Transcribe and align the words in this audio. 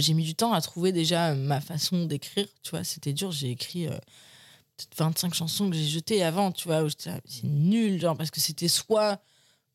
J'ai 0.00 0.14
mis 0.14 0.24
du 0.24 0.34
temps 0.34 0.52
à 0.52 0.60
trouver 0.60 0.92
déjà 0.92 1.34
ma 1.34 1.60
façon 1.60 2.04
d'écrire, 2.06 2.46
tu 2.62 2.70
vois, 2.70 2.84
c'était 2.84 3.12
dur. 3.12 3.30
J'ai 3.30 3.50
écrit 3.50 3.86
euh, 3.86 3.90
peut-être 4.76 4.96
25 4.96 5.34
chansons 5.34 5.70
que 5.70 5.76
j'ai 5.76 5.86
jetées 5.86 6.22
avant, 6.22 6.52
tu 6.52 6.68
vois, 6.68 6.82
où 6.82 6.88
j'étais 6.88 7.10
là, 7.10 7.20
c'est 7.24 7.44
nul, 7.44 8.00
genre, 8.00 8.16
parce 8.16 8.30
que 8.30 8.40
c'était 8.40 8.68
soit 8.68 9.20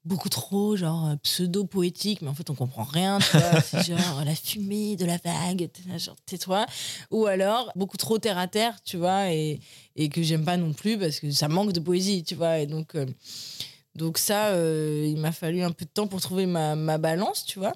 beaucoup 0.03 0.29
trop, 0.29 0.75
genre, 0.75 1.07
euh, 1.07 1.15
pseudo-poétique, 1.23 2.21
mais 2.21 2.27
en 2.29 2.35
fait, 2.35 2.49
on 2.49 2.55
comprend 2.55 2.83
rien, 2.83 3.19
tu 3.19 3.37
vois, 3.37 3.61
c'est 3.61 3.83
genre 3.85 4.23
la 4.23 4.35
fumée 4.35 4.95
de 4.95 5.05
la 5.05 5.17
vague, 5.17 5.69
genre, 5.97 6.15
tais-toi. 6.25 6.65
Ou 7.11 7.25
alors, 7.25 7.71
beaucoup 7.75 7.97
trop 7.97 8.17
terre-à-terre, 8.19 8.77
tu 8.83 8.97
vois, 8.97 9.31
et, 9.31 9.59
et 9.95 10.09
que 10.09 10.21
j'aime 10.21 10.45
pas 10.45 10.57
non 10.57 10.73
plus, 10.73 10.97
parce 10.99 11.19
que 11.19 11.31
ça 11.31 11.47
manque 11.47 11.71
de 11.71 11.79
poésie, 11.79 12.23
tu 12.23 12.35
vois, 12.35 12.59
et 12.59 12.67
donc... 12.67 12.95
euh, 12.95 13.05
donc 13.95 14.17
ça, 14.17 14.47
euh, 14.47 15.05
il 15.07 15.15
m'a 15.15 15.31
fallu 15.31 15.63
un 15.63 15.71
peu 15.71 15.85
de 15.85 15.89
temps 15.89 16.07
pour 16.07 16.19
trouver 16.19 16.45
ma, 16.45 16.75
ma 16.75 16.97
balance, 16.97 17.45
tu 17.45 17.59
vois. 17.59 17.71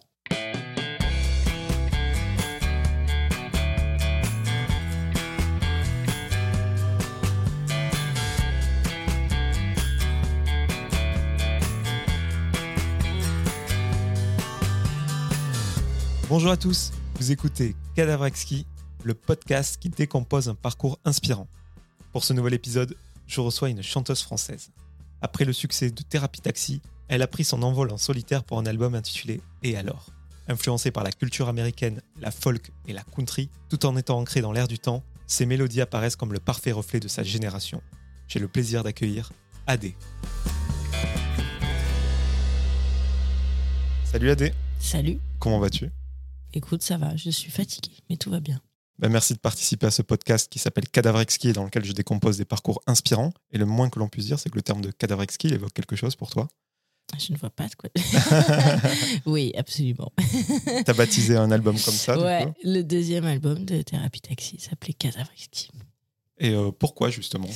Bonjour 16.30 16.52
à 16.52 16.58
tous, 16.58 16.92
vous 17.16 17.32
écoutez 17.32 17.76
Cadavre 17.96 18.26
Exquis, 18.26 18.66
le 19.04 19.16
podcast 19.16 19.78
qui 19.80 19.90
décompose 19.90 20.48
un 20.48 20.56
parcours 20.56 21.00
inspirant. 21.04 21.48
Pour 22.12 22.24
ce 22.24 22.34
nouvel 22.34 22.54
épisode, 22.54 22.96
je 23.26 23.42
reçois 23.42 23.70
une 23.70 23.82
chanteuse 23.82 24.22
française. 24.22 24.70
Après 25.22 25.44
le 25.44 25.54
succès 25.54 25.90
de 25.90 26.04
Thérapie 26.04 26.42
Taxi, 26.42 26.82
elle 27.08 27.24
a 27.24 27.28
pris 27.28 27.44
son 27.44 27.64
envol 27.64 27.92
en 27.92 27.98
solitaire 27.98 28.44
pour 28.44 28.60
un 28.60 28.68
album 28.68 28.94
intitulé 28.94 29.42
Et 29.64 29.76
alors? 29.76 30.12
Influencée 30.48 30.92
par 30.92 31.04
la 31.04 31.12
culture 31.12 31.50
américaine, 31.50 32.02
la 32.22 32.30
folk 32.32 32.72
et 32.88 32.94
la 32.94 33.04
country, 33.04 33.50
tout 33.68 33.86
en 33.88 33.98
étant 33.98 34.20
ancrée 34.20 34.42
dans 34.42 34.52
l'air 34.52 34.68
du 34.68 34.78
temps, 34.78 35.04
ses 35.26 35.48
mélodies 35.48 35.82
apparaissent 35.82 36.16
comme 36.16 36.34
le 36.34 36.40
parfait 36.40 36.72
reflet 36.72 37.00
de 37.00 37.08
sa 37.08 37.24
génération. 37.24 37.82
J'ai 38.28 38.40
le 38.40 38.48
plaisir 38.48 38.84
d'accueillir 38.84 39.32
Adé. 39.66 39.96
Salut 44.04 44.30
Adé, 44.30 44.54
Salut. 44.80 45.20
comment 45.40 45.60
vas-tu? 45.60 45.90
Écoute, 46.54 46.82
ça 46.82 46.98
va, 46.98 47.16
je 47.16 47.30
suis 47.30 47.52
fatiguée, 47.52 47.98
mais 48.10 48.18
tout 48.18 48.32
va 48.32 48.40
bien. 48.40 48.60
Ben, 48.98 49.10
merci 49.10 49.34
de 49.34 49.40
participer 49.40 49.86
à 49.86 49.92
ce 49.92 50.02
podcast 50.02 50.52
qui 50.52 50.58
s'appelle 50.58 50.90
Cadavre 50.90 51.22
Exquis 51.22 51.50
et 51.50 51.54
dans 51.54 51.64
lequel 51.64 51.86
je 51.86 51.94
décompose 51.94 52.38
des 52.38 52.46
parcours 52.46 52.82
inspirants. 52.88 53.32
Et 53.52 53.58
le 53.58 53.66
moins 53.66 53.90
que 53.90 54.00
l'on 54.00 54.10
puisse 54.10 54.26
dire, 54.26 54.40
c'est 54.40 54.50
que 54.50 54.56
le 54.56 54.62
terme 54.62 54.82
de 54.82 54.92
cadavre 54.92 55.22
exquis 55.22 55.48
il 55.48 55.54
évoque 55.54 55.74
quelque 55.74 55.96
chose 55.96 56.16
pour 56.16 56.32
toi. 56.32 56.48
Je 57.18 57.32
ne 57.32 57.38
vois 57.38 57.50
pas 57.50 57.68
de 57.68 57.76
quoi. 57.76 57.90
oui, 59.26 59.54
absolument. 59.58 60.12
T'as 60.86 60.94
baptisé 60.94 61.38
un 61.38 61.52
album 61.52 61.80
comme 61.80 61.94
ça, 61.94 62.18
du 62.18 62.24
ouais, 62.24 62.46
coup. 62.46 62.54
le 62.64 62.82
deuxième 62.82 63.26
album 63.26 63.64
de 63.64 63.82
Thérapie 63.82 64.22
Taxi 64.22 64.60
s'appelait 64.60 64.94
Cadavre 64.94 65.32
Exquis. 65.34 65.70
Et 66.40 66.52
euh, 66.52 66.72
pourquoi 66.72 67.10
justement? 67.10 67.50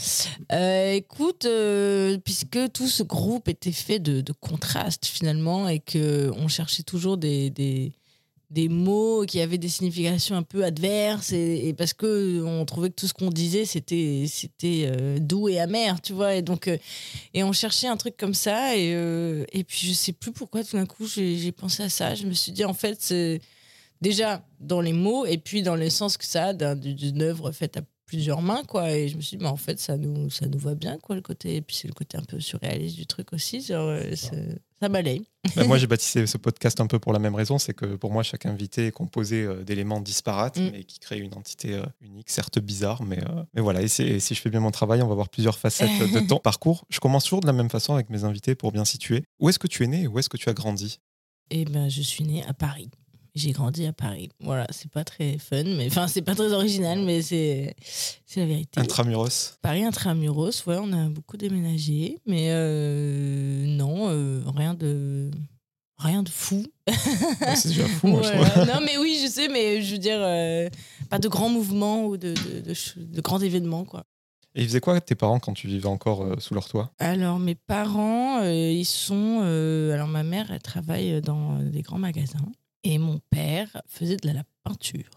Euh, 0.51 0.93
écoute, 0.93 1.45
euh, 1.45 2.17
puisque 2.19 2.71
tout 2.73 2.87
ce 2.87 3.01
groupe 3.01 3.47
était 3.47 3.71
fait 3.71 3.99
de, 3.99 4.21
de 4.21 4.33
contrastes 4.33 5.05
finalement 5.05 5.67
et 5.67 5.79
que 5.79 6.31
on 6.35 6.47
cherchait 6.47 6.83
toujours 6.83 7.17
des, 7.17 7.49
des, 7.49 7.93
des 8.53 8.69
mots 8.69 9.25
qui 9.25 9.41
avaient 9.41 9.57
des 9.57 9.67
significations 9.67 10.35
un 10.35 10.43
peu 10.43 10.63
adverses 10.63 11.33
et, 11.33 11.73
parce 11.75 11.93
que 11.93 12.43
on 12.43 12.63
trouvait 12.65 12.89
que 12.89 12.95
tout 12.95 13.07
ce 13.07 13.13
qu'on 13.13 13.31
disait 13.31 13.65
c'était 13.65 14.25
c'était 14.27 14.83
euh, 14.85 15.17
doux 15.19 15.49
et 15.49 15.59
amer, 15.59 15.99
tu 16.01 16.13
vois 16.13 16.35
et 16.35 16.43
donc 16.43 16.67
euh, 16.67 16.77
et 17.33 17.43
on 17.43 17.51
cherchait 17.51 17.87
un 17.87 17.97
truc 17.97 18.15
comme 18.15 18.35
ça 18.35 18.77
et 18.77 18.93
euh, 18.93 19.43
et 19.51 19.63
puis 19.63 19.87
je 19.87 19.93
sais 19.93 20.13
plus 20.13 20.31
pourquoi 20.31 20.63
tout 20.63 20.77
d'un 20.77 20.85
coup 20.85 21.07
j'ai 21.07 21.51
pensé 21.51 21.81
à 21.81 21.89
ça, 21.89 22.13
je 22.13 22.27
me 22.27 22.33
suis 22.33 22.51
dit 22.51 22.63
en 22.63 22.75
fait 22.75 22.97
c'est 23.01 23.41
déjà 24.01 24.45
dans 24.59 24.81
les 24.81 24.93
mots 24.93 25.25
et 25.25 25.39
puis 25.39 25.63
dans 25.63 25.75
le 25.75 25.89
sens 25.89 26.17
que 26.17 26.25
ça 26.25 26.53
d'une 26.53 27.23
œuvre 27.23 27.51
faite 27.51 27.77
à 27.77 27.81
plusieurs 28.13 28.41
mains 28.41 28.63
quoi 28.63 28.91
et 28.91 29.07
je 29.09 29.17
me 29.17 29.21
suis 29.21 29.37
dit 29.37 29.43
mais 29.43 29.49
en 29.49 29.55
fait 29.55 29.79
ça 29.79 29.97
nous 29.97 30.29
ça 30.29 30.45
nous 30.47 30.59
va 30.59 30.75
bien 30.75 30.97
quoi 30.99 31.15
le 31.15 31.21
côté 31.21 31.55
et 31.55 31.61
puis 31.61 31.75
c'est 31.75 31.87
le 31.87 31.93
côté 31.93 32.17
un 32.17 32.23
peu 32.23 32.39
surréaliste 32.39 32.95
du 32.95 33.05
truc 33.07 33.33
aussi 33.33 33.61
genre 33.61 33.89
euh, 33.89 34.15
ça 34.15 34.89
balaye 34.89 35.23
Ben, 35.55 35.67
Moi, 35.67 35.77
j'ai 35.77 35.87
baptisé 35.87 36.25
ce 36.25 36.37
podcast 36.37 36.79
un 36.79 36.87
peu 36.87 36.99
pour 36.99 37.11
la 37.11 37.19
même 37.19 37.35
raison 37.35 37.57
c'est 37.57 37.73
que 37.73 37.95
pour 37.95 38.11
moi, 38.11 38.23
chaque 38.23 38.45
invité 38.45 38.87
est 38.87 38.91
composé 38.91 39.43
euh, 39.43 39.63
d'éléments 39.63 39.99
disparates, 39.99 40.57
Mm. 40.57 40.69
mais 40.71 40.83
qui 40.83 40.99
créent 40.99 41.19
une 41.19 41.33
entité 41.33 41.73
euh, 41.73 41.83
unique, 42.01 42.29
certes 42.29 42.59
bizarre, 42.59 43.03
mais, 43.03 43.19
euh, 43.19 43.43
mais 43.53 43.61
voilà. 43.61 43.81
Et, 43.81 43.87
si 43.87 44.35
je 44.35 44.41
fais 44.41 44.49
bien 44.49 44.61
mon 44.61 44.71
travail, 44.71 45.01
on 45.01 45.07
va 45.07 45.15
voir 45.15 45.29
plusieurs 45.29 45.57
facettes 45.57 45.89
de 46.13 46.19
ton 46.27 46.37
parcours. 46.37 46.85
Je 46.89 46.99
commence 46.99 47.25
toujours 47.25 47.41
de 47.41 47.47
la 47.47 47.53
même 47.53 47.69
façon 47.69 47.93
avec 47.93 48.09
mes 48.09 48.23
invités 48.23 48.55
pour 48.55 48.71
bien 48.71 48.85
situer. 48.85 49.23
Où 49.39 49.49
est-ce 49.49 49.59
que 49.59 49.67
tu 49.67 49.83
es 49.83 49.87
né 49.87 50.03
et 50.03 50.07
où 50.07 50.17
est-ce 50.19 50.29
que 50.29 50.37
tu 50.37 50.49
as 50.49 50.53
grandi? 50.53 50.99
Et 51.49 51.65
ben 51.65 51.89
je 51.89 52.01
suis 52.01 52.23
née 52.23 52.43
à 52.45 52.53
Paris 52.53 52.89
j'ai 53.35 53.51
grandi 53.51 53.85
à 53.85 53.93
Paris. 53.93 54.29
Voilà 54.39 54.67
c'est 54.69 54.91
pas 54.91 55.03
très 55.03 55.37
fun 55.37 55.63
mais 55.63 55.87
enfin 55.87 56.07
c'est 56.07 56.21
pas 56.21 56.35
très 56.35 56.53
original 56.53 56.99
mais 57.03 57.21
c'est 57.21 57.75
la 58.35 58.45
vérité. 58.45 58.79
Intramuros. 58.79 59.57
Paris 59.61 59.83
intramuros 59.83 60.65
ouais 60.67 60.77
on 60.79 60.91
a 60.93 61.09
beaucoup 61.09 61.37
déménagé 61.37 62.19
mais 62.25 62.47
euh, 62.51 63.65
non 63.65 64.09
euh, 64.09 64.41
rien 64.55 64.73
de 64.73 65.31
rien 65.97 66.21
de 66.23 66.29
fou. 66.29 66.65
Ouais, 66.87 67.55
C'est 67.55 67.69
déjà 67.69 67.87
fou, 67.87 68.07
moi, 68.07 68.21
Voilà. 68.21 68.65
non 68.65 68.81
mais 68.85 68.97
oui 68.97 69.17
je 69.23 69.27
sais 69.29 69.47
mais 69.47 69.81
je 69.81 69.93
veux 69.93 69.97
dire 69.99 70.19
euh, 70.19 70.69
pas 71.09 71.17
de 71.19 71.27
grands 71.27 71.49
mouvements 71.49 72.05
ou 72.05 72.17
de, 72.17 72.33
de, 72.33 72.73
de 72.97 73.21
grands 73.21 73.39
événements 73.39 73.83
quoi. 73.85 74.03
Et 74.55 74.61
ils 74.61 74.67
faisaient 74.67 74.81
quoi 74.81 75.01
tes 75.01 75.15
parents 75.15 75.39
quand 75.39 75.53
tu 75.53 75.67
vivais 75.67 75.87
encore 75.87 76.21
euh, 76.23 76.35
sous 76.39 76.53
leur 76.53 76.67
toit? 76.67 76.91
Alors 76.99 77.39
mes 77.39 77.55
parents 77.55 78.41
euh, 78.43 78.51
ils 78.71 78.85
sont 78.85 79.39
euh, 79.43 79.93
alors 79.93 80.07
ma 80.07 80.23
mère 80.23 80.51
elle 80.51 80.61
travaille 80.61 81.21
dans 81.21 81.57
des 81.59 81.81
grands 81.81 81.97
magasins 81.99 82.51
et 82.83 82.97
mon 82.97 83.19
père 83.29 83.81
faisait 83.87 84.17
de 84.17 84.27
la, 84.29 84.43
peinture 84.63 85.09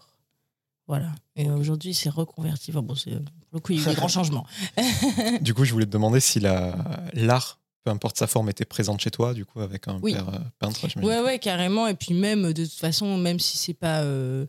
voilà 0.87 1.13
et 1.35 1.49
aujourd'hui 1.49 1.91
il 1.91 1.93
s'est 1.93 2.09
reconverti 2.09 2.71
enfin 2.71 2.81
bon 2.81 2.95
c'est 2.95 3.11
pour 3.11 3.21
le 3.53 3.59
coup 3.59 3.71
il 3.73 3.77
y 3.77 3.81
a 3.81 3.83
eu 3.83 3.87
des 3.89 3.95
grands 3.95 4.07
changements 4.07 4.45
Du 5.41 5.53
coup, 5.53 5.63
je 5.65 5.71
voulais 5.73 5.85
te 5.85 5.91
demander 5.91 6.19
si 6.19 6.39
la- 6.39 6.75
l'art, 7.13 7.59
peu 7.83 7.91
importe 7.91 8.17
sa 8.17 8.27
forme, 8.27 8.49
était 8.49 8.65
présente 8.65 8.99
chez 9.01 9.11
toi, 9.11 9.33
du 9.33 9.45
coup, 9.45 9.61
avec 9.61 9.87
un 9.87 9.99
Oui. 10.01 10.13
père 10.13 10.29
euh, 10.29 10.39
peintre. 10.59 10.85
Ouais, 11.01 11.19
ouais, 11.21 11.39
carrément. 11.39 11.87
Et 11.87 11.93
puis 11.93 12.13
même, 12.13 12.51
de 12.53 12.65
toute 12.65 12.73
façon, 12.73 13.17
même 13.17 13.39
si 13.39 13.57
c'est 13.57 13.73
pas... 13.73 14.01
euh, 14.01 14.45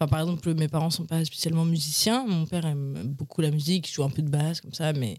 Enfin, 0.00 0.08
par 0.08 0.20
exemple, 0.20 0.54
mes 0.54 0.68
parents 0.68 0.88
sont 0.88 1.04
pas 1.04 1.22
spécialement 1.26 1.66
musiciens. 1.66 2.24
Mon 2.26 2.46
père 2.46 2.64
aime 2.64 2.94
beaucoup 3.04 3.42
la 3.42 3.50
musique, 3.50 3.90
il 3.90 3.92
joue 3.92 4.02
un 4.02 4.08
peu 4.08 4.22
de 4.22 4.30
basse, 4.30 4.62
comme 4.62 4.72
ça. 4.72 4.94
Mais, 4.94 5.18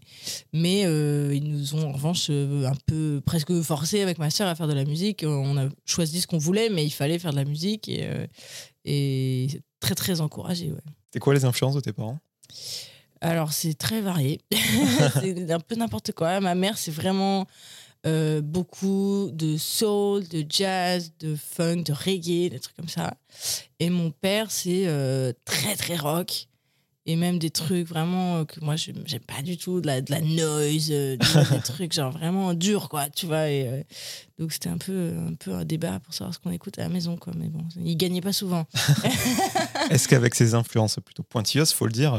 mais 0.52 0.82
euh, 0.86 1.32
ils 1.32 1.48
nous 1.48 1.76
ont, 1.76 1.88
en 1.88 1.92
revanche, 1.92 2.26
euh, 2.30 2.66
un 2.66 2.74
peu 2.86 3.22
presque 3.24 3.52
forcé 3.60 4.00
avec 4.00 4.18
ma 4.18 4.28
sœur 4.28 4.48
à 4.48 4.56
faire 4.56 4.66
de 4.66 4.72
la 4.72 4.84
musique. 4.84 5.24
On 5.24 5.56
a 5.56 5.68
choisi 5.84 6.20
ce 6.20 6.26
qu'on 6.26 6.38
voulait, 6.38 6.68
mais 6.68 6.84
il 6.84 6.90
fallait 6.90 7.20
faire 7.20 7.30
de 7.30 7.36
la 7.36 7.44
musique. 7.44 7.88
Et, 7.88 8.00
euh, 8.02 8.26
et 8.84 9.46
très, 9.78 9.94
très 9.94 10.20
encouragé, 10.20 10.72
ouais. 10.72 10.82
C'est 11.12 11.20
quoi 11.20 11.32
les 11.32 11.44
influences 11.44 11.76
de 11.76 11.80
tes 11.80 11.92
parents? 11.92 12.18
Alors, 13.20 13.52
c'est 13.52 13.74
très 13.74 14.00
varié. 14.00 14.40
c'est 15.20 15.52
un 15.52 15.60
peu 15.60 15.76
n'importe 15.76 16.10
quoi. 16.10 16.40
Ma 16.40 16.56
mère, 16.56 16.76
c'est 16.76 16.90
vraiment 16.90 17.46
euh, 18.06 18.40
beaucoup 18.40 19.30
de 19.32 19.56
soul, 19.56 20.26
de 20.28 20.44
jazz, 20.48 21.12
de 21.20 21.36
funk, 21.36 21.82
de 21.84 21.92
reggae, 21.92 22.50
des 22.50 22.58
trucs 22.60 22.76
comme 22.76 22.88
ça. 22.88 23.14
Et 23.78 23.90
mon 23.90 24.10
père, 24.10 24.50
c'est 24.50 24.86
euh, 24.86 25.32
très, 25.44 25.76
très 25.76 25.96
rock. 25.96 26.48
Et 27.04 27.16
même 27.16 27.40
des 27.40 27.50
trucs 27.50 27.88
vraiment 27.88 28.36
euh, 28.36 28.44
que 28.44 28.60
moi, 28.60 28.76
je 28.76 28.92
j'aime 29.06 29.20
pas 29.20 29.42
du 29.42 29.56
tout, 29.56 29.80
de 29.80 29.88
la, 29.88 30.00
de 30.00 30.12
la 30.12 30.20
noise, 30.20 30.86
des, 30.86 31.16
des 31.50 31.60
trucs 31.64 31.92
genre 31.92 32.12
vraiment 32.12 32.54
durs, 32.54 32.88
quoi, 32.88 33.10
tu 33.10 33.26
vois. 33.26 33.48
Et, 33.48 33.66
euh, 33.66 33.82
donc, 34.38 34.52
c'était 34.52 34.68
un 34.68 34.78
peu, 34.78 35.12
un 35.28 35.34
peu 35.34 35.52
un 35.52 35.64
débat 35.64 35.98
pour 35.98 36.14
savoir 36.14 36.32
ce 36.32 36.38
qu'on 36.38 36.52
écoute 36.52 36.78
à 36.78 36.82
la 36.82 36.88
maison, 36.88 37.16
quoi. 37.16 37.32
Mais 37.36 37.48
bon, 37.48 37.64
il 37.76 37.96
gagnait 37.96 38.20
pas 38.20 38.32
souvent. 38.32 38.66
Est-ce 39.90 40.06
qu'avec 40.06 40.36
ces 40.36 40.54
influences 40.54 40.98
plutôt 41.04 41.24
pointilleuses, 41.24 41.72
faut 41.72 41.86
le 41.86 41.92
dire, 41.92 42.14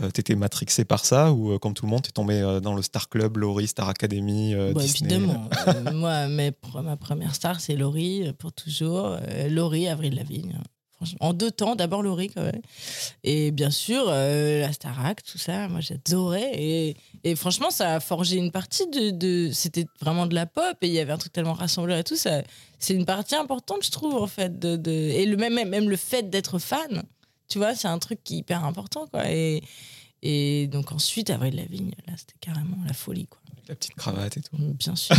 euh, 0.00 0.10
t'étais 0.10 0.34
matrixé 0.34 0.84
par 0.84 1.04
ça 1.04 1.32
ou 1.32 1.52
euh, 1.52 1.58
comme 1.58 1.74
tout 1.74 1.84
le 1.86 1.90
monde, 1.90 2.02
t'es 2.02 2.10
tombé 2.10 2.34
euh, 2.40 2.60
dans 2.60 2.74
le 2.74 2.82
Star 2.82 3.08
Club, 3.08 3.36
Laurie, 3.36 3.66
Star 3.68 3.88
Academy, 3.88 4.54
euh, 4.54 4.72
Bah, 4.72 4.80
Disney 4.82 5.14
évidemment. 5.14 5.48
Moi, 5.92 6.26
mes 6.28 6.52
ma 6.82 6.96
première 6.96 7.34
star, 7.34 7.60
c'est 7.60 7.76
Laurie, 7.76 8.32
pour 8.38 8.52
toujours. 8.52 9.16
Laurie, 9.48 9.86
Avril 9.88 10.14
Lavigne. 10.16 10.56
hein. 10.58 10.64
Franchement, 10.96 11.18
en 11.22 11.32
deux 11.32 11.50
temps, 11.50 11.74
d'abord 11.74 12.02
Laurie, 12.02 12.28
quand 12.30 12.42
même. 12.44 12.60
Et 13.24 13.50
bien 13.50 13.70
sûr, 13.70 14.06
la 14.06 14.72
Starac, 14.72 15.24
tout 15.24 15.38
ça, 15.38 15.66
moi, 15.68 15.80
j'adorais. 15.80 16.52
Et, 16.54 16.96
et 17.24 17.34
franchement, 17.34 17.70
ça 17.70 17.94
a 17.96 18.00
forgé 18.00 18.36
une 18.36 18.52
partie 18.52 18.86
de. 18.88 19.10
de- 19.10 19.50
C'était 19.52 19.86
vraiment 20.00 20.26
de 20.26 20.36
la 20.36 20.46
pop 20.46 20.76
et 20.82 20.86
il 20.86 20.92
y 20.92 21.00
avait 21.00 21.12
un 21.12 21.18
truc 21.18 21.32
tellement 21.32 21.52
rassembleur 21.52 21.98
et 21.98 22.04
tout. 22.04 22.14
ça 22.16 22.42
C'est 22.78 22.94
une 22.94 23.06
partie 23.06 23.34
importante, 23.34 23.84
je 23.84 23.90
trouve, 23.90 24.14
en 24.14 24.28
fait. 24.28 24.56
De, 24.60 24.76
de- 24.76 24.90
et 24.92 25.26
le, 25.26 25.36
même, 25.36 25.54
même 25.68 25.90
le 25.90 25.96
fait 25.96 26.30
d'être 26.30 26.60
fan, 26.60 27.02
tu 27.54 27.58
vois, 27.58 27.76
c'est 27.76 27.86
un 27.86 28.00
truc 28.00 28.18
qui 28.24 28.34
est 28.34 28.38
hyper 28.38 28.64
important, 28.64 29.06
quoi. 29.06 29.30
Et, 29.30 29.62
et 30.22 30.66
donc, 30.66 30.90
ensuite, 30.90 31.30
Avril 31.30 31.54
Lavigne, 31.54 31.92
là, 32.04 32.14
c'était 32.16 32.34
carrément 32.40 32.78
la 32.84 32.92
folie, 32.92 33.28
quoi. 33.28 33.38
Avec 33.52 33.68
la 33.68 33.76
petite 33.76 33.94
cravate 33.94 34.36
et 34.36 34.40
tout. 34.40 34.56
Bien 34.58 34.96
sûr. 34.96 35.14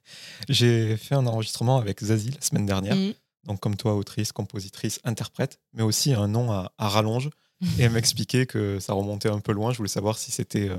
J'ai 0.48 0.96
fait 0.96 1.16
un 1.16 1.26
enregistrement 1.26 1.78
avec 1.78 2.00
Zazie 2.00 2.30
la 2.30 2.40
semaine 2.42 2.64
dernière. 2.64 2.94
Mm. 2.94 3.14
Donc, 3.48 3.58
comme 3.58 3.74
toi, 3.74 3.96
autrice, 3.96 4.30
compositrice, 4.30 5.00
interprète, 5.02 5.58
mais 5.72 5.82
aussi 5.82 6.14
un 6.14 6.28
nom 6.28 6.52
à, 6.52 6.70
à 6.78 6.88
rallonge. 6.88 7.28
Et 7.78 7.82
elle 7.82 7.92
m'expliquait 7.92 8.46
que 8.46 8.78
ça 8.80 8.92
remontait 8.92 9.28
un 9.28 9.40
peu 9.40 9.52
loin. 9.52 9.72
Je 9.72 9.78
voulais 9.78 9.88
savoir 9.88 10.18
si 10.18 10.30
c'était 10.30 10.68
euh, 10.68 10.76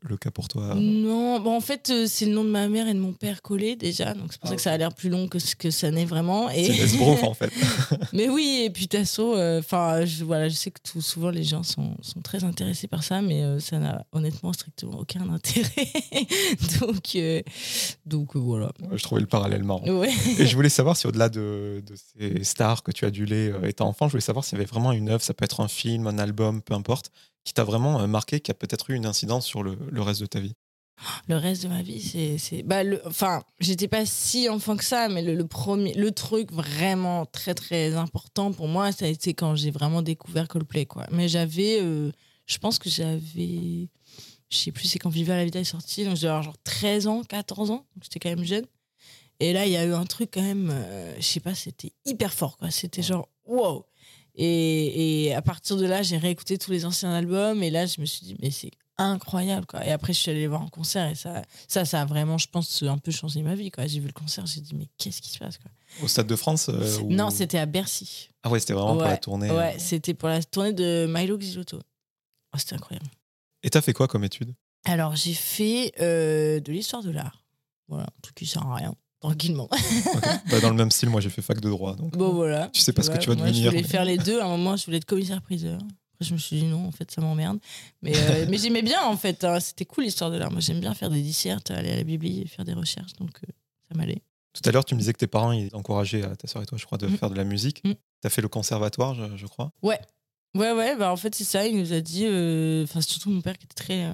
le 0.00 0.16
cas 0.16 0.30
pour 0.30 0.48
toi. 0.48 0.74
Non, 0.74 1.40
bon, 1.40 1.56
en 1.56 1.60
fait, 1.60 1.90
euh, 1.90 2.06
c'est 2.06 2.26
le 2.26 2.32
nom 2.32 2.44
de 2.44 2.50
ma 2.50 2.68
mère 2.68 2.88
et 2.88 2.94
de 2.94 2.98
mon 2.98 3.12
père 3.12 3.42
collé 3.42 3.76
déjà, 3.76 4.14
donc 4.14 4.32
c'est 4.32 4.40
pour 4.40 4.48
ça 4.48 4.56
que 4.56 4.62
ça 4.62 4.72
a 4.72 4.76
l'air 4.76 4.94
plus 4.94 5.10
long 5.10 5.28
que 5.28 5.38
ce 5.38 5.54
que 5.54 5.70
ça 5.70 5.90
n'est 5.90 6.04
vraiment. 6.04 6.50
Et... 6.50 6.64
C'est 6.64 6.72
l'esbrouf 6.72 7.22
en 7.24 7.34
fait. 7.34 7.52
Mais 8.12 8.28
oui, 8.28 8.62
et 8.64 8.70
puis 8.70 8.88
Tasso, 8.88 9.36
enfin, 9.58 10.04
je, 10.04 10.24
voilà, 10.24 10.48
je 10.48 10.54
sais 10.54 10.70
que 10.70 10.80
tout, 10.82 11.00
souvent 11.00 11.30
les 11.30 11.44
gens 11.44 11.62
sont, 11.62 11.96
sont 12.00 12.20
très 12.20 12.44
intéressés 12.44 12.88
par 12.88 13.02
ça, 13.02 13.22
mais 13.22 13.42
euh, 13.42 13.60
ça 13.60 13.78
n'a 13.78 14.06
honnêtement 14.12 14.52
strictement 14.52 14.98
aucun 14.98 15.28
intérêt. 15.30 15.86
donc, 16.80 17.16
euh, 17.16 17.42
donc 18.06 18.36
euh, 18.36 18.38
voilà. 18.38 18.72
Ouais, 18.80 18.98
je 18.98 19.02
trouvais 19.02 19.20
le 19.20 19.26
parallèle 19.26 19.64
marrant. 19.64 19.86
Ouais. 19.86 20.10
Et 20.38 20.46
je 20.46 20.54
voulais 20.54 20.68
savoir 20.68 20.96
si 20.96 21.06
au-delà 21.06 21.28
de, 21.28 21.82
de 21.84 21.94
ces 21.96 22.44
stars 22.44 22.82
que 22.82 22.92
tu 22.92 23.04
as 23.04 23.08
adulées 23.08 23.50
euh, 23.50 23.68
étant 23.68 23.88
enfant, 23.88 24.06
je 24.06 24.12
voulais 24.12 24.20
savoir 24.20 24.44
s'il 24.44 24.58
y 24.58 24.60
avait 24.60 24.70
vraiment 24.70 24.92
une 24.92 25.08
œuvre, 25.08 25.22
ça 25.22 25.34
peut 25.34 25.44
être 25.44 25.60
un 25.60 25.68
film, 25.68 26.06
un 26.06 26.18
album, 26.22 26.62
peu 26.62 26.72
importe, 26.74 27.10
qui 27.44 27.52
t'a 27.52 27.64
vraiment 27.64 28.00
euh, 28.00 28.06
marqué, 28.06 28.40
qui 28.40 28.50
a 28.50 28.54
peut-être 28.54 28.88
eu 28.90 28.94
une 28.94 29.04
incidence 29.06 29.44
sur 29.46 29.62
le, 29.62 29.76
le 29.90 30.02
reste 30.02 30.20
de 30.22 30.26
ta 30.26 30.40
vie? 30.40 30.54
Le 31.26 31.36
reste 31.36 31.64
de 31.64 31.68
ma 31.68 31.82
vie, 31.82 32.00
c'est. 32.38 32.62
Bah, 32.62 32.84
le... 32.84 33.00
Enfin, 33.06 33.42
j'étais 33.58 33.88
pas 33.88 34.06
si 34.06 34.48
enfant 34.48 34.76
que 34.76 34.84
ça, 34.84 35.08
mais 35.08 35.22
le, 35.22 35.34
le 35.34 35.46
premier, 35.46 35.92
le 35.94 36.12
truc 36.12 36.52
vraiment 36.52 37.26
très 37.26 37.54
très 37.54 37.94
important 37.94 38.52
pour 38.52 38.68
moi, 38.68 38.92
ça 38.92 39.06
a 39.06 39.08
été 39.08 39.34
quand 39.34 39.56
j'ai 39.56 39.70
vraiment 39.72 40.02
découvert 40.02 40.46
Coldplay, 40.48 40.86
quoi. 40.86 41.06
Mais 41.10 41.28
j'avais. 41.28 41.78
euh, 41.82 42.12
Je 42.46 42.58
pense 42.58 42.78
que 42.78 42.88
j'avais. 42.88 43.88
Je 44.50 44.56
sais 44.56 44.70
plus, 44.70 44.86
c'est 44.86 44.98
quand 44.98 45.08
Viva 45.10 45.34
la 45.34 45.44
Vida 45.44 45.58
est 45.60 45.64
sorti, 45.64 46.04
donc 46.04 46.16
j'avais 46.16 46.42
genre 46.42 46.58
13 46.62 47.06
ans, 47.06 47.22
14 47.24 47.70
ans, 47.70 47.86
donc 47.96 48.04
j'étais 48.04 48.20
quand 48.20 48.28
même 48.28 48.44
jeune. 48.44 48.66
Et 49.40 49.52
là, 49.54 49.64
il 49.66 49.72
y 49.72 49.76
a 49.78 49.84
eu 49.86 49.92
un 49.94 50.04
truc 50.04 50.30
quand 50.34 50.42
même, 50.42 50.70
euh, 50.70 51.14
je 51.16 51.22
sais 51.22 51.40
pas, 51.40 51.54
c'était 51.54 51.92
hyper 52.04 52.32
fort, 52.32 52.58
quoi. 52.58 52.70
C'était 52.70 53.02
genre, 53.02 53.28
wow! 53.46 53.86
Et, 54.34 55.24
et 55.26 55.34
à 55.34 55.42
partir 55.42 55.76
de 55.76 55.84
là, 55.86 56.02
j'ai 56.02 56.16
réécouté 56.16 56.58
tous 56.58 56.70
les 56.70 56.84
anciens 56.86 57.12
albums, 57.12 57.62
et 57.62 57.70
là, 57.70 57.86
je 57.86 58.00
me 58.00 58.06
suis 58.06 58.24
dit, 58.24 58.36
mais 58.40 58.50
c'est 58.50 58.70
incroyable, 58.98 59.66
quoi. 59.66 59.84
Et 59.86 59.90
après, 59.90 60.12
je 60.12 60.18
suis 60.20 60.30
allée 60.30 60.40
les 60.40 60.46
voir 60.46 60.62
en 60.62 60.68
concert, 60.68 61.08
et 61.10 61.14
ça, 61.14 61.42
ça, 61.68 61.84
ça 61.84 62.00
a 62.02 62.04
vraiment, 62.04 62.38
je 62.38 62.46
pense, 62.48 62.82
un 62.82 62.98
peu 62.98 63.10
changé 63.10 63.42
ma 63.42 63.54
vie, 63.54 63.70
quoi. 63.70 63.86
J'ai 63.86 64.00
vu 64.00 64.06
le 64.06 64.12
concert, 64.12 64.46
j'ai 64.46 64.60
dit, 64.60 64.74
mais 64.74 64.86
qu'est-ce 64.98 65.20
qui 65.20 65.30
se 65.30 65.38
passe, 65.38 65.58
quoi? 65.58 65.70
Au 66.02 66.08
Stade 66.08 66.26
de 66.26 66.36
France 66.36 66.68
euh, 66.70 67.00
ou- 67.00 67.10
Non, 67.12 67.28
c'était 67.30 67.58
à 67.58 67.66
Bercy. 67.66 68.30
Ah 68.42 68.48
ouais, 68.50 68.58
c'était 68.60 68.72
vraiment 68.72 68.96
pour 68.96 69.04
la 69.08 69.16
tournée. 69.18 69.50
euh. 69.50 69.56
Ouais, 69.58 69.78
c'était 69.78 70.14
pour 70.14 70.28
la 70.28 70.42
tournée 70.42 70.72
de 70.72 71.06
Milo 71.08 71.36
Xilotto. 71.36 71.78
Oh, 72.54 72.58
c'était 72.58 72.74
incroyable. 72.74 73.06
Et 73.62 73.70
t'as 73.70 73.82
fait 73.82 73.92
quoi 73.92 74.08
comme 74.08 74.24
étude? 74.24 74.54
Alors, 74.84 75.14
j'ai 75.14 75.34
fait 75.34 75.92
euh, 76.00 76.58
de 76.60 76.72
l'histoire 76.72 77.02
de 77.02 77.10
l'art. 77.10 77.44
Voilà, 77.88 78.04
un 78.04 78.20
truc 78.22 78.34
qui 78.36 78.46
sert 78.46 78.66
à 78.66 78.74
rien, 78.76 78.94
tranquillement. 79.22 79.68
Ok. 79.72 80.22
Bah, 80.50 80.60
Dans 80.60 80.70
le 80.70 80.76
même 80.76 80.90
style, 80.90 81.08
moi 81.08 81.20
j'ai 81.20 81.30
fait 81.30 81.42
fac 81.42 81.60
de 81.60 81.70
droit. 81.70 81.96
Donc... 81.96 82.16
Bon, 82.16 82.32
voilà. 82.34 82.68
Tu 82.72 82.80
sais 82.80 82.92
pas 82.92 83.02
ce 83.02 83.08
que 83.08 83.14
Ouais, 83.14 83.20
tu 83.20 83.28
vas 83.30 83.36
moi, 83.36 83.46
devenir. 83.46 83.64
Je 83.64 83.68
voulais 83.70 83.82
mais- 83.82 83.88
faire 83.88 84.04
les 84.04 84.18
deux. 84.28 84.40
À 84.40 84.44
un 84.44 84.48
moment, 84.48 84.76
je 84.76 84.84
voulais 84.84 84.98
être 84.98 85.04
commissaire-priseur. 85.06 85.76
Après, 85.80 86.28
je 86.28 86.32
me 86.34 86.38
suis 86.38 86.56
dit 86.60 86.64
non, 86.66 86.86
en 86.86 86.90
fait, 86.92 87.10
ça 87.10 87.20
m'emmerde. 87.20 87.58
Mais, 88.02 88.12
euh, 88.16 88.46
mais 88.48 88.58
j'aimais 88.58 88.82
bien, 88.82 89.02
en 89.04 89.16
fait. 89.16 89.44
hein. 89.44 89.58
C'était 89.60 89.84
cool 89.86 90.04
l'histoire 90.04 90.30
de 90.30 90.36
l'art. 90.36 90.50
Moi, 90.50 90.60
j'aime 90.60 90.80
bien 90.80 90.92
faire 90.94 91.08
des 91.10 91.22
dissertes, 91.22 91.70
aller 91.70 91.90
à 91.92 91.96
la 91.96 92.04
bibli 92.04 92.42
et 92.42 92.46
faire 92.46 92.64
des 92.64 92.74
recherches. 92.74 93.12
Donc, 93.18 93.30
euh, 93.44 93.52
ça 93.90 93.96
m'allait. 93.96 94.22
Tout 94.52 94.68
à 94.68 94.72
l'heure, 94.72 94.84
tu 94.84 94.94
me 94.94 95.00
disais 95.00 95.12
que 95.14 95.18
tes 95.18 95.26
parents 95.26 95.52
ils 95.52 95.70
encourageaient 95.72 96.24
à 96.24 96.36
ta 96.36 96.46
soeur 96.46 96.62
et 96.62 96.66
toi, 96.66 96.76
je 96.76 96.84
crois, 96.84 96.98
de 96.98 97.06
Mm. 97.06 97.16
faire 97.16 97.30
de 97.30 97.34
la 97.36 97.44
musique. 97.44 97.82
Mm. 97.84 97.92
T'as 98.20 98.28
fait 98.28 98.42
le 98.42 98.48
conservatoire, 98.48 99.14
je, 99.14 99.36
je 99.36 99.46
crois. 99.46 99.72
Ouais, 99.82 99.98
ouais, 100.54 100.94
bah, 100.96 101.10
en 101.10 101.16
fait, 101.16 101.34
c'est 101.34 101.44
ça. 101.44 101.66
Il 101.66 101.78
nous 101.78 101.92
a 101.94 102.00
dit. 102.00 102.24
euh, 102.26 102.84
Enfin, 102.84 103.00
surtout 103.00 103.30
mon 103.30 103.40
père 103.40 103.56
qui 103.56 103.64
était 103.64 103.74
très. 103.82 104.04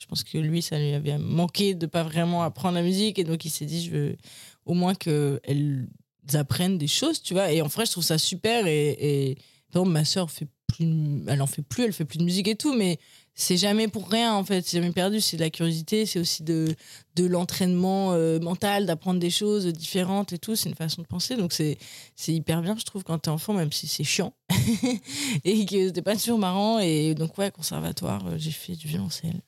Je 0.00 0.06
pense 0.06 0.24
que 0.24 0.38
lui, 0.38 0.62
ça 0.62 0.78
lui 0.78 0.94
avait 0.94 1.18
manqué 1.18 1.74
de 1.74 1.86
pas 1.86 2.02
vraiment 2.02 2.42
apprendre 2.42 2.74
la 2.74 2.82
musique. 2.82 3.18
Et 3.18 3.24
donc, 3.24 3.44
il 3.44 3.50
s'est 3.50 3.66
dit, 3.66 3.84
je 3.84 3.90
veux 3.90 4.16
au 4.64 4.74
moins 4.74 4.94
qu'elles 4.94 5.88
apprennent 6.32 6.78
des 6.78 6.88
choses, 6.88 7.22
tu 7.22 7.34
vois. 7.34 7.52
Et 7.52 7.60
en 7.60 7.66
vrai, 7.66 7.84
je 7.84 7.92
trouve 7.92 8.04
ça 8.04 8.18
super. 8.18 8.66
Et, 8.66 9.30
et 9.30 9.38
ma 9.84 10.04
soeur 10.04 10.30
fait 10.30 10.48
plus. 10.66 11.22
Elle 11.28 11.42
en 11.42 11.46
fait 11.46 11.62
plus, 11.62 11.84
elle 11.84 11.92
fait 11.92 12.06
plus 12.06 12.18
de 12.18 12.24
musique 12.24 12.48
et 12.48 12.56
tout. 12.56 12.74
Mais 12.74 12.98
c'est 13.34 13.58
jamais 13.58 13.88
pour 13.88 14.08
rien, 14.08 14.32
en 14.34 14.42
fait. 14.42 14.66
C'est 14.66 14.78
jamais 14.78 14.92
perdu. 14.92 15.20
C'est 15.20 15.36
de 15.36 15.42
la 15.42 15.50
curiosité. 15.50 16.06
C'est 16.06 16.18
aussi 16.18 16.44
de, 16.44 16.74
de 17.16 17.26
l'entraînement 17.26 18.14
euh, 18.14 18.40
mental, 18.40 18.86
d'apprendre 18.86 19.20
des 19.20 19.30
choses 19.30 19.66
différentes 19.66 20.32
et 20.32 20.38
tout. 20.38 20.56
C'est 20.56 20.70
une 20.70 20.74
façon 20.76 21.02
de 21.02 21.06
penser. 21.06 21.36
Donc, 21.36 21.52
c'est 21.52 21.76
c'est 22.16 22.32
hyper 22.32 22.62
bien, 22.62 22.74
je 22.78 22.84
trouve, 22.84 23.04
quand 23.04 23.18
t'es 23.18 23.28
enfant, 23.28 23.52
même 23.52 23.70
si 23.70 23.86
c'est 23.86 24.04
chiant. 24.04 24.32
et 25.44 25.66
que 25.66 25.88
c'était 25.88 26.02
pas 26.02 26.16
toujours 26.16 26.38
marrant. 26.38 26.78
Et 26.78 27.14
donc, 27.14 27.36
ouais, 27.36 27.50
conservatoire, 27.50 28.26
euh, 28.28 28.38
j'ai 28.38 28.50
fait 28.50 28.76
du 28.76 28.88
violoncelle. 28.88 29.42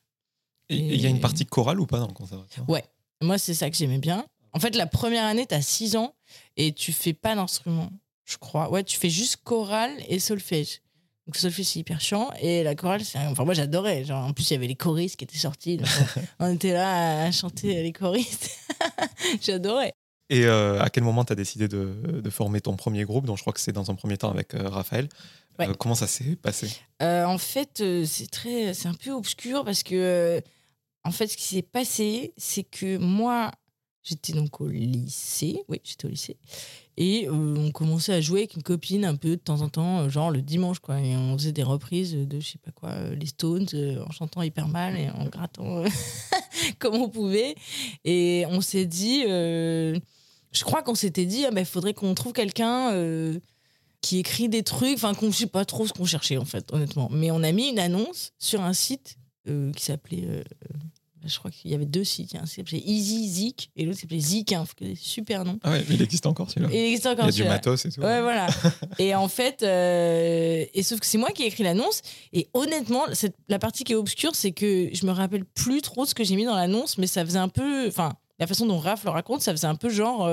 Et 0.73 0.95
il 0.95 1.01
y 1.01 1.07
a 1.07 1.09
une 1.09 1.21
partie 1.21 1.47
chorale 1.47 1.81
ou 1.81 1.87
pas 1.87 1.99
dans 1.99 2.09
le 2.09 2.13
conservatoire 2.13 2.69
Ouais. 2.69 2.85
Moi, 3.21 3.39
c'est 3.39 3.55
ça 3.55 3.71
que 3.71 3.77
j'aimais 3.77 3.99
bien. 3.99 4.25
En 4.53 4.61
fait, 4.61 4.77
la 4.77 4.87
première 4.87 5.25
année, 5.25 5.47
t'as 5.47 5.63
6 5.63 5.97
ans 5.97 6.15
et 6.57 6.73
tu 6.73 6.93
fais 6.93 7.15
pas 7.15 7.35
d'instrument, 7.35 7.91
je 8.25 8.37
crois. 8.37 8.71
Ouais, 8.71 8.85
tu 8.85 8.99
fais 8.99 9.11
juste 9.11 9.39
chorale 9.45 9.93
et 10.09 10.19
solfège. 10.19 10.81
Donc, 11.27 11.37
solfège, 11.37 11.67
c'est 11.67 11.79
hyper 11.79 12.01
chiant. 12.01 12.31
Et 12.41 12.63
la 12.63 12.75
chorale, 12.75 13.05
c'est. 13.05 13.19
Enfin, 13.19 13.45
moi, 13.45 13.55
j'adorais. 13.55 14.05
Genre, 14.05 14.25
en 14.25 14.33
plus, 14.33 14.51
il 14.51 14.55
y 14.55 14.57
avait 14.57 14.67
les 14.67 14.75
choristes 14.75 15.17
qui 15.17 15.25
étaient 15.25 15.39
sortis. 15.39 15.77
donc 15.77 15.89
on, 16.41 16.53
était 16.53 16.73
là 16.73 17.25
à 17.25 17.31
chanter 17.31 17.83
les 17.83 17.93
choristes. 17.93 18.51
J'adorais. 19.41 19.93
Et 20.29 20.47
euh, 20.47 20.81
à 20.81 20.89
quel 20.89 21.05
moment 21.05 21.25
tu 21.25 21.33
as 21.33 21.37
décidé 21.37 21.69
de, 21.69 21.95
de 22.23 22.31
former 22.31 22.61
ton 22.61 22.75
premier 22.75 23.05
groupe? 23.05 23.27
Donc 23.27 23.37
je 23.37 23.43
crois 23.43 23.53
que 23.53 23.61
c'est 23.61 23.73
dans 23.73 23.91
un 23.91 23.95
premier 23.95 24.17
temps 24.17 24.31
avec 24.31 24.55
euh, 24.55 24.69
Raphaël. 24.69 25.09
Ouais. 25.59 25.69
Euh, 25.69 25.75
comment 25.75 25.95
ça 25.95 26.07
s'est 26.07 26.37
passé? 26.37 26.69
En 27.01 27.39
fait, 27.39 27.83
c'est 28.07 28.31
très, 28.31 28.75
c'est 28.75 28.89
un 28.89 28.95
peu 28.95 29.11
obscur 29.11 29.65
parce 29.65 29.83
que, 29.83 30.41
en 31.05 31.11
fait, 31.11 31.27
ce 31.27 31.37
qui 31.37 31.45
s'est 31.45 31.63
passé, 31.63 32.33
c'est 32.37 32.63
que 32.63 32.97
moi, 32.99 33.51
j'étais 34.03 34.33
donc 34.33 34.61
au 34.61 34.69
lycée. 34.69 35.63
Oui, 35.69 35.81
j'étais 35.85 36.07
au 36.07 36.11
lycée. 36.11 36.37
Et 36.97 37.27
euh, 37.27 37.33
on 37.33 37.71
commençait 37.71 38.13
à 38.13 38.21
jouer 38.21 38.41
avec 38.41 38.55
une 38.55 38.63
copine 38.63 39.05
un 39.05 39.17
peu 39.17 39.31
de 39.31 39.37
temps 39.37 39.63
en 39.63 39.69
temps, 39.69 40.01
euh, 40.01 40.09
genre 40.09 40.31
le 40.31 40.43
dimanche, 40.43 40.79
quoi. 40.79 41.01
Et 41.01 41.17
on 41.17 41.37
faisait 41.39 41.53
des 41.53 41.63
reprises 41.63 42.15
de, 42.15 42.41
je 42.41 42.47
sais 42.47 42.59
pas 42.59 42.71
quoi, 42.71 42.91
euh, 42.91 43.15
les 43.15 43.27
Stones, 43.27 43.67
en 44.07 44.11
chantant 44.13 44.43
hyper 44.43 44.69
mal 44.69 44.99
et 44.99 45.11
en 45.11 45.27
grattant 45.27 45.85
comme 46.79 46.95
on 46.95 47.09
pouvait. 47.09 47.55
Et 48.05 48.45
on 48.49 48.61
s'est 48.61 48.87
dit, 48.87 49.23
je 49.23 50.65
crois 50.65 50.83
qu'on 50.83 50.95
s'était 50.95 51.27
dit, 51.27 51.45
il 51.51 51.65
faudrait 51.65 51.95
qu'on 51.95 52.15
trouve 52.15 52.33
quelqu'un. 52.33 52.93
qui 54.03 54.19
écrit 54.19 54.49
des 54.49 54.65
trucs, 54.65 54.95
enfin, 54.95 55.15
qu'on 55.15 55.29
ne 55.29 55.33
sait 55.33 55.47
pas 55.47 55.65
trop 55.65 55.87
ce 55.87 55.93
qu'on 55.93 56.05
cherchait, 56.05 56.37
en 56.37 56.45
fait, 56.45 56.73
honnêtement. 56.73 57.09
Mais 57.13 57.31
on 57.31 57.43
a 57.45 57.53
mis 57.53 57.69
une 57.69 57.79
annonce 57.79 58.33
sur 58.39 58.61
un 58.61 58.73
site 58.73 59.17
euh, 59.49 59.73
qui 59.73 59.85
s'appelait. 59.85 60.25
euh, 60.25 60.41
euh, 60.43 60.77
je 61.25 61.39
crois 61.39 61.53
qu'il 61.53 61.71
y 61.71 61.75
avait 61.75 61.87
deux 61.87 62.03
sites. 62.03 62.33
Il 62.33 62.39
un 62.39 62.47
s'appelait 62.47 62.83
Easy 62.85 63.29
Zik 63.29 63.71
et 63.77 63.85
l'autre 63.85 64.01
s'appelait 64.01 64.19
Zik, 64.19 64.53
des 64.81 64.97
super 64.97 65.45
noms. 65.45 65.59
Ah 65.63 65.71
ouais, 65.71 65.85
mais 65.89 65.95
il 65.95 66.03
existe 66.03 66.27
encore 66.27 66.51
celui-là. 66.51 66.69
Il 66.73 66.79
existe 66.81 67.05
Il 67.05 67.11
encore 67.13 67.27
y 67.27 67.29
a 67.29 67.31
du 67.31 67.37
celui-là. 67.37 67.51
matos 67.55 67.85
et 67.85 67.91
tout. 67.93 68.01
Ouais, 68.01 68.21
voilà. 68.23 68.49
et 68.99 69.15
en 69.15 69.29
fait, 69.29 69.63
euh, 69.63 70.65
et 70.75 70.83
sauf 70.83 70.99
que 70.99 71.07
c'est 71.07 71.19
moi 71.19 71.31
qui 71.31 71.45
ai 71.45 71.47
écrit 71.47 71.63
l'annonce. 71.63 72.03
Et 72.33 72.49
honnêtement, 72.55 73.03
cette, 73.13 73.37
la 73.49 73.61
partie 73.61 73.85
qui 73.85 73.93
est 73.93 73.97
obscure, 73.97 74.35
c'est 74.35 74.51
que 74.51 74.89
je 74.93 75.07
me 75.07 75.13
rappelle 75.13 75.45
plus 75.45 75.81
trop 75.81 76.07
ce 76.07 76.15
que 76.15 76.25
j'ai 76.25 76.35
mis 76.35 76.45
dans 76.45 76.57
l'annonce, 76.57 76.99
mais 76.99 77.07
ça 77.07 77.25
faisait 77.25 77.39
un 77.39 77.49
peu. 77.49 77.87
Enfin, 77.87 78.15
la 78.41 78.49
façon 78.49 78.67
dont 78.67 78.79
Raph 78.79 79.05
le 79.05 79.11
raconte, 79.11 79.43
ça 79.43 79.53
faisait 79.53 79.69
un 79.69 79.77
peu 79.77 79.91
genre. 79.91 80.29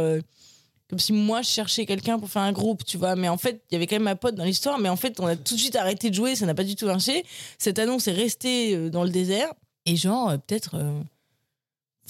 Comme 0.89 1.00
si 1.00 1.13
moi 1.13 1.41
je 1.41 1.50
cherchais 1.50 1.86
quelqu'un 1.86 2.18
pour 2.19 2.30
faire 2.30 2.41
un 2.41 2.51
groupe, 2.51 2.83
tu 2.83 2.97
vois. 2.97 3.15
Mais 3.15 3.30
en 3.30 3.38
fait, 3.38 3.62
il 3.69 3.74
y 3.74 3.77
avait 3.77 3.86
quand 3.88 3.95
même 3.95 4.03
ma 4.03 4.15
pote 4.15 4.36
dans 4.36 4.44
l'histoire, 4.44 4.80
mais 4.80 4.89
en 4.89 4.95
fait, 4.95 5.19
on 5.19 5.27
a 5.27 5.36
tout 5.36 5.53
de 5.56 5.59
suite 5.59 5.75
arrêté 5.75 6.09
de 6.09 6.15
jouer, 6.15 6.36
ça 6.36 6.45
n'a 6.45 6.56
pas 6.56 6.63
du 6.63 6.75
tout 6.75 6.88
marché. 6.88 7.23
Cette 7.57 7.78
annonce 7.80 8.07
est 8.07 8.14
restée 8.14 8.75
euh, 8.75 8.90
dans 8.90 9.04
le 9.04 9.09
désert. 9.09 9.54
Et 9.85 9.95
genre, 9.95 10.30
euh, 10.30 10.37
peut-être. 10.37 10.75
euh, 10.75 11.02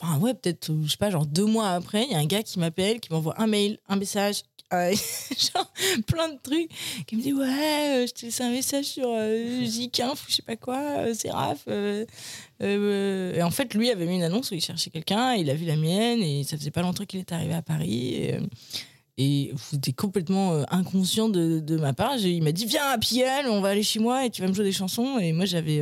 Enfin, 0.02 0.18
ouais, 0.20 0.34
peut-être, 0.34 0.70
euh, 0.72 0.82
je 0.84 0.92
sais 0.92 0.98
pas, 0.98 1.10
genre 1.10 1.26
deux 1.26 1.46
mois 1.46 1.70
après, 1.70 2.06
il 2.06 2.12
y 2.12 2.16
a 2.16 2.20
un 2.20 2.26
gars 2.26 2.44
qui 2.44 2.60
m'appelle, 2.60 3.00
qui 3.00 3.12
m'envoie 3.12 3.40
un 3.42 3.48
mail, 3.48 3.80
un 3.88 3.98
message, 3.98 4.44
euh, 4.74 4.94
genre 5.36 5.72
plein 6.06 6.30
de 6.30 6.38
trucs, 6.44 6.70
qui 7.08 7.16
me 7.16 7.22
dit 7.22 7.34
Ouais, 7.34 8.04
euh, 8.04 8.06
je 8.08 8.14
t'ai 8.14 8.28
laissé 8.28 8.44
un 8.44 8.52
message 8.52 8.86
sur 8.86 9.08
euh, 9.08 9.64
J15 9.64 10.12
ou 10.12 10.18
je 10.28 10.36
sais 10.36 10.42
pas 10.44 10.56
quoi, 10.58 11.12
c'est 11.16 11.30
et 12.62 13.42
en 13.42 13.50
fait, 13.50 13.74
lui 13.74 13.90
avait 13.90 14.06
mis 14.06 14.18
une 14.18 14.24
annonce 14.24 14.52
où 14.52 14.54
il 14.54 14.62
cherchait 14.62 14.92
quelqu'un, 14.92 15.34
il 15.34 15.50
a 15.50 15.56
vu 15.56 15.66
la 15.66 15.76
mienne, 15.76 16.22
et 16.22 16.44
ça 16.44 16.56
faisait 16.56 16.70
pas 16.70 16.82
longtemps 16.82 17.06
qu'il 17.06 17.20
était 17.20 17.34
arrivé 17.34 17.54
à 17.54 17.64
Paris. 17.64 18.14
Et, 18.14 18.38
et 19.18 19.54
c'était 19.58 19.94
complètement 19.94 20.64
inconscient 20.70 21.30
de, 21.30 21.60
de 21.60 21.78
ma 21.78 21.94
part. 21.94 22.18
Il 22.18 22.44
m'a 22.44 22.52
dit 22.52 22.66
Viens 22.66 22.86
à 22.90 22.98
Piel, 22.98 23.48
on 23.48 23.62
va 23.62 23.70
aller 23.70 23.84
chez 23.84 24.00
moi 24.00 24.26
et 24.26 24.30
tu 24.30 24.42
vas 24.42 24.48
me 24.48 24.54
jouer 24.54 24.66
des 24.66 24.72
chansons. 24.72 25.18
Et 25.18 25.34
moi, 25.34 25.46
j'avais. 25.46 25.82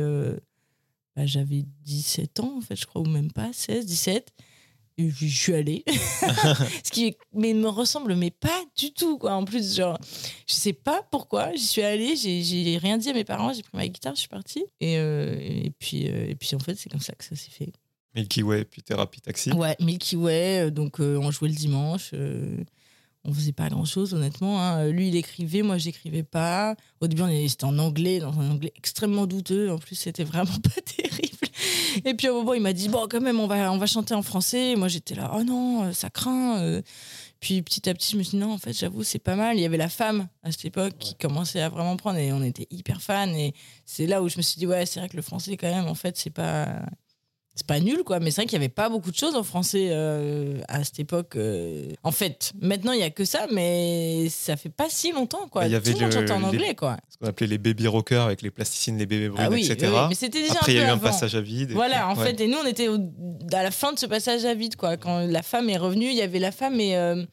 Bah, 1.18 1.26
j'avais 1.26 1.64
17 1.84 2.38
ans, 2.38 2.58
en 2.58 2.60
fait, 2.60 2.76
je 2.76 2.86
crois, 2.86 3.02
ou 3.02 3.06
même 3.06 3.32
pas, 3.32 3.52
16, 3.52 3.86
17. 3.86 4.30
Et 4.98 5.10
je 5.10 5.26
suis 5.26 5.52
allée. 5.52 5.82
Ce 6.84 6.90
qui 6.92 7.16
mais 7.34 7.54
me 7.54 7.66
ressemble, 7.68 8.14
mais 8.14 8.30
pas 8.30 8.62
du 8.76 8.92
tout, 8.92 9.18
quoi. 9.18 9.32
En 9.32 9.44
plus, 9.44 9.74
genre, 9.76 9.98
je 10.46 10.54
sais 10.54 10.72
pas 10.72 11.02
pourquoi, 11.10 11.52
j'y 11.56 11.66
suis 11.66 11.82
allée, 11.82 12.14
j'ai- 12.14 12.78
rien 12.78 12.98
dit 12.98 13.10
à 13.10 13.14
mes 13.14 13.24
parents, 13.24 13.52
j'ai 13.52 13.62
pris 13.62 13.76
ma 13.76 13.88
guitare, 13.88 14.14
je 14.14 14.20
suis 14.20 14.28
partie. 14.28 14.64
Et, 14.80 14.96
euh, 14.98 15.36
et, 15.40 15.72
puis, 15.78 16.08
euh, 16.08 16.28
et 16.30 16.36
puis, 16.36 16.54
en 16.54 16.60
fait, 16.60 16.76
c'est 16.76 16.88
comme 16.88 17.00
ça 17.00 17.14
que 17.14 17.24
ça 17.24 17.34
s'est 17.34 17.50
fait. 17.50 17.72
Milky 18.14 18.44
Way, 18.44 18.64
puis 18.64 18.82
Thérapie 18.82 19.20
Taxi. 19.20 19.50
Ouais, 19.52 19.74
Milky 19.80 20.14
Way, 20.14 20.66
euh, 20.66 20.70
donc 20.70 21.00
euh, 21.00 21.18
on 21.20 21.32
jouait 21.32 21.48
le 21.48 21.54
dimanche. 21.54 22.12
On 23.28 23.32
faisait 23.34 23.52
pas 23.52 23.68
grand 23.68 23.84
chose, 23.84 24.14
honnêtement. 24.14 24.60
hein. 24.60 24.88
Lui, 24.88 25.08
il 25.08 25.16
écrivait, 25.16 25.62
moi, 25.62 25.76
j'écrivais 25.78 26.22
pas. 26.22 26.74
Au 27.00 27.06
début, 27.06 27.22
on 27.22 27.28
était- 27.28 27.48
c'était 27.48 27.64
en 27.64 27.78
anglais, 27.78 28.18
dans 28.20 28.32
un 28.40 28.50
anglais 28.50 28.72
extrêmement 28.74 29.26
douteux. 29.26 29.70
En 29.70 29.78
plus, 29.78 29.94
c'était 29.96 30.24
vraiment 30.24 30.50
pas 30.62 30.80
terrible. 30.84 31.36
Et 32.04 32.14
puis 32.14 32.28
au 32.28 32.34
moment, 32.38 32.54
il 32.54 32.62
m'a 32.62 32.72
dit 32.72 32.88
bon, 32.88 33.06
quand 33.10 33.20
même, 33.20 33.38
on 33.40 33.46
va, 33.46 33.70
on 33.72 33.78
va 33.78 33.86
chanter 33.86 34.14
en 34.14 34.22
français. 34.22 34.76
moi, 34.76 34.88
j'étais 34.88 35.14
là, 35.14 35.30
oh 35.34 35.42
non, 35.44 35.84
euh, 35.84 35.92
ça 35.92 36.10
craint. 36.10 36.58
euh. 36.60 36.80
Puis 37.40 37.62
petit 37.62 37.88
à 37.88 37.94
petit, 37.94 38.12
je 38.12 38.16
me 38.18 38.22
suis 38.22 38.30
dit 38.32 38.36
non, 38.38 38.52
en 38.52 38.58
fait, 38.58 38.72
j'avoue, 38.72 39.02
c'est 39.04 39.18
pas 39.20 39.36
mal. 39.36 39.56
Il 39.56 39.60
y 39.62 39.64
avait 39.66 39.76
la 39.76 39.88
femme 39.88 40.28
à 40.42 40.50
cette 40.50 40.64
époque 40.64 40.94
qui 40.98 41.14
commençait 41.16 41.60
à 41.60 41.68
vraiment 41.68 41.96
prendre 41.96 42.18
et 42.18 42.32
on 42.32 42.42
était 42.42 42.66
hyper 42.70 43.00
fans. 43.02 43.28
Et 43.34 43.52
c'est 43.84 44.06
là 44.06 44.22
où 44.22 44.28
je 44.28 44.36
me 44.38 44.42
suis 44.42 44.58
dit 44.58 44.66
ouais, 44.66 44.86
c'est 44.86 44.98
vrai 45.00 45.08
que 45.08 45.16
le 45.16 45.22
français, 45.22 45.56
quand 45.56 45.70
même, 45.72 45.86
en 45.86 45.94
fait, 45.94 46.16
c'est 46.16 46.30
pas. 46.30 46.68
C'est 47.58 47.66
pas 47.66 47.80
nul, 47.80 48.04
quoi, 48.04 48.20
mais 48.20 48.30
c'est 48.30 48.42
vrai 48.42 48.46
qu'il 48.46 48.52
y 48.52 48.62
avait 48.62 48.68
pas 48.68 48.88
beaucoup 48.88 49.10
de 49.10 49.16
choses 49.16 49.34
en 49.34 49.42
français 49.42 49.88
euh, 49.90 50.60
à 50.68 50.84
cette 50.84 51.00
époque. 51.00 51.34
euh. 51.34 51.88
En 52.04 52.12
fait, 52.12 52.52
maintenant 52.62 52.92
il 52.92 53.00
y 53.00 53.02
a 53.02 53.10
que 53.10 53.24
ça, 53.24 53.48
mais 53.52 54.28
ça 54.30 54.56
fait 54.56 54.68
pas 54.68 54.86
si 54.88 55.10
longtemps, 55.10 55.48
quoi. 55.50 55.66
Il 55.66 55.72
y 55.72 55.74
avait 55.74 55.90
Tout 55.92 55.98
le 55.98 56.04
monde 56.04 56.14
le- 56.14 56.20
chantait 56.20 56.32
en 56.34 56.38
les- 56.38 56.44
anglais, 56.44 56.74
quoi. 56.76 56.96
Ce 57.10 57.18
qu'on 57.18 57.26
appelait 57.26 57.48
les 57.48 57.58
baby 57.58 57.88
rockers 57.88 58.26
avec 58.26 58.42
les 58.42 58.52
plasticines, 58.52 58.96
les 58.96 59.06
bébés 59.06 59.28
brunes, 59.28 59.44
Ah 59.44 59.50
oui, 59.50 59.66
etc. 59.68 59.90
oui, 59.92 60.00
mais 60.10 60.14
c'était 60.14 60.40
déjà 60.42 60.52
Après, 60.54 60.72
il 60.72 60.78
y 60.78 60.80
un 60.84 60.90
a 60.90 60.92
un 60.92 60.98
passage 60.98 61.34
à 61.34 61.40
vide. 61.40 61.72
Voilà, 61.72 62.08
en 62.08 62.16
ouais. 62.16 62.26
fait, 62.26 62.40
et 62.40 62.46
nous, 62.46 62.58
on 62.62 62.66
était 62.66 62.86
au- 62.86 62.98
à 63.52 63.62
la 63.64 63.72
fin 63.72 63.92
de 63.92 63.98
ce 63.98 64.06
passage 64.06 64.44
à 64.44 64.54
vide, 64.54 64.76
quoi. 64.76 64.96
Quand 64.96 65.26
la 65.26 65.42
femme 65.42 65.68
est 65.68 65.78
revenue, 65.78 66.06
il 66.10 66.16
y 66.16 66.22
avait 66.22 66.38
la 66.38 66.52
femme 66.52 66.78
et. 66.78 66.96
euh, 66.96 67.24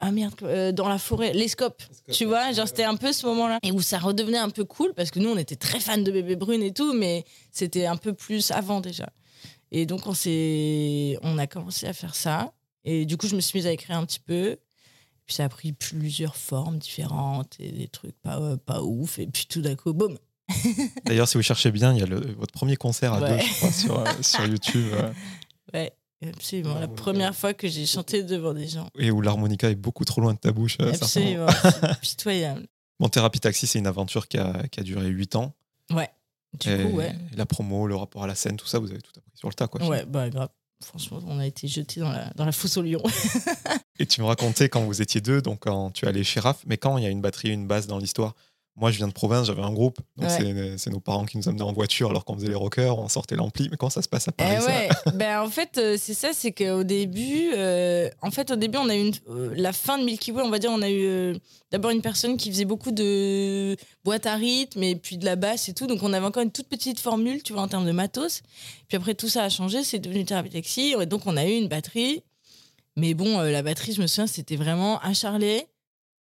ah 0.00 0.10
merde, 0.10 0.34
euh, 0.42 0.72
dans 0.72 0.88
la 0.88 0.98
forêt, 0.98 1.32
les 1.32 1.46
scopes. 1.48 1.82
Tu 2.12 2.24
vois, 2.26 2.50
genre 2.52 2.66
c'était 2.66 2.82
un 2.82 2.96
peu 2.96 3.12
ce 3.12 3.24
moment-là. 3.26 3.58
Et 3.62 3.70
où 3.70 3.80
ça 3.80 3.98
redevenait 3.98 4.36
un 4.36 4.50
peu 4.50 4.64
cool, 4.64 4.92
parce 4.94 5.12
que 5.12 5.20
nous, 5.20 5.30
on 5.30 5.36
était 5.38 5.54
très 5.56 5.78
fans 5.80 5.96
de 5.96 6.10
Bébé 6.10 6.34
Brune 6.36 6.62
et 6.62 6.72
tout, 6.72 6.92
mais 6.92 7.24
c'était 7.52 7.86
un 7.86 7.96
peu 7.96 8.12
plus 8.12 8.50
avant 8.50 8.80
déjà. 8.80 9.08
Et 9.76 9.86
donc, 9.86 10.06
on, 10.06 10.12
on 11.22 11.38
a 11.38 11.46
commencé 11.48 11.86
à 11.86 11.92
faire 11.92 12.14
ça. 12.14 12.52
Et 12.84 13.06
du 13.06 13.16
coup, 13.16 13.26
je 13.26 13.34
me 13.34 13.40
suis 13.40 13.58
mise 13.58 13.66
à 13.66 13.72
écrire 13.72 13.96
un 13.96 14.04
petit 14.06 14.20
peu. 14.20 14.56
Puis 15.26 15.34
ça 15.34 15.44
a 15.44 15.48
pris 15.48 15.72
plusieurs 15.72 16.36
formes 16.36 16.78
différentes 16.78 17.56
et 17.58 17.72
des 17.72 17.88
trucs 17.88 18.14
pas, 18.22 18.38
euh, 18.38 18.56
pas 18.56 18.82
ouf. 18.82 19.18
Et 19.18 19.26
puis 19.26 19.46
tout 19.48 19.62
d'un 19.62 19.74
coup, 19.74 19.92
boum, 19.94 20.16
D'ailleurs, 21.06 21.26
si 21.26 21.38
vous 21.38 21.42
cherchez 21.42 21.70
bien, 21.72 21.92
il 21.94 21.98
y 22.00 22.02
a 22.02 22.06
le- 22.06 22.34
votre 22.38 22.52
premier 22.52 22.76
concert 22.76 23.14
à 23.14 23.20
Ouais. 23.22 23.38
deux, 23.38 23.42
je 23.42 23.52
crois, 23.54 23.72
sur, 23.72 23.98
euh, 23.98 24.04
sur 24.22 24.46
YouTube. 24.46 24.92
euh, 24.92 25.10
Ouais, 25.72 25.92
absolument. 26.22 26.78
La 26.78 26.86
première 26.88 27.34
fois 27.34 27.54
que 27.54 27.66
j'ai 27.66 27.86
chanté 27.86 28.22
devant 28.22 28.52
des 28.52 28.68
gens. 28.68 28.88
et 28.98 29.10
où 29.10 29.22
l'harmonica 29.22 29.70
est 29.70 29.74
beaucoup 29.74 30.04
trop 30.04 30.20
loin 30.20 30.34
de 30.34 30.38
ta 30.38 30.52
bouche. 30.52 30.76
euh. 30.82 30.90
Absolument. 30.92 31.46
pitoyable. 32.02 32.66
Bon, 33.00 33.08
Thérapie 33.08 33.40
Taxi, 33.40 33.66
c'est 33.66 33.78
une 33.78 33.86
aventure 33.86 34.28
qui 34.28 34.36
a, 34.38 34.62
qui 34.70 34.78
a 34.80 34.82
duré 34.82 35.06
8 35.08 35.34
ans. 35.36 35.54
Ouais. 35.90 36.10
Du 36.60 36.70
et, 36.70 36.82
coup, 36.82 36.96
ouais. 36.96 37.14
la 37.36 37.46
promo, 37.46 37.86
le 37.86 37.96
rapport 37.96 38.24
à 38.24 38.26
la 38.26 38.34
scène, 38.34 38.56
tout 38.56 38.66
ça, 38.66 38.78
vous 38.78 38.90
avez 38.90 39.00
tout 39.00 39.12
appris 39.16 39.32
sur 39.34 39.48
le 39.48 39.54
tas. 39.54 39.66
Quoi, 39.66 39.86
Ouais, 39.86 40.04
bah 40.06 40.30
grave. 40.30 40.48
Franchement, 40.82 41.20
on 41.26 41.38
a 41.38 41.46
été 41.46 41.66
jetés 41.66 42.00
dans 42.00 42.10
la, 42.10 42.30
dans 42.34 42.44
la 42.44 42.52
fosse 42.52 42.76
au 42.76 42.82
lion. 42.82 43.02
Et 43.98 44.06
tu 44.06 44.20
me 44.20 44.26
racontais 44.26 44.68
quand 44.68 44.82
vous 44.82 45.00
étiez 45.00 45.20
deux, 45.20 45.40
donc 45.40 45.60
quand 45.60 45.90
tu 45.92 46.06
allais 46.06 46.24
chez 46.24 46.40
RAF, 46.40 46.62
mais 46.66 46.76
quand 46.76 46.98
il 46.98 47.04
y 47.04 47.06
a 47.06 47.10
une 47.10 47.22
batterie, 47.22 47.50
une 47.50 47.66
basse 47.66 47.86
dans 47.86 47.98
l'histoire. 47.98 48.34
Moi, 48.76 48.90
je 48.90 48.96
viens 48.96 49.06
de 49.06 49.12
province, 49.12 49.46
j'avais 49.46 49.62
un 49.62 49.72
groupe, 49.72 49.98
donc 50.16 50.28
Ouais. 50.30 50.74
c'est- 50.76 50.90
nos 50.90 50.98
parents 50.98 51.24
qui 51.26 51.38
nous 51.38 51.48
amenaient 51.48 51.62
en 51.62 51.72
voiture 51.72 52.10
alors 52.10 52.24
qu'on 52.24 52.34
faisait 52.34 52.48
les 52.48 52.56
rockers, 52.56 52.98
on 52.98 53.08
sortait 53.08 53.36
l'ampli. 53.36 53.68
Mais 53.70 53.76
quand 53.76 53.88
ça 53.88 54.02
se 54.02 54.08
passe 54.08 54.26
à 54.26 54.32
Eh 54.36 54.42
Paris, 54.42 54.62
ça- 54.62 55.10
ben 55.14 55.42
en 55.42 55.48
fait, 55.48 55.78
euh, 55.78 55.96
c'est 55.96 56.12
ça, 56.14 56.30
c'est 56.32 56.50
qu'au 56.50 56.82
début, 56.82 57.52
euh, 57.54 58.10
en 58.20 58.32
fait, 58.32 58.50
au 58.50 58.56
début, 58.56 58.78
on 58.78 58.88
a 58.88 58.96
eu 58.96 59.00
une, 59.06 59.12
euh, 59.30 59.52
la 59.56 59.72
fin 59.72 59.96
de 59.96 60.04
Milky 60.04 60.32
Way, 60.32 60.42
on 60.42 60.50
va 60.50 60.58
dire, 60.58 60.70
on 60.72 60.82
a 60.82 60.90
eu 60.90 61.04
euh, 61.06 61.34
d'abord 61.70 61.92
une 61.92 62.02
personne 62.02 62.36
qui 62.36 62.50
faisait 62.50 62.64
beaucoup 62.64 62.90
de 62.90 63.76
boîte 64.02 64.26
à 64.26 64.34
rythme 64.34 64.82
et 64.82 64.96
puis 64.96 65.18
de 65.18 65.24
la 65.24 65.36
basse 65.36 65.68
et 65.68 65.72
tout, 65.74 65.86
donc 65.86 66.02
on 66.02 66.12
avait 66.12 66.26
encore 66.26 66.42
une 66.42 66.50
toute 66.50 66.66
petite 66.68 66.98
formule, 66.98 67.44
tu 67.44 67.52
vois, 67.52 67.62
en 67.62 67.68
termes 67.68 67.86
de 67.86 67.92
matos. 67.92 68.42
Puis 68.88 68.96
après, 68.96 69.14
tout 69.14 69.28
ça 69.28 69.44
a 69.44 69.48
changé, 69.50 69.84
c'est 69.84 70.00
devenu 70.00 70.24
Thérapie 70.24 70.50
Taxi, 70.50 70.96
et 71.00 71.06
donc 71.06 71.22
on 71.26 71.36
a 71.36 71.44
eu 71.46 71.52
une 71.52 71.68
batterie. 71.68 72.24
Mais 72.96 73.14
bon, 73.14 73.38
la 73.40 73.62
batterie, 73.62 73.92
je 73.92 74.02
me 74.02 74.06
souviens, 74.08 74.26
c'était 74.26 74.56
vraiment 74.56 75.00
un 75.04 75.14
charlet, 75.14 75.66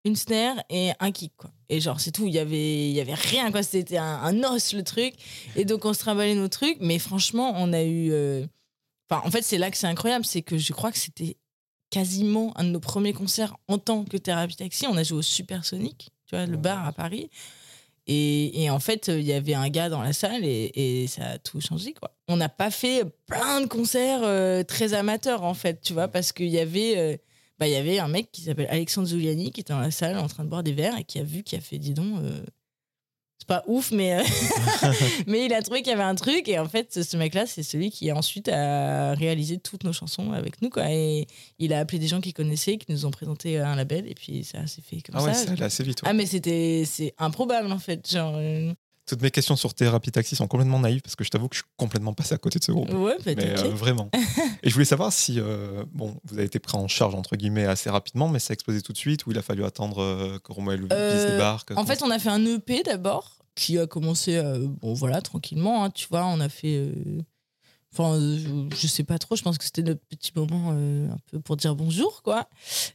une 0.03 0.15
snare 0.15 0.58
et 0.70 0.91
un 1.00 1.12
kick, 1.12 1.34
quoi. 1.38 1.51
Et 1.70 1.79
genre, 1.79 2.00
c'est 2.00 2.12
tout, 2.12 2.25
il 2.27 2.34
y 2.34 2.39
avait, 2.39 2.89
il 2.89 2.93
y 2.93 3.00
avait 3.01 3.13
rien, 3.13 3.51
quoi. 3.51 3.63
C'était 3.63 3.98
un, 3.98 4.20
un 4.24 4.43
os, 4.43 4.74
le 4.74 4.84
truc. 4.84 5.13
Et 5.55 5.63
donc, 5.65 5.86
on 5.86 5.93
se 5.93 6.00
trimballait 6.00 6.36
nos 6.36 6.48
trucs. 6.48 6.77
Mais 6.81 7.00
franchement, 7.00 7.53
on 7.58 7.72
a 7.74 7.84
eu. 7.84 8.12
euh, 8.12 8.46
Enfin, 9.10 9.22
en 9.25 9.31
fait, 9.31 9.41
c'est 9.41 9.58
là 9.58 9.70
que 9.70 9.77
c'est 9.77 9.88
incroyable. 9.88 10.25
C'est 10.25 10.41
que 10.41 10.58
je 10.58 10.74
crois 10.74 10.91
que 10.91 10.98
c'était 10.98 11.38
quasiment 11.89 12.53
un 12.58 12.63
de 12.63 12.70
nos 12.70 12.79
premiers 12.79 13.13
concerts 13.13 13.55
en 13.67 13.77
tant 13.77 14.03
que 14.05 14.17
Thérapie 14.17 14.55
Taxi. 14.55 14.88
On 14.88 14.96
a 14.98 15.03
joué 15.03 15.17
au 15.20 15.22
Supersonic, 15.22 16.10
tu 16.27 16.36
vois, 16.36 16.46
le 16.46 16.58
bar 16.58 16.88
à 16.88 16.93
Paris. 16.93 17.29
Et, 18.08 18.63
et 18.63 18.70
en 18.70 18.79
fait, 18.79 19.10
il 19.10 19.22
y 19.24 19.34
avait 19.34 19.53
un 19.53 19.70
gars 19.70 19.89
dans 19.89 20.01
la 20.01 20.13
salle 20.13 20.43
et, 20.43 20.72
et 20.75 21.08
ça 21.08 21.25
a 21.31 21.38
tout 21.38 21.62
changé, 21.62 21.93
quoi. 21.93 22.15
On 22.27 22.38
n'a 22.38 22.50
pas 22.50 22.72
fait 22.72 23.03
plein 23.27 23.62
de 23.62 23.67
concerts 23.67 24.22
euh, 24.24 24.63
très 24.63 24.93
amateurs, 24.93 25.43
en 25.43 25.53
fait, 25.53 25.81
tu 25.81 25.93
vois, 25.93 26.08
parce 26.08 26.31
qu'il 26.31 26.48
y 26.50 26.60
avait. 26.60 26.98
euh, 26.98 27.17
bah, 27.62 27.68
il 27.68 27.74
y 27.74 27.75
avait 27.75 28.00
un 28.00 28.08
mec 28.08 28.32
qui 28.32 28.41
s'appelle 28.41 28.65
Alexandre 28.72 29.08
Zuliani 29.08 29.51
qui 29.51 29.62
était 29.62 29.72
dans 29.72 29.80
la 29.80 29.91
salle 29.91 30.18
en 30.18 30.27
train 30.27 30.44
de 30.44 30.50
boire 30.50 30.63
des 30.63 30.74
verres 30.74 30.98
et 30.98 31.03
qui 31.03 31.20
a 31.20 31.24
vu, 31.24 31.44
qui 31.44 31.56
a 31.56 31.62
fait, 31.62 31.77
dis 31.77 31.94
donc, 31.94 32.18
euh, 32.20 32.41
c'est 33.38 33.48
pas 33.48 33.63
ouf, 33.68 33.91
mais, 33.91 34.20
euh, 34.20 34.24
mais 35.27 35.46
il 35.46 35.53
a 35.53 35.62
trouvé 35.62 35.84
qu'il 35.84 35.91
y 35.91 35.94
avait 35.94 36.01
un 36.01 36.15
truc. 36.15 36.48
Et 36.50 36.58
en 36.58 36.68
fait, 36.68 37.03
ce 37.03 37.18
mec-là, 37.18 37.46
c'est 37.46 37.62
celui 37.62 37.91
qui 37.91 38.12
ensuite 38.12 38.48
a 38.50 39.13
réalisé 39.13 39.60
toutes 39.60 39.84
nos 39.84 39.94
chansons 39.94 40.32
avec 40.32 40.60
nous. 40.63 40.70
Quoi. 40.72 40.91
Et 40.91 41.27
il 41.60 41.72
a 41.74 41.80
appelé 41.80 42.00
des 42.00 42.08
gens 42.08 42.20
qu'il 42.20 42.34
connaissait, 42.34 42.77
qui 42.77 42.91
nous 42.91 43.06
ont 43.06 43.12
présenté 43.12 43.60
un 43.60 43.75
label. 43.75 44.08
Et 44.08 44.15
puis 44.15 44.44
ça 44.44 44.65
s'est 44.65 44.82
fait 44.82 45.01
comme 45.01 45.15
Ah 45.18 45.24
ouais, 45.24 45.34
ça. 45.36 45.46
ça 45.46 45.51
allait 45.51 45.63
assez 45.63 45.84
vite. 45.84 46.01
ouais. 46.01 46.10
Ah, 46.10 46.13
mais 46.13 46.25
c'était 46.25 46.84
c'est 46.86 47.13
improbable 47.20 47.72
en 47.72 47.80
fait. 47.80 48.10
Genre, 48.10 48.34
euh, 48.38 48.74
Toutes 49.12 49.24
mes 49.24 49.30
questions 49.30 49.58
sur 49.58 49.74
Thérapie 49.74 50.10
Taxi 50.10 50.38
sont 50.38 50.48
complètement 50.48 50.80
naïves 50.80 51.01
parce 51.01 51.18
que 51.18 51.25
je 51.25 51.30
t'avoue 51.30 51.50
que 51.50 51.56
je 51.58 51.63
suis 51.63 51.70
complètement 51.75 52.13
passé 52.13 52.34
à 52.34 52.38
côté 52.38 52.60
de 52.60 52.63
ce 52.63 52.72
groupe. 52.72 52.89
ouais, 52.94 53.18
bah, 53.25 53.34
Mais 53.36 53.60
euh, 53.60 53.68
vraiment. 53.72 54.10
Et 54.63 54.70
je 54.70 54.74
voulais 54.74 54.86
savoir 54.86 55.12
si, 55.12 55.38
euh, 55.38 55.84
bon, 55.91 56.15
vous 56.24 56.36
avez 56.36 56.46
été 56.46 56.60
pris 56.60 56.77
en 56.77 56.88
charge 56.88 57.13
entre 57.13 57.36
guillemets 57.36 57.65
assez 57.65 57.89
rapidement, 57.89 58.30
mais 58.30 58.39
ça 58.39 58.51
a 58.51 58.53
explosé 58.53 58.82
tout 58.82 58.94
de 58.94 58.98
suite 58.98 59.25
ou 59.25 59.32
il 59.32 59.38
a 59.38 59.41
fallu 59.41 59.65
attendre 59.65 60.01
euh, 60.01 60.39
que 60.41 60.53
Romain 60.53 60.75
Elvis 60.75 60.88
Euh, 60.94 61.32
débarque. 61.34 61.72
En 61.75 61.86
fait, 61.86 62.01
on 62.03 62.10
a 62.10 62.20
fait 62.20 62.30
un 62.30 62.46
EP 62.46 62.84
d'abord 62.84 63.39
qui 63.53 63.77
a 63.77 63.86
commencé, 63.86 64.41
bon 64.82 64.94
voilà, 64.94 65.22
tranquillement. 65.22 65.84
hein, 65.84 65.89
tu 65.89 66.08
vois, 66.10 66.25
on 66.25 66.39
a 66.39 66.48
fait. 66.48 66.89
Enfin, 67.93 68.13
euh, 68.13 68.69
je, 68.74 68.88
sais 68.88 69.03
pas 69.03 69.17
trop, 69.17 69.36
je 69.36 69.43
pense 69.43 69.57
que 69.57 69.65
c'était 69.65 69.83
notre 69.83 70.00
petit 70.07 70.31
moment 70.33 70.69
euh, 70.71 71.10
un 71.12 71.17
peu 71.29 71.41
pour 71.41 71.57
dire 71.57 71.75
bonjour, 71.75 72.24
quoi. 72.24 72.48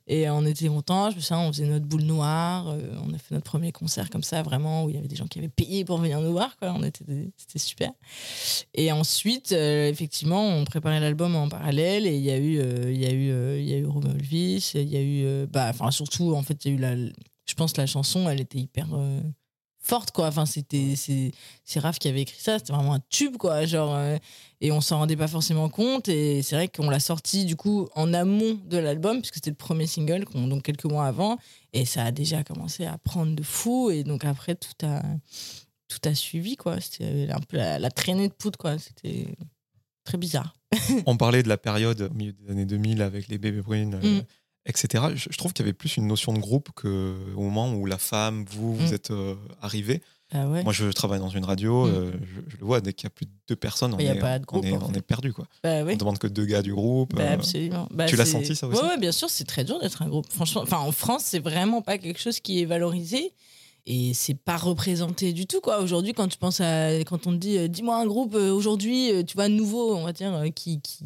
Et 0.07 0.31
on 0.31 0.47
était 0.47 0.69
contents, 0.69 1.11
je 1.11 1.17
me 1.17 1.21
souviens, 1.21 1.41
on 1.41 1.53
faisait 1.53 1.67
notre 1.67 1.85
boule 1.85 2.03
noire, 2.03 2.69
euh, 2.69 2.99
on 3.05 3.13
a 3.13 3.19
fait 3.19 3.35
notre 3.35 3.45
premier 3.45 3.73
concert 3.73 4.09
comme 4.09 4.23
ça, 4.23 4.43
vraiment, 4.43 4.85
où 4.85 4.89
il 4.89 4.95
y 4.95 4.99
avait 4.99 5.09
des 5.09 5.17
gens 5.17 5.27
qui 5.27 5.39
avaient 5.39 5.49
payé 5.49 5.85
pour 5.85 5.99
venir 5.99 6.23
nous 6.23 6.33
voir, 6.33 6.57
quoi. 6.57 6.73
On 6.75 6.83
était 6.83 7.05
C'était 7.37 7.59
super. 7.59 7.91
Et 8.73 8.91
ensuite, 8.91 9.53
effectivement, 9.53 10.49
on 10.49 10.65
préparait 10.65 11.01
l'album 11.01 11.37
en 11.37 11.51
parallèle 11.51 12.07
et 12.07 12.17
il 12.17 12.23
y 12.23 12.31
a 12.31 12.39
eu, 12.39 12.59
il 12.91 12.99
y 12.99 13.07
a 13.07 13.13
eu, 13.13 13.59
il 13.61 13.69
y 13.69 13.75
a 13.75 13.79
eu 13.79 13.85
Romain 13.85 14.17
il 14.19 14.89
y 14.89 14.97
a 14.97 15.03
eu, 15.03 15.47
bah, 15.47 15.67
enfin, 15.69 15.91
surtout, 15.91 16.35
en 16.35 16.43
fait, 16.43 16.65
il 16.65 16.69
y 16.69 16.75
a 16.75 16.77
eu 16.77 16.81
la. 16.81 16.97
Je 17.45 17.55
pense 17.55 17.75
que 17.75 17.83
la 17.83 17.87
chanson, 17.87 18.29
elle 18.31 18.41
était 18.41 18.59
hyper. 18.59 18.89
Forte 19.87 20.11
quoi. 20.11 20.27
Enfin 20.29 20.47
c'était 20.47 20.95
c'est 20.97 21.33
c'est 21.65 21.81
Raph 21.81 21.99
qui 21.99 22.09
avait 22.09 22.23
écrit 22.23 22.41
ça. 22.41 22.59
C'était 22.59 22.73
vraiment 22.73 22.95
un 22.95 23.01
tube 23.09 23.37
quoi. 23.37 23.65
Genre 23.67 23.95
euh, 23.95 24.17
et 24.61 24.73
on 24.73 24.81
s'en 24.81 24.99
rendait 24.99 25.17
pas 25.17 25.29
forcément 25.29 25.69
compte. 25.69 26.09
Et 26.09 26.43
c'est 26.43 26.57
vrai 26.57 26.69
qu'on 26.69 26.91
l'a 26.91 27.01
sorti 27.01 27.45
du 27.45 27.57
coup 27.57 27.89
en 27.95 28.13
amont 28.15 28.59
de 28.67 28.79
l'album 28.79 29.19
puisque 29.21 29.35
c'était 29.37 29.51
le 29.51 29.57
premier 29.57 29.87
single 29.87 30.25
qu'on- 30.25 30.49
donc 30.49 30.63
quelques 30.63 30.85
mois 30.87 31.07
avant. 31.07 31.39
Et 31.73 31.85
ça 31.85 32.05
a 32.05 32.11
déjà 32.11 32.43
commencé 32.45 32.85
à 32.87 32.99
prendre 32.99 33.35
de 33.35 33.43
fou. 33.43 33.91
Et 33.91 34.03
donc 34.05 34.25
après 34.25 34.55
tout 34.57 34.87
a 34.87 35.03
tout 35.89 35.99
a 36.09 36.15
suivi 36.15 36.57
quoi. 36.57 36.81
C'était 36.81 37.29
un 37.31 37.41
peu 37.41 37.57
la, 37.57 37.79
la 37.79 37.91
traînée 37.91 38.29
de 38.29 38.33
poudre 38.35 38.59
quoi. 38.59 38.77
C'était 38.79 39.29
très 40.05 40.19
bizarre. 40.19 40.57
On 41.07 41.17
parlait 41.17 41.43
de 41.43 41.49
la 41.49 41.57
période 41.59 42.01
au 42.11 42.15
milieu 42.15 42.33
des 42.33 42.51
années 42.51 42.67
2000 42.67 43.03
avec 43.03 43.29
les 43.29 43.39
bébés 43.39 43.63
brunes, 43.63 43.95
euh, 44.03 44.21
Mm. 44.21 44.23
Etc. 44.67 45.05
Je, 45.15 45.29
je 45.31 45.37
trouve 45.39 45.53
qu'il 45.53 45.65
y 45.65 45.69
avait 45.69 45.73
plus 45.73 45.97
une 45.97 46.07
notion 46.07 46.33
de 46.33 46.39
groupe 46.39 46.69
qu'au 46.75 47.15
moment 47.41 47.73
où 47.73 47.87
la 47.87 47.99
femme, 47.99 48.45
vous, 48.51 48.75
vous 48.77 48.91
Mm. 48.91 48.95
êtes 48.95 49.11
euh, 49.11 49.35
arrivés. 49.63 50.03
ah 50.33 50.49
ouais 50.49 50.63
Moi, 50.65 50.73
je 50.73 50.87
travaille 50.91 51.21
dans 51.21 51.29
une 51.29 51.45
radio, 51.45 51.87
Mm. 51.87 51.91
euh, 51.91 52.13
je, 52.23 52.41
je 52.51 52.57
le 52.59 52.65
vois, 52.67 52.81
dès 52.81 52.93
qu'il 52.93 53.05
y 53.05 53.07
a 53.07 53.11
plus 53.11 53.27
de 53.27 53.31
deux 53.49 53.57
personnes, 53.57 53.95
on 53.95 53.99
est, 53.99 54.13
de 54.15 54.45
groupe, 54.45 54.65
on 54.65 54.67
est, 54.69 54.73
en 54.73 54.83
on 54.83 54.89
fait. 54.93 54.99
est 54.99 55.03
perdu. 55.03 55.33
Quoi. 55.33 55.47
bah 55.63 55.83
On 55.83 55.87
oui 55.87 55.97
demande 55.97 56.19
que 56.19 56.27
deux 56.27 56.45
gars 56.47 56.63
du 56.63 56.75
groupe. 56.75 57.15
Bah, 57.15 57.23
euh, 57.23 57.35
absolument. 57.35 57.89
Bah, 57.93 58.07
tu 58.07 58.17
l'as 58.17 58.27
senti, 58.27 58.55
ça 58.57 58.67
aussi 58.67 58.83
ouais, 58.83 58.99
bien 58.99 59.13
sûr, 59.13 59.31
c'est 59.31 59.45
très 59.45 59.65
dur 59.65 59.79
d'être 59.81 60.03
un 60.03 60.09
groupe. 60.09 60.27
Franchement, 60.31 60.63
enfin, 60.63 60.79
en 60.79 60.93
France, 60.93 61.23
c'est 61.25 61.39
vraiment 61.41 61.81
pas 61.83 61.97
quelque 61.99 62.21
chose 62.21 62.41
qui 62.41 62.61
est 62.61 62.65
valorisé 62.67 63.33
et 63.89 64.15
c'est 64.15 64.35
pas 64.35 64.57
représenté 64.57 65.33
du 65.33 65.47
tout, 65.47 65.61
quoi. 65.61 65.81
Aujourd'hui, 65.81 66.13
quand 66.13 66.27
tu 66.27 66.39
penses 66.39 66.61
à, 66.61 66.91
quand 67.05 67.29
on 67.29 67.31
te 67.33 67.37
dit, 67.37 67.57
euh, 67.57 67.69
dis-moi 67.69 67.97
un 67.97 68.07
groupe 68.07 68.35
aujourd'hui, 68.35 69.13
tu 69.29 69.35
vois, 69.37 69.49
nouveau, 69.49 69.95
on 69.95 70.03
va 70.05 70.13
dire, 70.13 70.43
qui, 70.57 70.81
qui, 70.81 71.05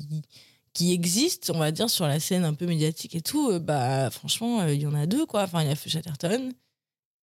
qui 0.72 0.92
existe, 0.92 1.50
on 1.54 1.58
va 1.58 1.72
dire, 1.72 1.90
sur 1.90 2.06
la 2.06 2.20
scène 2.20 2.44
un 2.44 2.54
peu 2.54 2.66
médiatique 2.66 3.14
et 3.14 3.20
tout, 3.22 3.50
euh, 3.50 3.58
bah, 3.58 4.10
franchement, 4.10 4.60
euh, 4.60 4.72
il 4.74 4.80
y 4.82 4.86
en 4.86 4.94
a 4.94 5.06
deux, 5.06 5.26
quoi. 5.26 5.42
Enfin, 5.42 5.62
il 5.62 5.68
y 5.68 5.72
a 5.72 5.74
Chatterton 5.74 6.52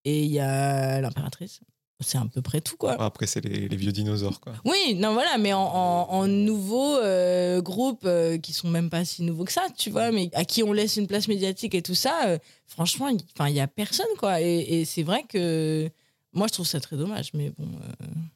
et 0.06 0.24
il 0.24 0.32
y 0.32 0.40
a 0.40 1.00
l'impératrice. 1.02 1.62
C'est 2.02 2.20
à 2.20 2.26
peu 2.32 2.44
près 2.44 2.62
tout, 2.62 2.78
quoi. 2.78 3.02
Après, 3.02 3.26
c'est 3.26 3.42
les, 3.42 3.68
les 3.68 3.76
vieux 3.76 3.92
dinosaures. 3.92 4.40
Quoi. 4.40 4.54
Oui, 4.66 4.94
non, 4.96 5.14
voilà, 5.14 5.40
mais 5.40 5.52
en, 5.54 5.62
en, 5.64 6.08
en 6.12 6.28
nouveaux 6.28 6.96
euh, 6.98 7.60
groupes 7.60 8.04
euh, 8.06 8.38
qui 8.38 8.54
sont 8.54 8.70
même 8.70 8.92
pas 8.92 9.04
si 9.04 9.24
nouveaux 9.24 9.46
que 9.46 9.52
ça, 9.52 9.66
tu 9.76 9.90
vois, 9.90 10.12
mais 10.12 10.30
à 10.34 10.46
qui 10.46 10.62
on 10.62 10.74
laisse 10.74 10.98
une 10.98 11.08
place 11.08 11.28
médiatique 11.28 11.74
et 11.74 11.82
tout 11.82 11.96
ça, 11.96 12.28
euh, 12.28 12.38
franchement, 12.68 13.08
il 13.08 13.18
enfin, 13.34 13.50
il 13.50 13.56
y 13.56 13.60
a 13.60 13.66
personne, 13.68 14.06
quoi. 14.20 14.42
Et, 14.42 14.60
et 14.82 14.86
c'est 14.86 15.02
vrai 15.02 15.24
que 15.28 15.90
moi, 16.34 16.46
je 16.46 16.54
trouve 16.54 16.68
ça 16.68 16.80
très 16.80 16.98
dommage, 16.98 17.32
mais 17.34 17.50
bon. 17.58 17.68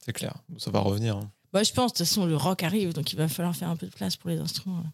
C'est 0.03 0.13
clair, 0.13 0.34
ça 0.58 0.72
va 0.72 0.80
revenir. 0.80 1.18
hein. 1.18 1.30
bah, 1.53 1.62
je 1.62 1.72
pense, 1.72 1.94
de 1.94 1.98
toute 1.98 2.08
façon, 2.08 2.25
le 2.25 2.36
rock 2.36 2.63
arrive, 2.63 2.94
donc 2.94 3.13
il 3.13 3.15
va 3.15 3.27
falloir 3.27 3.56
faire 3.56 3.70
un 3.70 3.75
peu 3.75 3.86
de 3.86 3.91
place 3.94 4.15
pour 4.15 4.32
les 4.32 4.39
instruments. 4.39 4.80
là. 4.80 4.89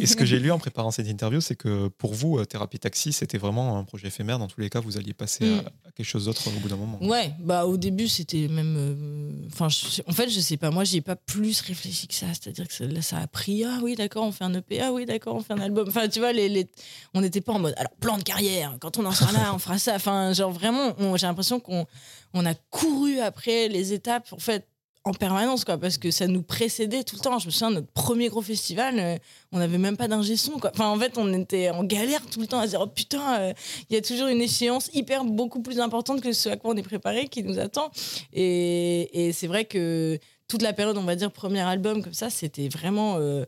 Et 0.00 0.06
ce 0.06 0.14
que 0.14 0.24
j'ai 0.24 0.38
lu 0.40 0.52
en 0.52 0.58
préparant 0.58 0.90
cette 0.92 1.08
interview, 1.08 1.40
c'est 1.40 1.56
que 1.56 1.88
pour 1.88 2.14
vous, 2.14 2.38
euh, 2.38 2.44
Thérapie 2.44 2.78
Taxi, 2.78 3.12
c'était 3.12 3.38
vraiment 3.38 3.76
un 3.78 3.84
projet 3.84 4.06
éphémère. 4.06 4.38
Dans 4.38 4.46
tous 4.46 4.60
les 4.60 4.70
cas, 4.70 4.78
vous 4.80 4.96
alliez 4.96 5.12
passer 5.14 5.52
à, 5.52 5.58
à 5.88 5.90
quelque 5.92 6.06
chose 6.06 6.26
d'autre 6.26 6.46
au 6.48 6.60
bout 6.60 6.68
d'un 6.68 6.76
moment. 6.76 6.98
Ouais, 7.02 7.32
bah 7.40 7.66
au 7.66 7.76
début 7.76 8.06
c'était 8.08 8.46
même. 8.48 8.76
euh, 8.78 9.48
Enfin, 9.52 9.66
en 10.06 10.12
fait, 10.12 10.28
je 10.28 10.38
sais 10.40 10.56
pas, 10.58 10.70
moi 10.70 10.84
j'y 10.84 10.98
ai 10.98 11.00
pas 11.00 11.16
plus 11.16 11.60
réfléchi 11.62 12.06
que 12.06 12.14
ça. 12.14 12.26
C'est-à-dire 12.28 12.68
que 12.68 12.84
là, 12.84 13.02
ça 13.02 13.18
a 13.18 13.26
pris. 13.26 13.64
Ah 13.64 13.80
oui, 13.82 13.96
d'accord, 13.96 14.24
on 14.24 14.32
fait 14.32 14.44
un 14.44 14.54
EP. 14.54 14.80
Ah 14.80 14.92
oui, 14.92 15.06
d'accord, 15.06 15.34
on 15.36 15.40
fait 15.40 15.54
un 15.54 15.60
album. 15.60 15.88
Enfin, 15.88 16.08
tu 16.08 16.20
vois, 16.20 16.32
les, 16.32 16.48
les- 16.48 16.70
on 17.14 17.20
n'était 17.20 17.40
pas 17.40 17.52
en 17.54 17.58
mode. 17.58 17.74
Alors, 17.78 17.92
plan 17.98 18.16
de 18.18 18.22
carrière, 18.22 18.76
quand 18.80 18.98
on 18.98 19.04
en 19.06 19.12
sera 19.12 19.32
là, 19.32 19.52
on 19.54 19.58
fera 19.58 19.78
ça. 19.78 19.94
Enfin, 19.96 20.32
genre 20.34 20.52
vraiment, 20.52 20.94
j'ai 21.16 21.26
l'impression 21.26 21.58
qu'on 21.60 21.86
on 22.34 22.46
a 22.46 22.54
couru 22.54 23.18
après 23.20 23.68
les 23.68 23.92
étapes, 23.92 24.28
en 24.32 24.38
fait, 24.38 24.68
en 25.08 25.14
permanence, 25.14 25.64
quoi, 25.64 25.78
parce 25.78 25.96
que 25.96 26.10
ça 26.10 26.26
nous 26.26 26.42
précédait 26.42 27.02
tout 27.02 27.16
le 27.16 27.20
temps. 27.20 27.38
Je 27.38 27.46
me 27.46 27.50
souviens, 27.50 27.70
notre 27.70 27.88
premier 27.88 28.28
gros 28.28 28.42
festival, 28.42 28.98
euh, 28.98 29.16
on 29.52 29.58
n'avait 29.58 29.78
même 29.78 29.96
pas 29.96 30.06
d'ingé 30.06 30.36
son, 30.36 30.58
quoi. 30.58 30.70
Enfin, 30.74 30.88
en 30.88 30.98
fait, 30.98 31.16
on 31.16 31.32
était 31.32 31.70
en 31.70 31.82
galère 31.82 32.24
tout 32.26 32.40
le 32.40 32.46
temps 32.46 32.60
à 32.60 32.66
dire, 32.66 32.80
oh 32.82 32.86
putain, 32.86 33.40
euh, 33.40 33.52
il 33.88 33.94
y 33.94 33.96
a 33.96 34.02
toujours 34.02 34.28
une 34.28 34.40
échéance 34.40 34.90
hyper 34.92 35.24
beaucoup 35.24 35.62
plus 35.62 35.80
importante 35.80 36.20
que 36.20 36.32
ce 36.32 36.50
à 36.50 36.56
quoi 36.56 36.72
on 36.72 36.76
est 36.76 36.82
préparé 36.82 37.26
qui 37.28 37.42
nous 37.42 37.58
attend. 37.58 37.90
Et, 38.32 39.30
c'est 39.32 39.46
vrai 39.46 39.64
que 39.64 40.18
toute 40.46 40.62
la 40.62 40.72
période, 40.72 40.96
on 40.96 41.04
va 41.04 41.16
dire, 41.16 41.32
premier 41.32 41.60
album 41.60 42.02
comme 42.02 42.14
ça, 42.14 42.30
c'était 42.30 42.68
vraiment 42.68 43.16
euh, 43.16 43.44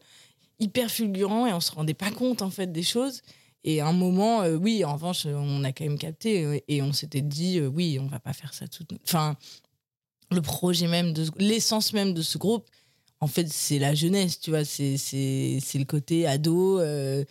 hyper 0.59 0.91
fulgurant 0.91 1.47
et 1.47 1.53
on 1.53 1.61
se 1.61 1.73
rendait 1.73 1.95
pas 1.95 2.11
compte 2.11 2.43
en 2.43 2.51
fait 2.51 2.73
des 2.73 2.83
choses. 2.83 3.23
Et 3.65 3.81
à 3.81 3.87
un 3.87 3.93
moment, 3.93 4.45
oui, 4.47 4.85
en 4.85 4.95
revanche, 4.95 5.27
on 5.27 5.65
a 5.65 5.73
quand 5.73 5.85
même 5.85 5.99
capté 5.99 6.65
et 6.67 6.81
on 6.81 6.95
s'était 6.95 7.21
dit, 7.21 7.61
oui, 7.61 7.99
on 8.01 8.07
va 8.07 8.19
pas 8.19 8.33
faire 8.33 8.55
ça 8.55 8.67
tout. 8.67 8.87
Enfin, 9.05 9.37
le 10.31 10.41
projet 10.43 10.87
même, 10.87 11.13
de 11.13 11.25
ce- 11.25 11.31
l'essence 11.39 11.93
même 11.93 12.15
de 12.15 12.23
ce 12.23 12.39
groupe, 12.39 12.67
en 13.21 13.27
fait, 13.27 13.49
c'est 13.49 13.79
la 13.79 13.95
jeunesse, 13.95 14.41
tu 14.41 14.51
vois, 14.51 14.65
c'est 14.65 14.97
le 15.75 15.85
côté 15.85 16.27
ado. 16.27 16.81
euh, 16.81 17.25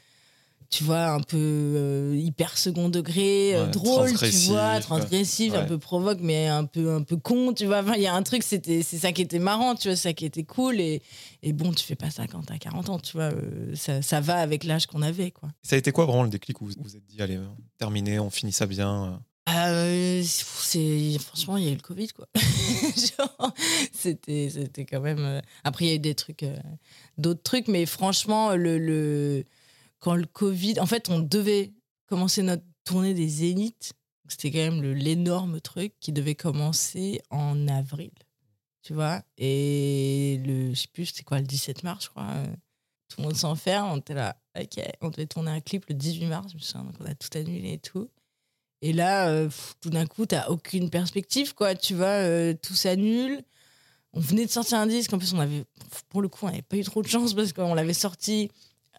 tu 0.71 0.83
vois, 0.83 1.07
un 1.07 1.19
peu 1.21 1.35
euh, 1.39 2.15
hyper 2.15 2.55
second 2.55 2.89
degré, 2.89 3.55
euh, 3.55 3.65
Ouais, 3.65 3.71
drôle, 3.71 4.09
tu 4.09 4.13
transgressif, 4.13 4.49
vois, 4.49 4.73
ouais. 4.75 4.79
transgressif, 4.81 5.53
un 5.55 5.65
peu 5.65 5.79
provoque, 5.79 6.19
mais 6.21 6.47
un 6.47 6.65
peu, 6.65 6.93
un 6.93 7.01
peu 7.01 7.17
con, 7.17 7.53
tu 7.53 7.65
vois. 7.65 7.79
Enfin, 7.81 7.95
il 7.95 8.03
y 8.03 8.05
a 8.05 8.13
un 8.13 8.21
truc, 8.21 8.43
c'est 8.43 8.83
ça 8.83 9.11
qui 9.11 9.23
était 9.23 9.39
marrant, 9.39 9.73
tu 9.73 9.87
vois, 9.87 9.95
ça 9.97 10.13
qui 10.13 10.25
était 10.25 10.43
cool. 10.43 10.79
Et, 10.79 11.01
et 11.41 11.53
bon, 11.53 11.73
tu 11.73 11.83
fais 11.83 11.95
pas 11.95 12.11
ça 12.11 12.27
quand 12.27 12.43
t'as 12.43 12.59
40 12.59 12.89
ans, 12.89 12.99
tu 12.99 13.13
vois. 13.13 13.31
euh, 13.33 13.73
ça, 13.75 14.03
ça 14.03 14.21
va 14.21 14.35
avec 14.35 14.63
l'âge 14.63 14.85
qu'on 14.85 15.01
avait, 15.01 15.31
quoi. 15.31 15.49
Ça 15.63 15.75
a 15.75 15.79
été 15.79 15.91
quoi 15.91 16.05
vraiment 16.05 16.21
le 16.21 16.29
déclic 16.29 16.61
où 16.61 16.67
vous 16.67 16.73
vous 16.83 16.95
êtes 16.95 17.05
dit, 17.07 17.19
allez, 17.19 17.39
terminé, 17.79 18.19
on 18.19 18.29
finit 18.29 18.51
ça 18.51 18.67
bien 18.67 19.19
euh. 19.57 19.99
Euh, 20.19 20.23
c'est 20.23 21.17
franchement 21.19 21.57
il 21.57 21.65
y 21.65 21.67
a 21.67 21.71
eu 21.71 21.75
le 21.75 21.81
covid 21.81 22.09
quoi. 22.09 22.27
C'était 23.93 24.49
c'était 24.49 24.85
quand 24.85 25.01
même 25.01 25.19
euh, 25.19 25.41
après 25.63 25.85
il 25.85 25.87
y 25.89 25.91
a 25.91 25.95
eu 25.95 25.99
des 25.99 26.15
trucs 26.15 26.43
euh, 26.43 26.57
d'autres 27.17 27.43
trucs 27.43 27.67
mais 27.67 27.85
franchement 27.85 28.55
le, 28.55 28.77
le 28.77 29.45
quand 29.99 30.15
le 30.15 30.25
covid 30.25 30.79
en 30.79 30.85
fait 30.85 31.09
on 31.09 31.19
devait 31.19 31.73
commencer 32.07 32.43
notre 32.43 32.63
tournée 32.85 33.13
des 33.13 33.27
zéniths. 33.27 33.93
C'était 34.27 34.51
quand 34.51 34.59
même 34.59 34.93
l'énorme 34.93 35.59
truc 35.59 35.93
qui 35.99 36.11
devait 36.11 36.35
commencer 36.35 37.19
en 37.29 37.67
avril 37.67 38.11
tu 38.83 38.93
vois. 38.93 39.23
Et 39.37 40.39
le 40.45 40.73
je 40.73 40.81
sais 40.81 40.87
plus 40.87 41.07
c'était 41.07 41.23
quoi 41.23 41.39
le 41.39 41.45
17 41.45 41.83
mars 41.83 42.05
je 42.05 42.09
crois 42.09 42.33
tout 43.09 43.21
le 43.21 43.23
monde 43.23 43.35
s'enferme. 43.35 43.89
On 43.91 43.97
était 43.97 44.13
là 44.13 44.37
ok 44.59 44.81
on 45.01 45.09
devait 45.09 45.25
tourner 45.25 45.51
un 45.51 45.61
clip 45.61 45.85
le 45.89 45.95
18 45.95 46.25
mars 46.27 46.51
je 46.51 46.57
me 46.57 46.61
souviens 46.61 46.83
donc 46.83 46.95
on 46.99 47.05
a 47.05 47.15
tout 47.15 47.29
annulé 47.35 47.73
et 47.73 47.79
tout 47.79 48.09
et 48.81 48.93
là, 48.93 49.29
euh, 49.29 49.49
tout 49.81 49.89
d'un 49.89 50.05
coup, 50.05 50.25
t'as 50.25 50.47
aucune 50.47 50.89
perspective, 50.89 51.53
quoi. 51.53 51.75
Tu 51.75 51.93
vois, 51.95 52.05
euh, 52.07 52.53
tout 52.61 52.75
s'annule. 52.75 53.41
On 54.13 54.19
venait 54.19 54.45
de 54.45 54.51
sortir 54.51 54.77
un 54.79 54.87
disque. 54.87 55.13
En 55.13 55.17
plus, 55.17 55.33
on 55.33 55.39
avait, 55.39 55.65
pour 56.09 56.21
le 56.21 56.29
coup, 56.29 56.45
on 56.45 56.49
n'avait 56.49 56.61
pas 56.61 56.77
eu 56.77 56.83
trop 56.83 57.01
de 57.01 57.07
chance 57.07 57.33
parce 57.33 57.53
qu'on 57.53 57.73
l'avait 57.75 57.93
sorti 57.93 58.49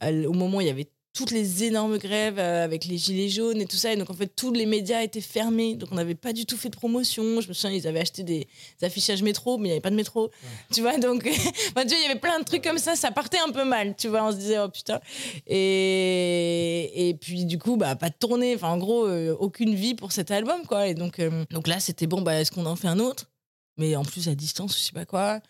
l- 0.00 0.26
au 0.26 0.32
moment 0.32 0.58
où 0.58 0.60
il 0.60 0.66
y 0.66 0.70
avait 0.70 0.88
toutes 1.12 1.33
les 1.33 1.64
énormes 1.64 1.99
grèves 1.99 2.38
euh, 2.38 2.64
avec 2.64 2.85
les 2.85 2.97
gilets 2.97 3.29
jaunes 3.29 3.61
et 3.61 3.67
tout 3.67 3.76
ça. 3.76 3.93
Et 3.93 3.97
donc, 3.97 4.11
en 4.11 4.14
fait, 4.14 4.29
tous 4.29 4.52
les 4.52 4.67
médias 4.67 5.02
étaient 5.02 5.21
fermés. 5.21 5.75
Donc, 5.75 5.90
on 5.93 5.97
n'avait 5.97 6.14
pas 6.14 6.33
du 6.33 6.47
tout 6.47 6.57
fait 6.57 6.69
de 6.69 6.76
promotion. 6.76 7.40
Je 7.40 7.49
me 7.49 7.52
souviens, 7.52 7.76
ils 7.76 7.87
avaient 7.88 8.00
acheté 8.00 8.23
des, 8.23 8.47
des 8.81 8.87
affichages 8.87 9.23
métro, 9.23 9.59
mais 9.59 9.64
il 9.64 9.71
n'y 9.71 9.73
avait 9.73 9.81
pas 9.81 9.90
de 9.90 9.97
métro. 9.97 10.31
Tu 10.73 10.83
vois, 10.83 10.99
donc, 10.99 11.26
enfin, 11.29 11.83
tu 11.83 11.88
vois, 11.88 11.99
il 11.99 12.02
y 12.02 12.11
avait 12.11 12.21
plein 12.21 12.38
de 12.38 12.45
trucs 12.45 12.62
comme 12.62 12.79
ça. 12.79 12.95
Ça 12.95 13.11
partait 13.11 13.40
un 13.45 13.50
peu 13.50 13.64
mal, 13.64 13.97
tu 13.97 14.09
vois. 14.09 14.25
On 14.25 14.33
se 14.33 14.37
disait, 14.37 14.59
oh 14.59 14.69
putain. 14.69 15.00
Et, 15.47 17.09
et 17.09 17.14
puis, 17.14 17.45
du 17.45 17.59
coup, 17.59 17.76
bah, 17.76 17.97
pas 17.97 18.11
de 18.11 18.17
tournée. 18.19 18.55
Enfin, 18.55 18.69
en 18.69 18.79
gros, 18.79 19.07
euh, 19.07 19.37
aucune 19.38 19.75
vie 19.75 19.95
pour 19.95 20.12
cet 20.12 20.31
album, 20.31 20.62
quoi. 20.67 20.87
Et 20.87 20.95
donc, 20.95 21.19
euh, 21.19 21.45
donc 21.50 21.67
là, 21.67 21.81
c'était 21.81 22.07
bon, 22.07 22.23
bah, 22.23 22.40
est-ce 22.40 22.52
qu'on 22.52 22.67
en 22.67 22.76
fait 22.76 22.88
un 22.88 23.00
autre? 23.00 23.31
Mais 23.76 23.97
en 23.97 24.05
plus, 24.05 24.29
à 24.29 24.35
distance, 24.35 24.76
je 24.79 24.85
sais 24.85 24.93
pas 24.93 25.07
quoi. 25.07 25.40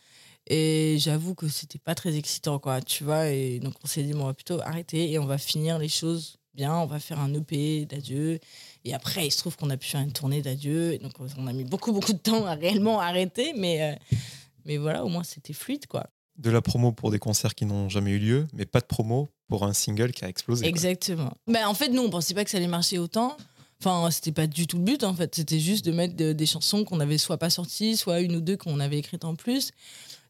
Et 0.47 0.97
j'avoue 0.99 1.35
que 1.35 1.49
c'était 1.49 1.79
pas 1.79 1.95
très 1.95 2.17
excitant, 2.17 2.59
quoi, 2.59 2.81
tu 2.81 3.05
vois. 3.05 3.29
Et 3.29 3.61
donc, 3.61 3.75
on 3.85 3.87
s'est 3.87 4.03
dit, 4.03 4.13
bon, 4.13 4.23
on 4.23 4.27
va 4.27 4.35
plutôt 4.35 4.61
arrêter 4.63 5.11
et 5.13 5.19
on 5.19 5.27
va 5.27 5.39
finir 5.39 5.79
les 5.79 5.89
choses 5.89 6.37
bien. 6.55 6.75
On 6.75 6.87
va 6.87 6.99
faire 6.99 7.21
un 7.21 7.33
EP 7.35 7.85
d'adieu. 7.87 8.41
Et 8.85 8.95
après, 8.95 9.27
il 9.27 9.31
se 9.31 9.39
trouve 9.39 9.57
qu'on 9.57 9.71
a 9.71 9.77
pu 9.77 9.89
faire 9.89 10.01
une 10.01 10.13
tournée 10.13 10.43
d'adieu. 10.43 10.99
Donc, 10.99 11.13
on 11.39 11.47
a 11.47 11.53
mis 11.53 11.65
beaucoup, 11.65 11.93
beaucoup 11.93 12.13
de 12.13 12.19
temps 12.19 12.47
à 12.47 12.55
réellement 12.55 12.99
arrêter. 13.01 13.53
Mais, 13.57 13.83
euh, 13.93 14.17
mais 14.65 14.77
voilà, 14.77 15.05
au 15.05 15.09
moins, 15.09 15.23
c'était 15.25 15.53
fluide, 15.53 15.87
quoi. 15.87 16.07
de 16.37 16.51
la 16.51 16.63
promo 16.63 16.91
pour 16.91 17.11
des 17.11 17.19
concerts 17.19 17.55
qui 17.55 17.67
n'ont 17.67 17.91
jamais 17.91 18.13
eu 18.13 18.19
lieu, 18.19 18.47
mais 18.55 18.65
pas 18.65 18.81
de 18.81 18.87
promo 18.87 19.29
pour 19.47 19.65
un 19.65 19.75
single 19.75 20.11
qui 20.13 20.25
a 20.25 20.29
explosé. 20.29 20.65
Exactement. 20.67 21.33
Bah, 21.47 21.69
en 21.69 21.75
fait, 21.75 21.91
nous, 21.91 22.01
on 22.03 22.09
pensait 22.09 22.33
pas 22.33 22.45
que 22.45 22.51
ça 22.51 22.57
allait 22.57 22.67
marcher 22.67 22.99
autant. 22.99 23.37
Enfin, 23.79 24.11
c'était 24.11 24.33
pas 24.33 24.47
du 24.47 24.67
tout 24.67 24.79
le 24.79 24.85
but, 24.85 25.05
en 25.05 25.15
fait. 25.15 25.35
C'était 25.35 25.61
juste 25.61 25.85
de 25.85 25.93
mettre 25.93 26.17
de- 26.17 26.33
des 26.33 26.47
chansons 26.47 26.85
qu'on 26.85 26.99
avait 27.01 27.19
soit 27.19 27.37
pas 27.39 27.51
sorties, 27.51 27.95
soit 27.97 28.21
une 28.21 28.37
ou 28.37 28.41
deux 28.41 28.57
qu'on 28.57 28.81
avait 28.81 28.99
écrites 28.99 29.25
en 29.27 29.35
plus. 29.37 29.71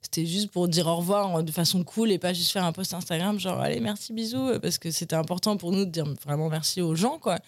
C'était 0.02 0.24
juste 0.26 0.50
pour 0.50 0.66
dire 0.68 0.86
au 0.86 0.96
revoir 0.96 1.36
euh, 1.36 1.42
de 1.42 1.50
façon 1.52 1.84
cool 1.84 2.10
et 2.10 2.18
pas 2.18 2.32
juste 2.32 2.50
faire 2.52 2.64
un 2.64 2.72
post 2.72 2.94
Instagram, 2.94 3.38
genre 3.38 3.60
allez, 3.60 3.80
merci, 3.80 4.12
bisous, 4.12 4.48
euh, 4.48 4.58
parce 4.58 4.78
que 4.78 4.90
c'était 4.90 5.14
important 5.16 5.56
pour 5.56 5.72
nous 5.72 5.84
de 5.84 5.90
dire 5.90 6.06
vraiment 6.24 6.48
merci 6.48 6.80
aux 6.82 6.94
gens, 6.94 7.18
quoi. 7.18 7.38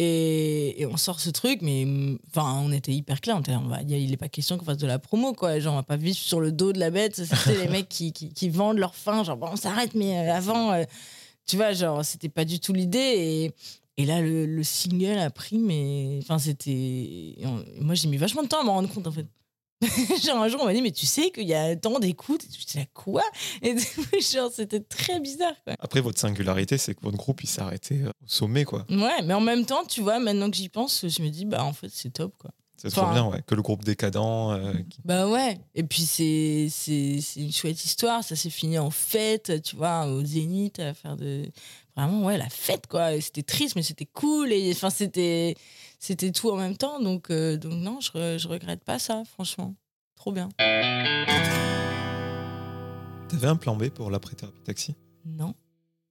Et, 0.00 0.80
et 0.80 0.86
on 0.86 0.96
sort 0.96 1.18
ce 1.18 1.28
truc, 1.30 1.60
mais 1.60 1.84
enfin, 2.30 2.60
on 2.64 2.70
était 2.70 2.92
hyper 2.92 3.20
clair. 3.20 3.36
On 3.36 3.40
était 3.40 3.50
là, 3.50 3.60
on 3.64 3.66
va- 3.68 3.82
Il 3.82 4.10
n'est 4.10 4.16
pas 4.16 4.28
question 4.28 4.56
qu'on 4.56 4.64
fasse 4.64 4.76
de 4.76 4.86
la 4.86 5.00
promo, 5.00 5.32
quoi. 5.32 5.58
Genre, 5.58 5.72
on 5.72 5.76
va 5.76 5.82
pas 5.82 5.96
vivre 5.96 6.16
sur 6.16 6.38
le 6.40 6.52
dos 6.52 6.72
de 6.72 6.78
la 6.78 6.90
bête. 6.90 7.16
C'était 7.16 7.64
les 7.64 7.68
mecs 7.68 7.88
qui, 7.88 8.12
qui, 8.12 8.28
qui 8.32 8.48
vendent 8.48 8.78
leur 8.78 8.94
faim. 8.94 9.24
Genre, 9.24 9.36
bon, 9.36 9.48
on 9.52 9.56
s'arrête, 9.56 9.94
mais 9.96 10.16
euh, 10.28 10.32
avant, 10.32 10.72
euh, 10.72 10.84
tu 11.46 11.56
vois, 11.56 11.72
genre, 11.72 12.04
c'était 12.04 12.28
pas 12.28 12.44
du 12.44 12.60
tout 12.60 12.72
l'idée. 12.72 12.98
Et, 13.16 13.52
et 14.00 14.06
là, 14.06 14.20
le, 14.20 14.46
le 14.46 14.62
single 14.62 15.18
a 15.18 15.30
pris, 15.30 15.58
mais. 15.58 16.20
Enfin, 16.22 16.38
c'était. 16.38 17.34
Moi, 17.80 17.96
j'ai 17.96 18.06
mis 18.06 18.18
vachement 18.18 18.44
de 18.44 18.48
temps 18.48 18.60
à 18.60 18.64
m'en 18.64 18.74
rendre 18.74 18.88
compte, 18.94 19.08
en 19.08 19.12
fait. 19.12 19.26
genre, 20.24 20.38
un 20.42 20.48
jour, 20.48 20.60
on 20.62 20.66
m'a 20.66 20.74
dit, 20.74 20.82
mais 20.82 20.90
tu 20.90 21.06
sais 21.06 21.30
qu'il 21.30 21.46
y 21.46 21.54
a 21.54 21.76
tant 21.76 21.98
d'écoutes. 21.98 22.42
Et 22.44 22.48
je 22.58 22.64
disais, 22.66 22.88
quoi? 22.94 23.22
Et 23.62 23.76
genre, 24.20 24.50
c'était 24.52 24.80
très 24.80 25.20
bizarre, 25.20 25.54
quoi. 25.64 25.74
Après, 25.78 26.00
votre 26.00 26.18
singularité, 26.18 26.78
c'est 26.78 26.94
que 26.94 27.00
votre 27.02 27.16
groupe, 27.16 27.42
il 27.42 27.46
s'est 27.48 27.60
arrêté 27.62 28.00
euh, 28.02 28.08
au 28.08 28.26
sommet, 28.26 28.64
quoi. 28.64 28.84
Ouais, 28.90 29.22
mais 29.24 29.34
en 29.34 29.40
même 29.40 29.64
temps, 29.66 29.84
tu 29.84 30.00
vois, 30.00 30.18
maintenant 30.18 30.50
que 30.50 30.56
j'y 30.56 30.68
pense, 30.68 31.06
je 31.06 31.22
me 31.22 31.28
dis, 31.28 31.44
bah, 31.44 31.64
en 31.64 31.72
fait, 31.72 31.90
c'est 31.92 32.10
top, 32.12 32.34
quoi. 32.38 32.50
C'est 32.80 32.90
trop 32.90 33.02
Enfin, 33.02 33.12
bien, 33.12 33.26
ouais. 33.26 33.42
Que 33.44 33.56
le 33.56 33.62
groupe 33.62 33.82
décadent. 33.82 34.16
euh, 34.16 34.72
qui- 34.88 35.00
Bah 35.04 35.26
ouais, 35.28 35.58
et 35.74 35.82
puis 35.82 36.02
c'est 36.02 36.68
c'est 36.70 37.18
une 37.40 37.50
chouette 37.50 37.84
histoire, 37.84 38.22
ça 38.22 38.36
s'est 38.36 38.50
fini 38.50 38.78
en 38.78 38.90
fête, 38.90 39.60
tu 39.64 39.74
vois, 39.74 40.06
au 40.06 40.24
Zénith, 40.24 40.78
à 40.78 40.94
faire 40.94 41.16
de 41.16 41.42
vraiment 41.96 42.22
ouais 42.24 42.38
la 42.38 42.48
fête 42.48 42.86
quoi. 42.86 43.20
C'était 43.20 43.42
triste 43.42 43.74
mais 43.74 43.82
c'était 43.82 44.06
cool 44.06 44.52
et 44.52 44.70
enfin 44.72 44.90
c'était 44.90 45.56
c'était 45.98 46.32
tout 46.32 46.50
en 46.50 46.56
même 46.56 46.76
temps 46.76 47.00
donc 47.00 47.30
euh, 47.30 47.56
donc 47.56 47.74
non 47.74 48.00
je 48.00 48.38
je 48.38 48.48
regrette 48.48 48.84
pas 48.84 48.98
ça 48.98 49.24
franchement, 49.24 49.74
trop 50.16 50.32
bien. 50.32 50.48
T'avais 53.28 53.46
un 53.46 53.56
plan 53.56 53.76
B 53.76 53.88
pour 53.90 54.10
l'après-thérapie 54.10 54.62
taxi? 54.64 54.94
Non. 55.24 55.54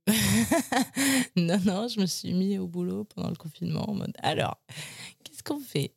non, 1.36 1.60
non, 1.65 1.88
je 1.88 2.00
me 2.00 2.06
suis 2.06 2.34
mis 2.34 2.58
au 2.58 2.67
boulot 2.67 3.04
pendant 3.04 3.30
le 3.30 3.36
confinement 3.36 3.89
en 3.89 3.93
mode 3.93 4.13
alors, 4.19 4.58
qu'est-ce 5.23 5.43
qu'on 5.43 5.60
fait? 5.60 5.93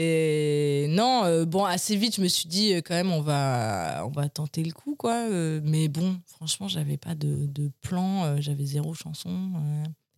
Et 0.00 0.86
non, 0.90 1.24
euh, 1.24 1.44
bon, 1.44 1.64
assez 1.64 1.96
vite, 1.96 2.14
je 2.14 2.22
me 2.22 2.28
suis 2.28 2.48
dit 2.48 2.72
euh, 2.72 2.80
quand 2.84 2.94
même, 2.94 3.10
on 3.10 3.20
va, 3.20 4.04
on 4.06 4.10
va 4.10 4.28
tenter 4.28 4.62
le 4.62 4.70
coup, 4.70 4.94
quoi. 4.94 5.28
Euh, 5.28 5.60
mais 5.64 5.88
bon, 5.88 6.20
franchement, 6.24 6.68
j'avais 6.68 6.96
pas 6.96 7.16
de, 7.16 7.46
de 7.46 7.72
plan, 7.80 8.40
j'avais 8.40 8.64
zéro 8.64 8.94
chanson. 8.94 9.50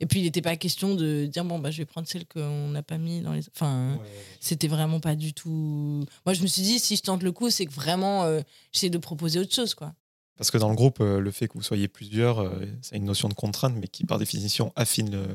Et 0.01 0.07
puis, 0.07 0.21
il 0.21 0.23
n'était 0.25 0.41
pas 0.43 0.57
question 0.57 0.95
de 0.95 1.27
dire, 1.27 1.45
bon, 1.45 1.59
bah, 1.59 1.71
je 1.71 1.77
vais 1.79 1.85
prendre 1.85 2.09
celle 2.09 2.27
qu'on 2.27 2.69
n'a 2.69 2.83
pas 2.83 2.97
mis 2.99 3.21
dans 3.21 3.33
les. 3.35 3.43
Enfin, 3.55 3.99
c'était 4.41 4.67
vraiment 4.69 4.99
pas 4.99 5.15
du 5.15 5.35
tout. 5.35 6.05
Moi, 6.25 6.33
je 6.35 6.41
me 6.43 6.47
suis 6.47 6.63
dit, 6.63 6.79
si 6.79 6.97
je 6.97 7.03
tente 7.03 7.23
le 7.23 7.33
coup, 7.33 7.51
c'est 7.51 7.67
que 7.67 7.73
vraiment, 7.73 8.25
euh, 8.25 8.41
j'essaie 8.73 8.89
de 8.91 8.99
proposer 8.99 9.39
autre 9.39 9.55
chose, 9.55 9.75
quoi. 9.75 9.93
Parce 10.39 10.51
que 10.51 10.57
dans 10.57 10.71
le 10.71 10.75
groupe, 10.75 11.01
euh, 11.03 11.21
le 11.21 11.31
fait 11.31 11.49
que 11.49 11.53
vous 11.53 11.63
soyez 11.63 11.87
plusieurs, 11.87 12.39
euh, 12.39 12.65
c'est 12.81 12.97
une 12.97 13.05
notion 13.05 13.29
de 13.29 13.35
contrainte, 13.35 13.75
mais 13.77 13.89
qui 13.89 14.05
par 14.07 14.19
définition 14.19 14.73
affine 14.75 15.11
le, 15.11 15.27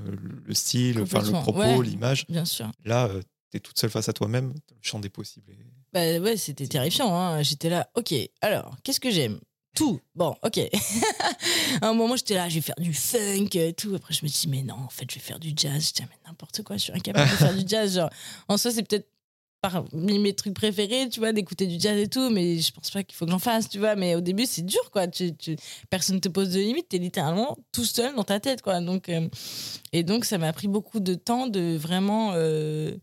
le 0.46 0.54
style, 0.56 1.00
enfin 1.00 1.22
le 1.22 1.30
propos, 1.32 1.60
ouais. 1.60 1.84
l'image. 1.84 2.26
Bien 2.28 2.44
sûr. 2.44 2.72
Là, 2.86 3.10
tu 3.14 3.22
t'es 3.52 3.60
toute 3.60 3.78
seule 3.78 3.92
face 3.92 4.10
à 4.10 4.14
toi-même, 4.14 4.48
le 4.72 4.78
champ 4.82 4.98
des 5.00 5.10
possibles. 5.10 5.52
est- 5.52 5.58
Bah 5.94 6.20
ouais, 6.20 6.38
c'était 6.38 6.66
terrifiant. 6.68 7.14
Hein. 7.16 7.44
J'étais 7.44 7.70
là, 7.70 7.88
ok, 7.94 8.16
alors, 8.42 8.76
qu'est-ce 8.84 9.00
que 9.00 9.12
j'aime? 9.12 9.40
Tout. 9.76 10.00
Bon, 10.16 10.36
ok. 10.42 10.58
à 11.82 11.90
un 11.90 11.94
moment, 11.94 12.16
j'étais 12.16 12.36
là, 12.36 12.50
je 12.50 12.56
vais 12.56 12.62
faire 12.62 12.76
du 12.80 12.94
funk, 12.94 13.50
tout. 13.78 13.94
Après, 13.96 14.14
je 14.14 14.26
me 14.26 14.30
dis, 14.30 14.48
mais 14.48 14.64
non, 14.64 14.76
en 14.76 14.90
fait, 14.90 15.06
je 15.10 15.16
vais 15.16 15.22
faire 15.22 15.40
du 15.40 15.52
jazz. 15.56 15.90
Je 15.90 16.02
dis, 16.02 16.08
mais 16.10 16.18
n'importe 16.28 16.64
quoi, 16.64 16.78
je 16.78 16.84
suis 16.84 16.94
incapable 16.94 17.30
de 17.30 17.36
faire 17.36 17.54
du 17.54 17.64
jazz. 17.68 18.02
En 18.48 18.58
soi, 18.58 18.72
c'est 18.72 18.84
peut-être 18.84 19.08
parmi 19.62 20.20
mes 20.20 20.34
trucs 20.34 20.54
préférés, 20.54 21.10
tu 21.10 21.20
vois, 21.20 21.34
d'écouter 21.34 21.68
du 21.68 21.80
jazz 21.80 22.00
et 22.00 22.08
tout, 22.08 22.30
mais 22.30 22.60
je 22.60 22.72
pense 22.72 22.92
pas 22.92 23.04
qu'il 23.04 23.16
faut 23.16 23.26
que 23.26 23.32
j'en 23.32 23.40
fasse, 23.40 23.68
tu 23.70 23.80
vois. 23.80 23.96
Mais 23.96 24.16
au 24.16 24.22
début, 24.22 24.46
c'est 24.46 24.62
dur, 24.66 24.92
quoi. 24.92 25.08
Tu, 25.08 25.36
tu, 25.36 25.56
personne 25.90 26.22
te 26.22 26.30
pose 26.30 26.52
de 26.52 26.60
limite, 26.60 26.90
t'es 26.90 26.98
littéralement 26.98 27.58
tout 27.72 27.86
seul 27.86 28.16
dans 28.16 28.24
ta 28.24 28.40
tête, 28.40 28.62
quoi. 28.62 28.80
Donc, 28.80 29.10
euh, 29.10 29.28
et 29.92 30.04
donc, 30.04 30.26
ça 30.26 30.38
m'a 30.38 30.54
pris 30.54 30.68
beaucoup 30.68 31.00
de 31.00 31.16
temps 31.16 31.48
de 31.48 31.76
vraiment, 31.78 32.32
euh, 32.34 32.96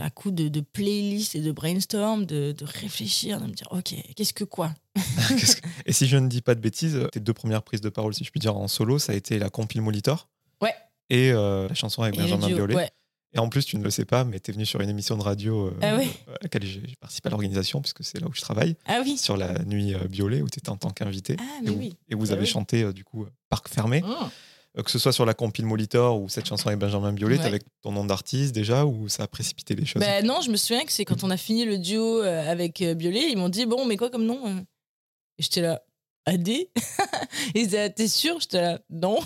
à 0.00 0.10
coup 0.10 0.30
de, 0.30 0.48
de 0.48 0.60
playlist 0.60 1.34
et 1.34 1.40
de 1.40 1.52
brainstorm, 1.52 2.24
de, 2.26 2.52
de 2.52 2.64
réfléchir, 2.64 3.40
de 3.40 3.46
me 3.46 3.52
dire, 3.52 3.68
ok, 3.70 3.94
qu'est-ce 4.14 4.32
que 4.34 4.44
quoi 4.44 4.72
Qu'est-ce 5.28 5.56
que- 5.56 5.66
Et 5.86 5.92
si 5.92 6.06
je 6.06 6.16
ne 6.16 6.28
dis 6.28 6.42
pas 6.42 6.54
de 6.54 6.60
bêtises, 6.60 6.98
tes 7.12 7.20
deux 7.20 7.32
premières 7.34 7.62
prises 7.62 7.80
de 7.80 7.88
parole, 7.88 8.14
si 8.14 8.24
je 8.24 8.30
puis 8.30 8.40
dire, 8.40 8.56
en 8.56 8.68
solo, 8.68 8.98
ça 8.98 9.12
a 9.12 9.14
été 9.14 9.38
la 9.38 9.50
compile 9.50 9.82
Molitor. 9.82 10.28
Ouais. 10.62 10.74
Et 11.10 11.30
euh, 11.32 11.68
la 11.68 11.74
chanson 11.74 12.02
avec 12.02 12.14
Et 12.16 12.18
Benjamin 12.18 12.46
Biolay. 12.48 12.74
ouais. 12.74 12.90
Et 13.34 13.38
en 13.38 13.48
plus, 13.50 13.66
tu 13.66 13.76
ne 13.76 13.82
le 13.84 13.90
sais 13.90 14.06
pas, 14.06 14.24
mais 14.24 14.40
tu 14.40 14.50
es 14.50 14.54
venu 14.54 14.64
sur 14.64 14.80
une 14.80 14.88
émission 14.88 15.16
de 15.18 15.22
radio 15.22 15.66
euh, 15.66 15.76
Ah 15.82 15.96
ouais 15.96 16.08
à 16.28 16.38
laquelle 16.42 16.64
j'ai 16.64 16.80
participé 16.98 17.26
à 17.26 17.30
l'organisation, 17.30 17.82
puisque 17.82 18.02
c'est 18.02 18.18
là 18.18 18.28
où 18.28 18.32
je 18.32 18.40
travaille, 18.40 18.76
Ah 18.86 19.00
oui. 19.04 19.18
sur 19.18 19.36
la 19.36 19.62
nuit 19.64 19.94
euh, 19.94 19.98
Biolay, 20.08 20.40
où 20.40 20.48
tu 20.48 20.58
étais 20.58 20.70
en 20.70 20.76
tant 20.78 20.88
qu'invité. 20.90 21.36
Ah, 21.38 21.44
et, 21.66 21.70
oui. 21.70 21.96
et 22.08 22.14
vous 22.14 22.30
Ah 22.30 22.32
avez 22.32 22.42
oui. 22.42 22.46
chanté, 22.46 22.82
euh, 22.82 22.92
du 22.94 23.04
coup, 23.04 23.24
euh, 23.24 23.30
Parc 23.50 23.68
Fermé. 23.68 24.00
Mmh. 24.00 24.06
Euh, 24.78 24.82
que 24.82 24.90
ce 24.90 24.98
soit 24.98 25.12
sur 25.12 25.24
la 25.24 25.32
compile 25.34 25.64
Molitor 25.66 26.20
ou 26.20 26.28
cette 26.28 26.46
chanson 26.46 26.68
avec 26.68 26.78
Benjamin 26.78 27.12
Biolay, 27.12 27.36
Ouais. 27.38 27.42
t'avais 27.42 27.60
ton 27.82 27.92
nom 27.92 28.04
d'artiste 28.04 28.54
déjà, 28.54 28.84
ou 28.84 29.08
ça 29.08 29.22
a 29.22 29.26
précipité 29.26 29.74
les 29.74 29.86
choses? 29.86 30.00
Ben 30.00 30.24
non, 30.26 30.40
je 30.42 30.50
me 30.50 30.56
souviens 30.56 30.84
que 30.84 30.92
c'est 30.92 31.04
quand 31.04 31.24
on 31.24 31.30
a 31.30 31.36
fini 31.36 31.64
le 31.64 31.78
duo 31.78 32.22
euh, 32.22 32.50
avec 32.50 32.82
euh, 32.82 32.94
Biolay, 32.94 33.30
ils 33.30 33.38
m'ont 33.38 33.48
dit 33.48 33.64
bon, 33.66 33.84
mais 33.86 33.96
quoi 33.96 34.10
comme 34.10 34.24
nom? 34.26 34.46
Et 35.38 35.42
j'étais 35.42 35.62
là, 35.62 35.82
AD 36.26 36.48
Ils 37.54 37.64
disaient 37.64 37.88
t'es 37.90 38.08
sûr? 38.08 38.38
J'étais 38.40 38.60
là, 38.60 38.80
non. 38.90 39.18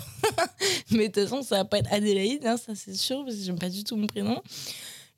mais 0.91 1.09
de 1.09 1.13
toute 1.13 1.23
façon, 1.29 1.41
ça 1.41 1.57
va 1.57 1.65
pas 1.65 1.79
être 1.79 1.91
Adélaïde, 1.91 2.45
hein, 2.45 2.57
ça 2.57 2.73
c'est 2.75 2.95
sûr, 2.95 3.23
parce 3.25 3.35
que 3.35 3.43
j'aime 3.43 3.59
pas 3.59 3.69
du 3.69 3.83
tout 3.83 3.95
mon 3.97 4.07
prénom. 4.07 4.41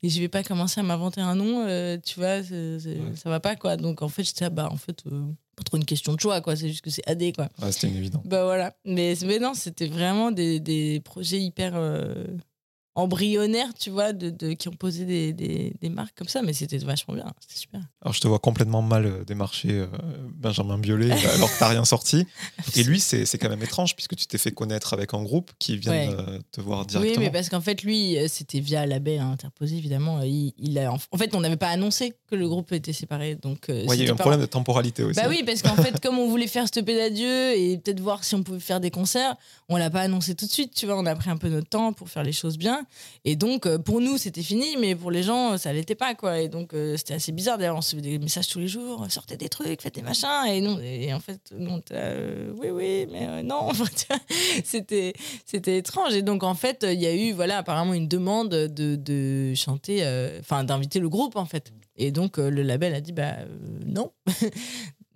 Et 0.04 0.10
je 0.10 0.20
vais 0.20 0.28
pas 0.28 0.42
commencer 0.42 0.80
à 0.80 0.82
m'inventer 0.82 1.22
un 1.22 1.34
nom, 1.34 1.64
euh, 1.66 1.96
tu 2.04 2.20
vois, 2.20 2.42
c'est- 2.42 2.78
c'est- 2.78 2.98
Ouais. 3.00 3.16
ça 3.16 3.30
va 3.30 3.40
pas 3.40 3.56
quoi. 3.56 3.76
Donc 3.78 4.02
en 4.02 4.08
fait, 4.08 4.22
j'étais 4.22 4.44
là, 4.44 4.50
bah 4.50 4.68
en 4.70 4.76
fait, 4.76 5.02
euh, 5.10 5.22
pas 5.56 5.62
trop 5.62 5.78
une 5.78 5.84
question 5.86 6.12
de 6.12 6.20
choix 6.20 6.40
quoi, 6.42 6.56
c'est 6.56 6.68
juste 6.68 6.82
que 6.82 6.90
c'est 6.90 7.08
AD 7.08 7.32
quoi. 7.34 7.48
Ouais, 7.62 7.72
C'était 7.72 7.88
une 7.88 7.96
évidence. 7.96 8.22
Bah 8.26 8.44
voilà. 8.44 8.74
Mais, 8.84 9.14
mais 9.24 9.38
non, 9.38 9.54
c'était 9.54 9.86
vraiment 9.86 10.30
des, 10.30 10.60
des 10.60 11.00
projets 11.00 11.40
hyper 11.40 11.72
euh, 11.74 12.26
embryonnaires, 12.96 13.72
tu 13.78 13.90
vois, 13.90 14.12
de, 14.12 14.30
de- 14.30 14.52
qui 14.52 14.68
ont 14.68 14.72
posé 14.76 15.04
des, 15.04 15.32
des, 15.32 15.74
des 15.80 15.88
marques 15.90 16.16
comme 16.16 16.28
ça. 16.28 16.42
Mais 16.42 16.52
c'était 16.52 16.78
vachement 16.78 17.14
bien, 17.14 17.32
c'était 17.40 17.58
super. 17.58 17.80
Alors, 18.02 18.14
je 18.14 18.20
te 18.20 18.28
vois 18.28 18.38
complètement 18.38 18.82
mal 18.82 19.06
euh, 19.06 19.24
démarcher 19.24 19.70
euh, 19.72 19.86
Benjamin 20.34 20.78
Biolay 20.78 21.10
alors 21.34 21.52
que 21.52 21.58
t'as 21.58 21.68
rien 21.68 21.84
sorti. 21.84 22.26
Et 22.76 22.82
lui, 22.84 23.00
c'est 23.00 23.26
quand 23.38 23.48
même 23.48 23.62
étrange 23.62 23.94
puisque 23.96 24.16
tu 24.16 24.26
t'es 24.26 24.38
fait 24.38 24.52
connaître 24.52 24.92
avec 24.94 25.14
un 25.14 25.22
groupe 25.22 25.50
qui 25.58 25.76
vient 25.76 25.92
Ouais. 25.92 26.08
euh, 26.10 26.38
te 26.52 26.60
voir 26.60 26.80
Oui, 26.80 26.86
directement. 26.86 27.24
mais 27.26 27.30
parce 27.30 27.48
qu'en 27.48 27.60
fait, 27.60 27.82
lui, 27.82 28.16
euh, 28.18 28.26
c'était 28.28 28.60
via 28.60 28.86
label 28.86 29.20
interposé, 29.20 29.76
évidemment. 29.76 30.22
Il, 30.22 30.52
il 30.58 30.78
a, 30.78 30.92
en 30.92 30.98
fait, 31.18 31.34
on 31.34 31.40
n'avait 31.40 31.56
pas 31.56 31.68
annoncé 31.68 32.14
que 32.30 32.34
le 32.36 32.48
groupe 32.48 32.72
était 32.72 32.92
séparé. 32.92 33.34
Donc, 33.36 33.68
euh, 33.70 33.84
Ouais, 33.86 33.96
il 33.96 34.00
y 34.00 34.02
a 34.04 34.06
eu 34.08 34.10
un 34.10 34.16
pas- 34.16 34.22
problème 34.24 34.40
de 34.40 34.46
temporalité 34.46 35.02
aussi. 35.02 35.20
Bah 35.20 35.26
oui, 35.28 35.42
parce 35.44 35.62
qu'en 35.62 35.76
fait, 35.76 36.00
comme 36.00 36.18
on 36.18 36.28
voulait 36.28 36.46
faire 36.46 36.66
stopper 36.68 36.96
d'adieu 36.96 37.56
et 37.56 37.78
peut-être 37.78 38.00
voir 38.00 38.24
si 38.24 38.34
on 38.34 38.42
pouvait 38.42 38.60
faire 38.60 38.80
des 38.80 38.90
concerts, 38.90 39.34
on 39.68 39.76
l'a 39.76 39.90
pas 39.90 40.00
annoncé 40.02 40.34
tout 40.34 40.46
de 40.46 40.50
suite, 40.50 40.74
tu 40.74 40.86
vois. 40.86 40.98
On 40.98 41.06
a 41.06 41.14
pris 41.14 41.30
un 41.30 41.36
peu 41.36 41.48
notre 41.48 41.68
temps 41.68 41.92
pour 41.92 42.08
faire 42.08 42.22
les 42.22 42.32
choses 42.32 42.56
bien. 42.58 42.83
Et 43.24 43.36
donc, 43.36 43.66
euh, 43.66 43.78
pour 43.78 44.00
nous, 44.00 44.18
c'était 44.18 44.42
fini, 44.42 44.76
mais 44.78 44.94
pour 44.94 45.10
les 45.10 45.22
gens, 45.22 45.56
ça 45.58 45.72
l'était 45.72 45.94
pas, 45.94 46.14
quoi. 46.14 46.40
Et 46.40 46.48
donc, 46.48 46.74
euh, 46.74 46.96
c'était 46.96 47.14
assez 47.14 47.32
bizarre. 47.32 47.58
D'ailleurs, 47.58 47.74
on 47.74 47.78
recevait 47.78 48.02
des 48.02 48.18
messages 48.18 48.48
tous 48.48 48.58
les 48.58 48.68
jours, 48.68 49.06
sortez 49.08 49.36
des 49.36 49.48
trucs, 49.48 49.82
faites 49.82 49.94
des 49.94 50.02
machins. 50.02 50.46
Et, 50.48 50.60
non, 50.60 50.78
et 50.80 51.12
en 51.12 51.20
fait, 51.20 51.52
non, 51.56 51.80
oui, 52.58 52.70
oui, 52.70 53.06
mais 53.10 53.26
euh, 53.26 53.42
non. 53.42 53.70
C'était, 54.64 55.12
c'était 55.44 55.78
étrange. 55.78 56.14
Et 56.14 56.22
donc, 56.22 56.42
en 56.42 56.54
fait, 56.54 56.86
il 56.88 57.00
y 57.00 57.06
a 57.06 57.14
eu, 57.14 57.32
voilà, 57.32 57.58
apparemment 57.58 57.94
une 57.94 58.08
demande 58.08 58.48
de, 58.48 59.54
chanter, 59.54 59.98
euh, 60.02 60.38
enfin, 60.40 60.64
d'inviter 60.64 61.00
le 61.00 61.08
groupe, 61.08 61.36
en 61.36 61.44
fait. 61.44 61.72
Et 61.96 62.10
donc, 62.10 62.38
euh, 62.38 62.50
le 62.50 62.62
label 62.62 62.94
a 62.94 63.00
dit, 63.00 63.12
bah, 63.12 63.36
euh, 63.38 63.46
non. 63.84 64.12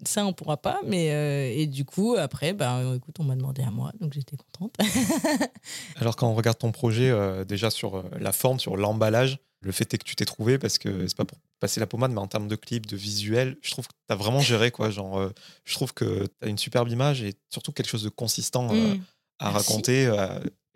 Ça, 0.06 0.24
on 0.24 0.32
pourra 0.32 0.56
pas, 0.56 0.80
mais 0.86 1.10
euh, 1.12 1.50
et 1.52 1.66
du 1.66 1.84
coup, 1.84 2.14
après, 2.16 2.52
bah, 2.52 2.80
écoute, 2.96 3.16
on 3.18 3.24
m'a 3.24 3.34
demandé 3.36 3.62
à 3.62 3.70
moi, 3.70 3.92
donc 4.00 4.12
j'étais 4.12 4.36
contente. 4.36 4.74
Alors, 5.96 6.16
quand 6.16 6.28
on 6.28 6.34
regarde 6.34 6.58
ton 6.58 6.72
projet, 6.72 7.10
euh, 7.10 7.44
déjà 7.44 7.70
sur 7.70 7.96
euh, 7.96 8.02
la 8.20 8.32
forme, 8.32 8.60
sur 8.60 8.76
l'emballage, 8.76 9.38
le 9.60 9.72
fait 9.72 9.92
est 9.92 9.98
que 9.98 10.04
tu 10.04 10.14
t'es 10.14 10.24
trouvé 10.24 10.56
parce 10.58 10.78
que 10.78 11.06
c'est 11.08 11.16
pas 11.16 11.24
pour 11.24 11.38
passer 11.58 11.80
la 11.80 11.86
pommade, 11.88 12.12
mais 12.12 12.20
en 12.20 12.28
termes 12.28 12.46
de 12.46 12.54
clip, 12.54 12.86
de 12.86 12.96
visuel, 12.96 13.56
je 13.60 13.72
trouve 13.72 13.88
que 13.88 13.92
tu 14.08 14.12
as 14.12 14.16
vraiment 14.16 14.40
géré 14.40 14.70
quoi. 14.70 14.90
Genre, 14.90 15.18
euh, 15.18 15.30
je 15.64 15.74
trouve 15.74 15.92
que 15.92 16.26
tu 16.26 16.46
as 16.46 16.48
une 16.48 16.58
superbe 16.58 16.88
image 16.88 17.22
et 17.22 17.34
surtout 17.50 17.72
quelque 17.72 17.88
chose 17.88 18.04
de 18.04 18.08
consistant 18.08 18.72
Mm. 18.72 19.00
à 19.40 19.50
Merci. 19.52 19.68
raconter. 19.68 20.06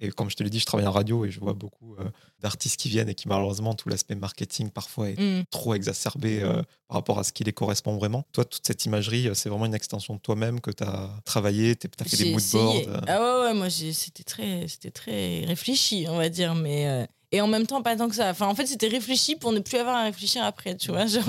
Et 0.03 0.11
comme 0.11 0.29
je 0.29 0.37
te 0.37 0.43
l'ai 0.43 0.51
dit, 0.51 0.59
je 0.59 0.67
travaille 0.67 0.87
en 0.87 0.93
radio 0.93 1.25
et 1.25 1.31
je 1.31 1.41
vois 1.41 1.53
beaucoup 1.55 1.95
euh, 1.99 2.05
d'artistes 2.41 2.79
qui 2.79 2.88
viennent 2.88 3.09
et 3.09 3.15
qui 3.15 3.29
malheureusement 3.29 3.75
tout 3.75 3.88
l'aspect 3.88 4.15
marketing 4.17 4.69
parfois 4.71 5.09
est 5.11 5.19
Mm. 5.19 5.45
trop 5.51 5.75
exacerbé 5.75 6.43
euh, 6.43 6.62
par 6.88 6.97
rapport 6.97 7.19
à 7.19 7.25
ce 7.25 7.33
qui 7.33 7.45
les 7.45 7.53
correspond 7.53 7.97
vraiment. 7.97 8.25
Toi, 8.33 8.45
toute 8.45 8.67
cette 8.67 8.85
imagerie, 8.85 9.29
euh, 9.29 9.35
c'est 9.35 9.49
vraiment 9.49 9.67
une 9.67 9.75
extension 9.75 10.15
de 10.15 10.21
toi-même 10.21 10.61
que 10.61 10.71
tu 10.71 10.83
as 10.85 11.09
travaillé, 11.25 11.77
tu 11.77 11.88
as 11.99 12.05
fait 12.05 12.17
des 12.17 12.33
moodboards. 12.33 12.88
euh. 12.88 13.01
Ah 13.07 13.21
ouais, 13.21 13.47
ouais, 13.49 13.55
moi, 13.55 13.71
c'était 13.71 14.25
très, 14.25 14.67
c'était 14.69 14.91
très 14.91 15.45
réfléchi, 15.47 16.07
on 16.09 16.17
va 16.17 16.29
dire, 16.29 16.55
mais. 16.55 16.88
euh, 16.88 17.07
Et 17.35 17.41
en 17.41 17.47
même 17.47 17.67
temps, 17.67 17.81
pas 17.83 17.97
tant 17.97 18.09
que 18.11 18.15
ça. 18.15 18.31
Enfin, 18.31 18.47
en 18.47 18.55
fait, 18.55 18.67
c'était 18.67 18.88
réfléchi 18.88 19.37
pour 19.37 19.53
ne 19.53 19.61
plus 19.61 19.79
avoir 19.79 19.97
à 19.97 20.03
réfléchir 20.03 20.45
après, 20.45 20.77
tu 20.77 20.91
vois. 20.91 21.07
Genre, 21.07 21.25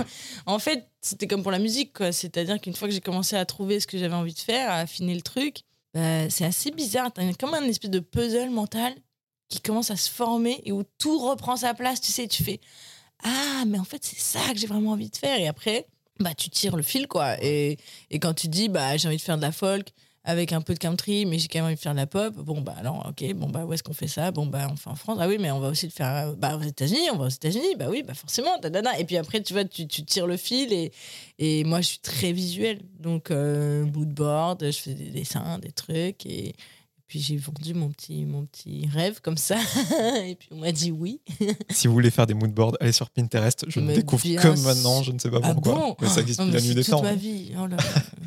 en 0.46 0.60
fait, 0.60 0.88
c'était 1.00 1.28
comme 1.28 1.44
pour 1.44 1.52
la 1.52 1.60
musique, 1.60 1.94
quoi. 1.94 2.12
C'est-à-dire 2.12 2.60
qu'une 2.60 2.74
fois 2.76 2.88
que 2.90 2.94
j'ai 2.94 3.00
commencé 3.02 3.36
à 3.38 3.46
trouver 3.46 3.80
ce 3.80 3.88
que 3.88 3.98
j'avais 3.98 4.16
envie 4.16 4.34
de 4.34 4.40
faire, 4.40 4.70
à 4.70 4.78
affiner 4.80 5.16
le 5.16 5.22
truc, 5.22 5.62
bah, 5.94 6.30
c'est 6.30 6.46
assez 6.46 6.72
bizarre. 6.72 7.12
T'as 7.14 7.32
comme 7.34 7.54
un 7.54 7.64
espèce 7.64 7.92
de 7.92 8.00
puzzle 8.00 8.50
mental 8.50 8.94
qui 9.50 9.60
commence 9.62 9.92
à 9.92 9.96
se 9.96 10.10
former 10.10 10.62
et 10.66 10.72
où 10.72 10.84
tout 10.98 11.20
reprend 11.20 11.58
sa 11.58 11.74
place. 11.74 12.02
Tu 12.02 12.12
sais, 12.12 12.28
tu 12.28 12.44
fais 12.44 12.60
Ah, 13.24 13.64
mais 13.68 13.80
en 13.80 13.84
fait, 13.84 14.04
c'est 14.04 14.20
ça 14.20 14.54
que 14.54 14.60
j'ai 14.60 14.68
vraiment 14.68 14.92
envie 14.92 15.10
de 15.10 15.16
faire. 15.16 15.40
Et 15.40 15.48
après, 15.48 15.86
bah, 16.20 16.34
tu 16.34 16.50
tires 16.50 16.76
le 16.76 16.84
fil, 16.84 17.08
quoi. 17.08 17.42
Et, 17.44 17.78
et 18.10 18.20
quand 18.20 18.34
tu 18.34 18.48
dis 18.48 18.70
bah, 18.70 18.98
J'ai 18.98 19.08
envie 19.08 19.18
de 19.18 19.22
faire 19.22 19.38
de 19.38 19.42
la 19.44 19.52
folk, 19.52 19.90
avec 20.26 20.54
un 20.54 20.62
peu 20.62 20.74
de 20.74 20.80
country, 20.80 21.26
mais 21.26 21.38
j'ai 21.38 21.48
quand 21.48 21.60
même 21.60 21.66
envie 21.66 21.76
de 21.76 21.80
faire 21.80 21.92
de 21.92 21.98
la 21.98 22.08
pop. 22.08 22.34
Bon, 22.36 22.62
bah 22.62 22.76
alors, 22.78 23.06
ok, 23.10 23.34
bon, 23.34 23.50
bah 23.50 23.66
où 23.66 23.74
est-ce 23.74 23.84
qu'on 23.84 23.94
fait 23.94 24.08
ça? 24.08 24.32
Bon, 24.32 24.46
bah 24.46 24.68
on 24.72 24.76
fait 24.78 24.90
en 24.90 24.96
France. 24.96 25.18
Ah 25.20 25.28
oui, 25.28 25.38
mais 25.40 25.52
on 25.52 25.60
va 25.60 25.68
aussi 25.68 25.86
le 25.86 25.92
faire 25.92 26.30
euh, 26.30 26.36
bah, 26.36 26.56
aux 26.56 26.62
États-Unis. 26.62 27.10
On 27.12 27.18
va 27.18 27.26
aux 27.26 27.30
États-Unis. 27.30 27.76
Bah 27.78 27.88
oui, 27.90 28.04
bah 28.04 28.14
forcément. 28.14 28.58
tadada. 28.62 28.98
Et 29.00 29.04
puis 29.04 29.18
après, 29.18 29.42
tu 29.42 29.54
vois, 29.54 29.66
tu, 29.66 29.86
tu 29.88 30.06
tires 30.06 30.28
le 30.28 30.38
fil. 30.38 30.72
Et, 30.72 30.92
et 31.40 31.64
moi, 31.66 31.82
je 31.82 31.88
suis 31.88 32.00
très 32.00 32.32
visuelle. 32.32 32.80
Donc, 33.00 33.32
euh, 33.32 33.86
moodboard, 33.86 34.64
je 34.66 34.78
fais 34.78 34.94
des 34.94 35.10
dessins, 35.10 35.60
des 35.60 35.72
trucs. 35.72 36.26
Et, 36.26 36.54
puis 37.14 37.22
j'ai 37.22 37.38
vendu 37.38 37.76
mon 37.76 37.90
petit, 37.92 38.26
mon 38.26 38.44
petit 38.48 38.90
rêve 38.92 39.22
comme 39.22 39.38
ça. 39.38 39.56
et 40.26 40.34
puis 40.34 40.48
on 40.52 40.58
m'a 40.58 40.72
dit 40.72 40.90
oui. 40.92 41.22
Si 41.70 41.86
vous 41.86 41.94
voulez 41.94 42.10
faire 42.10 42.26
des 42.26 42.34
moodboards, 42.34 42.76
allez 42.80 42.92
sur 42.92 43.12
Pinterest. 43.12 43.66
Je 43.68 43.80
Mais 43.82 43.94
découvre 43.94 44.24
que 44.24 44.64
maintenant, 44.64 45.04
je 45.04 45.12
ne 45.12 45.20
sais 45.20 45.30
pas 45.30 45.38
Ah 45.44 45.54
pourquoi. 45.54 45.74
bon 45.76 45.96
mais 46.02 46.08
ça 46.10 46.22
existe 46.22 46.40
Oh, 46.40 46.46
depuis 46.46 46.56
la 46.60 46.62
nuit 46.66 46.74
des 46.74 46.82
toute 46.84 46.90
temps. 46.92 47.04
ma 47.04 47.14
vie. 47.14 47.52
Oh 47.62 47.68
là. 47.68 47.78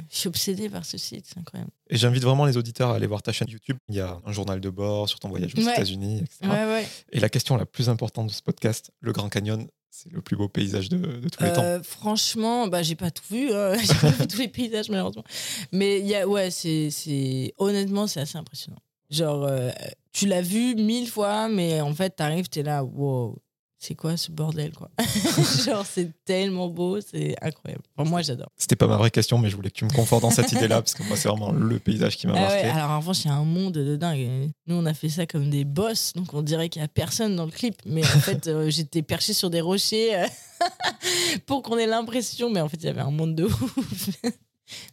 je 0.08 0.16
suis 0.16 0.28
obsédée 0.28 0.68
par 0.68 0.84
ce 0.84 0.98
site, 0.98 1.26
c'est 1.26 1.36
incroyable. 1.40 1.72
Et 1.90 1.96
j'invite 1.96 2.22
vraiment 2.22 2.44
les 2.44 2.56
auditeurs 2.56 2.90
à 2.90 2.94
aller 2.94 3.08
voir 3.08 3.22
ta 3.22 3.32
chaîne 3.32 3.48
YouTube. 3.48 3.76
Il 3.88 3.96
y 3.96 4.00
a 4.00 4.20
un 4.24 4.30
journal 4.30 4.60
de 4.60 4.70
bord 4.70 5.08
sur 5.08 5.18
ton 5.18 5.30
voyage 5.30 5.52
aux 5.56 5.64
Ouais. 5.64 5.72
États-Unis, 5.72 6.18
etc. 6.18 6.38
Ouais, 6.44 6.64
ouais. 6.66 6.86
Et 7.10 7.18
la 7.18 7.28
question 7.28 7.56
la 7.56 7.66
plus 7.66 7.88
importante 7.88 8.28
de 8.28 8.32
ce 8.32 8.42
podcast, 8.42 8.92
le 9.00 9.10
Grand 9.10 9.28
Canyon, 9.28 9.66
c'est 9.90 10.12
le 10.12 10.20
plus 10.20 10.36
beau 10.36 10.48
paysage 10.48 10.88
de, 10.88 11.28
tous 11.28 11.42
les 11.42 11.52
temps. 11.52 11.62
Euh, 11.62 11.82
franchement, 11.82 12.66
bah, 12.66 12.82
j'ai 12.82 12.96
pas 12.96 13.10
tout 13.10 13.24
vu. 13.30 13.52
hein. 13.52 13.74
j'ai 13.80 13.94
pas 13.94 14.10
vu 14.10 14.26
tous 14.26 14.38
les 14.38 14.48
paysages, 14.48 14.88
malheureusement. 14.88 15.24
Mais 15.72 16.00
y 16.00 16.14
a, 16.14 16.28
ouais, 16.28 16.50
c'est, 16.50 16.90
c'est, 16.90 17.54
honnêtement, 17.58 18.06
c'est 18.06 18.20
assez 18.20 18.36
impressionnant. 18.36 18.78
Genre, 19.10 19.44
euh, 19.44 19.70
tu 20.12 20.26
l'as 20.26 20.42
vu 20.42 20.74
mille 20.74 21.08
fois, 21.08 21.48
mais 21.48 21.80
en 21.80 21.94
fait, 21.94 22.10
t'arrives, 22.10 22.48
t'es 22.48 22.62
là, 22.62 22.84
wow, 22.84 23.38
c'est 23.78 23.94
quoi 23.94 24.16
ce 24.16 24.30
bordel, 24.32 24.72
quoi? 24.72 24.90
Genre, 25.66 25.84
c'est 25.84 26.10
tellement 26.24 26.68
beau, 26.68 26.98
c'est 27.00 27.36
incroyable. 27.42 27.82
Enfin, 27.96 28.08
moi, 28.08 28.22
j'adore. 28.22 28.48
C'était 28.56 28.74
pas 28.76 28.86
ma 28.86 28.96
vraie 28.96 29.10
question, 29.10 29.36
mais 29.38 29.50
je 29.50 29.56
voulais 29.56 29.70
que 29.70 29.76
tu 29.76 29.84
me 29.84 29.90
confortes 29.90 30.22
dans 30.22 30.30
cette 30.30 30.50
idée-là, 30.52 30.80
parce 30.80 30.94
que 30.94 31.02
moi, 31.02 31.16
c'est 31.16 31.28
vraiment 31.28 31.52
le 31.52 31.78
paysage 31.78 32.16
qui 32.16 32.26
m'a 32.26 32.32
Ah 32.36 32.40
marqué. 32.40 32.62
ouais, 32.62 32.70
alors 32.70 32.90
en 32.90 33.00
revanche, 33.00 33.24
il 33.24 33.28
y 33.28 33.30
a 33.30 33.34
un 33.34 33.44
monde 33.44 33.74
de 33.74 33.96
dingue. 33.96 34.50
Nous, 34.66 34.74
on 34.76 34.86
a 34.86 34.94
fait 34.94 35.10
ça 35.10 35.26
comme 35.26 35.50
des 35.50 35.64
boss, 35.64 36.12
donc 36.14 36.32
on 36.32 36.42
dirait 36.42 36.68
qu'il 36.68 36.80
y 36.80 36.84
a 36.84 36.88
personne 36.88 37.36
dans 37.36 37.44
le 37.44 37.50
clip. 37.50 37.76
Mais 37.84 38.02
en 38.02 38.20
fait, 38.20 38.46
euh, 38.46 38.70
j'étais 38.70 39.02
perché 39.02 39.32
sur 39.34 39.50
des 39.50 39.60
rochers 39.60 40.16
euh, 40.16 40.26
pour 41.46 41.62
qu'on 41.62 41.76
ait 41.76 41.86
l'impression. 41.86 42.50
Mais 42.50 42.60
en 42.60 42.68
fait, 42.68 42.78
il 42.78 42.86
y 42.86 42.88
avait 42.88 43.00
un 43.02 43.10
monde 43.10 43.34
de 43.34 43.44
ouf. 43.44 44.08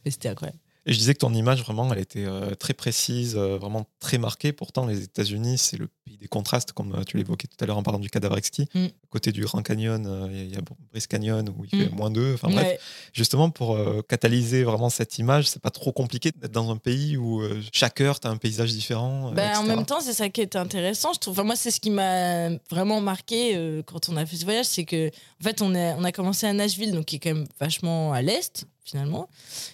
mais 0.03 0.11
c'était 0.11 0.29
incroyable. 0.29 0.59
Et 0.85 0.91
je 0.91 0.97
disais 0.97 1.13
que 1.13 1.19
ton 1.19 1.33
image, 1.33 1.61
vraiment, 1.63 1.91
elle 1.93 1.99
était 1.99 2.25
euh, 2.25 2.55
très 2.55 2.73
précise, 2.73 3.35
euh, 3.37 3.57
vraiment 3.57 3.85
très 4.01 4.17
marquée. 4.17 4.51
Pourtant, 4.51 4.85
les 4.85 5.01
États-Unis, 5.03 5.57
c'est 5.57 5.77
le 5.77 5.87
pays 6.03 6.17
des 6.17 6.27
contrastes, 6.27 6.73
comme 6.73 6.93
euh, 6.93 7.03
tu 7.05 7.15
l'évoquais 7.15 7.47
tout 7.47 7.55
à 7.63 7.65
l'heure 7.65 7.77
en 7.77 7.83
parlant 7.83 7.99
du 7.99 8.09
cadavre 8.09 8.37
exquis. 8.37 8.67
Mm. 8.75 8.85
À 8.87 8.89
côté 9.09 9.31
du 9.31 9.45
Grand 9.45 9.61
Canyon, 9.61 10.05
euh, 10.05 10.27
il 10.29 10.37
y 10.37 10.41
a- 10.41 10.43
il 10.43 10.51
y, 10.51 10.57
a 10.57 10.61
Brice 10.91 11.07
Canyon 11.07 11.47
où 11.57 11.63
il 11.63 11.69
fait 11.69 11.89
Mm. 11.89 11.95
moins 11.95 12.09
deux. 12.11 12.33
Enfin 12.33 12.49
bref, 12.49 12.65
Ouais. 12.67 12.79
justement, 13.13 13.49
pour 13.49 13.77
catalyser 14.07 14.63
vraiment 14.65 14.89
cette 14.89 15.17
image, 15.19 15.47
c'est 15.47 15.61
pas 15.61 15.69
trop 15.69 15.93
compliqué 15.93 16.31
d'être 16.35 16.51
dans 16.51 16.69
un 16.69 16.75
pays 16.77 17.15
où 17.15 17.41
chaque 17.71 18.01
heure, 18.01 18.19
tu 18.19 18.27
as 18.27 18.31
un 18.31 18.37
paysage 18.37 18.71
différent. 18.73 19.31
Bah, 19.31 19.59
en 19.59 19.63
même 19.63 19.85
temps, 19.85 20.01
c'est 20.01 20.13
ça 20.13 20.27
qui 20.29 20.41
est 20.41 20.55
intéressant, 20.57 21.13
je 21.13 21.19
trouve. 21.19 21.33
Enfin, 21.33 21.43
moi, 21.45 21.55
c'est 21.55 21.71
ce 21.71 21.79
qui 21.79 21.91
m'a 21.91 22.49
vraiment 22.69 22.99
marqué 22.99 23.81
quand 23.87 24.09
on 24.09 24.17
a 24.17 24.25
fait 24.25 24.35
ce 24.35 24.43
voyage, 24.43 24.65
c'est 24.65 24.83
que 24.85 25.07
en 25.07 25.43
fait, 25.43 25.61
on 25.61 25.73
a, 25.75 25.95
on 25.95 26.03
a 26.03 26.11
commencé 26.11 26.45
à 26.45 26.51
Nashville, 26.53 26.91
donc 26.91 27.05
qui 27.05 27.15
est 27.15 27.19
quand 27.19 27.33
même 27.33 27.47
vachement 27.59 28.11
à 28.11 28.21
l'est. 28.21 28.65
Finalement. 28.83 29.29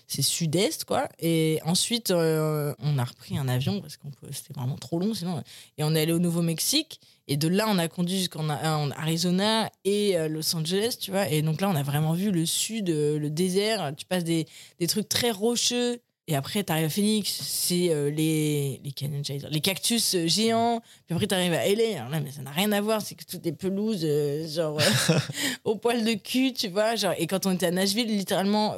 C'est 0.08 0.22
sud-est, 0.22 0.86
quoi. 0.86 1.10
Et 1.19 1.60
ensuite, 1.65 2.12
euh, 2.12 2.74
on 2.80 2.98
a 2.98 3.04
repris 3.04 3.38
un 3.38 3.48
avion 3.48 3.82
parce 3.82 3.98
que 3.98 4.08
c'était 4.32 4.54
vraiment 4.54 4.78
trop 4.78 5.00
long 5.00 5.13
sinon. 5.13 5.43
Et 5.78 5.84
on 5.84 5.95
est 5.95 6.02
allé 6.02 6.13
au 6.13 6.19
Nouveau-Mexique. 6.19 7.00
Et 7.28 7.38
de 7.38 7.48
là, 7.48 7.65
on 7.69 7.78
a 7.78 7.88
conduit 7.88 8.17
jusqu'en 8.17 8.50
Arizona 8.50 9.69
et 9.86 10.17
euh, 10.17 10.28
Los 10.28 10.56
Angeles, 10.56 10.98
tu 11.00 11.12
vois. 11.12 11.30
Et 11.30 11.41
donc 11.41 11.62
là, 11.62 11.69
on 11.69 11.76
a 11.76 11.84
vraiment 11.84 12.13
vu 12.13 12.32
le 12.32 12.45
sud, 12.45 12.89
euh, 12.89 13.19
le 13.19 13.30
désert. 13.30 13.93
Tu 13.95 14.06
passes 14.06 14.24
des, 14.24 14.48
des 14.80 14.88
trucs 14.88 15.08
très 15.10 15.32
rocheux 15.32 16.02
et 16.30 16.36
après, 16.36 16.63
tu 16.63 16.72
arrives 16.72 16.86
à 16.86 16.89
Phoenix, 16.89 17.42
c'est 17.42 17.89
euh, 17.89 18.12
les, 18.12 18.80
les, 18.84 19.39
les 19.50 19.62
cactus 19.62 20.13
euh, 20.13 20.28
géants. 20.28 20.80
Puis 21.08 21.15
après, 21.15 21.26
tu 21.26 21.34
arrives 21.34 21.54
à 21.54 21.65
LA. 21.68 22.08
là, 22.08 22.20
mais 22.20 22.30
ça 22.30 22.44
n'a 22.44 22.52
rien 22.52 22.72
à 22.72 22.80
voir, 22.82 23.02
c'est 23.02 23.15
que 23.15 23.26
toutes 23.26 23.42
des 23.42 23.52
pelouses, 23.52 24.04
euh, 24.04 24.48
genre 24.48 24.80
au 25.63 25.76
poil 25.76 26.06
de 26.06 26.13
cul, 26.13 26.54
tu 26.54 26.68
vois. 26.68 26.96
Genre, 26.96 27.15
et 27.18 27.26
quand 27.26 27.48
on 27.48 27.52
était 27.54 27.65
à 27.65 27.72
Nashville, 27.72 28.06
littéralement 28.06 28.76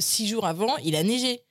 six 0.00 0.26
jours 0.26 0.44
avant, 0.44 0.76
il 0.78 0.96
a 0.96 1.04
neigé. 1.04 1.44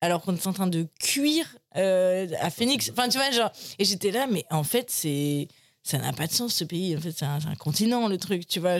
Alors 0.00 0.22
qu'on 0.22 0.36
était 0.36 0.46
en 0.46 0.52
train 0.52 0.68
de 0.68 0.86
cuire 1.00 1.56
à 1.72 2.50
Phoenix. 2.50 2.92
Enfin, 2.92 3.08
tu 3.08 3.18
vois, 3.18 3.32
genre. 3.32 3.50
Et 3.80 3.84
j'étais 3.84 4.12
là, 4.12 4.28
mais 4.30 4.44
en 4.48 4.62
fait, 4.62 4.90
c'est 4.90 5.48
ça 5.88 5.96
n'a 5.96 6.12
pas 6.12 6.26
de 6.26 6.32
sens 6.32 6.54
ce 6.54 6.64
pays. 6.64 6.94
En 6.94 7.00
fait, 7.00 7.12
c'est 7.12 7.24
un, 7.24 7.40
continent 7.58 8.08
le 8.08 8.18
truc, 8.18 8.46
tu 8.46 8.60
vois. 8.60 8.76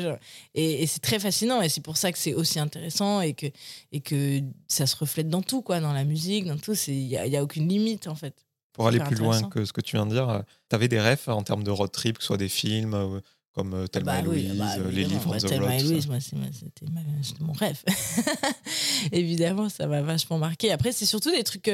et, 0.55 0.87
c'est 0.87 1.01
très 1.01 1.19
fascinant 1.19 1.63
et 1.63 1.71
c'est 1.71 1.81
pour 1.81 1.97
ça 1.97 2.13
que 2.13 2.19
c'est 2.19 2.35
aussi 2.35 2.59
intéressant 2.59 3.23
et 3.23 3.33
que, 3.33 3.47
et 3.93 4.01
que 4.01 4.41
ça 4.67 4.87
se 4.87 4.95
reflète 4.95 5.31
dans 5.31 5.41
tout, 5.41 5.63
quoi, 5.63 5.81
dans 5.81 5.95
la 5.95 6.05
musique, 6.05 6.45
dans 6.45 6.59
tout. 6.59 6.75
Il 6.87 7.07
n'y 7.07 7.17
a, 7.17 7.27
y 7.27 7.37
a 7.37 7.43
aucune 7.43 7.67
limite 7.67 8.09
en 8.09 8.15
fait. 8.15 8.35
Pour 8.75 8.89
aller 8.89 9.01
plus 9.01 9.17
loin 9.17 9.43
que 9.45 9.65
ce 9.65 9.73
que 9.73 9.81
tu 9.81 9.97
viens 9.97 10.05
de 10.05 10.13
dire, 10.13 10.29
euh, 10.29 10.41
tu 10.69 10.77
avais 10.77 10.89
des 10.89 11.01
rêves 11.01 11.25
en 11.29 11.43
termes 11.43 11.65
de 11.65 11.71
road 11.71 11.91
trip, 11.91 12.19
que 12.19 12.23
ce 12.23 12.29
soit 12.29 12.37
des 12.37 12.51
films 12.51 12.95
euh, 12.95 13.21
comme 13.53 13.73
euh, 13.73 13.87
Thelma 13.87 14.13
bah, 14.13 14.19
et 14.21 14.23
Louise, 14.23 14.59
bah, 14.59 14.77
les 14.91 15.05
livres 15.05 15.31
bah, 15.31 15.37
on 15.37 15.39
the 15.39 15.49
Thelma 15.49 15.77
et 15.77 15.83
Louise, 15.83 16.07
moi, 16.07 16.19
c'était 16.21 16.87
mon 17.41 17.53
rêve. 17.53 17.83
évidemment, 19.13 19.71
ça 19.71 19.87
m'a 19.87 20.03
vachement 20.03 20.37
marqué. 20.37 20.71
Après, 20.71 20.93
c'est 20.93 21.07
surtout 21.07 21.31
des 21.31 21.43
trucs 21.43 21.71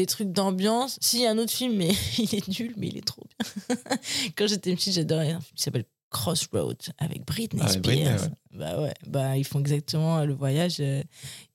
des 0.00 0.06
trucs 0.06 0.30
d'ambiance. 0.30 0.96
Si, 1.00 1.26
un 1.26 1.38
autre 1.38 1.52
film, 1.52 1.74
mais 1.76 1.90
il 2.18 2.34
est 2.34 2.48
nul, 2.48 2.74
mais 2.76 2.88
il 2.88 2.98
est 2.98 3.06
trop 3.06 3.22
bien. 3.24 3.76
Quand 4.36 4.46
j'étais 4.46 4.74
petite, 4.74 4.94
j'adorais 4.94 5.32
un 5.32 5.40
film 5.40 5.54
qui 5.56 5.62
s'appelle 5.62 5.84
Crossroads 6.10 6.92
avec 6.98 7.26
Britney 7.26 7.62
ah, 7.64 7.68
Spears. 7.68 8.28
Bah 8.52 8.80
ouais, 8.80 8.94
bah 9.06 9.36
ils 9.36 9.44
font 9.44 9.60
exactement 9.60 10.24
le 10.24 10.34
voyage. 10.34 10.76
Euh, 10.80 11.02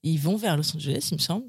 ils 0.02 0.18
vont 0.18 0.36
vers 0.36 0.56
Los 0.56 0.76
Angeles, 0.76 1.08
il 1.10 1.14
me 1.14 1.20
semble. 1.20 1.46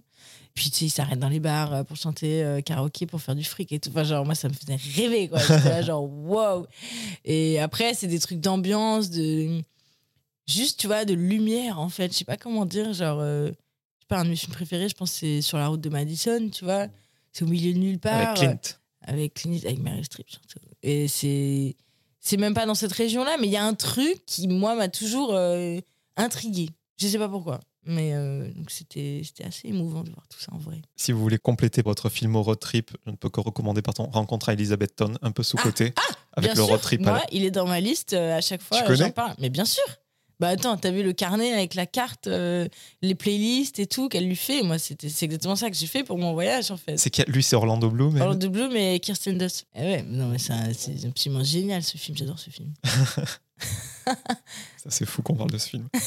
Puis 0.55 0.69
tu 0.69 0.77
sais, 0.77 0.85
ils 0.85 0.89
s'arrêtent 0.89 1.19
dans 1.19 1.29
les 1.29 1.41
bars 1.41 1.73
euh, 1.73 1.83
pour 1.83 1.97
chanter 1.97 2.41
euh, 2.41 2.61
karaoké, 2.61 3.05
pour 3.05 3.21
faire 3.21 3.35
du 3.35 3.43
fric 3.43 3.73
et 3.73 3.79
tout. 3.79 3.89
Enfin, 3.89 4.05
genre, 4.05 4.25
moi, 4.25 4.35
ça 4.35 4.47
me 4.47 4.53
faisait 4.53 4.77
rêver, 4.95 5.27
quoi. 5.27 5.39
J'étais 5.39 5.69
là, 5.69 5.81
genre, 5.83 6.09
wow. 6.09 6.65
Et 7.25 7.59
après, 7.59 7.93
c'est 7.93 8.07
des 8.07 8.19
trucs 8.19 8.39
d'ambiance, 8.39 9.09
de. 9.09 9.61
Juste, 10.47 10.79
tu 10.79 10.87
vois, 10.87 11.03
de 11.03 11.13
lumière, 11.13 11.79
en 11.79 11.89
fait. 11.89 12.13
Je 12.13 12.19
sais 12.19 12.25
pas 12.25 12.37
comment 12.37 12.65
dire, 12.65 12.93
genre 12.93 13.21
pas, 14.07 14.19
un 14.19 14.25
de 14.25 14.29
mes 14.29 14.35
films 14.35 14.53
préférés, 14.53 14.89
je 14.89 14.95
pense, 14.95 15.11
c'est 15.11 15.41
Sur 15.41 15.57
la 15.57 15.67
route 15.67 15.81
de 15.81 15.89
Madison, 15.89 16.49
tu 16.49 16.65
vois. 16.65 16.87
C'est 17.31 17.43
au 17.43 17.47
milieu 17.47 17.73
de 17.73 17.79
nulle 17.79 17.99
part. 17.99 18.13
Avec 18.13 18.37
Clint. 18.37 18.77
Avec 19.01 19.33
Clint, 19.33 19.59
avec 19.65 19.79
Mary 19.79 20.03
Streep 20.03 20.29
surtout. 20.29 20.59
Et 20.83 21.07
c'est. 21.07 21.75
C'est 22.19 22.37
même 22.37 22.55
pas 22.55 22.65
dans 22.65 22.73
cette 22.73 22.93
région-là, 22.93 23.37
mais 23.39 23.45
il 23.45 23.51
y 23.51 23.57
a 23.57 23.63
un 23.63 23.75
truc 23.75 24.25
qui, 24.25 24.47
moi, 24.47 24.73
m'a 24.73 24.87
toujours 24.87 25.35
euh, 25.35 25.79
intrigué. 26.17 26.69
Je 26.97 27.07
sais 27.07 27.19
pas 27.19 27.29
pourquoi. 27.29 27.59
Mais 27.85 28.15
euh, 28.15 28.49
c'était 28.67 29.21
assez 29.43 29.67
émouvant 29.67 30.03
de 30.03 30.09
voir 30.09 30.27
tout 30.27 30.39
ça 30.39 30.51
en 30.51 30.57
vrai. 30.57 30.81
Si 30.95 31.11
vous 31.11 31.19
voulez 31.19 31.37
compléter 31.37 31.83
votre 31.83 32.09
film 32.09 32.35
au 32.35 32.41
road 32.41 32.59
trip, 32.59 32.89
je 33.05 33.11
ne 33.11 33.15
peux 33.15 33.29
que 33.29 33.39
recommander 33.39 33.83
pardon, 33.83 34.09
Rencontre 34.11 34.49
à 34.49 34.53
Elizabeth 34.53 35.03
un 35.21 35.31
peu 35.31 35.43
sous-côté, 35.43 35.93
ah, 35.97 36.01
ah, 36.09 36.15
avec 36.33 36.55
le 36.55 36.63
road 36.63 36.81
trip. 36.81 37.01
Moi, 37.01 37.21
il 37.31 37.45
est 37.45 37.51
dans 37.51 37.67
ma 37.67 37.79
liste 37.79 38.13
euh, 38.13 38.35
à 38.35 38.41
chaque 38.41 38.63
fois. 38.63 38.91
J'en 38.95 39.11
parle. 39.11 39.35
Mais 39.37 39.51
bien 39.51 39.65
sûr. 39.65 39.83
Bah 40.39 40.49
attends, 40.49 40.77
t'as 40.77 40.91
vu 40.91 41.03
le 41.03 41.13
carnet 41.13 41.53
avec 41.53 41.75
la 41.75 41.85
carte, 41.85 42.27
euh, 42.27 42.67
les 43.01 43.15
playlists 43.15 43.79
et 43.79 43.87
tout 43.87 44.09
qu'elle 44.09 44.27
lui 44.27 44.35
fait? 44.35 44.63
Moi, 44.63 44.77
c'est 44.79 45.23
exactement 45.23 45.55
ça 45.55 45.69
que 45.69 45.75
j'ai 45.75 45.87
fait 45.87 46.03
pour 46.03 46.17
mon 46.17 46.33
voyage 46.33 46.71
en 46.71 46.77
fait. 46.77 46.97
C'est 46.97 47.27
lui, 47.27 47.43
c'est 47.43 47.55
Orlando 47.55 47.89
Bloom. 47.89 48.19
Orlando 48.19 48.49
Bloom 48.49 48.75
et 48.75 48.99
Kirsten 48.99 49.37
Dunst. 49.37 49.65
Eh 49.75 49.81
ouais, 49.81 50.05
non 50.07 50.27
mais 50.27 50.37
c'est 50.37 51.05
absolument 51.07 51.43
génial 51.43 51.83
ce 51.83 51.97
film. 51.97 52.17
J'adore 52.17 52.39
ce 52.39 52.49
film. 52.49 52.73
ça 53.97 54.89
c'est 54.89 55.05
fou 55.05 55.21
qu'on 55.21 55.35
parle 55.35 55.51
de 55.51 55.57
ce 55.57 55.69
film. 55.69 55.87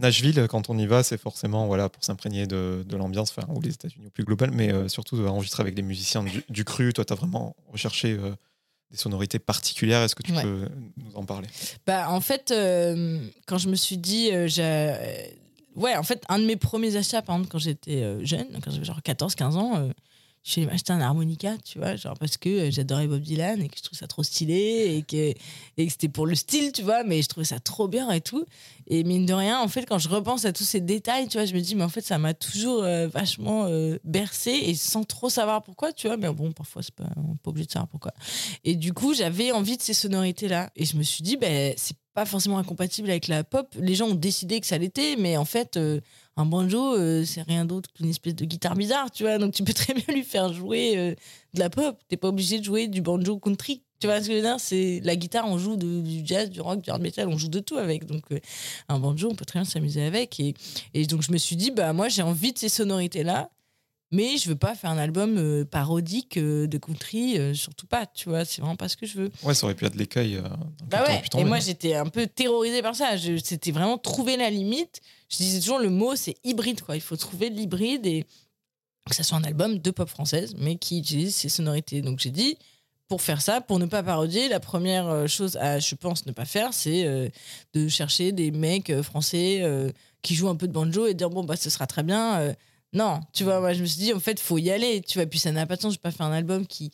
Nashville, 0.00 0.46
quand 0.48 0.70
on 0.70 0.78
y 0.78 0.86
va, 0.86 1.02
c'est 1.02 1.18
forcément 1.18 1.66
voilà 1.66 1.88
pour 1.88 2.02
s'imprégner 2.04 2.46
de, 2.46 2.84
de 2.88 2.96
l'ambiance, 2.96 3.34
enfin, 3.36 3.46
ou 3.52 3.60
les 3.60 3.74
États-Unis 3.74 4.06
au 4.06 4.10
plus 4.10 4.24
global, 4.24 4.50
mais 4.50 4.72
euh, 4.72 4.88
surtout 4.88 5.18
enregistrer 5.26 5.60
avec 5.60 5.74
des 5.74 5.82
musiciens 5.82 6.24
du, 6.48 6.64
cru. 6.64 6.92
Toi, 6.92 7.04
tu 7.04 7.12
as 7.12 7.16
vraiment 7.16 7.54
recherché 7.70 8.12
euh, 8.12 8.34
des 8.90 8.96
sonorités 8.96 9.38
particulières. 9.38 10.02
Est-ce 10.02 10.14
que 10.14 10.22
tu 10.22 10.32
peux 10.32 10.68
nous 10.96 11.14
en 11.16 11.24
parler? 11.24 11.48
Bah, 11.86 12.10
En 12.10 12.20
fait, 12.20 12.50
euh, 12.50 13.20
quand 13.46 13.58
je 13.58 13.68
me 13.68 13.76
suis 13.76 13.96
dit, 13.98 14.30
euh, 14.32 14.48
ouais, 15.76 15.96
en 15.96 16.02
fait, 16.02 16.22
un 16.28 16.38
de 16.38 16.44
mes 16.44 16.56
premiers 16.56 16.96
achats, 16.96 17.22
par 17.22 17.36
exemple, 17.36 17.50
quand 17.52 17.58
j'étais 17.58 18.02
euh, 18.02 18.24
jeune, 18.24 18.46
quand 18.62 18.70
j'avais 18.70 18.84
genre 18.84 19.00
14-15 19.00 19.42
ans, 19.56 19.90
je 20.42 20.52
suis 20.52 20.68
acheté 20.68 20.92
un 20.92 21.00
harmonica, 21.00 21.56
tu 21.64 21.78
vois, 21.78 21.96
genre 21.96 22.18
parce 22.18 22.38
que 22.38 22.70
j'adorais 22.70 23.06
Bob 23.06 23.20
Dylan 23.20 23.60
et 23.60 23.68
que 23.68 23.76
je 23.76 23.82
trouvais 23.82 23.98
ça 23.98 24.06
trop 24.06 24.22
stylé 24.22 24.96
et 24.96 25.02
que, 25.02 25.34
et 25.76 25.86
que 25.86 25.92
c'était 25.92 26.08
pour 26.08 26.26
le 26.26 26.34
style, 26.34 26.72
tu 26.72 26.82
vois, 26.82 27.04
mais 27.04 27.20
je 27.20 27.28
trouvais 27.28 27.44
ça 27.44 27.60
trop 27.60 27.88
bien 27.88 28.10
et 28.10 28.22
tout. 28.22 28.46
Et 28.86 29.04
mine 29.04 29.26
de 29.26 29.34
rien, 29.34 29.60
en 29.60 29.68
fait, 29.68 29.84
quand 29.84 29.98
je 29.98 30.08
repense 30.08 30.46
à 30.46 30.52
tous 30.52 30.64
ces 30.64 30.80
détails, 30.80 31.28
tu 31.28 31.36
vois, 31.36 31.44
je 31.44 31.54
me 31.54 31.60
dis, 31.60 31.74
mais 31.74 31.84
en 31.84 31.90
fait, 31.90 32.00
ça 32.00 32.16
m'a 32.16 32.32
toujours 32.32 32.82
euh, 32.82 33.06
vachement 33.06 33.66
euh, 33.66 33.98
bercé 34.04 34.50
et 34.50 34.74
sans 34.74 35.04
trop 35.04 35.28
savoir 35.28 35.62
pourquoi, 35.62 35.92
tu 35.92 36.06
vois, 36.06 36.16
mais 36.16 36.32
bon, 36.32 36.52
parfois, 36.52 36.82
c'est 36.82 36.94
pas, 36.94 37.08
on 37.16 37.36
pas 37.36 37.50
obligé 37.50 37.66
de 37.66 37.72
savoir 37.72 37.88
pourquoi. 37.88 38.12
Et 38.64 38.76
du 38.76 38.94
coup, 38.94 39.12
j'avais 39.12 39.52
envie 39.52 39.76
de 39.76 39.82
ces 39.82 39.94
sonorités-là. 39.94 40.70
Et 40.74 40.86
je 40.86 40.96
me 40.96 41.02
suis 41.02 41.22
dit, 41.22 41.36
ben, 41.36 41.74
c'est 41.76 41.96
pas 42.14 42.24
forcément 42.24 42.58
incompatible 42.58 43.10
avec 43.10 43.28
la 43.28 43.44
pop. 43.44 43.74
Les 43.78 43.94
gens 43.94 44.08
ont 44.08 44.14
décidé 44.14 44.60
que 44.60 44.66
ça 44.66 44.78
l'était, 44.78 45.16
mais 45.16 45.36
en 45.36 45.44
fait, 45.44 45.76
euh, 45.76 46.00
un 46.36 46.46
banjo, 46.46 46.94
euh, 46.96 47.24
c'est 47.24 47.42
rien 47.42 47.64
d'autre 47.64 47.90
qu'une 47.92 48.08
espèce 48.08 48.34
de 48.34 48.44
guitare 48.44 48.74
bizarre, 48.74 49.10
tu 49.10 49.24
vois. 49.24 49.38
Donc 49.38 49.52
tu 49.52 49.62
peux 49.62 49.72
très 49.74 49.94
bien 49.94 50.04
lui 50.14 50.22
faire 50.22 50.52
jouer 50.52 50.96
euh, 50.96 51.14
de 51.54 51.60
la 51.60 51.70
pop. 51.70 51.98
T'es 52.08 52.16
pas 52.16 52.28
obligé 52.28 52.58
de 52.58 52.64
jouer 52.64 52.88
du 52.88 53.02
banjo 53.02 53.38
country. 53.38 53.82
Tu 54.00 54.06
vois 54.06 54.22
ce 54.22 54.28
que 54.28 54.32
je 54.32 54.36
veux 54.38 54.42
dire? 54.42 54.56
C'est 54.58 55.00
la 55.04 55.14
guitare, 55.14 55.46
on 55.46 55.58
joue 55.58 55.76
du 55.76 56.22
jazz, 56.24 56.48
du 56.48 56.62
rock, 56.62 56.80
du 56.80 56.88
hard 56.90 57.02
metal, 57.02 57.28
on 57.28 57.36
joue 57.36 57.48
de 57.48 57.58
tout 57.58 57.76
avec. 57.76 58.06
Donc 58.06 58.22
euh, 58.32 58.38
un 58.88 58.98
banjo, 58.98 59.28
on 59.30 59.34
peut 59.34 59.44
très 59.44 59.58
bien 59.58 59.66
s'amuser 59.68 60.02
avec. 60.02 60.40
Et, 60.40 60.54
et 60.94 61.04
donc 61.06 61.22
je 61.22 61.32
me 61.32 61.36
suis 61.36 61.56
dit, 61.56 61.70
bah 61.70 61.92
moi 61.92 62.08
j'ai 62.08 62.22
envie 62.22 62.52
de 62.52 62.58
ces 62.58 62.70
sonorités 62.70 63.22
là. 63.22 63.50
Mais 64.12 64.38
je 64.38 64.48
veux 64.48 64.56
pas 64.56 64.74
faire 64.74 64.90
un 64.90 64.98
album 64.98 65.64
parodique 65.66 66.36
de 66.36 66.78
country, 66.78 67.38
surtout 67.54 67.86
pas, 67.86 68.06
tu 68.06 68.28
vois, 68.28 68.44
c'est 68.44 68.60
vraiment 68.60 68.74
pas 68.74 68.88
ce 68.88 68.96
que 68.96 69.06
je 69.06 69.16
veux. 69.16 69.30
Ouais, 69.44 69.54
ça 69.54 69.66
aurait 69.66 69.76
pu 69.76 69.84
être 69.84 69.94
l'écueil. 69.94 70.42
bah 70.90 71.04
ouais, 71.06 71.22
et 71.38 71.44
moi 71.44 71.60
j'étais 71.60 71.94
un 71.94 72.06
peu 72.06 72.26
terrorisée 72.26 72.82
par 72.82 72.96
ça. 72.96 73.10
C'était 73.16 73.70
vraiment 73.70 73.98
trouver 73.98 74.36
la 74.36 74.50
limite. 74.50 75.00
Je 75.30 75.36
disais 75.38 75.60
toujours 75.60 75.78
le 75.78 75.88
mot 75.90 76.16
c'est 76.16 76.36
hybride, 76.44 76.82
quoi. 76.82 76.96
Il 76.96 77.00
faut 77.00 77.16
trouver 77.16 77.48
l'hybride 77.48 78.04
et 78.06 78.26
que 79.08 79.14
ça 79.14 79.22
soit 79.22 79.38
un 79.38 79.44
album 79.44 79.78
de 79.78 79.90
pop 79.90 80.08
française, 80.08 80.54
mais 80.58 80.76
qui 80.76 80.98
utilise 80.98 81.34
ces 81.34 81.48
sonorités. 81.48 82.02
Donc 82.02 82.18
j'ai 82.18 82.30
dit, 82.30 82.58
pour 83.08 83.22
faire 83.22 83.40
ça, 83.40 83.60
pour 83.60 83.78
ne 83.78 83.86
pas 83.86 84.02
parodier, 84.02 84.48
la 84.48 84.60
première 84.60 85.28
chose 85.28 85.56
à, 85.56 85.78
je 85.78 85.94
pense, 85.94 86.26
ne 86.26 86.32
pas 86.32 86.44
faire, 86.44 86.74
c'est 86.74 87.30
de 87.72 87.88
chercher 87.88 88.32
des 88.32 88.50
mecs 88.50 88.92
français 89.02 89.64
qui 90.22 90.34
jouent 90.34 90.48
un 90.48 90.56
peu 90.56 90.68
de 90.68 90.72
banjo 90.72 91.06
et 91.06 91.14
dire 91.14 91.30
bon, 91.30 91.42
bah 91.44 91.56
ce 91.56 91.70
sera 91.70 91.86
très 91.86 92.02
bien 92.02 92.54
non, 92.92 93.20
tu 93.32 93.44
vois, 93.44 93.60
moi 93.60 93.72
je 93.72 93.82
me 93.82 93.86
suis 93.86 94.00
dit, 94.00 94.12
en 94.12 94.18
fait, 94.18 94.40
faut 94.40 94.58
y 94.58 94.68
aller, 94.68 95.00
tu 95.00 95.18
vois. 95.18 95.26
Puis 95.26 95.38
ça 95.38 95.52
n'a 95.52 95.64
pas 95.64 95.76
de 95.76 95.80
sens, 95.80 95.92
je 95.92 95.98
vais 95.98 96.02
pas 96.02 96.10
faire 96.10 96.26
un 96.26 96.32
album 96.32 96.66
qui, 96.66 96.90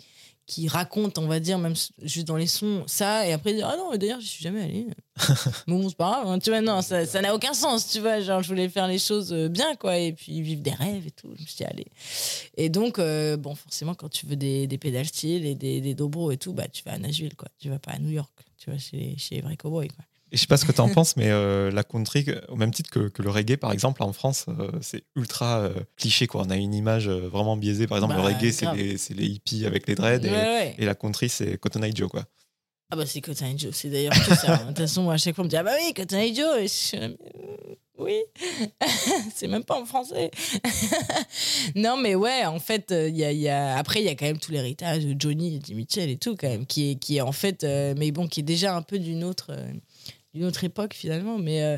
qui 0.47 0.69
raconte, 0.69 1.19
on 1.19 1.27
va 1.27 1.41
dire, 1.41 1.59
même 1.59 1.75
juste 2.03 2.27
dans 2.27 2.37
les 2.37 2.47
sons, 2.47 2.85
ça, 2.87 3.27
et 3.27 3.33
après 3.33 3.53
dire, 3.53 3.69
ah 3.69 3.77
non, 3.77 3.97
d'ailleurs, 3.97 4.21
je 4.21 4.27
suis 4.27 4.43
jamais 4.45 4.63
allé. 4.63 4.87
bon, 5.67 5.89
c'est 5.89 5.97
pas 5.97 6.11
grave, 6.11 6.29
hein, 6.29 6.39
tu 6.39 6.51
vois, 6.51 6.61
non, 6.61 6.83
ça 6.83 7.21
n'a 7.21 7.35
aucun 7.35 7.53
sens, 7.53 7.89
tu 7.89 8.01
vois. 8.01 8.21
Genre, 8.21 8.43
je 8.43 8.49
voulais 8.49 8.69
faire 8.69 8.87
les 8.87 9.01
choses 9.01 9.33
euh, 9.33 9.49
bien, 9.49 9.75
quoi, 9.75 9.99
et 9.99 10.13
puis 10.13 10.41
vivre 10.43 10.63
des 10.63 10.71
rêves 10.71 11.07
et 11.07 11.11
tout. 11.11 11.33
Je 11.35 11.43
me 11.43 11.47
suis 11.47 11.65
allez. 11.65 11.87
Et 12.57 12.69
donc, 12.69 12.99
euh, 13.01 13.37
bon, 13.37 13.57
forcément, 13.57 13.95
quand 13.95 14.09
tu 14.09 14.27
veux 14.27 14.37
des, 14.37 14.69
des 14.69 14.79
pédales 14.79 15.07
style 15.07 15.45
et 15.47 15.57
des, 15.57 15.81
des 15.81 15.95
dobro 15.95 16.31
et 16.31 16.37
tout, 16.37 16.53
bah, 16.53 16.69
tu 16.69 16.85
vas 16.85 16.93
à 16.93 16.99
Nashville, 16.99 17.35
quoi. 17.35 17.49
Tu 17.59 17.69
vas 17.69 17.81
pas 17.81 17.93
à 17.93 17.99
New 17.99 18.11
York, 18.11 18.33
tu 18.57 18.71
vois, 18.71 18.79
chez, 18.79 19.17
chez 19.19 19.37
les 19.37 19.41
vrais 19.41 19.57
cowboys, 19.57 19.89
quoi. 19.89 20.05
Je 20.37 20.43
sais 20.43 20.47
pas 20.47 20.59
ce 20.59 20.67
que 20.67 20.73
tu 20.73 20.83
en 20.83 20.91
penses, 20.91 21.17
mais 21.17 21.31
euh, 21.31 21.71
la 21.71 21.83
country, 21.83 22.27
au 22.49 22.57
même 22.57 22.71
titre 22.71 22.91
que, 22.91 23.23
le 23.23 23.31
reggae, 23.31 23.57
par 23.57 23.73
exemple, 23.73 24.03
en 24.03 24.13
France, 24.13 24.45
euh, 24.49 24.71
c'est 24.83 25.05
ultra 25.17 25.61
euh, 25.61 25.73
cliché. 25.97 26.27
Quoi. 26.27 26.43
On 26.47 26.51
a 26.51 26.57
une 26.57 26.75
image 26.75 27.09
vraiment 27.09 27.57
biaisée. 27.57 27.87
Par 27.87 27.97
exemple, 27.97 28.17
le 28.17 28.23
bah, 28.23 28.29
reggae, 28.29 28.53
c'est 28.53 28.71
les, 28.75 28.97
les, 29.15 29.27
hippies 29.27 29.65
avec 29.65 29.87
les 29.87 29.95
dreads, 29.95 30.27
et, 30.27 30.85
la 30.85 30.95
country, 30.95 31.31
c'est 31.31 31.57
Cotton 31.57 31.83
Eye 31.83 31.97
Joe. 31.97 32.11
Quoi. 32.11 32.25
Ah 32.91 32.97
bah 32.97 33.07
c'est 33.07 33.23
Cotton 33.23 33.47
Eye 33.47 33.59
Joe, 33.59 33.75
c'est 33.75 33.89
d'ailleurs 33.89 34.13
tout 34.13 34.35
ça. 34.35 34.59
De 34.59 34.67
toute 34.69 34.79
façon, 34.79 35.09
à 35.09 35.17
chaque 35.17 35.35
fois, 35.35 35.43
on 35.43 35.47
me 35.47 35.51
dit 35.51 35.57
Ah 35.57 35.63
bah 35.63 35.73
oui, 35.83 35.95
Cotton 35.95 36.19
Eye 36.19 36.35
Joe. 36.35 36.71
Oui, 37.99 38.21
c'est 39.35 39.49
même 39.49 39.65
pas 39.65 39.81
en 39.81 39.87
français. 39.87 40.31
non, 41.75 41.97
mais 41.97 42.15
ouais, 42.15 42.45
en 42.45 42.59
fait, 42.59 42.93
il 42.93 43.17
y 43.17 43.49
a, 43.49 43.79
après, 43.79 44.01
il 44.01 44.05
y 44.05 44.11
a 44.11 44.15
quand 44.15 44.27
même 44.27 44.39
tout 44.39 44.53
l'héritage 44.53 45.07
de 45.07 45.17
Johnny, 45.19 45.57
Eddie 45.57 45.75
Mitchell 45.75 46.11
et 46.11 46.19
tout, 46.19 46.37
quand 46.37 46.49
même, 46.49 46.67
qui 46.67 46.91
est, 46.91 46.95
qui 46.97 47.17
est 47.17 47.23
en 47.23 47.33
fait, 47.33 47.65
mais 47.65 48.13
bon, 48.13 48.29
qui 48.29 48.41
est 48.41 48.43
déjà 48.43 48.77
un 48.77 48.83
peu 48.83 48.99
d'une 48.99 49.25
autre 49.25 49.51
d'une 50.37 50.45
autre 50.47 50.63
époque 50.65 50.95
finalement. 50.95 51.39
Mais 51.39 51.63
euh, 51.65 51.77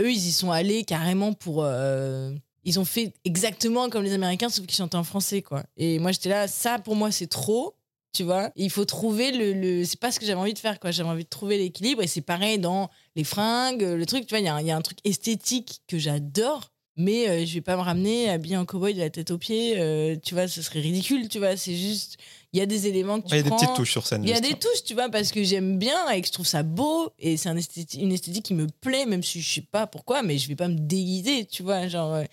eux, 0.00 0.10
ils 0.10 0.26
y 0.28 0.32
sont 0.32 0.50
allés 0.50 0.84
carrément 0.84 1.32
pour. 1.32 1.62
Euh, 1.64 2.32
ils 2.64 2.78
ont 2.80 2.84
fait 2.84 3.12
exactement 3.24 3.88
comme 3.88 4.02
les 4.04 4.12
Américains, 4.12 4.48
sauf 4.48 4.66
qu'ils 4.66 4.76
chantaient 4.76 4.96
en 4.96 5.04
français, 5.04 5.42
quoi. 5.42 5.64
Et 5.76 5.98
moi, 5.98 6.12
j'étais 6.12 6.28
là, 6.28 6.48
ça 6.48 6.78
pour 6.78 6.96
moi, 6.96 7.10
c'est 7.10 7.26
trop. 7.28 7.76
tu 8.12 8.24
vois. 8.24 8.50
Il 8.56 8.70
faut 8.70 8.84
trouver 8.84 9.32
le, 9.32 9.52
le... 9.52 9.84
c'est 9.84 9.98
pas 9.98 10.10
ce 10.12 10.20
que 10.20 10.26
j'avais 10.26 10.40
envie 10.40 10.52
de 10.54 10.58
faire 10.58 10.78
quoi. 10.80 10.90
J'avais 10.90 11.08
envie 11.08 11.24
de 11.24 11.28
trouver 11.28 11.56
l'équilibre 11.58 12.02
et 12.02 12.06
c'est 12.06 12.20
pareil 12.20 12.58
dans 12.58 12.90
les 13.16 13.24
fringues, 13.24 13.82
le 13.82 14.04
truc, 14.06 14.26
tu 14.26 14.30
vois, 14.34 14.40
il 14.40 14.44
y, 14.44 14.48
a 14.48 14.54
un- 14.56 14.60
il 14.60 14.66
y 14.66 14.70
a 14.70 14.76
un 14.76 14.82
truc 14.82 14.98
esthétique 15.04 15.80
que 15.88 15.98
j'adore. 15.98 16.71
Mais 16.96 17.28
euh, 17.28 17.46
je 17.46 17.54
vais 17.54 17.60
pas 17.62 17.76
me 17.76 17.80
ramener 17.82 18.28
habillé 18.28 18.56
en 18.56 18.66
cowboy 18.66 18.92
de 18.92 18.98
la 18.98 19.08
tête 19.08 19.30
aux 19.30 19.38
pieds, 19.38 19.78
euh, 19.80 20.16
tu 20.22 20.34
vois, 20.34 20.46
ce 20.46 20.60
serait 20.60 20.80
ridicule, 20.80 21.28
tu 21.28 21.38
vois. 21.38 21.56
C'est 21.56 21.74
juste, 21.74 22.18
il 22.52 22.58
y 22.58 22.62
a 22.62 22.66
des 22.66 22.86
éléments 22.86 23.20
que 23.20 23.28
tu 23.28 23.32
Ouais, 23.34 23.40
Il 23.40 23.44
y 23.46 23.48
a 23.48 23.50
des 23.50 23.56
petites 23.56 23.74
touches 23.74 23.92
sur 23.92 24.06
scène. 24.06 24.22
Il 24.24 24.28
y 24.28 24.32
a 24.34 24.40
des 24.40 24.54
touches, 24.54 24.84
tu 24.84 24.92
vois, 24.92 25.08
parce 25.08 25.30
que 25.32 25.42
j'aime 25.42 25.78
bien 25.78 26.10
et 26.10 26.20
que 26.20 26.26
je 26.26 26.32
trouve 26.32 26.46
ça 26.46 26.62
beau 26.62 27.10
et 27.18 27.36
c'est 27.38 27.48
un 27.48 27.56
esthéti- 27.56 27.98
une 27.98 28.12
esthétique 28.12 28.44
qui 28.44 28.54
me 28.54 28.66
plaît, 28.66 29.06
même 29.06 29.22
si 29.22 29.40
je 29.40 29.54
sais 29.54 29.60
pas 29.62 29.86
pourquoi, 29.86 30.22
mais 30.22 30.36
je 30.36 30.48
vais 30.48 30.54
pas 30.56 30.68
me 30.68 30.76
déguiser, 30.78 31.46
tu 31.46 31.62
vois, 31.62 31.88
genre. 31.88 32.12
euh, 32.14 32.24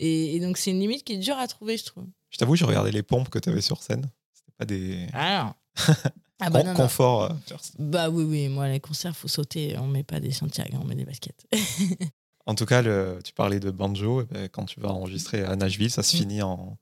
Et, 0.00 0.34
et 0.36 0.40
donc 0.40 0.58
c'est 0.58 0.70
une 0.72 0.80
limite 0.80 1.04
qui 1.04 1.12
est 1.12 1.18
dure 1.18 1.38
à 1.38 1.46
trouver, 1.46 1.76
je 1.76 1.84
trouve. 1.84 2.04
Je 2.30 2.38
t'avoue, 2.38 2.56
j'ai 2.56 2.64
regardé 2.64 2.90
les 2.90 3.02
pompes 3.04 3.28
que 3.28 3.38
tu 3.38 3.48
avais 3.48 3.60
sur 3.60 3.80
scène. 3.82 4.10
C'était 4.34 4.52
pas 4.58 4.64
des 4.64 5.06
Ah, 5.12 5.54
ah 6.40 6.50
bah 6.50 6.62
non, 6.64 6.74
confort. 6.74 7.22
euh, 7.24 7.56
Bah 7.78 8.10
oui, 8.10 8.24
oui, 8.24 8.48
moi 8.48 8.68
les 8.68 8.80
concerts, 8.80 9.16
faut 9.16 9.28
sauter, 9.28 9.76
on 9.78 9.86
met 9.86 10.02
pas 10.02 10.18
des 10.20 10.32
Santiago, 10.32 10.78
on 10.82 10.84
met 10.84 10.94
des 10.96 11.04
baskets. 11.04 11.46
En 12.50 12.54
tout 12.56 12.66
cas, 12.66 12.82
le- 12.82 13.20
tu 13.24 13.32
parlais 13.32 13.60
de 13.60 13.70
banjo. 13.70 14.22
eh 14.22 14.24
ben, 14.34 14.48
quand 14.48 14.64
tu 14.64 14.80
vas 14.80 14.88
enregistrer 14.90 15.42
à 15.44 15.54
Nashville, 15.54 15.90
ça 15.90 16.02
se 16.02 16.16
Mm. 16.16 16.18
finit 16.18 16.42
en, 16.42 16.76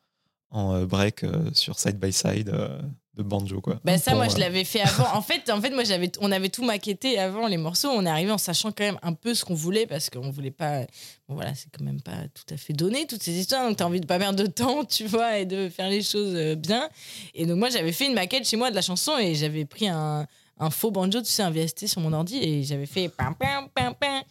en 0.51 0.75
euh, 0.75 0.87
break 0.87 1.25
euh, 1.25 1.51
sur 1.53 1.79
side 1.79 1.99
by 1.99 2.11
side 2.11 2.49
euh, 2.49 2.81
de 3.15 3.23
banjo. 3.23 3.61
Quoi. 3.61 3.79
Bah 3.85 3.99
ça, 3.99 4.15
moi, 4.15 4.29
je 4.29 4.39
l'avais 4.39 4.65
fait 4.65 4.81
avant. 4.81 5.13
En 5.15 5.21
fait, 5.29 5.51
en 5.51 5.61
fait, 5.61 5.71
moi, 5.71 5.85
j'avais, 5.85 6.11
on 6.21 6.33
avait 6.33 6.49
tout 6.49 6.65
maquetté 6.65 7.19
avant 7.19 7.47
les 7.49 7.59
morceaux. 7.59 7.89
On 7.91 8.07
est 8.07 8.09
arrivé 8.09 8.31
en 8.31 8.39
sachant 8.39 8.71
quand 8.73 8.85
même 8.85 8.99
un 9.03 9.13
peu 9.13 9.35
ce 9.35 9.45
qu'on 9.45 9.55
voulait 9.55 9.87
parce 9.87 10.09
qu'on 10.09 10.31
voulait 10.31 10.51
pas. 10.53 10.81
Bon, 11.29 11.35
voilà, 11.35 11.55
c'est 11.55 11.69
quand 11.77 11.85
même 11.85 12.01
pas 12.01 12.17
tout 12.33 12.55
à 12.55 12.57
fait 12.57 12.73
donné 12.73 13.07
toutes 13.07 13.23
ces 13.23 13.33
histoires. 13.39 13.69
Donc, 13.69 13.77
t'as 13.77 13.85
envie 13.85 14.01
de 14.01 14.07
pas 14.07 14.19
perdre 14.19 14.43
de 14.43 14.47
temps, 14.47 14.85
tu 14.87 15.05
vois, 15.07 15.39
et 15.39 15.45
de 15.45 15.69
faire 15.69 15.91
les 15.91 16.03
choses 16.03 16.35
bien. 16.57 16.89
Et 17.35 17.45
donc, 17.45 17.59
moi, 17.59 17.69
j'avais 17.69 17.93
fait 17.93 18.07
une 18.07 18.15
maquette 18.15 18.49
chez 18.49 18.57
moi 18.57 18.71
de 18.71 18.75
la 18.75 18.83
chanson 18.83 19.19
et 19.19 19.35
j'avais 19.35 19.67
pris 19.67 19.89
un, 19.89 20.27
un 20.61 20.71
faux 20.71 20.91
banjo, 20.91 21.21
tu 21.21 21.27
sais, 21.27 21.43
un 21.43 21.51
VST 21.51 21.87
sur 21.89 22.01
mon 22.01 22.13
ordi 22.15 22.39
et 22.39 22.63
j'avais 22.65 22.87
fait 22.87 23.09
pam 23.11 23.35
pam 23.35 23.69
pam 23.75 23.95
pam. 23.95 24.23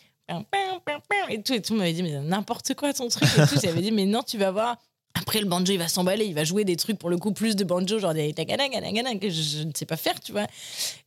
Et 1.30 1.42
tout, 1.42 1.54
et 1.54 1.62
tout 1.62 1.76
m'avait 1.76 1.94
dit, 1.94 2.04
mais 2.04 2.20
n'importe 2.20 2.74
quoi 2.74 2.94
ton 2.94 3.08
truc. 3.08 3.24
Et 3.38 3.48
tout, 3.48 3.60
j'avais 3.62 3.82
dit, 3.82 3.92
mais 3.92 4.06
non, 4.06 4.24
tu 4.24 4.38
vas 4.38 4.52
voir, 4.52 4.78
après, 5.20 5.40
le 5.40 5.48
banjo, 5.48 5.74
il 5.74 5.78
va 5.78 5.88
s'emballer, 5.88 6.26
il 6.26 6.34
va 6.34 6.44
jouer 6.44 6.63
des 6.63 6.76
trucs 6.76 7.00
pour 7.00 7.10
le 7.10 7.18
coup 7.18 7.32
plus 7.32 7.56
de 7.56 7.63
banjo, 7.63 8.00
genre 8.00 8.13
des 8.13 8.34
que 8.34 9.30
je, 9.30 9.63
ne 9.63 9.72
sais 9.76 9.86
pas 9.86 9.98
faire, 9.98 10.20
tu 10.20 10.32
vois. 10.32 10.48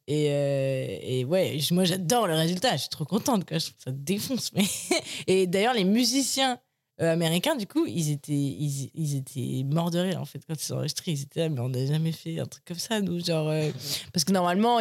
Et, 0.07 0.27
euh, 0.31 0.99
et 1.03 1.25
ouais, 1.25 1.59
moi, 1.71 1.85
j'adore 1.85 2.27
le 2.27 2.35
résultat, 2.35 2.73
je 2.73 2.83
suis 2.83 2.89
trop 2.89 3.05
contente, 3.05 3.47
quoi. 3.47 3.59
Ça 3.61 3.91
défonce. 3.91 4.53
Mais... 4.53 4.65
Et 5.27 5.47
d'ailleurs, 5.47 5.75
les 5.75 5.85
musiciens 5.85 6.59
euh, 7.01 7.13
américains, 7.13 7.55
du 7.57 7.67
coup, 7.67 7.87
ils 7.87 8.11
étaient, 8.11 8.33
ils, 8.33 8.91
ils 8.95 9.17
étaient 9.17 9.65
morts 9.65 9.91
de 9.91 10.01
rire, 10.01 10.21
en 10.21 10.25
fait, 10.25 10.41
quand 10.47 10.55
ils 10.55 10.73
ont 10.73 10.79
enregistré. 10.79 11.13
Ils 11.13 11.23
étaient 11.23 11.41
là, 11.41 11.49
mais 11.49 11.61
on 11.61 11.69
n'a 11.69 11.87
jamais 11.87 12.13
fait 12.13 12.41
un 12.41 12.47
truc 12.47 12.65
comme 12.65 12.79
ça, 12.79 13.01
nous, 13.01 13.25
genre. 13.25 13.49
euh, 13.49 13.71
Parce 14.13 14.25
que 14.25 14.33
normalement, 14.33 14.81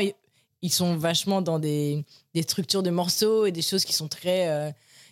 ils, 0.61 0.71
sont 0.71 0.95
vachement 0.97 1.41
dans 1.41 1.59
des, 1.59 2.03
des 2.33 2.41
structures 2.43 2.83
de 2.83 2.89
morceaux 2.89 3.45
et 3.45 3.51
des 3.51 3.61
choses 3.61 3.85
qui 3.85 3.93
sont 3.93 4.07
très. 4.07 4.47
euh, 4.49 4.71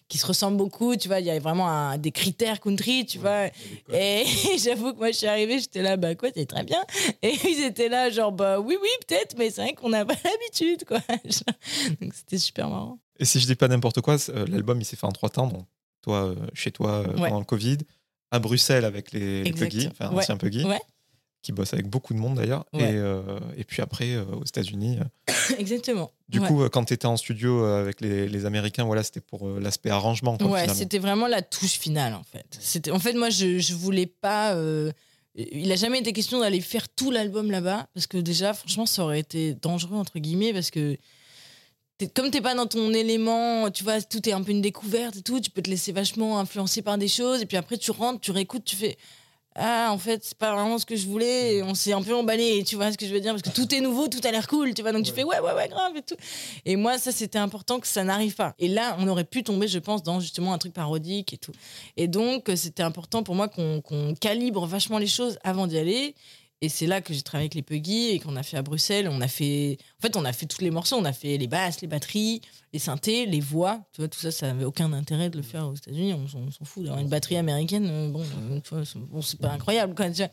qui 0.10 0.18
se 0.18 0.26
ressemblent 0.26 0.56
beaucoup, 0.56 0.96
tu 0.96 1.10
vois, 1.10 1.20
il 1.20 1.26
y 1.26 1.30
a 1.30 1.38
vraiment 1.38 1.68
un- 1.68 1.98
des 1.98 2.12
critères 2.14 2.62
country, 2.62 3.06
tu 3.06 3.18
vois. 3.20 3.48
Et 3.92 4.24
j'avoue 4.58 4.94
que 4.94 5.00
moi, 5.00 5.12
je 5.12 5.18
suis 5.18 5.28
arrivée, 5.28 5.60
j'étais 5.60 5.82
là, 5.82 5.98
bah 5.98 6.16
quoi, 6.16 6.30
c'est 6.34 6.46
très 6.46 6.64
bien. 6.64 6.82
Et 7.22 7.34
ils 7.44 7.62
étaient 7.66 7.90
là, 7.90 8.10
genre, 8.10 8.32
bah 8.32 8.58
oui, 8.58 8.78
oui, 8.82 8.88
peut-être, 9.06 9.36
mais 9.38 9.50
c'est 9.50 9.64
vrai 9.64 9.74
qu'on 9.74 9.90
n'a 9.90 10.06
pas 10.06 10.14
l'habitude, 10.24 10.86
quoi. 10.86 11.02
Donc 12.00 12.14
c'était 12.14 12.38
super 12.38 12.70
marrant. 12.70 13.00
Et 13.20 13.26
si 13.26 13.42
je 13.42 13.48
dis 13.48 13.56
pas 13.56 13.68
n'importe 13.68 14.00
quoi, 14.00 14.16
euh, 14.30 14.46
l'album 14.48 14.80
il 14.80 14.86
s'est 14.86 14.96
fait 14.96 15.06
en 15.08 15.12
trois 15.12 15.28
temps. 15.30 15.48
Donc, 15.48 15.66
toi, 16.02 16.24
euh, 16.28 16.36
chez 16.54 16.72
toi 16.72 17.00
euh, 17.06 17.08
Ouais. 17.18 17.28
pendant 17.28 17.40
le 17.40 17.46
Covid, 17.46 17.80
à 18.32 18.40
Bruxelles 18.40 18.86
avec 18.86 19.12
les, 19.12 19.44
les. 19.44 19.52
Puggy, 19.52 19.90
enfin 19.92 20.10
Ouais. 20.14 20.20
anciens 20.24 20.38
Puggy, 20.38 20.64
Ouais. 20.64 20.80
Qui 21.48 21.52
bossent 21.54 21.74
avec 21.74 21.88
beaucoup 21.88 22.14
de 22.14 22.20
monde 22.20 22.36
d'ailleurs. 22.36 22.66
Ouais. 22.74 22.82
Et, 22.82 22.96
euh, 22.96 23.40
et 23.58 23.64
puis 23.64 23.82
après, 23.82 24.12
euh, 24.14 24.24
aux 24.26 24.46
États-Unis. 24.46 25.00
euh. 25.00 25.34
Exactement. 25.58 26.12
Du 26.30 26.40
Ouais. 26.40 26.48
coup, 26.48 26.68
quand 26.70 26.86
tu 26.86 26.94
étais 26.94 27.06
en 27.08 27.18
studio 27.18 27.64
avec 27.64 28.02
les, 28.02 28.28
les 28.28 28.46
Américains, 28.46 28.84
voilà, 28.84 29.02
c'était 29.04 29.22
pour 29.22 29.48
euh, 29.48 29.60
l'aspect 29.60 29.90
arrangement. 29.90 30.38
quoi, 30.38 30.48
Ouais, 30.52 30.68
c'était 30.68 31.00
vraiment 31.00 31.28
la 31.28 31.42
touche 31.42 31.80
finale 31.80 32.14
en 32.14 32.24
fait. 32.24 32.46
C'était 32.60 32.92
en 32.92 33.00
fait 33.00 33.14
moi 33.14 33.30
je 33.30 33.60
je 33.60 33.74
voulais 33.74 34.06
pas 34.08 34.56
il 35.36 35.72
a 35.72 35.76
jamais 35.76 36.00
été 36.00 36.14
question 36.14 36.40
d'aller 36.40 36.62
faire 36.62 36.90
tout 36.90 37.12
l'album 37.12 37.52
là-bas 37.52 37.88
parce 37.94 38.08
que 38.08 38.18
déjà 38.18 38.54
franchement 38.54 38.86
ça 38.88 39.04
aurait 39.04 39.20
été 39.20 39.54
dangereux 39.54 39.96
entre 39.98 40.18
guillemets 40.20 40.52
parce 40.52 40.72
que 40.72 40.98
t'es- 42.00 42.08
comme 42.08 42.32
t'es 42.32 42.42
pas 42.42 42.56
dans 42.56 42.66
ton 42.66 42.92
élément, 42.94 43.70
tu 43.72 43.84
vois, 43.84 44.02
tout 44.02 44.28
est 44.28 44.32
un 44.34 44.42
peu 44.42 44.52
une 44.52 44.62
découverte 44.62 45.16
et 45.18 45.22
tout, 45.22 45.40
tu 45.40 45.50
peux 45.52 45.62
te 45.62 45.70
laisser 45.70 45.92
vachement 45.92 46.40
influencer 46.40 46.82
par 46.82 46.98
des 46.98 47.08
choses 47.08 47.42
et 47.42 47.46
puis 47.46 47.58
après 47.58 47.78
tu 47.78 47.92
rentres, 47.92 48.20
tu 48.20 48.32
réécoutes, 48.32 48.66
tu 48.66 48.76
fais 48.76 48.98
ah 49.58 49.90
en 49.92 49.98
fait 49.98 50.24
c'est 50.24 50.38
pas 50.38 50.54
vraiment 50.54 50.78
ce 50.78 50.86
que 50.86 50.96
je 50.96 51.08
voulais. 51.08 51.56
Et 51.56 51.64
on 51.64 51.74
s'est 51.74 51.94
un 51.94 52.02
peu 52.02 52.16
emballé 52.16 52.64
tu 52.64 52.76
vois 52.76 52.92
ce 52.92 52.98
que 52.98 53.06
je 53.06 53.14
veux 53.14 53.20
dire 53.20 53.34
parce 53.34 53.42
que 53.42 53.50
tout 53.50 53.74
est 53.74 53.82
nouveau 53.82 54.08
tout 54.08 54.22
a 54.24 54.32
l'air 54.32 54.48
cool 54.48 54.74
tu 54.74 54.82
vois. 54.82 54.92
Donc 54.92 55.04
tu 55.04 55.12
fais 55.12 55.24
ouais 55.24 55.40
ouais 55.40 55.54
ouais 55.54 55.68
grave 55.68 55.96
et 55.96 56.02
tout. 56.02 56.16
Et 56.66 56.76
moi 56.76 56.98
ça 56.98 57.12
c'était 57.12 57.40
important 57.40 57.80
que 57.80 57.88
ça 57.88 58.04
n'arrive 58.04 58.36
pas. 58.36 58.54
Et 58.60 58.68
là 58.68 58.96
on 59.00 59.08
aurait 59.08 59.24
pu 59.24 59.44
tomber 59.44 59.68
je 59.68 59.80
pense 59.80 60.04
dans 60.04 60.20
justement 60.20 60.54
un 60.54 60.58
truc 60.58 60.74
parodique 60.74 61.34
et 61.34 61.38
tout. 61.38 61.54
Et 61.98 62.08
donc 62.08 62.50
euh, 62.50 62.56
c'était 62.56 62.84
important 62.84 63.24
pour 63.24 63.36
moi 63.36 63.48
qu'on 63.48 63.82
qu'on 63.82 64.14
calibre 64.16 64.66
vachement 64.66 65.00
les 65.00 65.08
choses 65.08 65.40
avant 65.44 65.68
d'y 65.68 65.78
aller 65.78 66.16
et 66.62 66.70
c'est 66.70 66.88
là 66.88 67.02
que 67.02 67.14
j'ai 67.14 67.22
travaillé 67.22 67.46
avec 67.46 67.54
les 67.56 67.62
Puggy 67.62 68.10
et 68.10 68.20
qu'on 68.20 68.36
a 68.36 68.44
fait 68.44 68.58
à 68.58 68.62
Bruxelles. 68.64 69.08
On 69.12 69.22
a 69.22 69.28
fait, 69.28 69.78
en 70.00 70.02
fait, 70.02 70.16
on 70.16 70.26
a 70.26 70.34
fait 70.34 70.46
tous 70.48 70.62
les 70.62 70.72
morceaux. 70.72 70.96
On 70.96 71.06
a 71.06 71.14
fait 71.14 71.38
les 71.38 71.48
basses, 71.48 71.82
les 71.82 71.88
batteries, 71.88 72.42
les 72.74 72.80
synthés, 72.80 73.26
les 73.28 73.40
voix. 73.40 73.82
Tu 73.94 74.02
vois, 74.02 74.08
tout 74.08 74.20
ça, 74.20 74.32
ça 74.32 74.50
avait 74.50 74.66
aucun 74.66 74.92
intérêt 74.94 75.30
de 75.30 75.38
le 75.38 75.44
faire 75.44 75.68
aux 75.68 75.76
États-Unis. 75.76 76.14
On, 76.16 76.28
s'en- 76.28 76.40
on 76.40 76.52
s'en 76.52 76.66
fout 76.66 76.84
d'avoir 76.84 77.00
une 77.02 77.10
batterie 77.10 77.38
américaine. 77.38 77.88
euh, 77.88 78.10
Bon, 78.10 78.24
c'est- 78.86 78.98
bon, 78.98 79.22
c'est 79.22 79.40
pas 79.40 79.52
incroyable, 79.52 79.94
quoi. 79.94 80.10
tu 80.10 80.18
vois. 80.18 80.30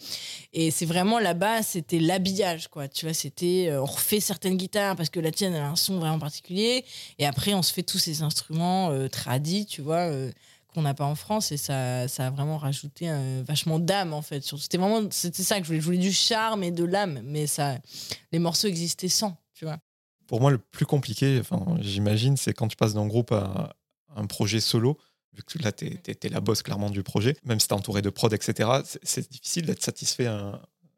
Et 0.54 0.70
c'est 0.70 0.86
vraiment 0.86 1.18
là-bas, 1.18 1.62
c'était 1.62 1.98
l'habillage, 1.98 2.68
quoi. 2.68 2.88
Tu 2.88 3.04
vois, 3.04 3.12
c'était, 3.14 3.66
euh, 3.68 3.82
on 3.82 3.86
refait 3.86 4.20
certaines 4.20 4.56
guitares 4.56 4.96
parce 4.96 5.10
que 5.10 5.20
la 5.20 5.30
tienne 5.30 5.52
elle 5.54 5.62
a 5.62 5.68
un 5.68 5.76
son 5.76 5.98
vraiment 5.98 6.18
particulier. 6.18 6.84
Et 7.18 7.26
après, 7.26 7.52
on 7.54 7.62
se 7.62 7.72
fait 7.72 7.82
tous 7.82 7.98
ces 7.98 8.22
instruments 8.22 8.90
euh, 8.90 9.08
tradis, 9.08 9.66
tu 9.66 9.82
vois. 9.82 10.08
euh, 10.10 10.30
qu'on 10.74 10.82
n'a 10.82 10.92
pas 10.94 11.06
en 11.06 11.14
France 11.14 11.52
et 11.52 11.56
ça, 11.56 12.06
ça 12.08 12.26
a 12.26 12.30
vraiment 12.30 12.58
rajouté 12.58 13.08
euh, 13.08 13.42
vachement 13.46 13.78
d'âme 13.78 14.12
en 14.12 14.20
fait. 14.22 14.42
C'était 14.44 14.76
vraiment 14.78 15.08
c'était 15.10 15.42
ça 15.42 15.56
que 15.58 15.62
je 15.62 15.68
voulais. 15.68 15.80
Je 15.80 15.84
voulais 15.86 15.98
du 15.98 16.12
charme 16.12 16.62
et 16.64 16.70
de 16.70 16.84
l'âme, 16.84 17.20
mais 17.24 17.46
ça, 17.46 17.78
les 18.32 18.38
morceaux 18.38 18.68
existaient 18.68 19.08
sans, 19.08 19.36
tu 19.54 19.64
vois. 19.64 19.78
Pour 20.26 20.40
moi, 20.40 20.50
le 20.50 20.58
plus 20.58 20.86
compliqué, 20.86 21.38
enfin, 21.40 21.64
j'imagine, 21.80 22.36
c'est 22.36 22.52
quand 22.52 22.68
tu 22.68 22.76
passes 22.76 22.94
d'un 22.94 23.06
groupe 23.06 23.32
à 23.32 23.74
un 24.16 24.26
projet 24.26 24.60
solo. 24.60 24.98
Vu 25.36 25.42
que 25.42 25.58
là, 25.62 25.72
tu 25.72 25.86
es, 25.86 26.28
la 26.28 26.40
boss 26.40 26.62
clairement 26.62 26.90
du 26.90 27.02
projet, 27.02 27.36
même 27.44 27.58
si 27.58 27.66
tu 27.66 27.74
entouré 27.74 28.02
de 28.02 28.10
prod, 28.10 28.32
etc. 28.32 28.70
c'est- 29.02 29.28
difficile 29.30 29.66
d'être 29.66 29.82
satisfait 29.82 30.26
à 30.26 30.34
un, 30.36 30.52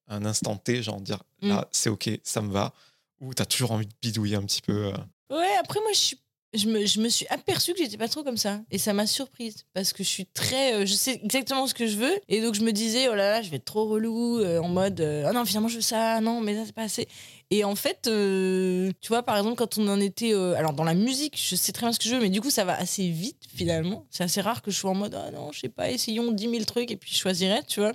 à 0.08 0.16
un 0.16 0.24
instant 0.26 0.56
T, 0.56 0.82
genre 0.82 1.00
dire 1.00 1.22
Mm. 1.42 1.48
là, 1.48 1.68
c'est 1.72 1.88
ok, 1.88 2.10
ça 2.22 2.42
me 2.42 2.52
va. 2.52 2.74
Ou 3.20 3.32
tu 3.32 3.40
as 3.40 3.46
toujours 3.46 3.72
envie 3.72 3.86
de 3.86 3.94
bidouiller 4.02 4.36
un 4.36 4.42
petit 4.42 4.60
peu. 4.60 4.86
euh. 4.86 4.92
Ouais, 5.30 5.56
après 5.58 5.80
moi 5.80 5.88
je 5.94 5.98
suis 5.98 6.18
je 6.56 6.68
me, 6.68 6.86
je 6.86 7.00
me 7.00 7.08
suis 7.08 7.26
aperçue 7.28 7.72
que 7.72 7.78
j'étais 7.78 7.96
pas 7.96 8.08
trop 8.08 8.22
comme 8.22 8.36
ça. 8.36 8.60
Et 8.70 8.78
ça 8.78 8.92
m'a 8.92 9.06
surprise 9.06 9.64
parce 9.74 9.92
que 9.92 10.02
je 10.02 10.08
suis 10.08 10.26
très 10.26 10.74
euh, 10.74 10.86
je 10.86 10.94
sais 10.94 11.20
exactement 11.22 11.66
ce 11.66 11.74
que 11.74 11.86
je 11.86 11.96
veux. 11.96 12.14
Et 12.28 12.40
donc 12.40 12.54
je 12.54 12.62
me 12.62 12.72
disais 12.72 13.08
oh 13.08 13.14
là 13.14 13.30
là 13.30 13.42
je 13.42 13.50
vais 13.50 13.56
être 13.56 13.64
trop 13.64 13.86
relou 13.86 14.38
euh, 14.38 14.58
en 14.58 14.68
mode 14.68 15.00
euh, 15.00 15.24
ah 15.26 15.32
non 15.32 15.44
finalement 15.44 15.68
je 15.68 15.76
veux 15.76 15.80
ça 15.82 16.20
non 16.20 16.40
mais 16.40 16.54
ça 16.54 16.62
c'est 16.66 16.74
pas 16.74 16.82
assez. 16.82 17.08
Et 17.50 17.64
en 17.64 17.74
fait 17.76 18.02
tu 18.02 19.08
vois 19.08 19.22
par 19.22 19.36
exemple 19.36 19.56
quand 19.56 19.78
on 19.78 19.88
en 19.88 20.00
était 20.00 20.32
alors 20.32 20.72
dans 20.72 20.84
la 20.84 20.94
musique 20.94 21.40
je 21.40 21.54
sais 21.54 21.72
très 21.72 21.86
bien 21.86 21.92
ce 21.92 21.98
que 21.98 22.08
je 22.08 22.14
veux 22.14 22.20
mais 22.20 22.30
du 22.30 22.40
coup 22.40 22.50
ça 22.50 22.64
va 22.64 22.76
assez 22.76 23.08
vite 23.08 23.42
finalement. 23.54 24.06
C'est 24.10 24.24
assez 24.24 24.40
rare 24.40 24.62
que 24.62 24.70
je 24.70 24.76
sois 24.78 24.90
en 24.90 24.94
mode 24.94 25.14
ah 25.14 25.30
non 25.30 25.52
je 25.52 25.60
sais 25.60 25.68
pas 25.68 25.90
essayons 25.90 26.32
10 26.32 26.50
000 26.50 26.64
trucs 26.64 26.90
et 26.90 26.96
puis 26.96 27.12
je 27.12 27.18
choisirai 27.18 27.62
tu 27.68 27.80
vois. 27.80 27.92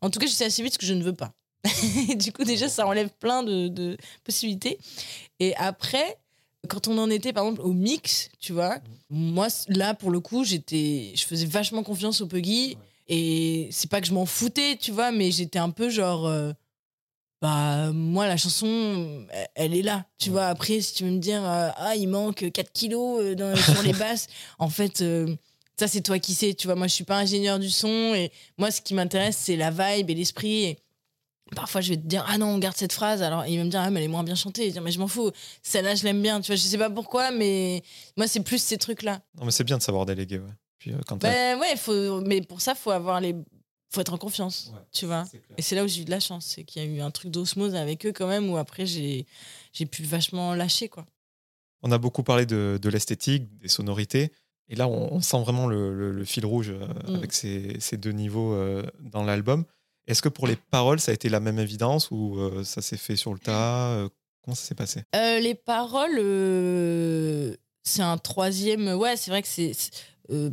En 0.00 0.10
tout 0.10 0.18
cas 0.18 0.26
je 0.26 0.32
sais 0.32 0.44
assez 0.44 0.62
vite 0.62 0.74
ce 0.74 0.78
que 0.78 0.86
je 0.86 0.94
ne 0.94 1.02
veux 1.02 1.14
pas. 1.14 1.32
Et 2.10 2.14
du 2.14 2.32
coup 2.32 2.44
déjà 2.44 2.68
ça 2.68 2.86
enlève 2.86 3.10
plein 3.18 3.42
de, 3.42 3.68
de 3.68 3.96
possibilités. 4.24 4.78
Et 5.40 5.54
après 5.56 6.18
quand 6.66 6.88
on 6.88 6.98
en 6.98 7.10
était 7.10 7.32
par 7.32 7.44
exemple 7.44 7.62
au 7.62 7.72
mix, 7.72 8.28
tu 8.40 8.52
vois, 8.52 8.78
moi 9.10 9.48
là 9.68 9.94
pour 9.94 10.10
le 10.10 10.20
coup, 10.20 10.44
j'étais 10.44 11.12
je 11.14 11.24
faisais 11.24 11.46
vachement 11.46 11.82
confiance 11.82 12.20
au 12.20 12.26
Puggy 12.26 12.76
et 13.08 13.68
c'est 13.70 13.88
pas 13.90 14.00
que 14.00 14.06
je 14.06 14.12
m'en 14.12 14.26
foutais, 14.26 14.76
tu 14.76 14.90
vois, 14.92 15.12
mais 15.12 15.30
j'étais 15.30 15.58
un 15.58 15.70
peu 15.70 15.88
genre 15.90 16.26
euh, 16.26 16.52
bah 17.42 17.92
moi 17.92 18.26
la 18.26 18.36
chanson 18.36 19.26
elle- 19.30 19.48
elle 19.54 19.74
est 19.74 19.82
là, 19.82 20.06
tu 20.18 20.30
vois. 20.30 20.46
Après 20.46 20.80
si 20.80 20.94
tu 20.94 21.04
veux 21.04 21.10
me 21.10 21.18
dire 21.18 21.44
euh, 21.44 21.68
ah 21.76 21.94
il 21.96 22.08
manque 22.08 22.50
4 22.50 22.72
kilos 22.72 23.20
euh, 23.22 23.34
dans, 23.34 23.54
sur 23.56 23.82
les 23.82 23.92
basses, 23.98 24.28
en 24.58 24.68
fait 24.70 25.02
euh, 25.02 25.34
ça 25.78 25.86
c'est 25.88 26.00
toi 26.00 26.18
qui 26.18 26.34
sais, 26.34 26.54
tu 26.54 26.66
vois. 26.66 26.74
Moi 26.76 26.86
je 26.86 26.94
suis 26.94 27.04
pas 27.04 27.18
ingénieur 27.18 27.58
du 27.58 27.70
son 27.70 28.14
et 28.14 28.32
moi 28.56 28.70
ce 28.70 28.80
qui 28.80 28.94
m'intéresse 28.94 29.36
c'est 29.36 29.56
la 29.56 29.70
vibe 29.70 30.08
et 30.10 30.14
l'esprit 30.14 30.64
et 30.64 30.78
Parfois, 31.54 31.80
je 31.80 31.90
vais 31.90 31.96
te 31.96 32.06
dire, 32.06 32.24
ah 32.28 32.38
non, 32.38 32.48
on 32.48 32.58
garde 32.58 32.76
cette 32.76 32.92
phrase. 32.92 33.22
Alors, 33.22 33.46
il 33.46 33.56
va 33.58 33.64
me 33.64 33.70
dire, 33.70 33.80
ah, 33.80 33.88
mais 33.90 34.00
elle 34.00 34.06
est 34.06 34.08
moins 34.08 34.24
bien 34.24 34.34
chantée. 34.34 34.68
Dire, 34.70 34.82
mais 34.82 34.90
je 34.90 34.98
m'en 34.98 35.06
fous. 35.06 35.30
Celle-là, 35.62 35.94
je 35.94 36.02
l'aime 36.04 36.20
bien. 36.20 36.40
Tu 36.40 36.48
vois, 36.48 36.56
je 36.56 36.62
sais 36.62 36.78
pas 36.78 36.90
pourquoi, 36.90 37.30
mais 37.30 37.82
moi, 38.16 38.26
c'est 38.26 38.40
plus 38.40 38.60
ces 38.60 38.78
trucs-là. 38.78 39.20
Non, 39.38 39.44
mais 39.44 39.52
c'est 39.52 39.62
bien 39.64 39.78
de 39.78 39.82
savoir 39.82 40.06
déléguer. 40.06 40.38
Ouais. 40.38 40.50
Puis, 40.78 40.92
euh, 40.92 40.96
quand 41.06 41.16
Ben 41.18 41.58
ouais, 41.60 41.76
faut, 41.76 42.20
mais 42.22 42.40
pour 42.42 42.60
ça, 42.60 42.74
faut 42.74 42.90
avoir 42.90 43.20
les, 43.20 43.34
faut 43.92 44.00
être 44.00 44.12
en 44.12 44.18
confiance. 44.18 44.72
Ouais, 44.74 44.80
tu 44.92 45.06
vois. 45.06 45.24
Et 45.56 45.62
c'est 45.62 45.76
là 45.76 45.84
où 45.84 45.88
j'ai 45.88 46.02
eu 46.02 46.04
de 46.04 46.10
la 46.10 46.18
chance, 46.20 46.46
c'est 46.46 46.64
qu'il 46.64 46.82
y 46.82 46.84
a 46.84 46.88
eu 46.88 47.00
un 47.00 47.12
truc 47.12 47.30
d'osmose 47.30 47.76
avec 47.76 48.04
eux 48.06 48.12
quand 48.12 48.26
même, 48.26 48.50
où 48.50 48.56
après 48.56 48.84
j'ai, 48.84 49.24
j'ai 49.72 49.86
pu 49.86 50.02
vachement 50.02 50.52
lâcher 50.54 50.88
quoi. 50.88 51.06
On 51.82 51.92
a 51.92 51.98
beaucoup 51.98 52.24
parlé 52.24 52.44
de, 52.46 52.78
de 52.82 52.88
l'esthétique, 52.88 53.56
des 53.58 53.68
sonorités. 53.68 54.32
Et 54.68 54.74
là, 54.74 54.88
on, 54.88 55.12
on 55.14 55.20
sent 55.20 55.40
vraiment 55.42 55.68
le, 55.68 55.94
le- 55.94 56.10
le 56.10 56.24
fil 56.24 56.44
rouge 56.44 56.70
euh, 56.70 56.86
Mm. 57.08 57.14
avec 57.14 57.32
ces, 57.32 57.76
ces 57.78 57.96
deux 57.96 58.10
niveaux 58.10 58.52
euh, 58.52 58.82
dans 59.00 59.22
l'album. 59.22 59.64
Est-ce 60.06 60.22
que 60.22 60.28
pour 60.28 60.46
les 60.46 60.56
paroles, 60.56 61.00
ça 61.00 61.10
a 61.10 61.14
été 61.14 61.28
la 61.28 61.40
même 61.40 61.58
évidence 61.58 62.10
ou 62.10 62.38
euh, 62.38 62.62
ça 62.64 62.80
s'est 62.80 62.96
fait 62.96 63.16
sur 63.16 63.32
le 63.32 63.38
tas 63.38 63.90
euh, 63.90 64.08
Comment 64.42 64.54
ça 64.54 64.66
s'est 64.66 64.74
passé? 64.76 65.02
Euh, 65.16 65.40
les 65.40 65.56
paroles, 65.56 66.20
c'est 67.82 68.02
un 68.02 68.16
troisième. 68.16 68.86
Ouais, 68.94 69.16
c'est 69.16 69.32
vrai 69.32 69.42
que 69.42 69.48
c'est. 69.48 69.72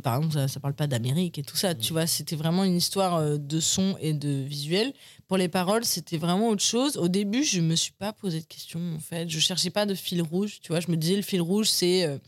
par 0.02 0.16
exemple, 0.16 0.34
ça, 0.34 0.48
ça 0.48 0.58
parle 0.58 0.74
pas 0.74 0.88
d'Amérique 0.88 1.38
et 1.38 1.44
tout 1.44 1.56
ça. 1.56 1.76
Tu 1.76 1.92
vois, 1.92 2.08
c'était 2.08 2.34
vraiment 2.34 2.64
une 2.64 2.74
histoire 2.74 3.38
de 3.38 3.60
son 3.60 3.96
et 4.00 4.12
de 4.12 4.28
visuel. 4.28 4.92
Pour 5.28 5.36
les 5.36 5.48
paroles, 5.48 5.84
c'était 5.84 6.18
vraiment 6.18 6.48
autre 6.48 6.64
chose. 6.64 6.96
Au 6.96 7.06
début, 7.06 7.44
je 7.44 7.60
me 7.60 7.76
suis 7.76 7.92
pas 7.92 8.12
posé 8.12 8.40
de 8.40 8.46
questions 8.46 8.80
en 8.96 8.98
fait. 8.98 9.28
Je 9.28 9.38
cherchais 9.38 9.70
pas 9.70 9.86
de 9.86 9.94
fil 9.94 10.22
rouge. 10.22 10.58
Tu 10.60 10.72
vois, 10.72 10.80
je 10.80 10.90
me 10.90 10.96
disais 10.96 11.14
le 11.14 11.22
fil 11.22 11.40
rouge, 11.40 11.68
c'est 11.68 12.20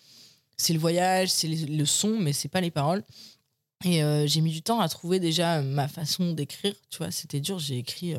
c'est 0.57 0.73
le 0.73 0.79
voyage, 0.79 1.31
c'est 1.31 1.49
le 1.49 1.85
son, 1.85 2.17
mais 2.19 2.33
c'est 2.33 2.49
pas 2.49 2.61
les 2.61 2.71
paroles. 2.71 3.03
Et 3.85 4.03
euh, 4.03 4.27
j'ai 4.27 4.41
mis 4.41 4.53
du 4.53 4.63
temps 4.63 4.81
à 4.81 4.89
trouver 4.89 5.21
déjà 5.21 5.63
ma 5.63 5.89
façon 5.89 6.33
d'écrire. 6.33 6.75
Tu 6.91 6.99
vois, 6.99 7.11
c'était 7.11 7.41
dur. 7.41 7.59
J'ai 7.59 7.79
écrit 7.79 8.15
euh, 8.15 8.19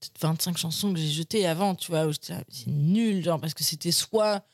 peut-être 0.00 0.20
25 0.20 0.56
chansons 0.56 0.92
que 0.92 0.98
j'ai 0.98 1.10
jetées 1.10 1.46
avant. 1.46 1.74
Tu 1.74 1.90
vois, 1.90 2.06
où 2.06 2.12
j'étais 2.12 2.32
là, 2.32 2.42
c'est 2.48 2.68
nul, 2.68 3.22
genre 3.22 3.40
parce 3.40 3.54
que 3.54 3.64
c'était 3.64 3.92
soit 3.92 4.44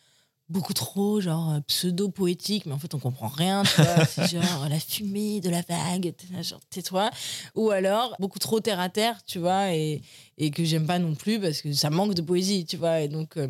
beaucoup 0.49 0.73
trop 0.73 1.21
genre 1.21 1.53
euh, 1.53 1.61
pseudo 1.67 2.09
poétique 2.09 2.65
mais 2.67 2.73
en 2.73 2.79
fait 2.79 2.95
on 2.95 2.99
comprend 2.99 3.29
rien 3.29 3.63
tu 3.65 3.83
vois 3.83 4.05
c'est 4.07 4.29
genre 4.29 4.69
la 4.69 4.81
fumée 4.81 5.41
de 5.41 5.51
la 5.51 5.63
vague 5.63 6.15
genre 6.41 6.61
tais-toi 6.71 7.11
ou 7.55 7.71
alors 7.71 8.17
beaucoup 8.19 8.39
trop 8.39 8.61
terre 8.61 8.81
à 8.81 8.89
terre 8.89 9.23
tu 9.27 9.39
vois 9.39 9.75
et, 9.75 10.01
et 10.39 10.51
que 10.51 10.65
j'aime 10.65 10.87
pas 10.87 10.99
non 10.99 11.15
plus 11.15 11.39
parce 11.39 11.61
que 11.61 11.73
ça 11.73 11.91
manque 11.91 12.15
de 12.15 12.23
poésie 12.23 12.65
tu 12.65 12.77
vois 12.77 13.01
et 13.01 13.09
donc 13.09 13.37
euh, 13.37 13.49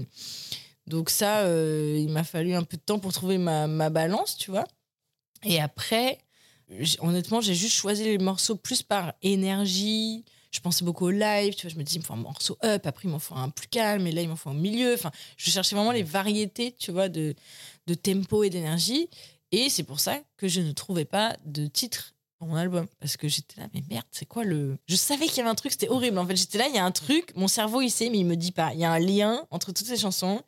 donc 0.87 1.11
ça 1.11 1.41
euh, 1.41 1.97
il 1.99 2.09
m'a 2.09 2.25
fallu 2.25 2.55
un 2.55 2.65
peu 2.65 2.77
de 2.77 2.83
temps 2.83 2.99
pour 2.99 3.13
trouver 3.13 3.39
ma, 3.39 3.69
ma 3.69 3.91
balance 3.91 4.37
tu 4.37 4.51
vois 4.51 4.67
et 5.45 5.61
après 5.61 6.19
honnêtement 7.01 7.41
j'ai 7.41 7.55
juste 7.55 7.75
choisi 7.75 8.05
les 8.05 8.19
morceaux 8.19 8.57
plus 8.57 8.83
par 8.83 9.15
énergie 9.23 10.25
je 10.51 10.61
pensais 10.61 10.85
beaucoup 10.85 11.07
au 11.07 11.11
live, 11.11 11.55
tu 11.55 11.67
vois, 11.67 11.73
je 11.73 11.79
me 11.79 11.83
dis, 11.83 11.97
il 11.97 11.99
me 11.99 12.05
faut 12.05 12.15
un 12.15 12.17
morceau 12.17 12.57
up, 12.65 12.87
après 12.87 13.03
il 13.07 13.11
m'en 13.11 13.19
faut 13.19 13.35
un 13.35 13.51
plus 13.51 13.69
calme, 13.69 14.07
et 14.07 14.13
là 14.13 14.23
il 14.23 14.29
m'en 14.29 14.37
faut 14.37 14.51
un 14.51 14.55
milieu. 14.55 14.95
Enfin, 14.95 15.11
je 15.37 15.51
cherchais 15.51 15.77
vraiment 15.77 15.93
les 15.93 16.03
variétés, 16.03 16.75
tu 16.79 16.91
vois, 16.91 17.09
de, 17.09 17.35
de 17.87 17.95
tempo 17.95 18.43
et 18.45 18.51
d'énergie. 18.51 19.09
Et 19.53 19.69
c'est 19.71 19.83
pour 19.83 20.01
ça 20.01 20.19
que 20.37 20.49
je 20.49 20.61
ne 20.61 20.73
trouvais 20.73 21.05
pas 21.05 21.37
de 21.45 21.67
titre 21.67 22.15
pour 22.39 22.49
mon 22.49 22.57
album. 22.57 22.87
Parce 23.01 23.17
que 23.17 23.29
j'étais 23.29 23.61
là, 23.61 23.69
mais 23.75 23.83
merde, 23.91 24.07
c'est 24.11 24.27
quoi 24.27 24.45
le. 24.45 24.79
Je 24.87 24.97
savais 24.97 25.27
qu'il 25.27 25.39
y 25.39 25.41
avait 25.41 25.51
un 25.51 25.55
truc, 25.55 25.73
c'était 25.73 25.89
horrible. 25.89 26.19
En 26.19 26.27
fait, 26.27 26.37
j'étais 26.37 26.59
là, 26.59 26.67
il 26.69 26.75
y 26.75 26.79
a 26.79 26.85
un 26.85 26.93
truc, 26.93 27.33
mon 27.37 27.49
cerveau 27.49 27.81
il 27.81 27.91
sait, 27.91 28.09
mais 28.11 28.19
il 28.19 28.27
me 28.27 28.37
dit 28.37 28.53
pas. 28.53 28.73
Il 28.75 28.81
y 28.81 28.85
a 28.85 28.93
un 28.93 28.99
lien 28.99 29.47
entre 29.51 29.73
toutes 29.73 29.87
ces 29.87 29.97
chansons. 29.97 30.43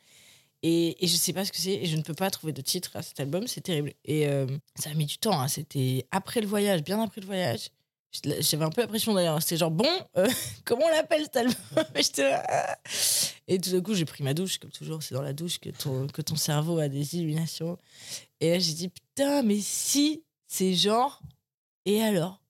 Et, 0.63 1.03
et 1.03 1.09
je 1.09 1.17
sais 1.17 1.33
pas 1.33 1.45
ce 1.45 1.53
que 1.53 1.59
c'est, 1.59 1.73
et 1.73 1.87
je 1.87 1.97
ne 1.97 2.03
peux 2.03 2.15
pas 2.15 2.31
trouver 2.31 2.53
de 2.53 2.61
titre 2.61 2.91
à 2.95 3.03
cet 3.03 3.19
album, 3.21 3.47
c'est 3.47 3.63
terrible. 3.63 3.95
Et 4.05 4.27
euh, 4.27 4.47
ça 4.75 4.91
a 4.91 4.95
mis 4.95 5.07
du 5.07 5.17
temps, 5.19 5.41
hein. 5.41 5.49
c'était 5.49 6.07
après 6.11 6.41
le 6.43 6.47
voyage, 6.47 6.83
bien 6.83 7.03
après 7.03 7.21
le 7.23 7.27
voyage. 7.27 7.71
J'avais 8.41 8.65
un 8.65 8.71
peu 8.71 8.81
la 8.81 8.89
pression 8.89 9.15
d'ailleurs. 9.15 9.41
C'était 9.41 9.57
genre, 9.57 9.71
bon, 9.71 9.89
euh, 10.17 10.29
comment 10.65 10.85
on 10.85 10.89
l'appelle 10.89 11.23
cet 11.23 11.37
album? 11.37 11.55
Là, 12.19 12.45
ah. 12.49 12.79
Et 13.47 13.59
tout 13.61 13.71
d'un 13.71 13.81
coup, 13.81 13.95
j'ai 13.95 14.05
pris 14.05 14.25
ma 14.25 14.35
douche, 14.35 14.59
comme 14.59 14.71
toujours, 14.73 15.03
c'est 15.03 15.15
dans 15.15 15.23
la 15.23 15.33
douche 15.33 15.61
que 15.61 15.71
ton, 15.71 16.09
que 16.09 16.21
ton 16.21 16.37
cerveau 16.37 16.79
a 16.79 16.89
des 16.89 17.17
illuminations. 17.17 17.79
Et 18.41 18.51
là, 18.51 18.59
j'ai 18.59 18.73
dit, 18.73 18.89
putain, 18.89 19.43
mais 19.43 19.61
si 19.61 20.25
c'est 20.49 20.75
genre, 20.75 21.23
et 21.87 22.03
alors? 22.03 22.43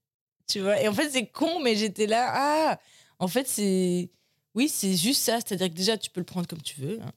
Tu 0.49 0.61
vois 0.61 0.81
Et 0.81 0.89
en 0.89 0.95
fait, 0.95 1.11
c'est 1.11 1.27
con, 1.27 1.61
mais 1.61 1.77
j'étais 1.77 2.07
là, 2.07 2.31
ah 2.33 2.81
En 3.19 3.29
fait, 3.29 3.47
c'est. 3.47 4.11
Oui, 4.55 4.69
c'est 4.69 4.97
juste 4.97 5.23
ça. 5.23 5.39
C'est-à-dire 5.41 5.69
que 5.69 5.75
déjà, 5.75 5.97
tu 5.97 6.11
peux 6.11 6.21
le 6.21 6.27
prendre 6.27 6.47
comme 6.49 6.63
tu 6.63 6.81
veux. 6.81 7.01
hein. 7.03 7.13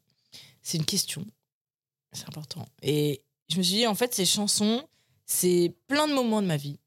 C'est 0.63 0.77
une 0.77 0.85
question. 0.85 1.25
C'est 2.11 2.27
important. 2.27 2.65
Et 2.81 3.21
je 3.49 3.57
me 3.57 3.63
suis 3.63 3.75
dit, 3.75 3.87
en 3.87 3.95
fait, 3.95 4.13
ces 4.15 4.25
chansons, 4.25 4.83
c'est 5.25 5.75
plein 5.87 6.07
de 6.07 6.13
moments 6.13 6.41
de 6.41 6.47
ma 6.47 6.57
vie 6.57 6.79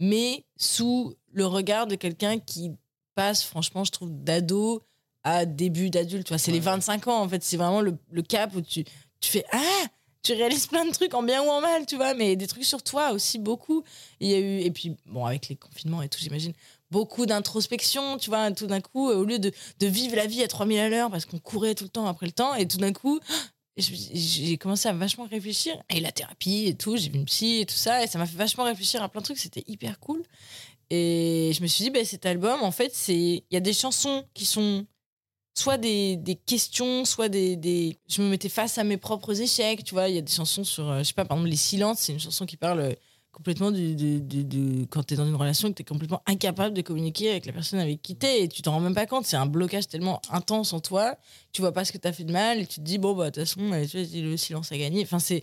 mais 0.00 0.44
sous 0.56 1.14
le 1.32 1.46
regard 1.46 1.86
de 1.86 1.94
quelqu'un 1.94 2.38
qui 2.38 2.72
passe, 3.14 3.42
franchement, 3.42 3.84
je 3.84 3.90
trouve, 3.90 4.10
d'ado 4.12 4.82
à 5.24 5.44
début 5.44 5.90
d'adulte. 5.90 6.26
Tu 6.26 6.32
vois, 6.32 6.38
c'est 6.38 6.52
les 6.52 6.60
25 6.60 7.08
ans, 7.08 7.20
en 7.20 7.28
fait. 7.28 7.42
C'est 7.42 7.56
vraiment 7.56 7.80
le, 7.80 7.96
le 8.10 8.22
cap 8.22 8.54
où 8.54 8.60
tu, 8.60 8.84
tu 9.20 9.30
fais 9.30 9.44
Ah 9.50 9.84
Tu 10.22 10.32
réalises 10.32 10.66
plein 10.66 10.84
de 10.84 10.92
trucs 10.92 11.14
en 11.14 11.22
bien 11.22 11.42
ou 11.42 11.48
en 11.48 11.60
mal, 11.60 11.84
tu 11.86 11.96
vois, 11.96 12.14
mais 12.14 12.36
des 12.36 12.46
trucs 12.46 12.64
sur 12.64 12.82
toi 12.82 13.12
aussi, 13.12 13.38
beaucoup. 13.38 13.82
Il 14.20 14.28
y 14.28 14.34
a 14.34 14.38
eu, 14.38 14.60
et 14.60 14.70
puis, 14.70 14.96
bon, 15.06 15.24
avec 15.24 15.48
les 15.48 15.56
confinements 15.56 16.02
et 16.02 16.08
tout, 16.08 16.20
j'imagine, 16.20 16.52
beaucoup 16.90 17.26
d'introspection, 17.26 18.18
tu 18.18 18.30
vois, 18.30 18.50
tout 18.52 18.66
d'un 18.66 18.80
coup, 18.80 19.08
au 19.08 19.24
lieu 19.24 19.38
de, 19.38 19.52
de 19.78 19.86
vivre 19.86 20.16
la 20.16 20.26
vie 20.26 20.42
à 20.42 20.48
3000 20.48 20.78
à 20.78 20.88
l'heure 20.88 21.10
parce 21.10 21.24
qu'on 21.24 21.38
courait 21.38 21.74
tout 21.74 21.84
le 21.84 21.90
temps 21.90 22.06
après 22.06 22.26
le 22.26 22.32
temps, 22.32 22.54
et 22.54 22.66
tout 22.66 22.78
d'un 22.78 22.92
coup, 22.92 23.20
j'ai 23.76 24.56
commencé 24.58 24.88
à 24.88 24.92
vachement 24.92 25.26
réfléchir. 25.26 25.74
Et 25.90 26.00
la 26.00 26.12
thérapie 26.12 26.66
et 26.66 26.74
tout, 26.74 26.96
j'ai 26.96 27.10
vu 27.10 27.16
une 27.16 27.26
psy 27.26 27.60
et 27.60 27.66
tout 27.66 27.74
ça, 27.74 28.02
et 28.02 28.06
ça 28.06 28.18
m'a 28.18 28.26
fait 28.26 28.36
vachement 28.36 28.64
réfléchir 28.64 29.02
à 29.02 29.08
plein 29.08 29.20
de 29.20 29.24
trucs, 29.24 29.38
c'était 29.38 29.64
hyper 29.66 29.98
cool. 30.00 30.22
Et 30.90 31.52
je 31.54 31.62
me 31.62 31.66
suis 31.66 31.84
dit, 31.84 31.90
bah, 31.90 32.04
cet 32.04 32.24
album, 32.24 32.62
en 32.62 32.70
fait, 32.70 33.08
il 33.08 33.42
y 33.50 33.56
a 33.56 33.60
des 33.60 33.74
chansons 33.74 34.24
qui 34.32 34.46
sont 34.46 34.86
soit 35.54 35.76
des, 35.76 36.16
des 36.16 36.36
questions, 36.36 37.04
soit 37.04 37.28
des, 37.28 37.56
des... 37.56 37.98
Je 38.08 38.22
me 38.22 38.28
mettais 38.28 38.48
face 38.48 38.78
à 38.78 38.84
mes 38.84 38.96
propres 38.96 39.40
échecs, 39.40 39.84
tu 39.84 39.94
vois. 39.94 40.08
Il 40.08 40.14
y 40.14 40.18
a 40.18 40.22
des 40.22 40.32
chansons 40.32 40.64
sur, 40.64 40.88
euh, 40.88 40.98
je 41.00 41.04
sais 41.04 41.12
pas, 41.14 41.24
par 41.24 41.36
exemple, 41.36 41.50
Les 41.50 41.56
Silences, 41.56 42.00
c'est 42.00 42.12
une 42.12 42.20
chanson 42.20 42.46
qui 42.46 42.56
parle 42.56 42.80
euh, 42.80 42.94
complètement 43.32 43.70
du, 43.70 43.94
du- 43.94 44.86
quand 44.90 45.04
tu 45.04 45.14
es 45.14 45.16
dans 45.16 45.26
une 45.26 45.36
relation 45.36 45.68
que 45.68 45.74
tu 45.74 45.82
es 45.82 45.84
complètement 45.84 46.22
incapable 46.26 46.74
de 46.74 46.82
communiquer 46.82 47.30
avec 47.30 47.46
la 47.46 47.52
personne 47.52 47.78
avec 47.78 48.02
qui 48.02 48.16
tu 48.16 48.26
es 48.26 48.42
et 48.44 48.48
tu 48.48 48.62
t'en 48.62 48.72
rends 48.72 48.80
même 48.80 48.94
pas 48.94 49.06
compte. 49.06 49.26
C'est 49.26 49.36
un 49.36 49.46
blocage 49.46 49.86
tellement 49.86 50.20
intense 50.30 50.72
en 50.72 50.80
toi, 50.80 51.16
tu 51.52 51.60
vois 51.60 51.72
pas 51.72 51.84
ce 51.84 51.92
que 51.92 51.98
tu 51.98 52.08
as 52.08 52.12
fait 52.12 52.24
de 52.24 52.32
mal 52.32 52.58
et 52.58 52.66
tu 52.66 52.76
te 52.80 52.84
dis, 52.84 52.98
bon, 52.98 53.14
bah, 53.14 53.30
de 53.30 53.40
toute 53.40 53.44
façon, 53.48 53.72
euh, 53.72 53.84
le 53.94 54.36
silence 54.36 54.72
a 54.72 54.78
gagné. 54.78 55.02
Enfin, 55.02 55.18
c'est 55.18 55.42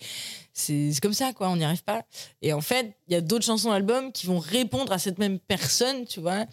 c'est 0.53 0.91
comme 1.01 1.13
ça, 1.13 1.31
quoi, 1.33 1.49
on 1.49 1.55
n'y 1.57 1.63
arrive 1.63 1.83
pas. 1.83 2.03
Et 2.41 2.53
en 2.53 2.61
fait, 2.61 2.97
il 3.07 3.13
y 3.13 3.15
a 3.17 3.21
d'autres 3.21 3.45
chansons 3.45 3.69
d'album 3.71 4.11
qui 4.11 4.27
vont 4.27 4.39
répondre 4.39 4.91
à 4.91 4.97
cette 4.99 5.17
même 5.17 5.39
personne, 5.39 6.05
tu 6.05 6.19
vois. 6.19 6.45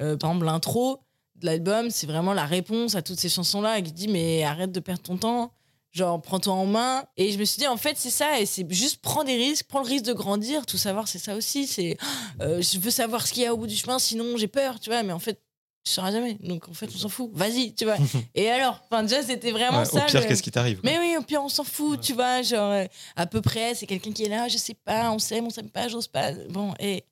Euh, 0.00 0.16
par 0.16 0.30
exemple, 0.30 0.46
l'intro 0.46 1.00
de 1.36 1.46
l'album, 1.46 1.88
c'est 1.90 2.06
vraiment 2.06 2.34
la 2.34 2.44
réponse 2.44 2.94
à 2.94 3.02
toutes 3.02 3.18
ces 3.18 3.28
chansons-là 3.30 3.80
qui 3.80 3.92
dit, 3.92 4.08
mais 4.08 4.42
arrête 4.44 4.72
de 4.72 4.80
perdre 4.80 5.02
ton 5.02 5.16
temps. 5.16 5.52
Genre, 5.92 6.22
prends-toi 6.22 6.52
en 6.52 6.66
main. 6.66 7.04
Et 7.16 7.32
je 7.32 7.38
me 7.38 7.44
suis 7.44 7.58
dit, 7.58 7.66
en 7.66 7.76
fait, 7.76 7.96
c'est 7.98 8.10
ça. 8.10 8.38
Et 8.40 8.46
c'est 8.46 8.64
juste 8.72 9.00
prends 9.02 9.24
des 9.24 9.36
risques, 9.36 9.66
prends 9.68 9.80
le 9.80 9.88
risque 9.88 10.04
de 10.04 10.12
grandir. 10.12 10.64
Tout 10.66 10.78
savoir, 10.78 11.08
c'est 11.08 11.18
ça 11.18 11.34
aussi. 11.34 11.66
C'est, 11.66 11.96
euh, 12.40 12.62
je 12.62 12.78
veux 12.78 12.90
savoir 12.92 13.26
ce 13.26 13.32
qu'il 13.32 13.42
y 13.42 13.46
a 13.46 13.52
au 13.52 13.56
bout 13.56 13.66
du 13.66 13.76
chemin, 13.76 13.98
sinon 13.98 14.36
j'ai 14.36 14.46
peur, 14.48 14.78
tu 14.78 14.90
vois. 14.90 15.02
Mais 15.02 15.12
en 15.12 15.18
fait, 15.18 15.40
tu 15.84 15.92
sauras 15.92 16.12
jamais. 16.12 16.34
Donc, 16.34 16.68
en 16.68 16.74
fait, 16.74 16.88
on 16.94 16.98
s'en 16.98 17.08
fout. 17.08 17.30
Vas-y, 17.32 17.74
tu 17.74 17.86
vois. 17.86 17.96
Et 18.34 18.50
alors, 18.50 18.80
enfin, 18.88 19.02
déjà, 19.02 19.22
c'était 19.22 19.50
vraiment 19.50 19.80
Ouais, 19.80 19.84
ça. 19.84 20.04
Au 20.04 20.06
pire, 20.06 20.20
le- 20.20 20.26
qu'est-ce 20.28 20.42
qui 20.42 20.50
t'arrive 20.52 20.78
mais 20.84 20.98
oui, 21.00 21.16
au 21.18 21.22
pire, 21.22 21.42
on 21.42 21.48
s'en 21.48 21.64
fout, 21.64 22.00
tu 22.00 22.12
vois. 22.12 22.42
Genre, 22.42 22.70
euh, 22.70 22.84
à 23.16 23.26
peu 23.26 23.40
près, 23.40 23.74
c'est 23.74 23.86
quelqu'un 23.86 24.12
qui 24.12 24.24
est 24.24 24.28
là, 24.28 24.46
je 24.46 24.58
sais 24.58 24.74
pas, 24.74 25.10
on 25.10 25.18
s'aime, 25.18 25.46
on 25.46 25.50
s'aime 25.50 25.70
pas, 25.70 25.88
j'ose 25.88 26.06
pas. 26.06 26.32
Bon, 26.50 26.72
et 26.78 27.02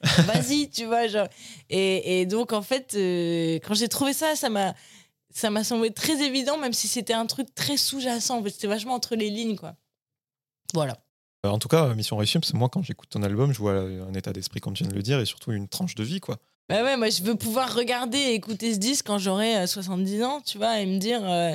vas-y, 0.02 0.70
tu 0.70 0.86
vois. 0.86 1.08
Genre. 1.08 1.28
Et, 1.70 2.20
et 2.20 2.26
donc, 2.26 2.52
en 2.52 2.62
fait, 2.62 2.94
euh, 2.94 3.56
quand 3.66 3.74
j'ai 3.74 3.88
trouvé 3.88 4.12
ça, 4.14 4.34
ça 4.36 4.48
m'a. 4.48 4.74
Ça 5.36 5.50
m'a 5.50 5.64
semblé 5.64 5.90
très 5.90 6.22
évident, 6.22 6.56
même 6.58 6.72
si 6.72 6.86
c'était 6.88 7.12
un 7.12 7.26
truc 7.26 7.52
très 7.54 7.76
sous-jacent. 7.76 8.38
En 8.38 8.42
fait, 8.42 8.50
c'était 8.50 8.68
vachement 8.68 8.94
entre 8.94 9.16
les 9.16 9.30
lignes, 9.30 9.56
quoi. 9.56 9.74
Voilà. 10.72 10.96
Euh, 11.44 11.50
En 11.50 11.58
tout 11.58 11.68
cas, 11.68 11.92
Mission 11.94 12.16
réussie, 12.16 12.38
parce 12.38 12.52
que 12.52 12.56
moi, 12.56 12.68
quand 12.68 12.82
j'écoute 12.82 13.08
ton 13.10 13.22
album, 13.22 13.52
je 13.52 13.58
vois 13.58 13.72
un 13.74 14.14
état 14.14 14.32
d'esprit, 14.32 14.60
comme 14.60 14.74
tu 14.74 14.84
viens 14.84 14.90
de 14.90 14.96
le 14.96 15.02
dire, 15.02 15.18
et 15.18 15.26
surtout 15.26 15.52
une 15.52 15.68
tranche 15.68 15.94
de 15.96 16.04
vie, 16.04 16.20
quoi. 16.20 16.38
Bah 16.68 16.82
ouais, 16.82 16.96
moi, 16.96 17.10
je 17.10 17.22
veux 17.22 17.34
pouvoir 17.34 17.74
regarder 17.74 18.16
et 18.16 18.34
écouter 18.34 18.72
ce 18.72 18.78
disque 18.78 19.06
quand 19.06 19.18
j'aurai 19.18 19.56
euh, 19.58 19.66
70 19.66 20.22
ans, 20.22 20.40
tu 20.40 20.56
vois, 20.56 20.80
et 20.80 20.86
me 20.86 20.98
dire 20.98 21.20
euh, 21.22 21.54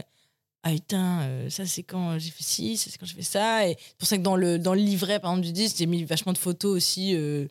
Ah 0.63 0.69
putain, 0.71 1.21
euh, 1.21 1.49
ça 1.49 1.65
c'est 1.65 1.81
quand 1.81 2.19
j'ai 2.19 2.29
fait 2.29 2.43
ci, 2.43 2.77
ça 2.77 2.91
c'est 2.91 2.97
quand 2.99 3.07
j'ai 3.07 3.15
fait 3.15 3.21
ça. 3.23 3.67
Et 3.67 3.75
c'est 3.79 3.97
pour 3.97 4.07
ça 4.07 4.17
que 4.17 4.21
dans 4.23 4.35
le, 4.35 4.59
dans 4.59 4.73
le 4.75 4.81
livret, 4.81 5.19
par 5.19 5.31
exemple, 5.31 5.47
du 5.47 5.53
disque, 5.53 5.77
j'ai 5.77 5.87
mis 5.87 6.03
vachement 6.03 6.33
de 6.33 6.37
photos 6.37 6.75
aussi, 6.75 7.15
euh, 7.15 7.47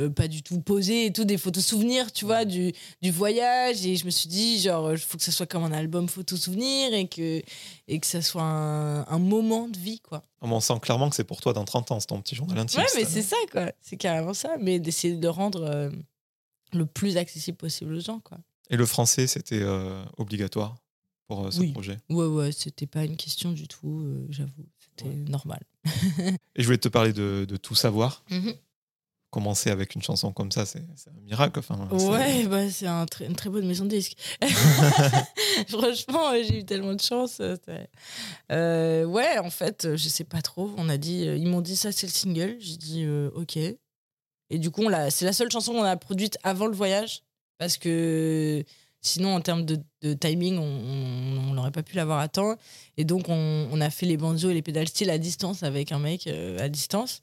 euh, 0.00 0.10
pas 0.10 0.26
du 0.28 0.42
tout 0.42 0.60
posées 0.60 1.06
et 1.06 1.12
tout, 1.12 1.24
des 1.24 1.38
photos 1.38 1.64
souvenirs, 1.64 2.12
tu 2.12 2.24
vois, 2.24 2.44
du, 2.44 2.72
du 3.02 3.10
voyage. 3.10 3.84
Et 3.86 3.96
je 3.96 4.04
me 4.04 4.10
suis 4.10 4.28
dit, 4.28 4.60
genre, 4.60 4.92
il 4.92 4.98
faut 4.98 5.16
que 5.18 5.22
ça 5.24 5.32
soit 5.32 5.46
comme 5.46 5.64
un 5.64 5.72
album 5.72 6.08
photo 6.08 6.36
souvenir 6.36 6.92
et 6.94 7.06
que, 7.08 7.42
et 7.88 8.00
que 8.00 8.06
ça 8.06 8.20
soit 8.22 8.42
un, 8.42 9.06
un 9.06 9.18
moment 9.18 9.68
de 9.68 9.78
vie, 9.78 10.00
quoi. 10.00 10.24
Ah, 10.40 10.46
On 10.50 10.60
sent 10.60 10.78
clairement 10.82 11.08
que 11.10 11.16
c'est 11.16 11.24
pour 11.24 11.40
toi 11.40 11.52
dans 11.52 11.64
30 11.64 11.92
ans, 11.92 12.00
c'est 12.00 12.06
ton 12.08 12.20
petit 12.20 12.34
journal 12.34 12.58
intime. 12.58 12.80
Ouais, 12.80 12.86
mais 12.96 13.04
c'est 13.04 13.22
ça, 13.22 13.36
quoi. 13.52 13.72
C'est 13.80 13.96
carrément 13.96 14.34
ça, 14.34 14.56
mais 14.60 14.78
d'essayer 14.80 15.14
de 15.16 15.28
rendre 15.28 15.62
euh, 15.62 15.90
le 16.72 16.86
plus 16.86 17.16
accessible 17.16 17.56
possible 17.56 17.94
aux 17.94 18.00
gens, 18.00 18.20
quoi. 18.20 18.38
Et 18.70 18.76
le 18.76 18.86
français, 18.86 19.26
c'était 19.26 19.60
euh, 19.62 20.02
obligatoire 20.16 20.76
pour 21.28 21.46
euh, 21.46 21.50
ce 21.50 21.60
Oui. 21.60 21.72
projet? 21.72 21.98
Ouais, 22.10 22.26
ouais, 22.26 22.50
c'était 22.52 22.86
pas 22.86 23.04
une 23.04 23.16
question 23.16 23.52
du 23.52 23.68
tout, 23.68 24.00
euh, 24.04 24.26
j'avoue. 24.30 24.66
C'était 24.80 25.14
normal. 25.14 25.60
Et 26.56 26.62
je 26.62 26.64
voulais 26.64 26.78
te 26.78 26.88
parler 26.88 27.12
de, 27.12 27.44
de 27.48 27.56
Tout 27.56 27.74
savoir. 27.74 28.24
Mhm. 28.30 28.54
Commencer 29.34 29.68
avec 29.70 29.96
une 29.96 30.02
chanson 30.02 30.32
comme 30.32 30.52
ça, 30.52 30.64
c'est 30.64 30.78
un 30.78 31.20
miracle. 31.24 31.58
Enfin, 31.58 31.88
Ouais, 31.90 32.46
bah, 32.46 32.70
c'est 32.70 32.86
un 32.86 33.04
une 33.20 33.34
très 33.34 33.50
bonne 33.50 33.66
maison 33.66 33.84
de 33.84 33.90
disques. 33.90 34.16
Franchement, 35.68 36.30
j'ai 36.34 36.60
eu 36.60 36.64
tellement 36.64 36.94
de 36.94 37.00
chance. 37.00 37.38
euh, 37.40 37.56
Euh, 38.52 39.04
ouais, 39.04 39.38
en 39.38 39.50
fait, 39.50 39.86
euh, 39.86 39.96
je 39.96 40.08
sais 40.08 40.22
pas 40.22 40.40
trop. 40.40 40.70
On 40.76 40.88
a 40.88 40.98
dit, 40.98 41.22
ils 41.24 41.48
m'ont 41.48 41.62
dit 41.62 41.74
ça, 41.74 41.90
c'est 41.90 42.06
le 42.06 42.12
single. 42.12 42.54
J'ai 42.60 42.76
dit 42.76 43.02
euh, 43.04 43.28
ok. 43.34 43.56
Et 43.56 44.58
du 44.58 44.70
coup, 44.70 44.84
c'est 45.10 45.24
la 45.24 45.32
seule 45.32 45.50
chanson 45.50 45.72
qu'on 45.72 45.82
a 45.82 45.96
produite 45.96 46.38
avant 46.44 46.66
le 46.68 46.76
voyage 46.76 47.24
parce 47.58 47.76
que 47.76 48.62
sinon, 49.04 49.34
en 49.34 49.40
termes 49.40 49.64
de, 49.64 49.78
timing, 50.14 50.58
on 50.58 51.54
n'aurait 51.54 51.70
pas 51.70 51.82
pu 51.82 51.96
l'avoir 51.96 52.18
à 52.18 52.28
temps. 52.28 52.56
Et 52.96 53.04
donc, 53.04 53.28
on, 53.28 53.80
a 53.80 53.90
fait 53.90 54.06
les 54.06 54.16
banjos 54.16 54.50
et 54.50 54.54
les 54.54 54.62
pédales 54.62 54.88
style 54.88 55.10
à 55.10 55.18
distance 55.18 55.62
avec 55.62 55.92
un 55.92 55.98
mec 55.98 56.26
euh, 56.26 56.58
à 56.58 56.68
distance. 56.68 57.20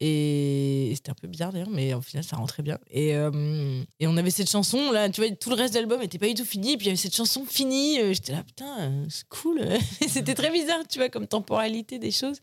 Et 0.00 0.92
c'était 0.94 1.10
un 1.10 1.14
peu 1.14 1.28
bizarre 1.28 1.52
d'ailleurs, 1.52 1.70
mais 1.70 1.94
au 1.94 2.00
final, 2.00 2.24
ça 2.24 2.36
rentrait 2.36 2.62
bien. 2.62 2.78
Et, 2.90 3.14
euh, 3.14 3.82
et 4.00 4.06
on 4.06 4.16
avait 4.16 4.30
cette 4.30 4.50
chanson, 4.50 4.92
là, 4.92 5.08
tu 5.10 5.20
vois, 5.20 5.30
tout 5.30 5.50
le 5.50 5.56
reste 5.56 5.74
de 5.74 5.78
l'album 5.78 6.00
n'était 6.00 6.18
pas 6.18 6.28
du 6.28 6.34
tout 6.34 6.44
fini. 6.44 6.72
Et 6.72 6.76
puis 6.76 6.86
il 6.86 6.88
y 6.88 6.90
avait 6.90 6.96
cette 6.96 7.14
chanson 7.14 7.44
finie. 7.44 8.00
euh, 8.00 8.12
J'étais 8.12 8.32
là, 8.32 8.42
putain, 8.42 9.04
c'est 9.08 9.28
cool. 9.28 9.62
c'était 10.08 10.34
très 10.34 10.50
bizarre, 10.50 10.82
tu 10.88 10.98
vois, 10.98 11.10
comme 11.10 11.26
temporalité 11.26 11.98
des 11.98 12.10
choses. 12.10 12.38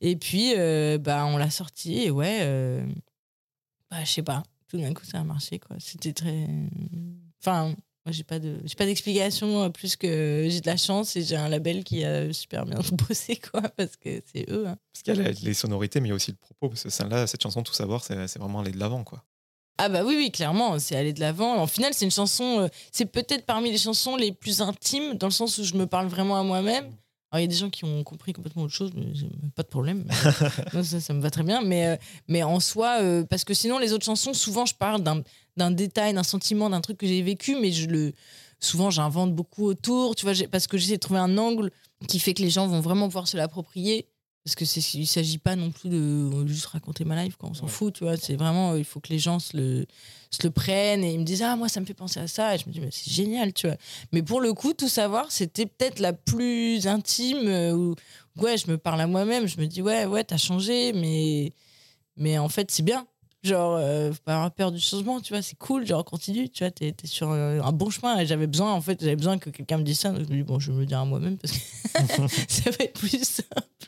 Et 0.00 0.16
puis, 0.16 0.54
bah, 1.00 1.26
on 1.26 1.36
l'a 1.36 1.50
sorti. 1.50 2.02
Et 2.02 2.10
ouais, 2.10 2.82
bah, 3.90 4.04
je 4.04 4.10
sais 4.10 4.22
pas. 4.22 4.42
Tout 4.68 4.78
d'un 4.78 4.92
coup, 4.92 5.04
ça 5.04 5.20
a 5.20 5.24
marché, 5.24 5.58
quoi. 5.58 5.76
C'était 5.78 6.12
très. 6.12 6.46
Enfin, 7.40 7.74
moi, 8.08 8.12
j'ai 8.12 8.24
pas 8.24 8.38
de, 8.38 8.56
j'ai 8.64 8.74
pas 8.74 8.86
d'explication 8.86 9.64
euh, 9.64 9.68
plus 9.68 9.94
que 9.96 10.46
j'ai 10.48 10.62
de 10.62 10.66
la 10.66 10.78
chance 10.78 11.14
et 11.14 11.22
j'ai 11.22 11.36
un 11.36 11.50
label 11.50 11.84
qui 11.84 12.04
a 12.04 12.32
super 12.32 12.64
bien 12.64 12.78
bossé, 13.08 13.36
quoi, 13.36 13.60
parce 13.60 13.96
que 13.96 14.22
c'est 14.32 14.50
eux. 14.50 14.66
hein. 14.66 14.78
Parce 14.94 15.02
qu'il 15.02 15.22
y 15.22 15.26
a 15.26 15.30
les, 15.30 15.52
sonorités, 15.54 16.00
mais 16.00 16.08
il 16.08 16.10
y 16.10 16.12
a 16.12 16.14
aussi 16.14 16.30
le 16.30 16.38
propos. 16.38 16.70
Parce 16.70 16.84
que 16.84 16.88
celle-là, 16.88 17.26
cette 17.26 17.42
chanson, 17.42 17.62
Tout 17.62 17.74
savoir, 17.74 18.02
c'est 18.02 18.38
vraiment 18.38 18.60
aller 18.60 18.70
de 18.70 18.78
l'avant, 18.78 19.04
quoi. 19.04 19.22
Ah 19.76 19.90
bah 19.90 20.04
oui, 20.06 20.14
oui, 20.16 20.30
clairement, 20.30 20.78
c'est 20.78 20.96
aller 20.96 21.12
de 21.12 21.20
l'avant. 21.20 21.56
En 21.56 21.66
final, 21.66 21.92
c'est 21.92 22.06
une 22.06 22.10
chanson, 22.10 22.60
euh, 22.60 22.68
c'est 22.92 23.04
peut-être 23.04 23.44
parmi 23.44 23.70
les 23.70 23.76
chansons 23.76 24.16
les 24.16 24.32
plus 24.32 24.62
intimes, 24.62 25.18
dans 25.18 25.26
le 25.26 25.32
sens 25.32 25.58
où 25.58 25.64
je 25.64 25.74
me 25.74 25.86
parle 25.86 26.06
vraiment 26.06 26.38
à 26.38 26.42
moi-même. 26.42 26.90
Alors, 27.30 27.40
il 27.40 27.42
y 27.42 27.44
a 27.44 27.48
des 27.48 27.56
gens 27.56 27.68
qui 27.68 27.84
ont 27.84 28.02
compris 28.04 28.32
complètement 28.32 28.62
autre 28.62 28.72
chose, 28.72 28.92
mais 28.94 29.12
pas 29.54 29.62
de 29.62 29.68
problème. 29.68 30.04
Non, 30.72 30.82
ça, 30.82 31.00
ça 31.00 31.12
me 31.12 31.20
va 31.20 31.30
très 31.30 31.42
bien. 31.42 31.60
Mais, 31.62 31.86
euh, 31.86 31.96
mais 32.26 32.42
en 32.42 32.58
soi, 32.58 33.02
euh, 33.02 33.24
parce 33.24 33.44
que 33.44 33.52
sinon, 33.52 33.78
les 33.78 33.92
autres 33.92 34.04
chansons, 34.06 34.32
souvent, 34.32 34.64
je 34.64 34.74
parle 34.74 35.02
d'un 35.02 35.70
détail, 35.70 36.14
d'un 36.14 36.22
sentiment, 36.22 36.70
d'un 36.70 36.80
truc 36.80 36.96
que 36.96 37.06
j'ai 37.06 37.20
vécu, 37.20 37.56
mais 37.60 37.70
je 37.70 37.86
le, 37.86 38.12
souvent, 38.60 38.90
j'invente 38.90 39.34
beaucoup 39.34 39.66
autour, 39.66 40.16
tu 40.16 40.24
vois, 40.24 40.34
parce 40.50 40.66
que 40.66 40.78
j'essaie 40.78 40.96
de 40.96 41.00
trouver 41.00 41.20
un 41.20 41.36
angle 41.36 41.70
qui 42.06 42.18
fait 42.18 42.32
que 42.32 42.42
les 42.42 42.50
gens 42.50 42.66
vont 42.66 42.80
vraiment 42.80 43.06
pouvoir 43.08 43.28
se 43.28 43.36
l'approprier. 43.36 44.06
Parce 44.44 44.54
que 44.54 44.64
c'est, 44.64 44.80
il 44.98 45.06
s'agit 45.06 45.36
pas 45.38 45.56
non 45.56 45.70
plus 45.70 45.90
de 45.90 45.96
euh, 45.98 46.46
juste 46.46 46.66
raconter 46.66 47.04
ma 47.04 47.22
life, 47.22 47.36
quand 47.38 47.48
on 47.50 47.54
s'en 47.54 47.64
Ouais. 47.66 47.70
fout, 47.70 47.92
tu 47.94 48.04
vois. 48.04 48.16
C'est 48.16 48.36
vraiment, 48.36 48.72
euh, 48.72 48.78
il 48.78 48.84
faut 48.84 48.98
que 48.98 49.10
les 49.10 49.18
gens 49.18 49.38
se 49.38 49.54
le, 49.56 49.84
se 50.30 50.42
le 50.42 50.50
prennent 50.50 51.04
et 51.04 51.12
ils 51.12 51.18
me 51.18 51.24
disent, 51.24 51.42
ah, 51.42 51.54
moi, 51.56 51.68
ça 51.68 51.80
me 51.80 51.86
fait 51.86 51.92
penser 51.92 52.18
à 52.20 52.28
ça. 52.28 52.54
Et 52.54 52.58
je 52.58 52.66
me 52.66 52.72
dis, 52.72 52.80
mais 52.80 52.88
c'est 52.90 53.10
génial, 53.10 53.52
tu 53.52 53.66
vois. 53.66 53.76
Mais 54.12 54.22
pour 54.22 54.40
le 54.40 54.54
coup, 54.54 54.72
tout 54.72 54.88
savoir, 54.88 55.30
c'était 55.30 55.66
peut-être 55.66 55.98
la 55.98 56.14
plus 56.14 56.86
intime 56.86 57.46
euh, 57.46 57.72
où, 57.74 57.94
ouais, 58.36 58.56
je 58.56 58.70
me 58.70 58.78
parle 58.78 59.00
à 59.02 59.06
moi-même. 59.06 59.46
Je 59.46 59.60
me 59.60 59.66
dis, 59.66 59.82
ouais, 59.82 60.06
ouais, 60.06 60.24
t'as 60.24 60.38
changé, 60.38 60.94
mais, 60.94 61.52
mais 62.16 62.38
en 62.38 62.48
fait, 62.48 62.70
c'est 62.70 62.82
bien. 62.84 63.06
Genre, 63.42 63.76
euh, 63.76 64.10
faut 64.12 64.18
pas 64.24 64.34
avoir 64.34 64.50
peur 64.50 64.72
du 64.72 64.80
changement, 64.80 65.20
tu 65.20 65.32
vois, 65.32 65.42
c'est 65.42 65.56
cool, 65.58 65.86
genre, 65.86 66.04
continue, 66.04 66.48
tu 66.48 66.64
vois, 66.64 66.70
t'es 66.72 66.88
es 66.88 67.06
sur 67.06 67.30
un 67.30 67.72
bon 67.72 67.90
chemin. 67.90 68.18
Et 68.18 68.26
j'avais 68.26 68.46
besoin, 68.46 68.72
en 68.72 68.80
fait, 68.80 68.98
j'avais 69.00 69.14
besoin 69.16 69.38
que 69.38 69.50
quelqu'un 69.50 69.76
me 69.78 69.84
dise 69.84 70.00
ça. 70.00 70.08
Donc, 70.10 70.24
je 70.26 70.32
me 70.32 70.36
dis, 70.38 70.42
bon, 70.42 70.58
je 70.58 70.70
vais 70.70 70.74
me 70.76 70.80
le 70.80 70.86
dire 70.86 70.98
à 71.00 71.04
moi-même 71.04 71.36
parce 71.36 71.52
que 71.52 72.28
ça 72.48 72.70
va 72.70 72.76
être 72.84 72.94
plus 72.98 73.22
simple. 73.22 73.87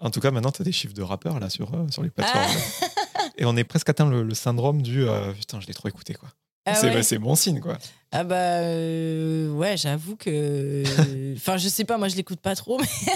En 0.00 0.10
tout 0.10 0.20
cas, 0.20 0.30
maintenant, 0.30 0.52
tu 0.52 0.62
as 0.62 0.64
des 0.64 0.72
chiffres 0.72 0.94
de 0.94 1.02
rappeurs 1.02 1.40
là 1.40 1.50
sur, 1.50 1.74
euh, 1.74 1.86
sur 1.90 2.02
les 2.02 2.10
plateformes. 2.10 2.44
Ah. 2.82 3.20
Et 3.36 3.44
on 3.44 3.56
est 3.56 3.64
presque 3.64 3.88
atteint 3.88 4.08
le, 4.08 4.22
le 4.22 4.34
syndrome 4.34 4.82
du 4.82 5.06
euh, 5.06 5.32
putain, 5.32 5.60
je 5.60 5.66
l'ai 5.66 5.74
trop 5.74 5.88
écouté, 5.88 6.14
quoi. 6.14 6.28
Ah 6.70 6.74
c'est 6.74 7.14
ouais. 7.14 7.18
bon 7.18 7.34
signe, 7.34 7.60
quoi. 7.60 7.78
Ah 8.12 8.24
bah 8.24 8.34
euh, 8.36 9.50
ouais, 9.50 9.76
j'avoue 9.76 10.16
que 10.16 10.82
enfin 11.36 11.56
je 11.56 11.68
sais 11.68 11.84
pas, 11.84 11.98
moi 11.98 12.08
je 12.08 12.16
l'écoute 12.16 12.40
pas 12.40 12.54
trop 12.54 12.78
mais, 12.78 13.12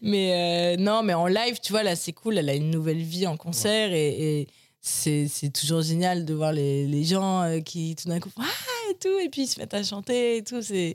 mais 0.02 0.76
euh, 0.76 0.82
non, 0.82 1.02
mais 1.02 1.14
en 1.14 1.26
live, 1.26 1.58
tu 1.62 1.72
vois 1.72 1.82
là, 1.82 1.96
c'est 1.96 2.12
cool, 2.12 2.38
elle 2.38 2.48
a 2.48 2.54
une 2.54 2.70
nouvelle 2.70 3.02
vie 3.02 3.26
en 3.26 3.36
concert 3.36 3.92
et, 3.92 4.40
et 4.40 4.48
c'est 4.88 5.50
toujours 5.52 5.82
génial 5.82 6.24
de 6.24 6.32
voir 6.32 6.52
les, 6.52 6.86
les 6.86 7.04
gens 7.04 7.42
euh, 7.42 7.60
qui 7.60 7.96
tout 7.96 8.08
d'un 8.08 8.20
coup 8.20 8.30
font 8.30 8.42
ah 8.42 8.90
et 8.90 8.94
tout 8.98 9.18
et 9.18 9.28
puis 9.28 9.42
ils 9.42 9.46
se 9.48 9.58
mettent 9.58 9.74
à 9.74 9.82
chanter 9.82 10.36
et 10.36 10.44
tout, 10.44 10.62
c'est 10.62 10.94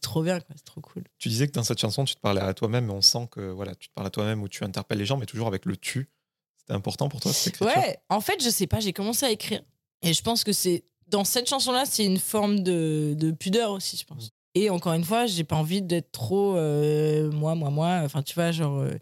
trop 0.00 0.22
bien 0.22 0.38
quoi, 0.38 0.54
c'est 0.56 0.64
trop 0.64 0.80
cool. 0.80 1.02
Tu 1.18 1.28
disais 1.28 1.48
que 1.48 1.52
dans 1.52 1.64
cette 1.64 1.80
chanson, 1.80 2.04
tu 2.04 2.14
te 2.14 2.20
parlais 2.20 2.40
à 2.40 2.54
toi-même, 2.54 2.86
mais 2.86 2.92
on 2.92 3.02
sent 3.02 3.28
que 3.30 3.50
voilà, 3.50 3.74
tu 3.74 3.88
te 3.88 3.94
parles 3.94 4.06
à 4.06 4.10
toi-même 4.10 4.42
ou 4.42 4.48
tu 4.48 4.62
interpelles 4.62 4.98
les 4.98 5.06
gens, 5.06 5.16
mais 5.16 5.26
toujours 5.26 5.48
avec 5.48 5.64
le 5.66 5.76
tu. 5.76 6.08
C'était 6.56 6.74
important 6.74 7.08
pour 7.08 7.20
toi, 7.20 7.32
cette 7.32 7.54
écriture? 7.54 7.76
Ouais, 7.76 7.98
en 8.10 8.20
fait, 8.20 8.42
je 8.42 8.48
sais 8.48 8.68
pas, 8.68 8.78
j'ai 8.78 8.92
commencé 8.92 9.26
à 9.26 9.30
écrire. 9.30 9.62
Et 10.02 10.12
je 10.14 10.22
pense 10.22 10.44
que 10.44 10.52
c'est. 10.52 10.84
Dans 11.08 11.24
cette 11.24 11.48
chanson-là, 11.48 11.84
c'est 11.86 12.04
une 12.04 12.18
forme 12.18 12.60
de, 12.60 13.14
de 13.18 13.32
pudeur 13.32 13.72
aussi, 13.72 13.96
je 13.96 14.04
pense. 14.04 14.30
Et 14.54 14.70
encore 14.70 14.92
une 14.92 15.02
fois, 15.04 15.26
j'ai 15.26 15.42
pas 15.42 15.56
envie 15.56 15.82
d'être 15.82 16.12
trop 16.12 16.56
euh, 16.56 17.30
moi, 17.32 17.56
moi, 17.56 17.70
moi. 17.70 18.00
Enfin, 18.04 18.22
tu 18.22 18.34
vois, 18.34 18.52
genre. 18.52 18.78
euh, 18.78 18.94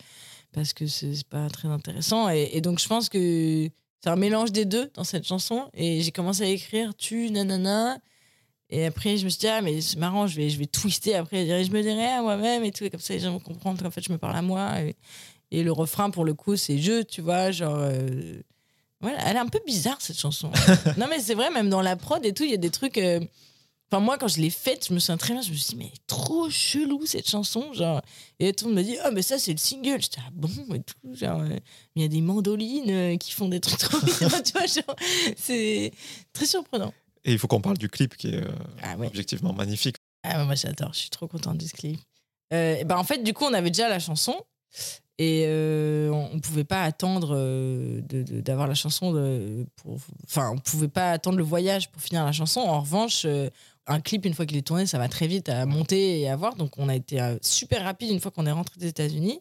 parce 0.53 0.73
que 0.73 0.87
c'est 0.87 1.15
c'est 1.15 1.29
pas 1.29 1.49
très 1.51 1.69
intéressant. 1.69 2.31
Et, 2.31 2.49
et 2.53 2.63
donc, 2.63 2.81
je 2.81 2.89
pense 2.89 3.11
que 3.11 3.69
c'est 4.03 4.11
un 4.11 4.17
mélange 4.17 4.53
des 4.53 4.65
deux 4.65 4.91
dans 4.95 5.05
cette 5.05 5.27
chanson. 5.27 5.69
Et 5.75 6.03
j'ai 6.03 6.11
commencé 6.13 6.43
à 6.45 6.47
écrire 6.49 6.95
tu, 6.97 7.31
nanana. 7.31 7.99
Et 8.71 8.85
après, 8.85 9.17
je 9.17 9.25
me 9.25 9.31
suis 9.31 9.41
dit, 9.41 9.49
ah, 9.49 9.63
mais 9.63 9.81
c'est 9.81 9.99
marrant, 9.99 10.27
je 10.27 10.37
vais, 10.37 10.51
je 10.51 10.59
vais 10.59 10.67
twister 10.67 11.15
après. 11.15 11.47
Je 11.65 11.71
me 11.71 11.83
dirais 11.83 12.09
à 12.13 12.23
moi-même 12.23 12.65
et 12.65 12.71
tout. 12.71 12.85
Et 12.85 12.91
comme 12.91 13.01
ça, 13.01 13.15
les 13.15 13.21
gens 13.21 13.33
vont 13.33 13.41
comprendre 13.41 13.83
qu'en 13.83 13.91
fait, 13.91 14.03
je 14.03 14.13
me 14.13 14.19
parle 14.19 14.37
à 14.37 14.43
moi. 14.43 14.81
Et, 14.83 14.95
et 15.51 15.63
le 15.63 15.73
refrain, 15.73 16.11
pour 16.11 16.25
le 16.25 16.35
coup, 16.35 16.57
c'est 16.57 16.79
je, 16.79 17.03
tu 17.03 17.21
vois, 17.23 17.51
genre. 17.51 17.77
euh, 17.79 18.41
voilà, 19.01 19.19
elle 19.27 19.37
est 19.37 19.41
un 19.41 19.47
peu 19.47 19.61
bizarre 19.67 20.01
cette 20.01 20.19
chanson. 20.19 20.51
non, 20.99 21.07
mais 21.09 21.21
c'est 21.21 21.35
vrai, 21.35 21.51
même 21.51 21.71
dans 21.71 21.81
la 21.83 21.97
prod 21.97 22.25
et 22.27 22.33
tout, 22.35 22.43
il 22.45 22.51
y 22.51 22.55
a 22.55 22.59
des 22.59 22.71
trucs. 22.71 22.99
euh, 22.99 23.21
Enfin, 23.91 24.01
moi, 24.01 24.19
quand 24.19 24.29
je 24.29 24.41
l'ai 24.41 24.51
faite, 24.51 24.87
je 24.89 24.93
me 24.93 24.99
souviens 24.99 25.17
très 25.17 25.33
bien, 25.33 25.43
je 25.43 25.51
me 25.51 25.57
suis 25.57 25.75
dit, 25.75 25.77
mais 25.77 25.91
trop 26.07 26.51
chelou 26.51 27.07
cette 27.07 27.29
chanson. 27.29 27.73
Genre... 27.73 28.03
Et 28.39 28.53
tout 28.53 28.67
le 28.67 28.71
monde 28.75 28.81
m'a 28.81 28.83
dit, 28.83 28.97
ah, 29.03 29.11
mais 29.11 29.23
ça, 29.23 29.39
c'est 29.39 29.53
le 29.53 29.59
single. 29.59 30.01
J'étais, 30.01 30.21
ah 30.21 30.31
bon, 30.33 30.51
et 30.75 30.81
tout. 30.81 31.15
Genre, 31.15 31.41
euh, 31.41 31.57
il 31.97 32.03
y 32.03 32.05
a 32.05 32.09
des 32.09 32.21
mandolines 32.21 32.91
euh, 32.91 33.17
qui 33.17 33.33
font 33.33 33.49
des 33.49 33.61
trucs 33.61 33.79
trop 33.79 33.99
bizarres, 34.05 34.43
tu 34.43 34.53
vois. 34.53 34.67
Genre, 34.67 34.97
c'est 35.37 35.93
très 36.35 36.45
surprenant. 36.47 36.93
Et 37.25 37.33
il 37.33 37.39
faut 37.39 37.49
qu'on 37.49 37.63
parle 37.63 37.79
du 37.79 37.89
clip 37.89 38.17
qui 38.17 38.29
est 38.29 38.45
euh, 38.45 38.51
Ah 38.83 38.97
ouais. 38.97 39.07
objectivement 39.07 39.55
magnifique. 39.55 39.97
Ah, 40.23 40.45
moi, 40.45 40.55
j'adore, 40.55 40.93
je 40.93 40.99
suis 40.99 41.11
trop 41.11 41.27
contente 41.27 41.57
de 41.57 41.67
ce 41.67 41.73
clip. 41.73 41.99
Et 42.51 42.85
ben, 42.85 42.97
en 42.97 43.05
fait, 43.05 43.23
du 43.23 43.33
coup, 43.33 43.45
on 43.45 43.55
avait 43.55 43.71
déjà 43.71 43.89
la 43.89 43.99
chanson. 43.99 44.35
Et 45.21 45.45
euh, 45.47 46.11
on 46.11 46.35
ne 46.35 46.41
pouvait 46.41 46.65
pas 46.65 46.83
attendre 46.83 47.31
euh, 47.33 48.01
d'avoir 48.03 48.69
la 48.69 48.75
chanson. 48.75 49.13
De, 49.13 49.67
pour, 49.77 49.99
enfin, 50.25 50.51
on 50.55 50.59
pouvait 50.59 50.89
pas 50.89 51.11
attendre 51.11 51.37
le 51.37 51.43
voyage 51.43 51.91
pour 51.91 52.01
finir 52.01 52.25
la 52.25 52.31
chanson. 52.31 52.61
En 52.61 52.81
revanche, 52.81 53.25
euh, 53.25 53.51
un 53.89 54.01
clip, 54.01 54.25
une 54.25 54.35
fois 54.35 54.47
qu'il 54.47 54.57
est 54.57 54.63
tourné, 54.67 54.87
ça 54.87 54.99
va 54.99 55.09
très 55.09 55.27
vite 55.27 55.49
à 55.49 55.67
monter 55.67 56.21
et 56.21 56.29
à 56.29 56.37
voir. 56.37 56.55
Donc, 56.57 56.73
on 56.77 56.89
a 56.89 56.95
été 56.95 57.21
euh, 57.21 57.37
super 57.43 57.83
rapide 57.85 58.11
une 58.11 58.21
fois 58.21 58.31
qu'on 58.31 58.47
est 58.47 58.53
rentré 58.53 58.75
des 58.79 58.87
États-Unis. 58.89 59.41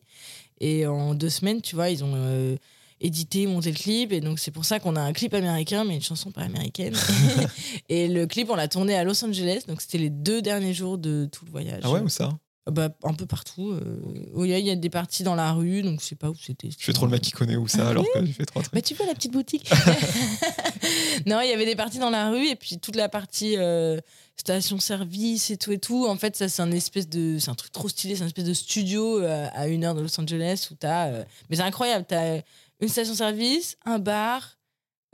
Et 0.60 0.88
en 0.88 1.14
deux 1.14 1.30
semaines, 1.30 1.62
tu 1.62 1.76
vois, 1.76 1.90
ils 1.90 2.04
ont 2.04 2.14
euh, 2.16 2.56
édité, 3.00 3.46
monté 3.46 3.72
le 3.72 3.78
clip. 3.78 4.12
Et 4.12 4.22
donc, 4.22 4.40
c'est 4.40 4.52
pour 4.52 4.66
ça 4.66 4.80
qu'on 4.80 4.96
a 4.96 5.02
un 5.02 5.14
clip 5.14 5.34
américain, 5.34 5.84
mais 5.84 5.96
une 5.96 6.02
chanson 6.02 6.32
pas 6.32 6.42
américaine. 6.42 6.96
et 7.90 8.08
le 8.08 8.26
clip, 8.26 8.50
on 8.50 8.56
l'a 8.56 8.68
tourné 8.68 8.96
à 8.96 9.04
Los 9.04 9.24
Angeles. 9.24 9.64
Donc, 9.68 9.82
c'était 9.82 10.00
les 10.00 10.10
deux 10.10 10.42
derniers 10.42 10.74
jours 10.74 10.98
de 10.98 11.28
tout 11.32 11.46
le 11.46 11.52
voyage. 11.52 11.82
Ah 11.84 11.92
ouais, 11.92 12.00
ou 12.00 12.10
ça 12.10 12.30
Bah, 12.72 12.90
un 13.04 13.14
peu 13.14 13.26
partout. 13.26 13.72
euh. 13.72 14.02
Oui, 14.34 14.50
il 14.50 14.66
y 14.66 14.72
a 14.72 14.76
des 14.76 14.90
parties 14.90 15.24
dans 15.24 15.36
la 15.36 15.52
rue, 15.54 15.82
donc 15.84 16.00
je 16.02 16.06
sais 16.06 16.16
pas 16.16 16.30
où 16.30 16.36
c'était. 16.36 16.70
Je 16.72 16.84
fais 16.84 16.94
trop 16.94 17.06
le 17.06 17.12
mec 17.12 17.22
qui 17.22 17.32
connaît 17.32 17.56
où 17.58 17.68
ça 17.68 17.90
alors 17.90 18.06
que 18.14 18.26
j'ai 18.26 18.34
fait 18.34 18.46
trois 18.46 18.64
Bah, 18.74 18.82
tu 18.82 18.94
vois 18.96 19.06
la 19.06 19.14
petite 19.14 19.32
boutique 19.34 19.70
Non, 21.26 21.42
il 21.42 21.50
y 21.50 21.54
avait 21.54 21.66
des 21.66 21.76
parties 21.76 22.00
dans 22.00 22.10
la 22.10 22.30
rue 22.30 22.48
et 22.48 22.56
puis 22.56 22.78
toute 22.80 22.96
la 22.96 23.10
partie 23.10 23.56
euh, 23.58 24.00
station-service 24.38 25.50
et 25.52 25.58
tout 25.58 25.72
et 25.72 25.80
tout. 25.80 26.08
En 26.08 26.16
fait, 26.18 26.36
ça, 26.36 26.50
c'est 26.50 26.62
un 26.62 26.72
espèce 26.72 27.08
de. 27.10 27.38
C'est 27.40 27.50
un 27.52 27.56
truc 27.56 27.72
trop 27.72 27.90
stylé, 27.90 28.16
c'est 28.16 28.24
un 28.24 28.28
espèce 28.28 28.46
de 28.46 28.54
studio 28.54 29.20
euh, 29.22 29.48
à 29.54 29.68
une 29.68 29.84
heure 29.84 29.96
de 29.96 30.02
Los 30.02 30.20
Angeles 30.20 30.68
où 30.72 30.76
t'as. 30.76 31.08
euh, 31.08 31.24
Mais 31.50 31.58
c'est 31.58 31.64
incroyable, 31.64 32.06
t'as 32.08 32.42
une 32.80 32.88
station-service, 32.90 33.78
un 33.86 34.00
bar, 34.00 34.58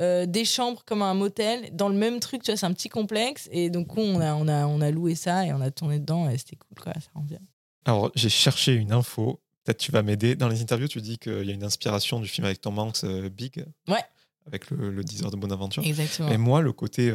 euh, 0.02 0.26
des 0.26 0.46
chambres 0.46 0.84
comme 0.86 1.02
un 1.02 1.14
motel, 1.14 1.70
dans 1.76 1.88
le 1.90 1.96
même 1.96 2.20
truc, 2.20 2.44
tu 2.44 2.52
vois, 2.52 2.58
c'est 2.58 2.66
un 2.66 2.74
petit 2.74 2.90
complexe. 2.90 3.48
Et 3.52 3.70
donc, 3.70 3.98
on 3.98 4.20
a, 4.20 4.34
on, 4.36 4.48
a, 4.48 4.66
on 4.68 4.82
a 4.82 4.92
loué 4.92 5.16
ça 5.16 5.46
et 5.46 5.54
on 5.54 5.62
a 5.62 5.72
tourné 5.72 6.00
dedans 6.00 6.30
et 6.30 6.38
c'était 6.38 6.58
cool, 6.58 6.78
quoi, 6.84 6.94
ça 6.94 7.10
rend 7.14 7.22
bien. 7.22 7.40
Alors, 7.86 8.12
j'ai 8.16 8.30
cherché 8.30 8.74
une 8.74 8.92
info. 8.92 9.40
Peut-être 9.64 9.78
tu 9.78 9.92
vas 9.94 10.02
m'aider. 10.02 10.36
Dans 10.36 10.50
les 10.50 10.62
interviews, 10.62 10.90
tu 10.90 11.00
dis 11.00 11.18
qu'il 11.18 11.46
y 11.46 11.50
a 11.50 11.54
une 11.54 11.64
inspiration 11.64 12.20
du 12.20 12.28
film 12.28 12.44
avec 12.46 12.60
Tom 12.60 12.78
Hanks, 12.80 13.04
euh, 13.06 13.30
Big. 13.30 13.66
Ouais. 13.88 14.04
Avec 14.46 14.70
le, 14.72 14.90
le 14.92 15.04
10 15.06 15.24
heures 15.24 15.32
de 15.32 15.38
bonne 15.38 15.54
aventure. 15.54 15.84
Exactement. 15.86 16.30
Et 16.30 16.38
moi, 16.38 16.62
le 16.62 16.74
côté. 16.74 17.14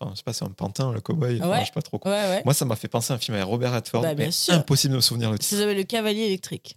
Enfin, 0.00 0.10
je 0.12 0.18
sais 0.18 0.22
pas, 0.22 0.32
c'est 0.32 0.44
un 0.44 0.50
pantin, 0.50 0.92
le 0.92 1.00
cowboy. 1.00 1.38
enfin, 1.40 1.50
Ouais. 1.50 1.60
je 1.60 1.66
sais 1.66 1.72
pas 1.72 1.82
trop 1.82 1.98
quoi. 1.98 2.12
Ouais, 2.12 2.28
ouais. 2.28 2.42
Moi, 2.44 2.54
ça 2.54 2.64
m'a 2.64 2.76
fait 2.76 2.88
penser 2.88 3.12
à 3.12 3.16
un 3.16 3.18
film 3.18 3.34
avec 3.36 3.46
Robert 3.48 3.72
Redford. 3.72 4.02
Bah, 4.02 4.14
mais 4.16 4.30
sûr. 4.30 4.54
impossible 4.54 4.92
de 4.92 4.96
me 4.96 5.00
souvenir 5.02 5.30
le 5.30 5.36
Ça 5.36 5.42
titre. 5.42 5.60
s'appelle 5.60 5.76
le 5.76 5.82
cavalier 5.84 6.22
électrique. 6.22 6.76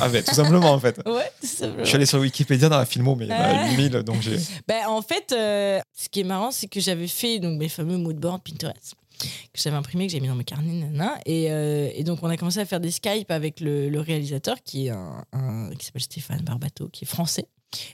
Ah, 0.00 0.08
ben, 0.08 0.22
tout 0.24 0.34
simplement, 0.34 0.72
en 0.72 0.80
fait. 0.80 1.00
Ouais, 1.06 1.30
tout 1.40 1.46
simplement. 1.46 1.78
Je 1.84 1.88
suis 1.88 1.96
allé 1.96 2.06
sur 2.06 2.18
Wikipédia 2.18 2.68
dans 2.68 2.78
la 2.78 2.86
filmo, 2.86 3.14
mais 3.14 3.26
il 3.26 3.30
y 3.30 3.32
en 3.32 3.36
a 3.36 3.44
Ah. 3.44 3.70
8000, 3.70 3.90
donc 4.02 4.20
j'ai. 4.22 4.36
Ben, 4.66 4.86
en 4.88 5.00
fait, 5.02 5.32
euh, 5.32 5.80
ce 5.96 6.08
qui 6.08 6.20
est 6.20 6.24
marrant, 6.24 6.50
c'est 6.50 6.66
que 6.66 6.80
j'avais 6.80 7.06
fait 7.08 7.38
donc, 7.38 7.58
mes 7.58 7.68
fameux 7.68 7.96
moodboards 7.98 8.40
Pinterest 8.40 8.94
que 9.18 9.60
j'avais 9.62 9.76
imprimé, 9.76 10.06
que 10.06 10.12
j'avais 10.12 10.20
mis 10.22 10.28
dans 10.28 10.34
mes 10.34 10.44
carnets, 10.44 10.72
nanana. 10.72 11.14
Et, 11.24 11.50
euh, 11.50 11.88
et 11.94 12.04
donc, 12.04 12.18
on 12.22 12.28
a 12.28 12.36
commencé 12.36 12.58
à 12.58 12.66
faire 12.66 12.80
des 12.80 12.90
Skype 12.90 13.30
avec 13.30 13.60
le, 13.60 13.88
le 13.88 14.00
réalisateur 14.00 14.56
qui 14.62 14.88
est 14.88 14.90
un, 14.90 15.24
un- 15.32 15.70
qui 15.74 15.86
s'appelle 15.86 16.02
Stéphane 16.02 16.42
Barbato, 16.42 16.88
qui 16.88 17.04
est 17.04 17.08
français, 17.08 17.46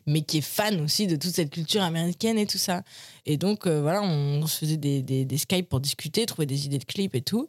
mais 0.07 0.23
qui 0.23 0.39
est 0.39 0.43
fan 0.43 0.81
aussi 0.81 1.07
de 1.07 1.17
toute 1.17 1.33
cette 1.35 1.51
culture 1.51 1.83
américaine 1.83 2.39
et 2.39 2.47
tout 2.47 2.59
ça. 2.59 2.83
Et 3.27 3.37
donc, 3.37 3.67
euh, 3.67 3.81
voilà, 3.81 4.03
on, 4.03 4.47
se 4.47 4.59
faisait 4.59 4.77
des, 4.77 5.03
des, 5.03 5.39
Skype 5.39 5.69
pour 5.69 5.81
discuter, 5.81 6.27
trouver 6.27 6.47
des 6.47 6.67
idées 6.67 6.79
de 6.79 6.85
clips 6.85 7.15
et 7.15 7.23
tout. 7.23 7.49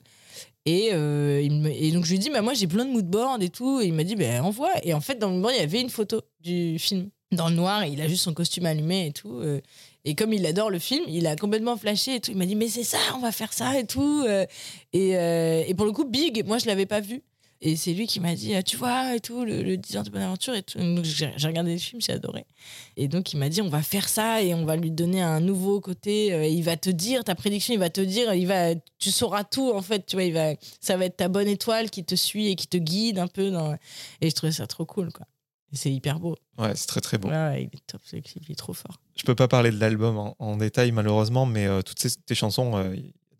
Et, 0.65 0.89
euh, 0.93 1.41
et 1.41 1.91
donc, 1.91 2.05
je 2.05 2.09
lui 2.09 2.15
ai 2.15 2.19
dit, 2.19 2.29
bah, 2.29 2.41
moi, 2.41 2.53
j'ai 2.53 2.67
plein 2.67 2.85
de 2.85 2.91
moodboards 2.91 3.41
et 3.41 3.49
tout. 3.49 3.81
Et 3.81 3.87
il 3.87 3.93
m'a 3.93 4.03
dit, 4.03 4.15
ben 4.15 4.41
envoie. 4.41 4.71
Et 4.83 4.93
en 4.93 5.01
fait, 5.01 5.15
dans 5.15 5.27
le 5.27 5.33
moodboard, 5.33 5.55
il 5.55 5.59
y 5.59 5.63
avait 5.63 5.81
une 5.81 5.89
photo 5.89 6.21
du 6.41 6.79
film. 6.79 7.09
dans 7.31 7.49
le 7.49 7.55
noir 7.55 7.81
et 7.81 7.89
il 7.89 7.99
a 7.99 8.07
juste 8.07 8.23
son 8.23 8.33
costume 8.33 8.67
allumé 8.67 9.07
et 9.07 9.11
tout. 9.11 9.39
euh, 9.39 9.59
et 10.05 10.15
comme 10.15 10.33
il 10.33 10.45
adore 10.45 10.69
le 10.69 10.79
film, 10.79 11.03
il 11.07 11.25
a 11.27 11.35
complètement 11.35 11.77
flashé 11.77 12.15
et 12.15 12.19
tout. 12.19 12.31
Il 12.31 12.37
m'a 12.37 12.45
dit 12.45 12.55
mais 12.55 12.67
c'est 12.67 12.83
ça, 12.83 12.97
on 13.15 13.19
va 13.19 13.31
faire 13.31 13.53
ça 13.53 13.79
et 13.79 13.85
tout. 13.85 14.25
et, 14.91 15.09
et 15.11 15.73
pour 15.75 15.85
le 15.85 15.93
coup, 15.93 16.03
Big, 16.03 16.45
moi 16.45 16.57
je 16.57 16.65
l'avais 16.65 16.85
pas 16.85 16.99
vu. 16.99 17.23
Et 17.65 17.77
c'est 17.77 17.93
lui 17.93 18.07
qui 18.07 18.19
m'a 18.19 18.35
dit, 18.35 18.53
ah, 18.55 18.61
tu 18.61 18.75
vois, 18.75 19.15
et 19.15 19.21
tout, 19.21 19.45
le, 19.45 19.63
le 19.63 19.77
10 19.77 19.97
ans 19.97 20.03
de 20.03 20.09
bonne 20.09 20.21
aventure. 20.21 20.53
Et 20.53 20.63
tout. 20.63 20.77
Donc 20.79 21.05
j'ai 21.05 21.31
j'ai 21.37 21.47
regardé 21.47 21.71
le 21.71 21.79
film, 21.79 22.01
j'ai 22.01 22.11
adoré. 22.11 22.45
Et 22.97 23.07
donc 23.07 23.31
il 23.31 23.37
m'a 23.37 23.47
dit, 23.47 23.61
on 23.61 23.69
va 23.69 23.81
faire 23.81 24.09
ça 24.09 24.43
et 24.43 24.53
on 24.53 24.65
va 24.65 24.75
lui 24.75 24.91
donner 24.91 25.21
un 25.21 25.39
nouveau 25.39 25.79
côté. 25.79 26.33
euh, 26.33 26.45
il 26.45 26.61
va 26.63 26.75
te 26.75 26.89
dire, 26.89 27.23
ta 27.23 27.35
prédiction, 27.35 27.73
il 27.73 27.79
va 27.79 27.89
te 27.89 28.01
dire, 28.01 28.33
il 28.33 28.47
va, 28.47 28.75
tu 28.99 29.11
sauras 29.11 29.45
tout 29.45 29.71
en 29.73 29.81
fait. 29.81 30.05
Tu 30.05 30.17
vois, 30.17 30.25
il 30.25 30.33
va, 30.33 30.55
ça 30.81 30.97
va 30.97 31.05
être 31.05 31.15
ta 31.15 31.29
bonne 31.29 31.47
étoile 31.47 31.89
qui 31.89 32.03
te 32.03 32.15
suit 32.15 32.49
et 32.49 32.55
qui 32.55 32.67
te 32.67 32.75
guide 32.75 33.17
un 33.17 33.27
peu. 33.27 33.49
Dans... 33.49 33.73
Et 34.19 34.29
je 34.29 34.35
trouvais 34.35 34.51
ça 34.51 34.67
trop 34.67 34.85
cool, 34.85 35.13
quoi. 35.13 35.25
Et 35.71 35.77
c'est 35.77 35.91
hyper 35.91 36.19
beau. 36.19 36.35
Ouais, 36.57 36.75
c'est 36.75 36.85
très 36.87 36.99
très 37.01 37.17
beau. 37.17 37.29
Ouais, 37.29 37.33
ouais, 37.33 37.61
il 37.63 37.75
est 37.77 37.87
top, 37.87 38.01
ce 38.03 38.17
clip, 38.17 38.43
il 38.47 38.51
est 38.51 38.55
trop 38.55 38.73
fort. 38.73 38.99
Je 39.15 39.23
peux 39.23 39.35
pas 39.35 39.47
parler 39.47 39.71
de 39.71 39.79
l'album 39.79 40.17
en, 40.17 40.35
en 40.37 40.57
détail 40.57 40.91
malheureusement, 40.91 41.45
mais 41.45 41.65
euh, 41.65 41.81
toutes 41.81 41.99
ces, 41.99 42.11
tes 42.11 42.35
chansons, 42.35 42.77
euh, 42.77 42.93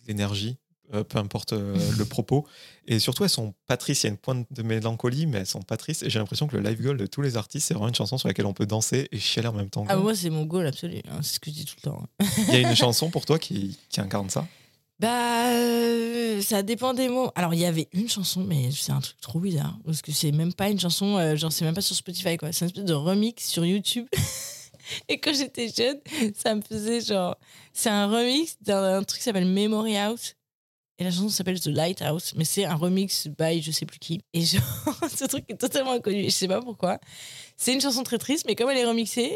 l'énergie, 0.08 0.58
euh, 0.94 1.04
peu 1.04 1.18
importe 1.18 1.54
euh, 1.54 1.76
le 1.98 2.06
propos. 2.06 2.46
Et 2.88 3.00
surtout, 3.00 3.24
elles 3.24 3.30
sont 3.30 3.54
pas 3.68 3.78
tristes. 3.78 4.04
Il 4.04 4.08
y 4.08 4.10
a 4.10 4.12
une 4.12 4.18
pointe 4.18 4.46
de 4.52 4.64
mélancolie, 4.64 5.26
mais 5.26 5.40
elles 5.40 5.48
sont 5.48 5.62
pas 5.62 5.78
tristes. 5.78 6.04
Et 6.04 6.10
j'ai 6.10 6.20
l'impression 6.20 6.48
que 6.48 6.58
le 6.58 6.68
live 6.68 6.82
goal 6.82 6.98
de 6.98 7.06
tous 7.06 7.22
les 7.22 7.38
artistes, 7.38 7.68
c'est 7.68 7.74
vraiment 7.74 7.88
une 7.88 7.96
chanson 7.96 8.18
sur 8.18 8.28
laquelle 8.28 8.46
on 8.46 8.54
peut 8.54 8.66
danser 8.66 9.08
et 9.12 9.20
chialer 9.20 9.48
en 9.48 9.54
même 9.54 9.70
temps. 9.70 9.86
Ah, 9.88 9.96
moi, 9.96 10.14
c'est 10.14 10.30
mon 10.30 10.44
goal 10.46 10.68
absolu. 10.68 10.98
hein, 11.10 11.20
c'est 11.22 11.36
ce 11.36 11.40
que 11.40 11.50
je 11.50 11.56
dis 11.56 11.66
tout 11.66 11.76
le 11.78 11.90
temps. 11.90 12.04
Il 12.50 12.54
y 12.54 12.66
a 12.66 12.70
une 12.70 12.76
chanson 12.76 13.10
pour 13.10 13.26
toi 13.26 13.40
qui, 13.40 13.78
qui 13.90 14.02
incarne 14.02 14.30
ça? 14.30 14.46
Bah, 15.00 15.50
euh, 15.52 16.42
ça 16.42 16.64
dépend 16.64 16.94
des 16.94 17.10
mots. 17.10 17.32
Alors, 17.36 17.54
il 17.54 17.60
y 17.60 17.66
avait 17.66 17.88
une 17.94 18.08
chanson, 18.10 18.44
mais 18.44 18.70
c'est 18.72 18.92
un 18.92 19.02
truc 19.02 19.20
trop 19.22 19.40
bizarre. 19.40 19.78
Parce 19.86 20.02
que 20.02 20.12
c'est 20.12 20.32
même 20.32 20.54
pas 20.54 20.70
une 20.70 20.80
chanson, 20.80 21.36
genre, 21.36 21.52
c'est 21.52 21.66
même 21.66 21.74
pas 21.76 21.82
sur 21.82 21.96
Spotify, 21.96 22.38
quoi. 22.38 22.52
C'est 22.52 22.66
une 22.66 22.68
espèce 22.70 22.86
de 22.86 22.94
remix 22.94 23.46
sur 23.46 23.66
YouTube. 23.66 24.06
Et 25.10 25.20
quand 25.20 25.34
j'étais 25.34 25.70
jeune, 25.70 25.98
ça 26.36 26.56
me 26.56 26.62
faisait 26.62 27.02
genre. 27.02 27.38
C'est 27.74 27.90
un 27.90 28.08
remix 28.08 28.58
d'un 28.62 29.04
truc 29.04 29.20
qui 29.20 29.24
s'appelle 29.24 29.46
Memory 29.48 29.98
House. 29.98 30.36
Et 31.00 31.04
la 31.04 31.10
chanson 31.12 31.30
s'appelle 31.30 31.60
The 31.60 31.68
Lighthouse, 31.68 32.34
mais 32.36 32.46
c'est 32.46 32.66
un 32.66 32.76
remix 32.76 33.28
by 33.28 33.62
je 33.62 33.72
sais 33.72 33.86
plus 33.86 33.98
qui. 34.00 34.22
Et 34.34 34.42
genre, 34.46 34.62
ce 35.16 35.26
truc 35.26 35.46
est 35.50 35.58
totalement 35.58 35.94
inconnu. 35.94 36.26
Je 36.26 36.30
sais 36.30 36.48
pas 36.48 36.62
pourquoi. 36.62 37.00
C'est 37.58 37.74
une 37.74 37.82
chanson 37.82 38.04
très 38.04 38.18
triste, 38.20 38.46
mais 38.48 38.56
comme 38.56 38.70
elle 38.70 38.78
est 38.78 38.86
remixée, 38.86 39.34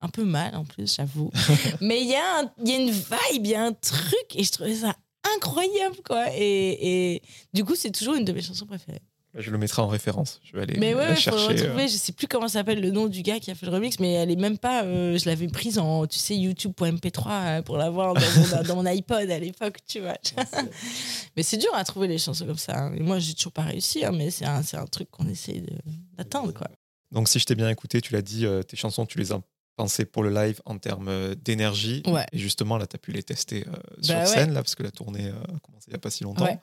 un 0.00 0.08
peu 0.08 0.24
mal 0.24 0.54
en 0.54 0.64
plus, 0.64 0.94
j'avoue. 0.96 1.30
mais 1.80 2.00
il 2.02 2.08
y, 2.08 2.14
a 2.14 2.40
un- 2.40 2.52
y 2.64 2.72
a 2.72 2.76
une 2.78 2.90
vibe, 2.90 3.44
il 3.44 3.48
y 3.48 3.54
a 3.54 3.64
un 3.64 3.72
truc, 3.72 4.26
et 4.36 4.44
je 4.44 4.52
trouvais 4.52 4.74
ça 4.76 4.94
incroyable, 5.36 5.96
quoi. 6.04 6.26
Et, 6.36 7.14
et 7.14 7.22
du 7.52 7.64
coup, 7.64 7.74
c'est 7.74 7.90
toujours 7.90 8.14
une 8.14 8.24
de 8.24 8.32
mes 8.32 8.42
chansons 8.42 8.66
préférées. 8.66 9.02
Je 9.34 9.50
le 9.50 9.56
mettrai 9.56 9.80
en 9.80 9.86
référence. 9.88 10.40
Je 10.44 10.54
vais 10.54 10.62
aller 10.64 10.76
Mais 10.78 10.90
la 10.92 10.96
ouais, 10.98 11.02
il 11.04 11.06
faut 11.06 11.12
le 11.14 11.36
chercher. 11.38 11.44
euh. 11.44 11.62
retrouver. 11.64 11.88
Je 11.88 11.96
sais 11.96 12.12
plus 12.12 12.26
comment 12.28 12.48
s'appelle 12.48 12.80
le 12.82 12.90
nom 12.90 13.06
du 13.06 13.22
gars 13.22 13.40
qui 13.40 13.50
a 13.50 13.54
fait 13.54 13.64
le 13.66 13.72
remix, 13.72 13.98
mais 13.98 14.12
elle 14.12 14.30
est 14.30 14.36
même 14.36 14.58
pas. 14.58 14.84
euh, 14.84 15.16
je 15.16 15.24
l'avais 15.26 15.48
prise 15.48 15.78
en, 15.78 16.06
tu 16.06 16.18
sais, 16.18 16.36
YouTube.mp3 16.36 17.28
euh, 17.30 17.62
pour 17.62 17.78
l'avoir 17.78 18.12
dans 18.12 18.20
mon, 18.20 18.62
dans 18.62 18.76
mon 18.76 18.86
iPod 18.86 19.30
à 19.30 19.38
l'époque, 19.38 19.78
tu 19.86 20.00
vois. 20.00 20.18
mais 21.36 21.42
c'est 21.42 21.56
dur 21.56 21.70
à 21.74 21.82
trouver 21.84 22.08
les 22.08 22.18
chansons 22.18 22.46
comme 22.46 22.58
ça. 22.58 22.78
hein. 22.78 22.92
Et 22.94 23.00
moi, 23.00 23.18
j'ai 23.18 23.34
toujours 23.34 23.52
pas 23.52 23.62
réussi, 23.62 24.04
hein, 24.04 24.12
mais 24.12 24.30
c'est 24.30 24.44
un, 24.44 24.62
c'est 24.62 24.76
un 24.76 24.86
truc 24.86 25.10
qu'on 25.10 25.26
essaie 25.28 25.60
de- 25.60 25.72
d'atteindre, 26.16 26.52
quoi. 26.52 26.68
Donc, 27.10 27.28
si 27.28 27.38
je 27.38 27.44
t'ai 27.46 27.54
bien 27.54 27.68
écouté, 27.68 28.00
tu 28.00 28.12
l'as 28.12 28.22
dit, 28.22 28.46
euh, 28.46 28.62
tes 28.62 28.76
chansons, 28.76 29.06
tu 29.06 29.18
les 29.18 29.32
as 29.32 29.40
pensées 29.76 30.04
pour 30.04 30.22
le 30.22 30.30
live 30.30 30.60
en 30.66 30.76
termes 30.78 31.34
d'énergie. 31.36 32.02
Ouais. 32.06 32.26
Et 32.32 32.38
justement, 32.38 32.76
là, 32.76 32.86
tu 32.86 32.96
as 32.96 32.98
pu 32.98 33.12
les 33.12 33.22
tester 33.22 33.64
euh, 33.66 33.72
sur 34.02 34.14
Bah 34.14 34.20
ouais. 34.20 34.26
scène, 34.26 34.52
là, 34.52 34.62
parce 34.62 34.74
que 34.74 34.82
la 34.82 34.90
tournée 34.90 35.28
euh, 35.28 35.32
a 35.56 35.58
commencé 35.60 35.86
il 35.88 35.90
n'y 35.90 35.96
a 35.96 35.98
pas 35.98 36.10
si 36.10 36.24
longtemps. 36.24 36.44
Ouais. 36.44 36.58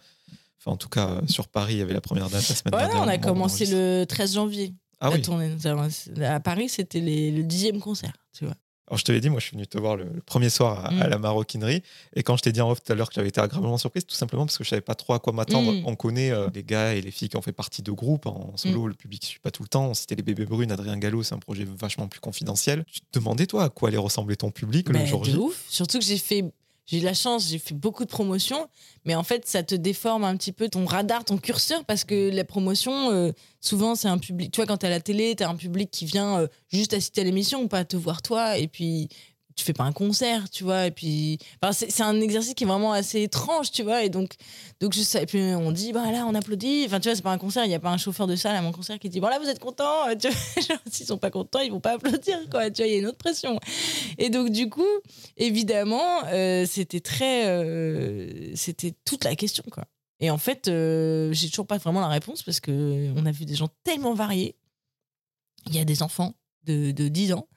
Enfin, 0.59 0.71
en 0.71 0.77
tout 0.77 0.89
cas, 0.89 1.09
euh, 1.09 1.21
sur 1.27 1.47
Paris, 1.47 1.75
il 1.75 1.79
y 1.79 1.81
avait 1.81 1.93
la 1.93 2.01
première 2.01 2.29
date 2.29 2.47
la 2.49 2.55
semaine 2.55 2.77
dernière. 2.77 3.01
on 3.03 3.07
a 3.07 3.17
commencé 3.17 3.65
le 3.65 4.05
13 4.05 4.33
janvier. 4.33 4.73
Ah 5.01 5.09
oui. 5.11 5.21
tournée. 5.21 5.55
À 6.25 6.39
Paris, 6.41 6.67
c'était 6.69 6.99
le 6.99 7.43
dixième 7.43 7.79
concert, 7.79 8.11
tu 8.37 8.43
vois. 8.45 8.55
Alors, 8.87 8.97
je 8.97 9.05
te 9.05 9.11
l'ai 9.11 9.21
dit, 9.21 9.29
moi, 9.29 9.39
je 9.39 9.45
suis 9.45 9.53
venu 9.55 9.67
te 9.67 9.77
voir 9.77 9.95
le, 9.97 10.05
le 10.05 10.19
premier 10.21 10.49
soir 10.49 10.83
à, 10.83 10.91
Mm. 10.91 11.01
à 11.03 11.07
la 11.09 11.17
maroquinerie. 11.19 11.83
Et 12.15 12.23
quand 12.23 12.35
je 12.37 12.41
t'ai 12.41 12.51
dit 12.51 12.59
en 12.59 12.71
off 12.71 12.83
tout 12.83 12.91
à 12.91 12.95
l'heure 12.95 13.07
que 13.09 13.13
j'avais 13.13 13.27
été 13.29 13.39
agréablement 13.39 13.77
surprise, 13.77 14.03
tout 14.03 14.15
simplement 14.15 14.47
parce 14.47 14.57
que 14.57 14.63
je 14.63 14.69
savais 14.69 14.81
pas 14.81 14.95
trop 14.95 15.13
à 15.13 15.19
quoi 15.19 15.31
m'attendre. 15.31 15.71
Mm. 15.71 15.83
On 15.85 15.95
connaît 15.95 16.31
euh, 16.31 16.49
les 16.55 16.63
gars 16.63 16.95
et 16.95 17.01
les 17.01 17.11
filles 17.11 17.29
qui 17.29 17.37
ont 17.37 17.41
fait 17.43 17.51
partie 17.53 17.83
de 17.83 17.91
groupes 17.91 18.25
en 18.25 18.51
solo, 18.57 18.85
Mm. 18.85 18.87
le 18.87 18.93
public 18.95 19.21
ne 19.21 19.27
suit 19.27 19.39
pas 19.39 19.51
tout 19.51 19.61
le 19.61 19.69
temps. 19.69 19.85
On 19.89 19.93
citait 19.93 20.15
les 20.15 20.23
bébés 20.23 20.45
brunes, 20.47 20.71
Adrien 20.71 20.97
Gallo, 20.97 21.21
c'est 21.21 21.35
un 21.35 21.39
projet 21.39 21.65
vachement 21.65 22.07
plus 22.07 22.19
confidentiel. 22.19 22.83
Tu 22.91 22.99
te 23.01 23.19
demandais, 23.19 23.45
toi, 23.45 23.65
à 23.65 23.69
quoi 23.69 23.89
allait 23.89 23.97
ressembler 23.99 24.35
ton 24.35 24.49
public 24.49 24.87
le 24.89 24.93
Ben, 24.95 25.05
jour 25.05 25.21
de 25.21 25.29
J? 25.29 25.35
ouf. 25.37 25.63
Surtout 25.69 25.99
que 25.99 26.05
j'ai 26.05 26.17
fait, 26.17 26.43
j'ai 26.89 26.97
eu 26.97 27.01
la 27.01 27.13
chance, 27.13 27.47
j'ai 27.49 27.59
fait 27.59 27.75
beaucoup 27.75 28.03
de 28.03 28.09
promotions, 28.09 28.67
mais 29.05 29.13
en 29.13 29.21
fait, 29.21 29.47
ça 29.47 29.61
te 29.61 29.75
déforme 29.75 30.23
un 30.23 30.35
petit 30.35 30.51
peu 30.51 30.69
ton 30.69 30.85
radar, 30.85 31.23
ton 31.23 31.37
curseur, 31.37 31.85
parce 31.85 32.03
que 32.03 32.31
la 32.31 32.43
promotion, 32.43 33.11
euh, 33.11 33.31
souvent, 33.61 33.93
c'est 33.93 34.07
un 34.07 34.17
public. 34.17 34.51
Tu 34.51 34.55
vois, 34.57 34.65
quand 34.65 34.77
t'es 34.77 34.87
à 34.87 34.89
la 34.89 34.99
télé, 34.99 35.35
t'as 35.35 35.49
un 35.49 35.55
public 35.55 35.91
qui 35.91 36.05
vient 36.05 36.39
euh, 36.39 36.47
juste 36.69 36.93
assister 36.93 37.21
à 37.21 37.25
l'émission, 37.25 37.67
pas 37.67 37.85
te 37.85 37.95
voir 37.95 38.23
toi, 38.23 38.57
et 38.57 38.67
puis 38.67 39.07
tu 39.59 39.65
fais 39.65 39.73
pas 39.73 39.83
un 39.83 39.91
concert, 39.91 40.49
tu 40.49 40.63
vois, 40.63 40.87
et 40.87 40.91
puis. 40.91 41.37
C'est 41.71 42.01
un 42.01 42.19
exercice 42.21 42.53
qui 42.53 42.63
est 42.63 42.67
vraiment 42.67 42.93
assez 42.93 43.21
étrange, 43.21 43.71
tu 43.71 43.83
vois, 43.83 44.03
et 44.03 44.09
donc, 44.09 44.35
donc 44.79 44.93
je 44.93 45.01
sais, 45.01 45.23
et 45.23 45.25
puis 45.25 45.39
on 45.39 45.71
dit, 45.71 45.91
bah 45.91 46.11
là, 46.11 46.25
on 46.25 46.33
applaudit. 46.33 46.83
Enfin, 46.85 46.99
tu 46.99 47.09
vois, 47.09 47.15
c'est 47.15 47.21
pas 47.21 47.31
un 47.31 47.37
concert, 47.37 47.65
il 47.65 47.67
n'y 47.67 47.75
a 47.75 47.79
pas 47.79 47.89
un 47.89 47.97
chauffeur 47.97 48.25
de 48.25 48.35
salle 48.35 48.55
à 48.55 48.61
mon 48.61 48.71
concert 48.71 48.97
qui 48.99 49.09
dit, 49.09 49.19
bon 49.19 49.27
là, 49.27 49.37
vous 49.39 49.49
êtes 49.49 49.59
content, 49.59 50.15
tu 50.19 50.29
vois, 50.29 50.77
s'ils 50.91 51.05
sont 51.05 51.17
pas 51.17 51.29
contents, 51.29 51.59
ils 51.59 51.71
vont 51.71 51.81
pas 51.81 51.93
applaudir, 51.93 52.39
quoi, 52.49 52.71
tu 52.71 52.81
vois, 52.81 52.87
il 52.87 52.93
y 52.93 52.95
a 52.95 52.99
une 52.99 53.07
autre 53.07 53.17
pression. 53.17 53.59
Et 54.17 54.29
donc, 54.29 54.49
du 54.49 54.69
coup, 54.69 54.87
évidemment, 55.37 56.23
euh, 56.27 56.65
c'était 56.65 57.01
très. 57.01 57.47
euh, 57.47 58.55
c'était 58.55 58.93
toute 59.05 59.25
la 59.25 59.35
question, 59.35 59.63
quoi. 59.71 59.83
Et 60.21 60.29
en 60.31 60.37
fait, 60.37 60.67
euh, 60.67 61.31
j'ai 61.33 61.49
toujours 61.49 61.67
pas 61.67 61.77
vraiment 61.77 62.01
la 62.01 62.07
réponse 62.07 62.43
parce 62.43 62.59
que 62.59 63.11
on 63.15 63.25
a 63.25 63.31
vu 63.31 63.45
des 63.45 63.55
gens 63.55 63.69
tellement 63.83 64.13
variés. 64.13 64.55
Il 65.67 65.75
y 65.75 65.79
a 65.79 65.85
des 65.85 66.03
enfants 66.03 66.33
de, 66.65 66.91
de 66.91 67.07
10 67.07 67.33
ans, 67.33 67.47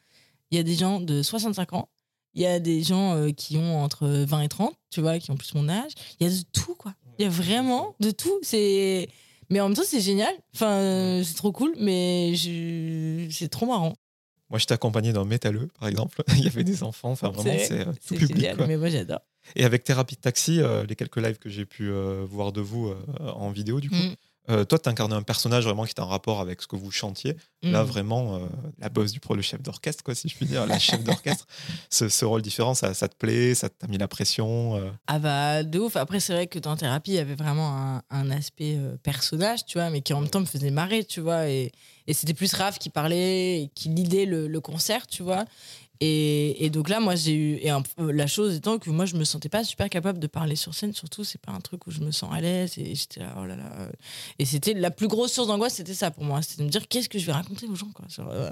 il 0.51 0.57
y 0.57 0.61
a 0.61 0.63
des 0.63 0.75
gens 0.75 1.01
de 1.01 1.23
65 1.23 1.73
ans, 1.73 1.89
il 2.35 2.43
y 2.43 2.47
a 2.47 2.59
des 2.61 2.83
gens 2.83 3.15
euh, 3.17 3.31
qui 3.31 3.57
ont 3.57 3.83
entre 3.83 4.07
20 4.09 4.43
et 4.43 4.49
30, 4.49 4.75
tu 4.91 5.01
vois, 5.01 5.19
qui 5.19 5.31
ont 5.31 5.37
plus 5.37 5.55
mon 5.55 5.69
âge. 5.69 5.93
Il 6.21 6.27
y 6.27 6.31
a 6.31 6.33
de 6.35 6.43
tout, 6.53 6.75
quoi. 6.75 6.95
Il 7.19 7.25
y 7.25 7.27
a 7.27 7.31
vraiment 7.31 7.95
de 8.01 8.11
tout. 8.11 8.39
C'est. 8.43 9.09
Mais 9.51 9.61
en 9.61 9.69
même 9.69 9.77
temps, 9.77 9.83
c'est 9.87 10.01
génial. 10.01 10.35
Enfin, 10.55 10.71
euh, 10.73 11.23
c'est 11.25 11.35
trop 11.35 11.53
cool, 11.53 11.75
mais 11.79 12.35
je... 12.35 13.27
c'est 13.31 13.49
trop 13.49 13.67
marrant. 13.67 13.95
Moi, 14.49 14.59
je 14.59 14.67
t'ai 14.67 14.75
accompagné 14.75 15.13
dans 15.13 15.25
Métalleux, 15.25 15.69
par 15.79 15.89
exemple. 15.89 16.23
il 16.37 16.45
y 16.45 16.47
avait 16.47 16.65
des 16.65 16.83
enfants. 16.83 17.11
Enfin, 17.11 17.29
vraiment, 17.31 17.43
C'est- 17.59 17.67
c'est 17.67 17.81
euh, 17.81 17.85
tout 17.87 17.99
C'est 18.01 18.17
public. 18.17 18.37
génial, 18.37 18.57
quoi. 18.57 18.67
mais 18.67 18.77
moi 18.77 18.89
j'adore. 18.89 19.21
Et 19.57 19.65
avec 19.65 19.83
Thérapie 19.85 20.15
de 20.17 20.21
Taxi, 20.21 20.61
euh, 20.61 20.85
les 20.89 20.95
quelques 20.97 21.17
lives 21.17 21.39
que 21.39 21.49
j'ai 21.51 21.67
pu 21.67 21.91
euh, 21.91 22.25
voir 22.29 22.53
de 22.53 22.61
vous 22.61 22.89
euh, 22.89 22.97
en 23.35 23.51
vidéo, 23.51 23.81
du 23.81 23.91
coup, 23.91 23.97
Mm. 23.97 24.15
Euh, 24.51 24.65
toi, 24.65 24.79
tu 24.79 24.89
incarnais 24.89 25.15
un 25.15 25.23
personnage 25.23 25.65
vraiment 25.65 25.85
qui 25.85 25.93
était 25.93 26.01
en 26.01 26.07
rapport 26.09 26.41
avec 26.41 26.61
ce 26.63 26.67
que 26.67 26.75
vous 26.77 26.91
chantiez. 26.91 27.37
Là, 27.63 27.83
Mm. 27.85 27.87
vraiment, 27.87 28.37
euh, 28.37 28.39
la 28.81 28.89
boss 28.89 29.13
du 29.13 29.21
pro, 29.21 29.35
le 29.37 29.43
chef 29.43 29.63
d'orchestre, 29.63 30.03
quoi, 30.03 30.15
si 30.17 30.29
je 30.29 30.35
puis 30.35 30.47
dire, 30.47 30.67
la 30.67 30.79
chef 30.81 31.05
d'orchestre. 31.05 31.47
ce, 31.91 32.09
ce 32.09 32.25
rôle 32.25 32.43
différent, 32.43 32.75
ça, 32.75 32.93
ça 32.95 33.09
te 33.09 33.15
plaît, 33.17 33.55
ça 33.55 33.69
t'a 33.69 33.87
mis 33.87 33.99
la 33.99 34.09
pression. 34.09 34.77
euh. 34.77 34.91
Ah 35.07 35.19
bah 35.21 35.63
de 35.63 35.79
ouf. 35.79 35.95
Après 35.97 36.19
c'est 36.21 36.33
vrai 36.33 36.47
que 36.49 36.59
dans 36.59 36.75
thérapie 36.77 37.13
il 37.13 37.15
y 37.15 37.19
avait 37.21 37.37
vraiment 37.37 37.77
un, 37.77 38.03
un 38.11 38.31
aspect 38.33 38.79
personnage, 39.05 39.65
tu 39.65 39.79
vois, 39.79 39.91
mais 39.91 40.01
qui 40.01 40.13
en 40.13 40.21
même 40.21 40.31
temps 40.31 40.41
me 40.41 40.47
faisait 40.47 40.71
marrer, 40.73 41.05
tu 41.05 41.21
vois. 41.21 41.49
Et, 41.49 41.71
et 42.09 42.15
c'était 42.15 42.35
plus 42.35 42.53
Raph 42.55 42.79
qui 42.81 42.91
parlait, 42.91 43.71
qui 43.77 43.91
lidait 43.91 44.27
le, 44.27 44.49
le 44.49 44.61
concert, 44.61 45.07
tu 45.07 45.23
vois. 45.23 45.45
Et, 46.01 46.69
donc 46.71 46.89
là 46.89 46.99
moi 46.99 47.15
j'ai 47.15 47.35
eu 47.35 47.55
et 47.63 47.71
la 47.99 48.27
chose 48.27 48.57
étant 48.57 48.79
que 48.79 48.91
moi 48.91 49.07
je 49.07 49.15
me 49.15 49.25
sentais 49.25 49.49
pas 49.49 49.63
super 49.63 49.89
capable 49.89 50.19
de 50.19 50.27
parler 50.27 50.57
sur 50.57 50.75
scène, 50.75 50.93
surtout 50.93 51.23
c'est 51.23 51.41
pas 51.41 51.53
un 51.53 51.61
truc 51.61 51.87
où 51.87 51.91
je 51.91 52.01
me 52.01 52.11
sens 52.11 52.33
à 52.33 52.41
l'aise 52.41 52.77
et 52.77 52.95
j'étais 52.95 53.21
là 53.21 53.37
oh 53.41 53.45
là 53.45 53.55
là. 53.55 53.89
Et 54.39 54.45
c'était 54.45 54.75
la 54.75 54.91
plus 54.91 55.07
grosse 55.07 55.33
source 55.33 55.47
d'angoisse, 55.47 55.75
c'était 55.75 55.95
ça 55.95 56.11
pour 56.11 56.25
moi, 56.25 56.43
c'était 56.43 56.63
de 56.63 56.67
me 56.67 56.71
dire 56.71 56.89
qu'est-ce 56.89 57.09
que 57.09 57.19
je 57.19 57.27
vais 57.27 57.33
raconter 57.33 57.67
aux 57.67 57.77
gens 57.77 57.91
quoi? 57.95 58.07
Euh, 58.19 58.51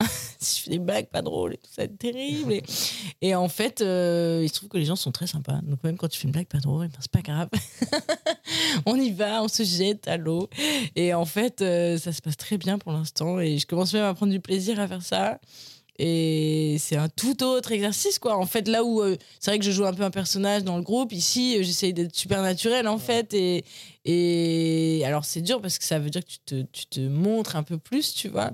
si 0.38 0.58
je 0.58 0.64
fais 0.64 0.70
des 0.70 0.78
blagues 0.78 1.08
pas 1.08 1.22
drôles 1.22 1.54
et 1.54 1.56
tout 1.58 1.70
ça, 1.70 1.86
terrible. 1.86 2.54
Et, 3.20 3.34
en 3.34 3.48
fait, 3.48 3.80
euh, 3.80 4.40
il 4.42 4.48
se 4.48 4.54
trouve 4.54 4.68
que 4.68 4.78
les 4.78 4.84
gens 4.84 4.96
sont 4.96 5.12
très 5.12 5.26
sympas. 5.26 5.60
Donc 5.62 5.82
même 5.84 5.96
quand 5.96 6.08
tu 6.08 6.18
fais 6.18 6.26
une 6.26 6.32
blague 6.32 6.46
pas 6.46 6.58
drôle, 6.58 6.88
ben, 6.88 6.98
c'est 7.00 7.10
pas 7.10 7.22
grave. 7.22 7.48
on 8.86 8.96
y 8.96 9.10
va, 9.10 9.42
on 9.42 9.48
se 9.48 9.62
jette 9.62 10.08
à 10.08 10.16
l'eau. 10.16 10.48
Et 10.96 11.14
en 11.14 11.26
fait, 11.26 11.60
euh, 11.60 11.98
ça 11.98 12.12
se 12.12 12.22
passe 12.22 12.36
très 12.36 12.58
bien 12.58 12.78
pour 12.78 12.92
l'instant. 12.92 13.38
Et 13.40 13.58
je 13.58 13.66
commence 13.66 13.92
même 13.92 14.04
à 14.04 14.14
prendre 14.14 14.32
du 14.32 14.40
plaisir 14.40 14.80
à 14.80 14.88
faire 14.88 15.02
ça. 15.02 15.38
Et 16.02 16.76
c'est 16.78 16.96
un 16.96 17.10
tout 17.10 17.42
autre 17.42 17.72
exercice, 17.72 18.18
quoi. 18.18 18.34
En 18.38 18.46
fait, 18.46 18.66
là 18.68 18.82
où 18.84 19.02
euh, 19.02 19.16
c'est 19.38 19.50
vrai 19.50 19.58
que 19.58 19.64
je 19.66 19.70
joue 19.70 19.84
un 19.84 19.92
peu 19.92 20.02
un 20.02 20.10
personnage 20.10 20.64
dans 20.64 20.76
le 20.78 20.82
groupe, 20.82 21.12
ici, 21.12 21.58
euh, 21.58 21.62
j'essaye 21.62 21.92
d'être 21.92 22.16
super 22.16 22.40
naturel, 22.40 22.88
en 22.88 22.96
fait. 22.96 23.34
Et, 23.34 23.64
et 24.06 25.04
alors, 25.04 25.26
c'est 25.26 25.42
dur 25.42 25.60
parce 25.60 25.78
que 25.78 25.84
ça 25.84 25.98
veut 25.98 26.08
dire 26.08 26.24
que 26.24 26.30
tu 26.30 26.38
te, 26.38 26.62
tu 26.72 26.86
te 26.86 27.00
montres 27.00 27.54
un 27.56 27.62
peu 27.62 27.76
plus, 27.76 28.14
tu 28.14 28.28
vois. 28.28 28.50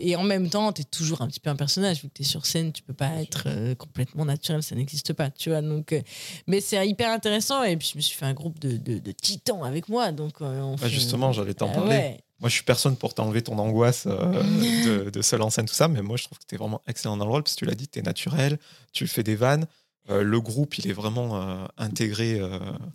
Et 0.00 0.16
en 0.16 0.22
même 0.22 0.48
temps, 0.48 0.72
tu 0.72 0.80
es 0.80 0.84
toujours 0.84 1.20
un 1.20 1.26
petit 1.26 1.40
peu 1.40 1.50
un 1.50 1.56
personnage. 1.56 2.00
Vu 2.00 2.08
que 2.08 2.14
tu 2.14 2.22
es 2.22 2.24
sur 2.24 2.46
scène, 2.46 2.72
tu 2.72 2.82
peux 2.82 2.94
pas 2.94 3.20
être 3.20 3.44
euh, 3.48 3.74
complètement 3.74 4.24
naturel, 4.24 4.62
ça 4.62 4.74
n'existe 4.74 5.12
pas, 5.12 5.28
tu 5.30 5.50
vois. 5.50 5.60
Donc, 5.60 5.92
euh, 5.92 6.00
mais 6.46 6.62
c'est 6.62 6.88
hyper 6.88 7.10
intéressant. 7.10 7.62
Et 7.62 7.76
puis, 7.76 7.90
je 7.92 7.98
me 7.98 8.00
suis 8.00 8.16
fait 8.16 8.24
un 8.24 8.32
groupe 8.32 8.58
de, 8.58 8.78
de, 8.78 8.98
de 8.98 9.12
titans 9.12 9.62
avec 9.64 9.90
moi. 9.90 10.10
Donc, 10.12 10.40
on 10.40 10.70
Bah, 10.76 10.76
fait- 10.78 10.88
justement, 10.88 11.32
j'allais 11.32 11.52
t'en 11.52 11.68
Ah 11.68 11.74
parler. 11.74 11.90
ouais. 11.90 12.20
Moi, 12.40 12.48
je 12.48 12.54
suis 12.54 12.62
personne 12.64 12.96
pour 12.96 13.14
t'enlever 13.14 13.42
ton 13.42 13.58
angoisse 13.58 14.04
euh, 14.06 14.32
de, 15.04 15.10
de 15.10 15.22
seul 15.22 15.42
en 15.42 15.50
scène, 15.50 15.66
tout 15.66 15.74
ça, 15.74 15.88
mais 15.88 16.02
moi, 16.02 16.16
je 16.16 16.24
trouve 16.24 16.38
que 16.38 16.44
tu 16.46 16.54
es 16.54 16.58
vraiment 16.58 16.80
excellent 16.86 17.16
dans 17.16 17.24
le 17.24 17.30
rôle, 17.32 17.42
parce 17.42 17.54
que 17.54 17.60
tu 17.60 17.64
l'as 17.64 17.74
dit, 17.74 17.88
tu 17.88 17.98
es 17.98 18.02
naturel, 18.02 18.58
tu 18.92 19.06
fais 19.06 19.22
des 19.22 19.34
vannes. 19.36 19.66
Euh, 20.10 20.22
le 20.22 20.40
groupe, 20.40 20.78
il 20.78 20.88
est 20.88 20.92
vraiment 20.92 21.42
euh, 21.42 21.66
intégré. 21.76 22.40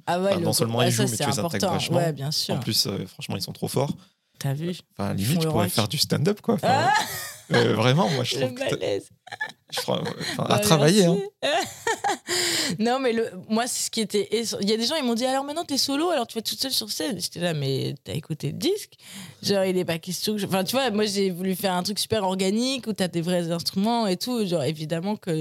Ah 0.08 0.20
ouais, 0.20 0.30
Enfin, 0.30 0.40
le 0.40 0.46
non 0.46 0.54
seulement 0.54 0.82
ils 0.82 0.92
jouent, 0.92 1.04
mais 1.04 1.18
tu 1.18 1.30
les 1.30 1.40
intègres 1.40 1.72
vachement. 1.72 1.98
Ouais, 1.98 2.14
bien 2.14 2.32
sûr. 2.32 2.56
en 2.56 2.60
plus, 2.60 2.88
franchement, 3.08 3.36
ils 3.36 3.42
sont 3.42 3.52
trop 3.52 3.68
forts. 3.68 3.92
T'as 4.40 4.54
vu? 4.54 4.72
Enfin, 4.98 5.14
limite, 5.14 5.40
tu 5.40 5.46
le 5.46 5.52
pourrais 5.52 5.70
faire 5.70 5.88
du 5.88 5.98
stand-up, 5.98 6.42
quoi. 6.42 6.56
Enfin, 6.56 6.90
Ah 7.54 7.60
vraiment, 7.74 8.10
moi, 8.10 8.24
je 8.24 8.36
Le 8.40 8.42
trouve 8.46 8.54
que 8.56 8.60
t'as- 8.70 8.76
malaise. 8.78 9.10
Enfin, 9.78 10.04
Bah, 10.38 10.56
à 10.56 10.60
travailler. 10.60 11.06
hein. 11.06 11.18
non, 12.80 13.00
mais 13.00 13.14
le, 13.14 13.30
moi, 13.50 13.68
c'est 13.68 13.86
ce 13.86 13.92
qui 13.92 14.02
était. 14.02 14.28
Il 14.62 14.70
y 14.70 14.74
a 14.74 14.78
des 14.78 14.86
gens, 14.86 14.96
ils 14.96 15.04
m'ont 15.06 15.14
dit 15.14 15.26
alors 15.26 15.44
maintenant, 15.44 15.64
t'es 15.66 15.78
solo, 15.78 16.10
alors 16.10 16.28
tu 16.28 16.36
vas 16.38 16.42
toute 16.42 16.60
seule 16.60 16.72
sur 16.72 16.90
scène. 16.92 17.20
J'étais 17.20 17.40
là, 17.40 17.54
mais 17.54 17.96
t'as 18.04 18.14
écouté 18.14 18.48
le 18.48 18.58
disque? 18.58 18.94
Genre, 19.42 19.66
il 19.66 19.76
n'est 19.76 19.86
pas 19.86 20.00
question 20.00 20.34
que. 20.34 20.40
je- 20.40 20.46
Enfin, 20.48 20.64
tu 20.64 20.76
vois, 20.76 20.90
moi, 20.92 21.06
j'ai 21.06 21.30
voulu 21.32 21.56
faire 21.56 21.74
un 21.74 21.84
truc 21.84 22.00
super 22.00 22.24
organique 22.24 22.88
où 22.88 22.94
t'as 22.94 23.08
des 23.08 23.22
vrais 23.22 23.52
instruments 23.52 24.08
et 24.08 24.18
tout. 24.18 24.46
Genre, 24.46 24.64
évidemment 24.64 25.16
que 25.16 25.32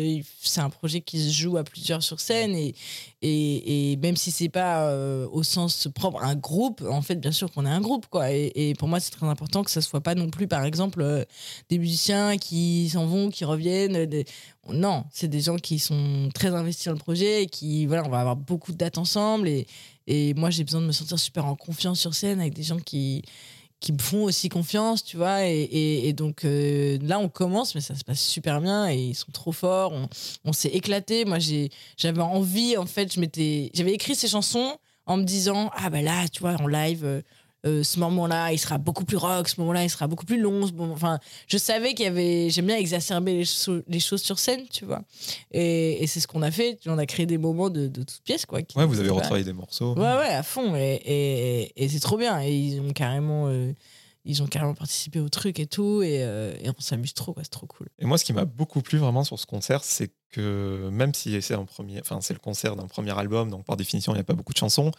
c'est 0.42 0.60
un 0.60 0.70
projet 0.70 1.00
qui 1.00 1.20
se 1.20 1.30
joue 1.32 1.56
à 1.56 1.64
plusieurs 1.64 2.02
sur 2.02 2.18
scène 2.20 2.54
et, 2.54 2.74
et, 3.22 3.92
et 3.92 3.96
même 3.96 4.16
si 4.16 4.30
c'est 4.30 4.48
pas 4.48 4.88
euh, 4.88 5.26
au 5.32 5.42
sens 5.42 5.88
propre 5.94 6.22
un 6.22 6.34
groupe, 6.34 6.82
en 6.88 7.02
fait, 7.02 7.16
bien 7.16 7.32
sûr 7.32 7.50
qu'on 7.52 7.64
est 7.66 7.70
un 7.70 7.80
groupe, 7.80 8.06
quoi. 8.10 8.32
Et, 8.32 8.52
et 8.54 8.74
pour 8.74 8.88
moi, 8.88 8.98
c'est 9.00 9.10
très 9.12 9.26
important 9.26 9.62
que 9.62 9.70
ça 9.70 9.80
soit 9.80 10.00
pas 10.00 10.14
non 10.14 10.28
plus, 10.30 10.48
par 10.48 10.64
exemple, 10.64 11.00
euh, 11.02 11.24
des 11.70 11.78
musiciens 11.78 12.36
qui 12.38 12.88
s'en 12.92 13.06
vont, 13.06 13.30
qui 13.30 13.44
reviennent. 13.44 14.06
des- 14.06 14.21
Non, 14.68 15.04
c'est 15.12 15.28
des 15.28 15.40
gens 15.40 15.56
qui 15.56 15.78
sont 15.78 16.28
très 16.34 16.48
investis 16.48 16.86
dans 16.86 16.92
le 16.92 16.98
projet 16.98 17.42
et 17.44 17.46
qui, 17.46 17.86
voilà, 17.86 18.04
on 18.06 18.08
va 18.10 18.20
avoir 18.20 18.36
beaucoup 18.36 18.72
de 18.72 18.76
dates 18.78 18.98
ensemble. 18.98 19.48
Et, 19.48 19.66
et 20.06 20.34
moi, 20.34 20.50
j'ai 20.50 20.64
besoin 20.64 20.80
de 20.80 20.86
me 20.86 20.92
sentir 20.92 21.18
super 21.18 21.46
en 21.46 21.56
confiance 21.56 22.00
sur 22.00 22.14
scène 22.14 22.40
avec 22.40 22.54
des 22.54 22.62
gens 22.62 22.78
qui 22.78 23.22
qui 23.80 23.92
me 23.92 23.98
font 23.98 24.22
aussi 24.22 24.48
confiance, 24.48 25.02
tu 25.02 25.16
vois. 25.16 25.44
Et, 25.44 25.62
et- 26.08 26.12
donc 26.12 26.44
euh, 26.44 26.98
là, 27.02 27.18
on 27.18 27.28
commence, 27.28 27.74
mais 27.74 27.80
ça 27.80 27.96
se 27.96 28.04
passe 28.04 28.20
super 28.22 28.60
bien 28.60 28.88
et 28.88 28.96
ils 28.96 29.14
sont 29.16 29.32
trop 29.32 29.50
forts. 29.50 29.92
On, 30.44 30.52
s'est 30.52 30.68
éclaté. 30.68 31.24
Moi, 31.24 31.38
j'avais 31.96 32.20
envie, 32.22 32.76
en 32.76 32.86
fait, 32.86 33.12
je 33.12 33.70
j'avais 33.74 33.92
écrit 33.92 34.14
ces 34.14 34.28
chansons 34.28 34.76
en 35.06 35.16
me 35.16 35.24
disant 35.24 35.70
ah 35.74 35.90
ben 35.90 36.04
là, 36.04 36.28
tu 36.28 36.40
vois, 36.40 36.54
en 36.62 36.68
live. 36.68 37.04
euh, 37.04 37.22
euh, 37.64 37.82
ce 37.84 37.98
moment-là, 38.00 38.52
il 38.52 38.58
sera 38.58 38.78
beaucoup 38.78 39.04
plus 39.04 39.16
rock, 39.16 39.48
ce 39.48 39.60
moment-là, 39.60 39.84
il 39.84 39.90
sera 39.90 40.06
beaucoup 40.08 40.24
plus 40.24 40.40
long. 40.40 40.66
ce 40.66 40.72
moment- 40.72 40.92
Enfin, 40.94 41.18
je 41.46 41.56
savais 41.58 41.94
qu'il 41.94 42.04
y 42.04 42.08
avait. 42.08 42.50
J'aime 42.50 42.66
bien 42.66 42.76
exacerber 42.76 43.34
les, 43.34 43.44
cho- 43.44 43.82
les 43.86 44.00
choses 44.00 44.22
sur 44.22 44.38
scène, 44.38 44.62
tu 44.70 44.84
vois. 44.84 45.02
Et, 45.52 46.02
et 46.02 46.06
c'est 46.06 46.20
ce 46.20 46.26
qu'on 46.26 46.42
a 46.42 46.50
fait. 46.50 46.78
On 46.86 46.98
a 46.98 47.06
créé 47.06 47.26
des 47.26 47.38
moments 47.38 47.70
de, 47.70 47.86
de 47.86 48.02
toutes 48.02 48.22
pièces, 48.24 48.46
quoi. 48.46 48.62
qui- 48.62 48.76
Ouais, 48.76 48.86
vous 48.86 48.98
avez 49.00 49.10
retravaillé 49.10 49.44
des 49.44 49.52
morceaux. 49.52 49.94
Ouais, 49.94 50.00
ouais, 50.16 50.28
à 50.34 50.42
fond. 50.42 50.74
Et, 50.76 51.00
et, 51.04 51.84
et 51.84 51.88
c'est 51.88 52.00
trop 52.00 52.16
bien. 52.16 52.40
Et 52.42 52.52
ils 52.52 52.80
ont 52.80 52.90
carrément, 52.92 53.46
euh, 53.48 53.72
ils 54.24 54.42
ont 54.42 54.46
carrément 54.46 54.74
participé 54.74 55.20
au 55.20 55.28
truc 55.28 55.60
et 55.60 55.66
tout. 55.66 56.02
Et, 56.02 56.22
euh, 56.24 56.52
et 56.60 56.68
on 56.70 56.74
s'amuse 56.80 57.14
trop, 57.14 57.32
quoi. 57.32 57.44
C'est 57.44 57.50
trop 57.50 57.66
cool. 57.66 57.86
Et 58.00 58.04
moi, 58.06 58.18
ce 58.18 58.24
qui 58.24 58.32
m'a 58.32 58.44
beaucoup 58.44 58.82
plu 58.82 58.98
vraiment 58.98 59.22
sur 59.24 59.38
ce 59.38 59.46
concert, 59.46 59.84
c'est 59.84 60.10
que 60.30 60.88
même 60.90 61.12
si 61.14 61.40
c'est 61.42 61.54
un 61.54 61.64
premier, 61.66 62.00
enfin 62.00 62.20
c'est 62.22 62.32
le 62.32 62.40
concert 62.40 62.74
d'un 62.74 62.86
premier 62.86 63.16
album, 63.18 63.50
donc 63.50 63.66
par 63.66 63.76
définition 63.76 64.12
il 64.12 64.16
n'y 64.16 64.20
a 64.22 64.24
pas 64.24 64.32
beaucoup 64.32 64.54
de 64.54 64.58
chansons, 64.58 64.90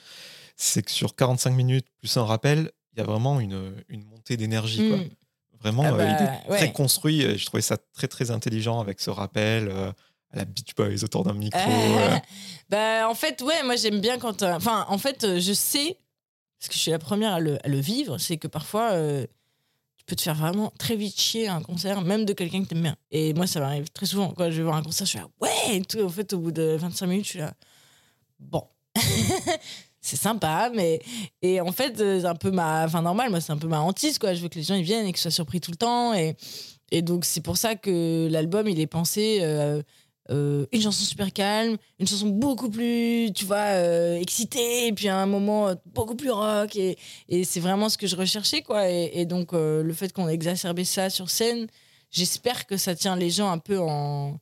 c'est 0.56 0.84
que 0.84 0.92
sur 0.92 1.16
45 1.16 1.52
minutes 1.52 1.88
plus 2.00 2.16
un 2.18 2.26
rappel, 2.26 2.72
il 2.94 3.00
y 3.00 3.02
a 3.02 3.06
vraiment 3.06 3.40
une, 3.40 3.74
une 3.90 4.04
montée 4.06 4.38
d'énergie. 4.38 4.88
quoi. 4.88 4.98
Mm. 4.98 5.10
Vraiment, 5.60 5.84
Ah 5.86 5.94
euh, 5.94 5.98
bah, 5.98 6.06
il 6.06 6.26
est 6.26 6.52
ouais. 6.52 6.58
très 6.58 6.72
construit. 6.74 7.22
et 7.22 7.38
Je 7.38 7.46
trouvais 7.46 7.62
ça 7.62 7.78
très 7.94 8.08
très 8.08 8.32
intelligent 8.32 8.80
avec 8.82 9.00
ce 9.00 9.10
rappel 9.10 9.68
euh, 9.70 9.92
à 10.32 10.38
la 10.38 10.46
Beach 10.46 10.76
Boys 10.76 11.04
autour 11.04 11.24
d'un 11.24 11.34
micro. 11.34 11.60
euh. 11.60 12.18
bah, 12.70 13.08
en 13.10 13.16
fait, 13.16 13.42
ouais, 13.42 13.64
moi 13.64 13.76
j'aime 13.78 14.00
bien 14.02 14.18
quand. 14.20 14.44
euh, 14.44 14.54
Enfin, 14.56 14.86
en 14.90 14.98
fait, 14.98 15.40
je 15.40 15.54
sais, 15.54 15.98
parce 16.60 16.70
que 16.70 16.76
je 16.76 16.80
suis 16.80 16.92
la 16.92 17.00
première 17.00 17.34
à 17.34 17.40
le, 17.40 17.58
à 17.66 17.70
le 17.70 17.80
vivre, 17.80 18.18
c'est 18.18 18.38
que 18.38 18.48
parfois, 18.48 18.92
tu 19.98 20.06
peux 20.06 20.16
te 20.18 20.22
faire 20.22 20.36
vraiment 20.36 20.72
très 20.78 20.96
vite 20.98 21.20
chier 21.20 21.48
à 21.48 21.56
un 21.56 21.62
concert, 21.62 22.02
même 22.02 22.26
de 22.26 22.34
quelqu'un 22.34 22.62
que 22.64 22.68
t'aimes 22.70 22.82
bien. 22.84 22.96
Et 23.12 23.34
moi, 23.34 23.48
ça 23.48 23.60
m'arrive 23.62 23.90
très 23.92 24.06
souvent. 24.06 24.34
Quand 24.34 24.52
je 24.52 24.58
vais 24.58 24.64
voir 24.64 24.76
un 24.76 24.84
concert, 24.84 25.06
je 25.08 25.12
suis 25.12 25.20
là, 25.20 25.28
ouais, 25.40 25.78
et 25.78 25.82
tout. 25.82 26.02
En 26.04 26.10
fait, 26.10 26.34
au 26.34 26.40
bout 26.40 26.52
de 26.52 26.76
25 26.78 27.08
minutes, 27.08 27.26
je 27.26 27.30
suis 27.30 27.40
là, 27.40 27.54
bon. 28.40 28.68
c'est 30.04 30.18
sympa, 30.18 30.70
mais. 30.76 31.02
Et 31.42 31.62
en 31.62 31.72
fait, 31.72 32.00
euh, 32.02 32.20
c'est 32.22 32.28
un 32.28 32.36
peu 32.36 32.52
ma. 32.52 32.84
Enfin, 32.86 33.02
normal, 33.02 33.30
moi, 33.30 33.42
c'est 33.42 33.54
un 33.54 33.58
peu 33.58 33.68
ma 33.70 33.80
hantise, 33.82 34.20
quoi. 34.20 34.34
Je 34.34 34.42
veux 34.42 34.50
que 34.50 34.56
les 34.60 34.64
gens 34.64 34.76
ils 34.76 34.84
viennent 34.84 35.06
et 35.08 35.14
qu'ils 35.14 35.22
soient 35.22 35.32
surpris 35.32 35.62
tout 35.62 35.72
le 35.72 35.78
temps. 35.78 36.14
Et, 36.14 36.36
et 36.92 37.02
donc, 37.02 37.26
c'est 37.26 37.42
pour 37.42 37.58
ça 37.58 37.76
que 37.76 38.28
l'album, 38.30 38.68
il 38.68 38.80
est 38.80 38.88
pensé. 38.88 39.40
euh, 39.42 39.82
euh, 40.32 40.66
une 40.72 40.82
chanson 40.82 41.04
super 41.04 41.34
calme, 41.34 41.76
une 42.00 42.08
chanson 42.08 42.28
beaucoup 42.28 42.70
plus, 42.70 43.32
tu 43.36 43.44
vois, 43.46 43.58
euh, 43.76 44.16
excitée, 44.20 44.88
et 44.88 44.94
puis 44.94 45.10
à 45.10 45.18
un 45.18 45.26
moment 45.26 45.74
beaucoup 45.86 46.16
plus 46.16 46.32
rock. 46.32 46.76
Et, 46.78 46.98
et 47.30 47.44
c'est 47.44 47.60
vraiment 47.60 47.90
ce 47.90 47.98
que 47.98 48.08
je 48.08 48.16
recherchais, 48.16 48.62
quoi. 48.62 48.90
Et, 48.90 49.12
et 49.16 49.26
donc, 49.26 49.52
le 49.54 49.94
fait 49.94 50.14
qu'on 50.14 50.28
ait 50.30 50.34
exacerbé 50.34 50.86
ça 50.86 51.10
sur 51.10 51.30
scène, 51.30 51.68
j'espère 52.12 52.66
que 52.68 52.78
ça 52.78 52.96
tient 52.96 53.16
les 53.18 53.30
gens 53.30 53.52
un 53.52 53.58
peu 53.58 53.80
en, 53.80 54.38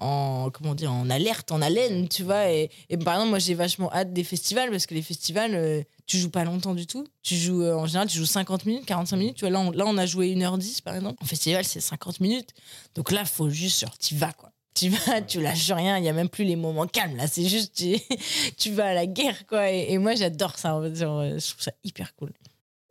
en 0.00 0.50
comment 0.50 0.74
dire, 0.74 0.92
en 0.92 1.08
alerte, 1.10 1.52
en 1.52 1.62
haleine, 1.62 2.08
tu 2.08 2.22
vois. 2.22 2.50
Et, 2.50 2.70
et 2.88 2.96
par 2.96 3.14
exemple, 3.14 3.30
moi, 3.30 3.38
j'ai 3.38 3.54
vachement 3.54 3.92
hâte 3.92 4.12
des 4.12 4.24
festivals, 4.24 4.70
parce 4.70 4.86
que 4.86 4.94
les 4.94 5.02
festivals, 5.02 5.54
euh, 5.54 5.82
tu 6.06 6.18
joues 6.18 6.30
pas 6.30 6.44
longtemps 6.44 6.74
du 6.74 6.86
tout. 6.86 7.06
Tu 7.22 7.36
joues, 7.36 7.62
euh, 7.62 7.76
en 7.76 7.86
général, 7.86 8.08
tu 8.08 8.18
joues 8.18 8.26
50 8.26 8.66
minutes, 8.66 8.86
45 8.86 9.16
minutes. 9.16 9.36
Tu 9.36 9.40
vois, 9.40 9.50
là, 9.50 9.60
on, 9.60 9.70
là, 9.70 9.84
on 9.86 9.96
a 9.96 10.06
joué 10.06 10.34
1h10, 10.34 10.82
par 10.82 10.94
exemple. 10.94 11.22
En 11.22 11.26
festival, 11.26 11.64
c'est 11.64 11.80
50 11.80 12.20
minutes. 12.20 12.50
Donc 12.94 13.12
là, 13.12 13.24
faut 13.24 13.50
juste, 13.50 13.80
genre, 13.80 13.96
t'y 13.98 14.16
vas, 14.16 14.32
quoi. 14.32 14.50
Tu 14.74 14.88
vas, 14.88 15.20
tu 15.20 15.40
lâches 15.40 15.72
rien, 15.72 15.98
il 15.98 16.04
y 16.04 16.08
a 16.08 16.12
même 16.12 16.28
plus 16.28 16.44
les 16.44 16.56
moments 16.56 16.86
calmes, 16.86 17.16
là. 17.16 17.26
C'est 17.26 17.46
juste, 17.46 17.74
tu, 17.74 17.96
tu 18.56 18.70
vas 18.72 18.86
à 18.86 18.94
la 18.94 19.06
guerre, 19.06 19.46
quoi. 19.46 19.70
Et, 19.70 19.92
et 19.92 19.98
moi, 19.98 20.14
j'adore 20.14 20.58
ça, 20.58 20.74
en 20.74 20.82
fait. 20.82 20.94
Genre, 20.94 21.20
euh, 21.20 21.38
je 21.38 21.50
trouve 21.50 21.62
ça 21.62 21.72
hyper 21.84 22.14
cool. 22.16 22.32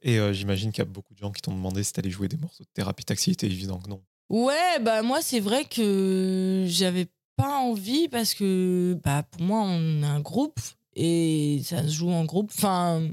Et 0.02 0.18
euh, 0.18 0.32
j'imagine 0.34 0.72
qu'il 0.72 0.80
y 0.80 0.88
a 0.88 0.90
beaucoup 0.90 1.14
de 1.14 1.20
gens 1.20 1.32
qui 1.32 1.42
t'ont 1.42 1.54
demandé 1.54 1.84
si 1.84 1.92
t'allais 1.92 2.10
jouer 2.10 2.28
des 2.28 2.38
morceaux 2.38 2.64
de 2.64 2.70
thérapie 2.74 3.04
taxi. 3.04 3.32
C'était 3.32 3.48
évident 3.48 3.80
que 3.80 3.90
non. 3.90 4.02
Ouais, 4.30 4.80
bah 4.82 5.02
moi 5.02 5.22
c'est 5.22 5.40
vrai 5.40 5.66
que 5.66 6.66
j'avais 6.68 7.08
pas 7.36 7.58
envie 7.60 8.08
parce 8.10 8.34
que 8.36 8.98
bah 9.04 9.24
pour 9.24 9.42
moi 9.42 9.62
on 9.64 10.04
est 10.04 10.06
un 10.06 10.20
groupe 10.20 10.60
et 10.96 11.62
ça 11.64 11.82
se 11.84 11.90
joue 11.94 12.12
en 12.12 12.26
groupe. 12.26 12.52
Enfin, 12.56 13.08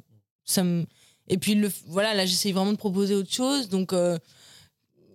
ça 0.44 0.62
me 0.62 0.84
et 1.28 1.38
puis 1.38 1.54
le 1.54 1.70
voilà 1.86 2.12
là 2.14 2.26
j'essaye 2.26 2.52
vraiment 2.52 2.72
de 2.72 2.76
proposer 2.76 3.14
autre 3.14 3.32
chose 3.32 3.68
donc 3.68 3.92
euh, 3.92 4.18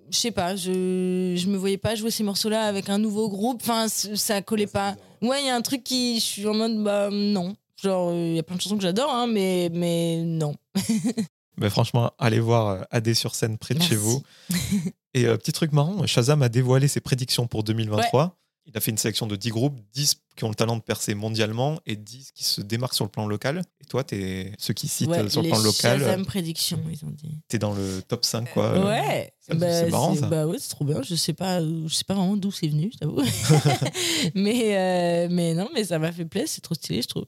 je 0.10 0.18
sais 0.18 0.32
pas, 0.32 0.56
je 0.56 1.36
je 1.38 1.48
me 1.48 1.56
voyais 1.58 1.78
pas 1.78 1.96
jouer 1.96 2.12
ces 2.12 2.24
morceaux-là 2.24 2.64
avec 2.66 2.90
un 2.90 2.98
nouveau 2.98 3.30
groupe. 3.30 3.62
Enfin, 3.62 3.88
ça 3.88 4.42
collait 4.42 4.68
pas. 4.68 4.96
Ouais, 5.22 5.42
il 5.42 5.48
y 5.48 5.50
a 5.50 5.56
un 5.56 5.62
truc 5.62 5.84
qui 5.84 6.16
je 6.20 6.26
suis 6.26 6.48
en 6.48 6.54
mode 6.56 6.84
bah 6.84 7.10
non. 7.12 7.56
Genre 7.82 8.14
il 8.14 8.36
y 8.36 8.40
a 8.40 8.44
plein 8.44 8.56
de 8.56 8.62
chansons 8.62 8.78
que 8.78 8.84
j'adore 8.84 9.14
hein, 9.14 9.28
mais 9.28 9.70
mais 9.72 10.18
non. 10.24 10.56
Mais 11.62 11.70
franchement, 11.70 12.12
allez 12.18 12.40
voir 12.40 12.68
euh, 12.68 12.82
AD 12.92 13.14
sur 13.14 13.36
scène 13.36 13.58
près 13.58 13.74
de 13.74 13.80
Merci. 13.80 13.94
chez 13.94 14.00
vous. 14.00 14.24
Et 15.14 15.26
euh, 15.26 15.38
petit 15.38 15.52
truc 15.52 15.72
marrant, 15.74 16.06
Shazam 16.08 16.42
a 16.42 16.50
dévoilé 16.50 16.88
ses 16.88 17.02
prédictions 17.02 17.46
pour 17.48 17.64
2023. 17.64 18.38
Il 18.68 18.78
a 18.78 18.80
fait 18.80 18.92
une 18.92 18.98
sélection 18.98 19.26
de 19.28 19.36
10 19.36 19.50
groupes, 19.50 19.80
10 19.94 20.22
qui 20.38 20.44
ont 20.44 20.50
le 20.50 20.56
talent 20.56 20.78
de 20.78 20.82
percer 20.82 21.16
mondialement 21.16 21.80
et 21.88 21.96
10 21.96 22.32
qui 22.32 22.44
se 22.44 22.62
démarquent 22.62 22.94
sur 22.94 23.04
le 23.06 23.10
plan 23.10 23.28
local. 23.28 23.64
Et 23.82 23.86
toi, 23.86 24.04
tu 24.04 24.16
es 24.16 24.54
ceux 24.60 24.74
qui 24.74 24.88
citent 24.88 25.10
Ouais, 25.10 25.18
euh, 25.20 25.30
sur 25.30 25.42
le 25.42 25.50
plan 25.50 25.58
local. 25.58 26.00
Shazam 26.00 26.26
prédictions, 26.26 26.82
ils 26.90 27.04
ont 27.04 27.10
dit. 27.10 27.40
Tu 27.50 27.56
es 27.56 27.60
dans 27.60 27.74
le 27.74 28.02
top 28.08 28.24
5, 28.24 28.54
quoi. 28.54 28.66
euh, 28.66 28.88
Ouais, 28.88 29.34
bah, 29.50 29.80
c'est 29.80 29.90
marrant, 29.90 30.16
ça. 30.16 30.28
Bah 30.28 30.46
ouais, 30.48 30.58
c'est 30.60 30.70
trop 30.70 30.86
bien. 30.86 31.02
Je 31.02 31.16
sais 31.16 31.34
pas, 31.34 31.60
je 31.60 31.88
sais 31.94 32.04
pas 32.06 32.14
vraiment 32.14 32.38
d'où 32.38 32.52
c'est 32.52 32.68
venu, 32.68 32.92
je 32.94 33.00
t'avoue. 33.00 33.22
mais 34.36 34.78
euh, 34.78 35.28
mais 35.30 35.54
non, 35.56 35.68
mais 35.74 35.84
ça 35.84 36.00
m'a 36.00 36.12
fait 36.12 36.26
plaisir. 36.26 36.48
C'est 36.50 36.62
trop 36.62 36.76
stylé, 36.76 37.02
je 37.02 37.08
trouve. 37.08 37.26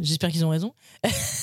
J'espère 0.00 0.30
qu'ils 0.30 0.44
ont 0.44 0.48
raison. 0.50 0.72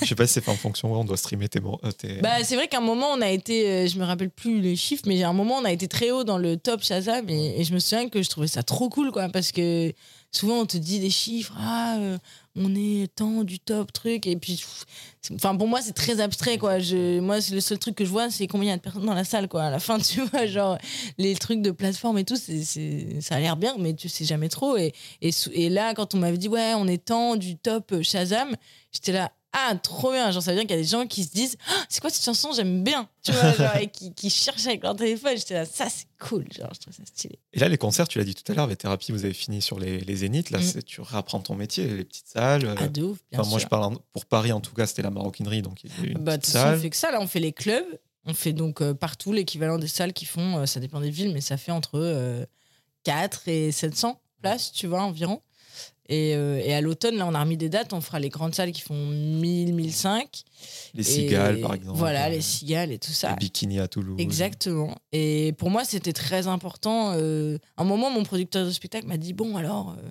Je 0.02 0.06
sais 0.06 0.16
pas 0.16 0.28
si 0.28 0.34
c'est 0.34 0.42
fait 0.42 0.52
en 0.52 0.56
fonction, 0.56 0.92
on 0.94 1.04
doit 1.04 1.18
streamer 1.18 1.48
tes. 1.50 1.60
euh, 1.60 1.92
tes- 1.92 2.22
Bah 2.22 2.44
c'est 2.44 2.56
vrai 2.56 2.68
qu'à 2.68 2.78
un 2.78 2.82
moment 2.82 3.08
on 3.14 3.22
a 3.22 3.30
été, 3.30 3.68
euh, 3.70 3.88
je 3.88 3.98
me 3.98 4.04
rappelle 4.06 4.30
plus 4.30 4.62
les 4.62 4.76
chiffres, 4.76 5.04
mais 5.08 5.24
à 5.24 5.30
un 5.30 5.34
moment 5.34 5.56
on 5.58 5.66
a 5.66 5.72
été 5.72 5.88
très 5.88 6.12
haut 6.12 6.24
dans 6.24 6.38
le 6.38 6.58
top 6.58 6.84
Shazam 6.84 7.28
et, 7.30 7.60
et 7.60 7.64
je 7.64 7.74
me 7.74 7.80
souviens 7.80 8.10
que 8.10 8.22
je 8.22 8.30
trouvais 8.30 8.48
ça 8.48 8.64
trop 8.64 8.90
cool 8.90 9.12
quoi 9.12 9.30
parce 9.30 9.52
que 9.52 9.94
souvent 10.32 10.60
on 10.60 10.66
te 10.66 10.78
dit 10.78 11.00
des 11.00 11.10
chiffres, 11.10 11.54
ah 11.58 11.96
euh, 11.98 12.18
on 12.58 12.76
est 12.76 13.14
tant 13.16 13.44
du 13.44 13.60
top 13.60 13.94
truc 13.94 14.28
et 14.28 14.36
puis 14.36 14.64
enfin 15.34 15.56
pour 15.56 15.68
moi 15.68 15.82
c'est 15.82 15.94
très 15.94 16.20
abstrait 16.20 16.58
quoi. 16.58 16.80
Je, 16.80 17.20
moi 17.20 17.38
le 17.52 17.60
seul 17.60 17.78
truc 17.78 17.96
que 17.96 18.06
je 18.06 18.10
vois 18.10 18.30
c'est 18.30 18.48
combien 18.48 18.68
il 18.68 18.72
y 18.72 18.74
a 18.74 18.78
de 18.78 18.82
personnes 18.82 19.06
dans 19.06 19.14
la 19.14 19.24
salle 19.24 19.48
quoi. 19.48 19.64
À 19.64 19.72
la 19.72 19.80
fin 19.80 20.00
tu 20.00 20.22
vois 20.22 20.46
genre 20.46 20.78
les 21.18 21.36
trucs 21.36 21.62
de 21.62 21.72
plateforme 21.72 22.18
et 22.18 22.26
tout 22.26 22.36
c'est, 22.36 23.22
ça 23.22 23.36
a 23.36 23.40
l'air 23.40 23.58
bien 23.58 23.76
mais 23.80 23.94
tu 23.94 24.10
sais 24.10 24.26
jamais 24.26 24.50
trop 24.50 24.78
et, 24.78 24.94
et, 25.22 25.32
et 25.54 25.70
là 25.70 25.94
quand 25.94 26.16
on 26.16 26.18
m'avait 26.18 26.38
dit 26.38 26.50
ouais 26.50 26.74
on 26.76 26.88
est 26.88 27.06
tant 27.06 27.36
du 27.36 27.58
top 27.58 28.02
Shazam 28.02 28.56
j'étais 28.92 29.12
là 29.12 29.32
ah 29.60 29.76
trop 29.76 30.12
bien. 30.12 30.30
Genre 30.32 30.42
ça 30.44 30.52
veut 30.52 30.58
dire 30.58 30.68
qu'il 30.68 30.76
y 30.76 30.80
a 30.80 30.82
des 30.82 30.88
gens 30.88 31.06
qui 31.08 31.24
se 31.24 31.32
disent 31.32 31.58
Ah, 31.70 31.84
c'est 31.90 32.00
quoi 32.02 32.10
cette 32.10 32.24
chanson? 32.24 32.52
J'aime 32.54 32.84
bien. 32.84 33.08
Tu 33.24 33.32
vois 33.32 33.54
genre, 33.54 33.76
et 33.78 33.88
qui, 33.88 34.14
qui 34.14 34.30
cherchent 34.30 34.68
avec 34.68 34.84
leur 34.84 34.96
téléphone. 34.96 35.36
J'étais 35.38 35.54
là 35.56 35.66
ça 35.66 35.88
c'est 35.90 36.06
cool. 36.20 36.46
Genre 36.58 36.70
je 36.74 36.80
trouve 36.80 36.94
ça 36.94 37.04
stylé. 37.06 37.40
Et 37.54 37.60
là, 37.60 37.68
les 37.70 37.78
concerts, 37.78 38.08
tu 38.08 38.18
l'as 38.20 38.24
dit 38.26 38.36
tout 38.36 38.50
à 38.52 38.56
l'heure, 38.56 38.66
avec 38.66 38.78
Thérapie, 38.78 39.12
vous 39.12 39.26
avez 39.26 39.34
fini 39.34 39.62
sur 39.62 39.80
les, 39.80 40.00
les 40.00 40.16
zéniths. 40.18 40.52
Là, 40.52 40.60
Mm. 40.60 40.82
tu 40.86 41.02
réapprends 41.02 41.40
ton 41.40 41.56
métier, 41.56 41.86
les 41.88 42.04
petites 42.06 42.28
salles. 42.28 42.66
euh, 42.66 42.76
ah 42.78 42.88
de 42.88 43.04
ouf 43.04 43.18
bien 43.32 43.40
enfin, 43.40 43.50
moi, 43.50 43.60
je 43.60 43.68
parle 43.68 43.84
en- 43.84 43.98
pour 44.14 44.26
Paris, 44.26 44.52
en 44.52 44.60
tout 44.62 44.74
cas, 44.74 44.86
c'était 44.88 45.02
la 45.04 45.10
maroquinerie, 45.12 45.62
donc 45.62 45.84
il 45.84 45.92
y 45.92 45.94
a 46.08 46.12
une 46.12 46.18
bah 46.20 46.38
de 46.38 46.42
petite 46.42 46.54
toute 46.54 46.54
façon, 46.54 46.68
on 46.68 46.72
salle. 46.72 46.80
fait 46.82 46.90
que 46.90 46.96
ça 46.98 47.12
là. 47.12 47.20
On 47.22 47.28
fait 47.28 47.40
les 47.40 47.54
clubs. 47.54 47.86
On 48.30 48.34
fait 48.34 48.52
donc 48.54 48.82
euh, 48.82 48.94
partout 48.94 49.32
l'équivalent 49.32 49.78
des 49.78 49.88
salles 49.88 50.12
qui 50.12 50.26
font 50.26 50.58
euh, 50.58 50.66
ça 50.66 50.82
dépend 50.82 51.00
des 51.00 51.10
villes 51.12 51.32
mais 51.34 51.40
ça 51.40 51.56
fait 51.56 51.72
entre 51.72 51.92
euh, 51.96 52.46
4 53.04 53.48
et 53.48 53.72
700 53.72 54.20
places 54.42 54.72
tu 54.74 54.86
vois 54.88 55.02
environ 55.02 55.42
et, 56.10 56.36
euh, 56.36 56.60
et 56.64 56.74
à 56.74 56.82
l'automne 56.82 57.16
là 57.18 57.26
on 57.28 57.34
a 57.34 57.40
remis 57.42 57.58
des 57.58 57.70
dates 57.70 57.94
on 57.94 58.02
fera 58.02 58.20
les 58.20 58.30
grandes 58.30 58.56
salles 58.56 58.72
qui 58.72 58.82
font 58.82 58.96
1000 59.08 59.74
1005 59.74 60.44
Les 60.94 61.02
Et 61.02 61.04
cigales, 61.04 61.60
par 61.62 61.74
exemple. 61.74 61.98
voilà 61.98 62.30
les 62.30 62.42
cigales 62.42 62.92
et 62.92 63.00
tout 63.00 63.12
ça 63.12 63.32
Les 63.32 63.36
bikinis 63.38 63.80
à 63.80 63.88
Toulouse. 63.88 64.16
Exactement. 64.20 64.96
Et 65.12 65.54
pour 65.58 65.70
moi, 65.70 65.84
c'était 65.86 66.14
très 66.14 66.48
important. 66.48 67.14
Euh, 67.16 67.58
un 67.78 67.84
moment, 67.84 68.10
mon 68.10 68.24
producteur 68.24 68.66
de 68.66 68.72
spectacle 68.72 69.06
m'a 69.08 69.18
dit 69.18 69.34
Bon, 69.34 69.56
alors, 69.58 69.96
euh, 69.98 70.10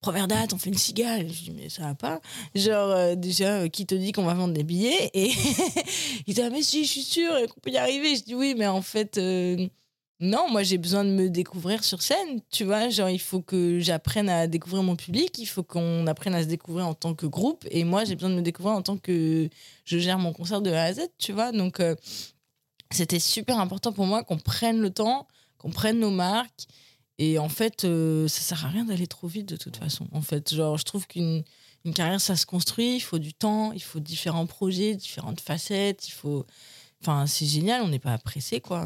première 0.00 0.28
date, 0.28 0.52
on 0.52 0.58
fait 0.58 0.70
une 0.70 0.76
cigale. 0.78 1.28
Je 1.28 1.44
dis 1.44 1.52
Mais 1.56 1.68
ça 1.68 1.82
va 1.82 1.94
pas. 1.94 2.20
Genre, 2.54 2.90
euh, 2.90 3.14
déjà, 3.14 3.60
euh, 3.62 3.68
qui 3.68 3.86
te 3.86 3.94
dit 3.94 4.12
qu'on 4.12 4.24
va 4.24 4.34
vendre 4.34 4.54
des 4.54 4.62
billets? 4.64 5.10
Et 5.14 5.30
il 6.26 6.34
dit 6.34 6.40
Ah, 6.42 6.50
mais 6.50 6.62
si, 6.62 6.84
je 6.84 6.90
suis 6.90 7.02
sûre 7.02 7.32
qu'on 7.52 7.60
peut 7.60 7.70
y 7.70 7.76
arriver. 7.78 8.14
Je 8.16 8.22
dis 8.22 8.34
Oui, 8.34 8.54
mais 8.56 8.66
en 8.66 8.82
fait, 8.82 9.18
euh, 9.18 9.66
Non, 10.20 10.50
moi 10.50 10.64
j'ai 10.64 10.78
besoin 10.78 11.04
de 11.04 11.10
me 11.10 11.28
découvrir 11.30 11.84
sur 11.84 12.02
scène, 12.02 12.40
tu 12.50 12.64
vois. 12.64 12.88
Genre, 12.88 13.08
il 13.08 13.20
faut 13.20 13.40
que 13.40 13.78
j'apprenne 13.78 14.28
à 14.28 14.48
découvrir 14.48 14.82
mon 14.82 14.96
public, 14.96 15.38
il 15.38 15.46
faut 15.46 15.62
qu'on 15.62 16.06
apprenne 16.08 16.34
à 16.34 16.42
se 16.42 16.48
découvrir 16.48 16.88
en 16.88 16.94
tant 16.94 17.14
que 17.14 17.26
groupe. 17.26 17.64
Et 17.70 17.84
moi, 17.84 18.04
j'ai 18.04 18.16
besoin 18.16 18.30
de 18.30 18.34
me 18.34 18.42
découvrir 18.42 18.74
en 18.74 18.82
tant 18.82 18.96
que 18.96 19.48
je 19.84 19.98
gère 19.98 20.18
mon 20.18 20.32
concert 20.32 20.60
de 20.60 20.72
A 20.72 20.82
à 20.84 20.92
Z, 20.92 21.02
tu 21.18 21.32
vois. 21.32 21.52
Donc, 21.52 21.78
euh, 21.78 21.94
c'était 22.90 23.20
super 23.20 23.60
important 23.60 23.92
pour 23.92 24.06
moi 24.06 24.24
qu'on 24.24 24.38
prenne 24.38 24.80
le 24.80 24.90
temps, 24.90 25.28
qu'on 25.56 25.70
prenne 25.70 26.00
nos 26.00 26.10
marques. 26.10 26.66
Et 27.18 27.38
en 27.38 27.48
fait, 27.48 27.84
euh, 27.84 28.26
ça 28.28 28.40
sert 28.40 28.66
à 28.66 28.68
rien 28.70 28.84
d'aller 28.84 29.06
trop 29.06 29.28
vite 29.28 29.48
de 29.48 29.56
toute 29.56 29.76
façon. 29.76 30.08
En 30.12 30.22
fait, 30.22 30.52
genre, 30.54 30.78
je 30.78 30.84
trouve 30.84 31.06
qu'une 31.06 31.44
une 31.84 31.94
carrière, 31.94 32.20
ça 32.20 32.36
se 32.36 32.44
construit, 32.46 32.96
il 32.96 33.00
faut 33.00 33.18
du 33.18 33.34
temps, 33.34 33.72
il 33.72 33.82
faut 33.82 34.00
différents 34.00 34.46
projets, 34.46 34.94
différentes 34.96 35.40
facettes, 35.40 36.08
il 36.08 36.12
faut. 36.12 36.44
Enfin, 37.02 37.26
c'est 37.26 37.46
génial, 37.46 37.82
on 37.82 37.88
n'est 37.88 37.98
pas 38.00 38.18
pressé, 38.18 38.60
quoi. 38.60 38.84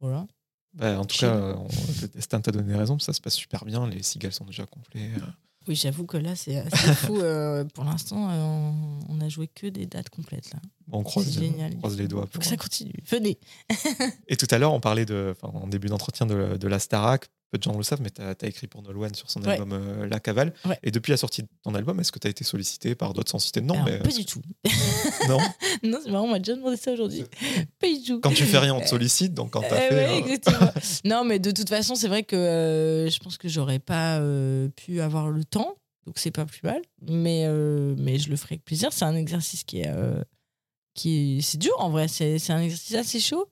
Voilà. 0.00 0.26
Bah, 0.74 0.98
en 0.98 1.04
tout 1.04 1.16
cas, 1.18 1.34
euh, 1.34 1.54
on- 1.56 1.68
le 2.02 2.08
destin 2.08 2.40
t'a 2.40 2.50
donné 2.50 2.74
raison, 2.74 2.98
ça 2.98 3.12
se 3.12 3.20
passe 3.20 3.34
super 3.34 3.64
bien. 3.64 3.86
Les 3.88 4.02
cigales 4.02 4.32
sont 4.32 4.44
déjà 4.44 4.66
complets. 4.66 5.10
euh. 5.16 5.20
Oui, 5.66 5.76
j'avoue 5.76 6.04
que 6.04 6.18
là, 6.18 6.36
c'est 6.36 6.58
assez 6.58 6.94
fou. 6.94 7.18
euh, 7.20 7.64
pour 7.64 7.84
l'instant, 7.84 8.28
euh, 8.28 8.34
on, 8.38 8.98
on 9.08 9.20
a 9.22 9.28
joué 9.30 9.48
que 9.48 9.66
des 9.66 9.86
dates 9.86 10.10
complètes, 10.10 10.52
là. 10.52 10.58
Bon, 10.88 10.98
on 10.98 11.02
croise, 11.04 11.38
on 11.38 11.76
croise 11.78 11.96
les 11.96 12.06
doigts. 12.08 12.22
Faut 12.22 12.28
pour- 12.32 12.40
que 12.42 12.46
ça 12.46 12.56
continue. 12.58 12.92
Venez. 13.08 13.38
Et 14.28 14.36
tout 14.36 14.48
à 14.50 14.58
l'heure, 14.58 14.74
on 14.74 14.80
parlait 14.80 15.06
de, 15.06 15.34
en 15.42 15.66
début 15.66 15.86
d'entretien 15.88 16.26
de, 16.26 16.56
de 16.58 16.68
la 16.68 16.78
Starac. 16.78 17.30
Peu 17.54 17.58
de 17.58 17.62
gens 17.62 17.76
le 17.76 17.84
savent, 17.84 18.00
mais 18.02 18.10
tu 18.10 18.20
as, 18.20 18.34
écrit 18.48 18.66
pour 18.66 18.82
Nolwenn 18.82 19.14
sur 19.14 19.30
son 19.30 19.40
Ouais. 19.44 19.52
album 19.52 19.70
euh, 19.74 20.08
La 20.08 20.18
Cavale. 20.18 20.52
Ouais. 20.64 20.76
Et 20.82 20.90
depuis 20.90 21.12
la 21.12 21.16
sortie 21.16 21.42
de 21.42 21.48
ton 21.62 21.72
album, 21.76 22.00
est-ce 22.00 22.10
que 22.10 22.18
tu 22.18 22.26
as 22.26 22.30
été 22.30 22.42
sollicité 22.42 22.96
par 22.96 23.12
d'autres 23.14 23.30
sans 23.30 23.38
citer 23.38 23.60
de 23.60 23.66
nom 23.66 23.74
Alors, 23.74 23.86
mais, 23.86 23.98
Pas 24.00 24.08
du 24.08 24.24
tout. 24.24 24.42
Non. 25.28 25.38
non, 25.84 25.98
c'est 26.02 26.10
marrant, 26.10 26.24
on 26.24 26.30
m'a 26.32 26.40
déjà 26.40 26.56
demandé 26.56 26.76
ça 26.76 26.90
aujourd'hui. 26.92 27.22
Pas 27.80 27.86
du 27.86 28.02
tout. 28.02 28.18
Quand 28.20 28.34
tu 28.34 28.42
fais 28.42 28.58
rien, 28.58 28.74
on 28.74 28.80
te 28.80 28.88
sollicite. 28.88 29.34
Donc 29.34 29.52
quand 29.52 29.60
tu 29.60 29.66
as 29.72 29.76
Euh, 29.76 29.88
fait. 29.88 29.94
ouais, 29.94 30.04
euh, 30.14 30.18
exactement. 30.18 30.70
non, 31.04 31.24
mais 31.24 31.38
de 31.38 31.52
toute 31.52 31.68
façon, 31.68 31.94
c'est 31.94 32.08
vrai 32.08 32.24
que 32.24 32.34
euh, 32.34 33.08
je 33.08 33.18
pense 33.20 33.38
que 33.38 33.48
j'aurais 33.48 33.78
pas 33.78 34.18
euh, 34.18 34.68
pu 34.70 35.00
avoir 35.00 35.28
le 35.28 35.44
temps, 35.44 35.76
donc 36.06 36.18
c'est 36.18 36.32
pas 36.32 36.46
plus 36.46 36.62
mal. 36.64 36.82
Mais, 37.08 37.44
euh, 37.46 37.94
mais 37.98 38.18
je 38.18 38.30
le 38.30 38.36
ferai 38.36 38.54
avec 38.54 38.64
plaisir. 38.64 38.92
C'est 38.92 39.04
un 39.04 39.14
exercice 39.14 39.62
qui 39.62 39.82
est, 39.82 39.88
euh, 39.88 40.20
qui 40.94 41.38
est, 41.38 41.40
c'est 41.40 41.58
dur 41.58 41.74
en 41.78 41.90
vrai. 41.90 42.08
C'est 42.08 42.50
un 42.50 42.60
exercice 42.60 42.96
assez 42.96 43.20
chaud 43.20 43.46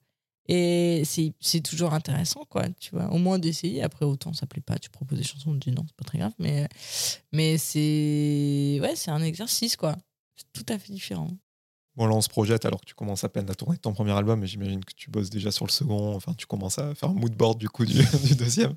et 0.49 1.03
c'est 1.05 1.61
toujours 1.61 1.95
intéressant, 1.95 2.45
quoi. 2.49 2.69
Tu 2.81 2.91
vois, 2.91 3.11
au 3.13 3.19
moins 3.19 3.39
d'essayer. 3.39 3.83
Après, 3.83 4.05
autant 4.05 4.33
ça 4.33 4.47
plaît 4.47 4.63
pas, 4.63 4.79
tu 4.79 4.91
proposes 4.91 5.19
des 5.19 5.25
chansons, 5.25 5.51
on 5.51 5.59
te 5.59 5.71
dit 5.71 5.75
non, 5.75 5.85
c'est 5.87 5.97
pas 5.97 6.05
très 6.05 6.19
grave. 6.19 6.33
Mais 6.39 6.69
mais 7.33 7.59
c'est 7.59 8.79
ouais, 8.83 8.97
c'est 8.97 9.11
un 9.11 9.23
exercice, 9.23 9.77
quoi. 9.77 9.97
C'est 10.37 10.53
tout 10.53 10.73
à 10.73 10.79
fait 10.79 10.93
différent. 10.93 11.29
Bon, 11.95 12.07
là, 12.07 12.15
on 12.15 12.23
se 12.23 12.29
projette 12.29 12.65
alors 12.65 12.81
que 12.81 12.87
tu 12.87 12.95
commences 12.95 13.23
à 13.23 13.29
peine 13.29 13.49
à 13.51 13.55
tourner 13.55 13.77
ton 13.77 13.93
premier 13.93 14.13
album, 14.13 14.41
mais 14.41 14.47
j'imagine 14.47 14.83
que 14.83 14.95
tu 14.97 15.11
bosses 15.11 15.29
déjà 15.29 15.51
sur 15.51 15.67
le 15.67 15.71
second. 15.71 16.15
Enfin, 16.15 16.33
tu 16.35 16.47
commences 16.47 16.79
à 16.79 16.95
faire 16.95 17.11
un 17.11 17.15
mood 17.15 17.35
board 17.35 17.59
du 17.59 17.69
coup 17.69 17.85
du, 17.85 17.95
du 18.25 18.35
deuxième. 18.35 18.75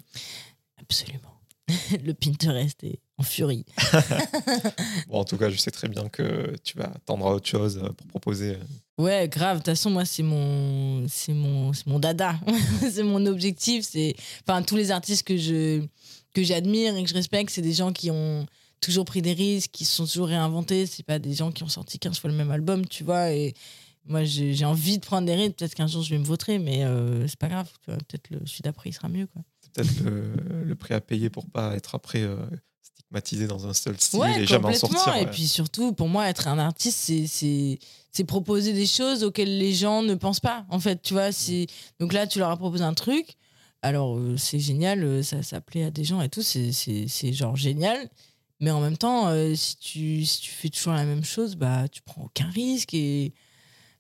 Absolument. 0.78 1.35
le 2.04 2.14
Pinterest 2.14 2.84
est 2.84 3.00
en 3.18 3.24
furie. 3.24 3.66
Bon, 5.08 5.20
en 5.20 5.26
tout 5.26 5.38
cas, 5.38 5.50
je 5.50 5.58
sais 5.58 5.72
très 5.72 5.88
bien 5.88 6.10
que 6.10 6.56
tu 6.64 6.78
vas 6.78 6.92
tendre 7.06 7.28
à 7.28 7.34
autre 7.36 7.48
chose 7.48 7.78
euh, 7.78 7.90
pour 7.90 8.08
proposer. 8.08 8.58
Ouais, 8.98 9.28
grave. 9.28 9.58
De 9.58 9.60
toute 9.60 9.68
façon, 9.68 9.90
moi, 9.90 10.06
c'est 10.06 10.24
mon, 10.24 11.08
c'est 11.08 11.34
mon, 11.34 11.74
c'est 11.74 11.88
mon 11.88 12.00
dada. 12.00 12.40
c'est 12.92 13.04
mon 13.04 13.26
objectif. 13.26 13.86
C'est, 13.86 14.16
enfin, 14.48 14.62
tous 14.62 14.76
les 14.76 14.92
artistes 14.92 15.24
que 15.24 15.38
je, 15.38 15.84
que 16.34 16.44
j'admire 16.44 16.96
et 16.96 17.04
que 17.04 17.10
je 17.10 17.14
respecte, 17.14 17.50
c'est 17.52 17.62
des 17.62 17.74
gens 17.74 17.94
qui 17.94 18.12
ont 18.12 18.46
toujours 18.82 19.06
pris 19.06 19.22
des 19.22 19.34
risques, 19.34 19.72
qui 19.72 19.86
se 19.86 19.96
sont 19.96 20.06
toujours 20.06 20.28
réinventés. 20.28 20.86
C'est 20.86 21.04
pas 21.04 21.20
des 21.20 21.34
gens 21.34 21.52
qui 21.52 21.64
ont 21.64 21.70
sorti 21.70 22.00
15 22.00 22.20
fois 22.20 22.30
le 22.30 22.36
même 22.36 22.52
album, 22.52 22.86
tu 22.88 23.04
vois. 23.04 23.32
Et 23.32 23.54
moi, 24.06 24.24
j'ai, 24.24 24.66
envie 24.66 24.98
de 25.00 25.06
prendre 25.06 25.26
des 25.26 25.36
risques. 25.36 25.56
Peut-être 25.56 25.76
qu'un 25.76 25.88
jour, 25.88 26.04
je 26.04 26.12
vais 26.12 26.20
me 26.20 26.26
vautrer, 26.26 26.60
mais 26.60 26.84
euh, 26.84 27.28
c'est 27.28 27.40
pas 27.40 27.50
grave. 27.50 27.70
Peut-être 27.86 28.30
le 28.30 28.40
celui 28.46 28.62
d'après, 28.62 28.90
il 28.90 28.94
sera 28.94 29.10
mieux, 29.10 29.28
quoi. 29.28 29.42
Peut-être 29.76 30.00
le, 30.04 30.34
le 30.64 30.76
prix 30.76 30.94
à 30.94 31.02
payer 31.02 31.30
pour 31.30 31.46
pas 31.50 31.76
être 31.76 31.96
après 31.96 32.22
euh, 32.22 32.38
stigmatisé 32.82 33.48
dans 33.48 33.68
un 33.68 33.74
seul 33.74 34.00
style 34.00 34.20
Ouais, 34.20 34.42
et 34.42 34.48
jamais 34.48 34.70
en 34.70 34.74
sortir. 34.74 35.16
Et 35.16 35.26
ouais. 35.26 35.32
puis 35.32 35.48
surtout, 35.48 35.94
pour 35.94 36.08
moi, 36.08 36.28
être 36.30 36.48
un 36.48 36.58
artiste, 36.58 37.12
c'est, 37.28 37.80
proposer 38.26 38.74
des 38.74 38.86
choses 38.86 39.24
auxquelles 39.24 39.58
les 39.58 39.74
gens 39.74 40.02
ne 40.02 40.16
pensent 40.16 40.40
pas. 40.40 40.66
En 40.70 40.80
fait, 40.80 41.02
tu 41.02 41.14
vois, 41.14 41.30
donc 42.00 42.14
là, 42.14 42.26
tu 42.28 42.40
leur 42.40 42.50
as 42.50 42.58
proposé 42.58 42.84
un 42.84 42.94
truc. 42.94 43.36
Alors, 43.82 44.18
euh, 44.18 44.36
c'est 44.38 44.60
génial, 44.60 45.04
euh, 45.04 45.22
ça, 45.22 45.44
ça 45.44 45.62
plaît 45.62 45.84
à 45.84 45.92
des 45.92 46.04
gens 46.04 46.22
et 46.22 46.30
tout, 46.30 46.42
c'est, 46.42 47.34
genre 47.34 47.56
génial. 47.56 48.10
Mais 48.60 48.72
en 48.72 48.80
même 48.80 48.98
temps, 48.98 49.28
euh, 49.28 49.54
si, 49.54 49.78
tu, 49.78 50.26
si 50.26 50.42
tu 50.42 50.50
fais 50.50 50.70
toujours 50.70 50.94
la 50.94 51.04
même 51.04 51.24
chose, 51.24 51.56
bah, 51.56 51.88
tu 51.90 52.02
prends 52.02 52.24
aucun 52.24 52.50
risque. 52.50 52.94
Et 52.94 53.34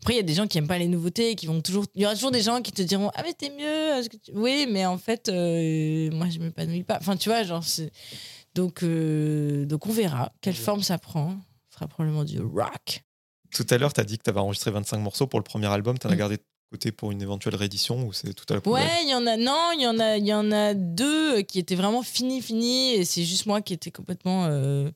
après, 0.05 0.13
il 0.13 0.17
y 0.17 0.19
a 0.19 0.23
des 0.23 0.35
gens 0.35 0.45
qui 0.45 0.59
aiment 0.59 0.67
pas 0.67 0.77
les 0.77 0.87
nouveautés, 0.87 1.33
qui 1.33 1.47
vont 1.47 1.61
toujours. 1.61 1.85
Il 1.95 2.03
y 2.03 2.05
aura 2.05 2.13
toujours 2.13 2.29
des 2.29 2.41
gens 2.41 2.61
qui 2.61 2.71
te 2.71 2.83
diront 2.83 3.09
Ah, 3.15 3.23
mais 3.23 3.33
t'es 3.33 3.49
mieux. 3.49 3.97
est-ce 3.97 4.07
que 4.07 4.17
tu- 4.17 4.31
Oui, 4.35 4.67
mais 4.69 4.85
en 4.85 4.99
fait, 4.99 5.29
euh, 5.29 6.11
moi, 6.11 6.27
je 6.29 6.37
m'épanouis 6.37 6.83
pas. 6.83 6.97
Enfin, 7.01 7.17
tu 7.17 7.29
vois, 7.29 7.41
genre. 7.43 7.63
Donc, 8.53 8.83
euh, 8.83 9.65
donc 9.65 9.85
on 9.87 9.91
verra 9.91 10.31
quelle 10.41 10.53
forme 10.55 10.83
ça 10.83 10.97
prend. 10.99 11.35
Ce 11.69 11.75
sera 11.75 11.87
probablement 11.87 12.23
du 12.23 12.39
rock. 12.39 13.01
Tout 13.51 13.65
à 13.69 13.77
l'heure, 13.79 13.93
tu 13.93 13.99
as 13.99 14.03
dit 14.03 14.17
que 14.17 14.23
tu 14.23 14.29
avais 14.29 14.39
enregistré 14.39 14.69
25 14.71 14.97
morceaux 14.99 15.27
pour 15.27 15.39
le 15.39 15.43
premier 15.43 15.67
album. 15.67 15.97
Tu 15.97 16.07
en 16.07 16.11
as 16.11 16.13
Mm. 16.13 16.17
gardé 16.17 16.37
de 16.37 16.43
côté 16.71 16.91
pour 16.91 17.11
une 17.11 17.21
éventuelle 17.21 17.55
réédition 17.55 18.05
ou 18.05 18.13
c'est 18.13 18.33
tout 18.33 18.45
à 18.49 18.53
la 18.55 18.61
poubelle? 18.61 18.83
Ouais, 18.83 19.03
il 19.03 19.09
y 19.09 19.13
en 19.15 19.25
a. 19.25 19.37
Non, 19.37 19.71
il 19.75 19.81
y 19.81 19.87
en 19.87 19.99
a. 19.99 20.17
Il 20.17 20.25
y 20.27 20.33
en 20.35 20.51
a 20.51 20.73
deux 20.75 21.41
qui 21.41 21.57
étaient 21.59 21.75
vraiment 21.75 22.03
finis, 22.03 22.41
finis. 22.41 22.93
Et 22.93 23.05
c'est 23.05 23.23
juste 23.23 23.45
moi 23.47 23.61
qui 23.61 23.73
étais 23.73 23.91
complètement 23.91 24.45
euh, 24.45 24.89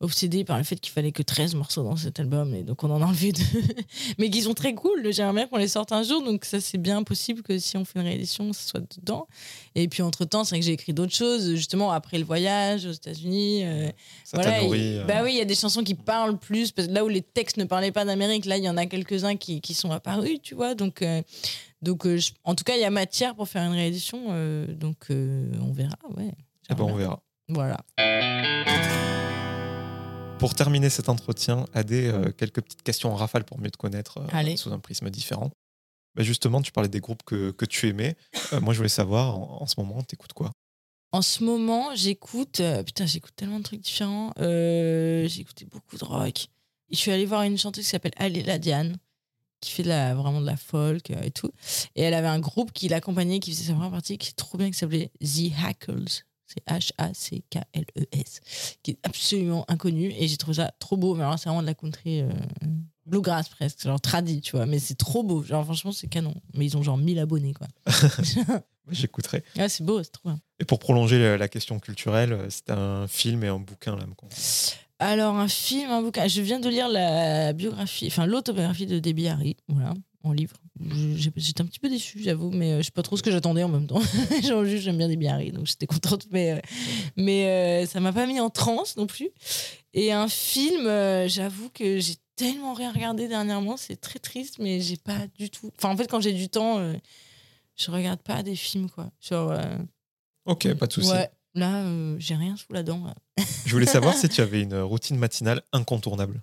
obsédée 0.00 0.44
par 0.44 0.58
le 0.58 0.64
fait 0.64 0.76
qu'il 0.78 0.92
fallait 0.92 1.12
que 1.12 1.22
13 1.22 1.54
morceaux 1.54 1.82
dans 1.82 1.96
cet 1.96 2.20
album. 2.20 2.54
Et 2.54 2.62
donc 2.62 2.84
on 2.84 2.90
en 2.90 3.00
a 3.00 3.06
enlevé 3.06 3.32
deux. 3.32 3.42
Mais 4.18 4.28
qui 4.30 4.42
sont 4.42 4.52
très 4.54 4.74
cool. 4.74 5.10
J'aimerais 5.12 5.32
bien 5.34 5.46
qu'on 5.46 5.56
les 5.56 5.68
sorte 5.68 5.92
un 5.92 6.02
jour. 6.02 6.22
Donc 6.22 6.44
ça, 6.44 6.60
c'est 6.60 6.78
bien 6.78 7.02
possible 7.02 7.42
que 7.42 7.58
si 7.58 7.76
on 7.76 7.84
fait 7.84 8.00
une 8.00 8.04
réédition, 8.06 8.52
ça 8.52 8.60
soit 8.68 8.82
dedans. 8.98 9.26
Et 9.74 9.88
puis 9.88 10.02
entre 10.02 10.24
temps, 10.24 10.44
c'est 10.44 10.50
vrai 10.50 10.60
que 10.60 10.66
j'ai 10.66 10.72
écrit 10.72 10.92
d'autres 10.92 11.14
choses. 11.14 11.54
Justement, 11.54 11.92
après 11.92 12.18
le 12.18 12.24
voyage 12.24 12.84
aux 12.84 12.92
États-Unis. 12.92 13.64
euh, 13.64 13.88
Ça 14.24 14.36
Voilà, 14.36 14.60
nourri. 14.62 14.98
euh, 14.98 15.04
Bah 15.04 15.22
oui, 15.24 15.32
il 15.32 15.38
y 15.38 15.40
a 15.40 15.44
des 15.46 15.54
chansons 15.54 15.82
qui 15.82 15.94
parlent 15.94 16.38
plus. 16.38 16.72
Parce 16.72 16.88
que 16.88 16.92
là 16.92 17.04
où 17.04 17.08
les 17.08 17.22
textes 17.22 17.56
ne 17.56 17.64
parlaient 17.64 17.92
pas 17.92 18.04
d'Amérique, 18.04 18.44
là, 18.44 18.58
il 18.58 18.64
y 18.64 18.68
en 18.68 18.76
a 18.76 18.86
quelques-uns 18.86 19.36
qui, 19.36 19.60
qui 19.62 19.72
sont 19.74 19.90
apparus, 19.92 20.38
tu 20.42 20.54
vois. 20.54 20.74
Donc, 20.74 21.00
euh, 21.02 21.22
donc 21.80 22.04
euh, 22.06 22.18
je- 22.18 22.32
en 22.44 22.54
tout 22.54 22.64
cas, 22.64 22.74
il 22.76 22.80
y 22.80 22.84
a 22.84 22.90
matière 22.90 23.34
pour 23.34 23.48
faire 23.48 23.62
une 23.62 23.72
réédition. 23.72 24.18
donc, 24.78 24.96
on 25.10 25.72
verra, 25.72 25.96
ouais. 26.16 26.32
eh 26.70 26.74
ben, 26.74 26.84
on 26.84 26.94
verra. 26.96 27.22
Voilà. 27.48 27.78
Pour 30.38 30.54
terminer 30.54 30.90
cet 30.90 31.08
entretien, 31.08 31.64
Adé, 31.72 32.06
euh, 32.08 32.30
quelques 32.30 32.60
petites 32.62 32.82
questions 32.82 33.12
en 33.12 33.16
rafale 33.16 33.44
pour 33.44 33.58
mieux 33.58 33.70
te 33.70 33.78
connaître 33.78 34.18
euh, 34.18 34.26
Allez. 34.32 34.56
sous 34.56 34.72
un 34.72 34.78
prisme 34.78 35.08
différent. 35.10 35.50
Bah, 36.14 36.22
justement, 36.22 36.62
tu 36.62 36.72
parlais 36.72 36.88
des 36.90 37.00
groupes 37.00 37.22
que, 37.24 37.50
que 37.50 37.64
tu 37.64 37.88
aimais. 37.88 38.16
Euh, 38.52 38.60
moi, 38.60 38.72
je 38.74 38.78
voulais 38.78 38.88
savoir, 38.88 39.36
en, 39.36 39.62
en 39.62 39.66
ce 39.66 39.74
moment, 39.78 40.02
t'écoutes 40.02 40.34
quoi? 40.34 40.52
En 41.12 41.22
ce 41.22 41.42
moment, 41.42 41.94
j'écoute. 41.94 42.60
euh, 42.60 42.82
putain, 42.82 43.06
j'écoute 43.06 43.32
tellement 43.34 43.58
de 43.58 43.64
trucs 43.64 43.80
différents. 43.80 44.32
Euh, 44.38 45.26
j'ai 45.26 45.40
écouté 45.40 45.64
beaucoup 45.64 45.96
de 45.96 46.04
rock. 46.04 46.48
Et 46.90 46.94
je 46.94 46.96
suis 46.96 47.10
allée 47.10 47.26
voir 47.26 47.42
une 47.42 47.56
chanteuse 47.58 47.84
qui 47.84 47.90
s'appelle 47.90 48.12
Aléla 48.16 48.58
Diane, 48.58 48.96
qui 49.60 49.70
fait 49.72 49.82
de 49.82 49.88
la, 49.88 50.14
vraiment 50.14 50.40
de 50.42 50.46
la 50.46 50.56
folk 50.56 51.10
et 51.10 51.30
tout. 51.30 51.50
Et 51.96 52.02
elle 52.02 52.14
avait 52.14 52.28
un 52.28 52.40
groupe 52.40 52.72
qui 52.72 52.88
l'accompagnait, 52.88 53.40
qui 53.40 53.52
faisait 53.52 53.64
sa 53.68 53.72
première 53.72 53.90
partie, 53.90 54.18
qui 54.18 54.28
est 54.28 54.36
trop 54.36 54.58
bien, 54.58 54.70
qui 54.70 54.76
s'appelait 54.78 55.10
The 55.20 55.50
Hackles. 55.64 56.24
C'est 56.46 56.64
H-A-C-K-L-E-S. 56.66 58.40
Qui 58.82 58.92
est 58.92 58.98
absolument 59.02 59.64
inconnu. 59.68 60.12
Et 60.18 60.28
j'ai 60.28 60.36
trouvé 60.36 60.56
ça 60.56 60.72
trop 60.78 60.96
beau. 60.96 61.14
Mais 61.14 61.24
alors, 61.24 61.38
c'est 61.38 61.48
vraiment 61.48 61.62
de 61.62 61.66
la 61.66 61.74
country 61.74 62.20
euh, 62.22 62.30
bluegrass 63.04 63.48
presque. 63.48 63.82
Genre 63.82 64.00
tradi, 64.00 64.40
tu 64.40 64.56
vois. 64.56 64.66
Mais 64.66 64.78
c'est 64.78 64.94
trop 64.94 65.22
beau. 65.22 65.42
Genre, 65.42 65.64
franchement, 65.64 65.92
c'est 65.92 66.06
canon. 66.06 66.34
Mais 66.54 66.66
ils 66.66 66.76
ont 66.76 66.82
genre 66.82 66.98
1000 66.98 67.18
abonnés, 67.18 67.52
quoi. 67.52 67.66
J'écouterai. 68.90 69.42
ouais, 69.56 69.68
c'est 69.68 69.84
beau, 69.84 70.02
c'est 70.02 70.12
trop 70.12 70.28
bien. 70.28 70.40
Et 70.60 70.64
pour 70.64 70.78
prolonger 70.78 71.36
la, 71.36 71.48
question 71.48 71.78
culturelle, 71.80 72.32
euh, 72.32 72.46
c'est 72.48 72.70
un 72.70 73.08
film 73.08 73.42
et 73.42 73.48
un 73.48 73.58
bouquin 73.58 73.96
là, 73.96 74.06
me. 74.06 74.14
Alors, 74.98 75.36
un 75.36 75.48
film, 75.48 75.90
un 75.90 76.02
bouquin. 76.02 76.28
Je 76.28 76.40
viens 76.40 76.60
de 76.60 76.68
lire 76.68 76.88
la 76.88 77.52
biographie, 77.52 78.06
enfin 78.06 78.26
l'autobiographie 78.26 78.86
de 78.86 78.98
Debbie 78.98 79.28
Harry, 79.28 79.56
voilà, 79.68 79.94
en 80.22 80.32
livre. 80.32 80.56
J'étais 81.16 81.62
un 81.62 81.66
petit 81.66 81.78
peu 81.78 81.88
déçue, 81.88 82.22
j'avoue, 82.22 82.50
mais 82.50 82.72
euh, 82.72 82.78
je 82.78 82.82
sais 82.84 82.90
pas 82.90 83.02
trop 83.02 83.16
ce 83.16 83.22
que 83.22 83.30
j'attendais 83.30 83.62
en 83.62 83.68
même 83.68 83.86
temps. 83.86 84.00
Genre, 84.42 84.64
juste, 84.64 84.84
j'aime 84.84 84.98
bien 84.98 85.08
Debbie 85.08 85.28
Harry, 85.28 85.50
donc 85.52 85.66
j'étais 85.66 85.86
contente, 85.86 86.26
mais, 86.30 86.52
euh, 86.52 86.60
mais 87.16 87.46
euh, 87.46 87.86
ça 87.86 88.00
m'a 88.00 88.12
pas 88.12 88.26
mis 88.26 88.40
en 88.40 88.50
transe 88.50 88.96
non 88.96 89.06
plus. 89.06 89.30
Et 89.94 90.12
un 90.12 90.28
film, 90.28 90.86
euh, 90.86 91.28
j'avoue 91.28 91.70
que 91.70 91.98
j'ai 91.98 92.16
tellement 92.36 92.74
rien 92.74 92.92
regardé 92.92 93.26
dernièrement, 93.28 93.78
c'est 93.78 93.96
très 93.96 94.18
triste, 94.18 94.58
mais 94.58 94.80
j'ai 94.80 94.98
pas 94.98 95.26
du 95.38 95.48
tout. 95.48 95.70
Enfin, 95.78 95.88
en 95.88 95.96
fait, 95.96 96.06
quand 96.08 96.20
j'ai 96.20 96.34
du 96.34 96.50
temps, 96.50 96.78
euh, 96.78 96.92
je 97.76 97.90
regarde 97.90 98.20
pas 98.20 98.42
des 98.42 98.56
films, 98.56 98.90
quoi. 98.90 99.10
Genre, 99.20 99.54
Ok, 100.44 100.72
pas 100.74 100.86
de 100.86 100.92
souci. 100.92 101.10
ouais, 101.10 101.30
là, 101.54 101.84
j'ai 102.18 102.34
rien 102.34 102.54
sous 102.56 102.72
la 102.74 102.82
dent. 102.82 103.02
Je 103.64 103.72
voulais 103.72 103.86
savoir 103.86 104.14
si 104.14 104.28
tu 104.28 104.40
avais 104.42 104.60
une 104.60 104.78
routine 104.78 105.16
matinale 105.16 105.62
incontournable. 105.72 106.42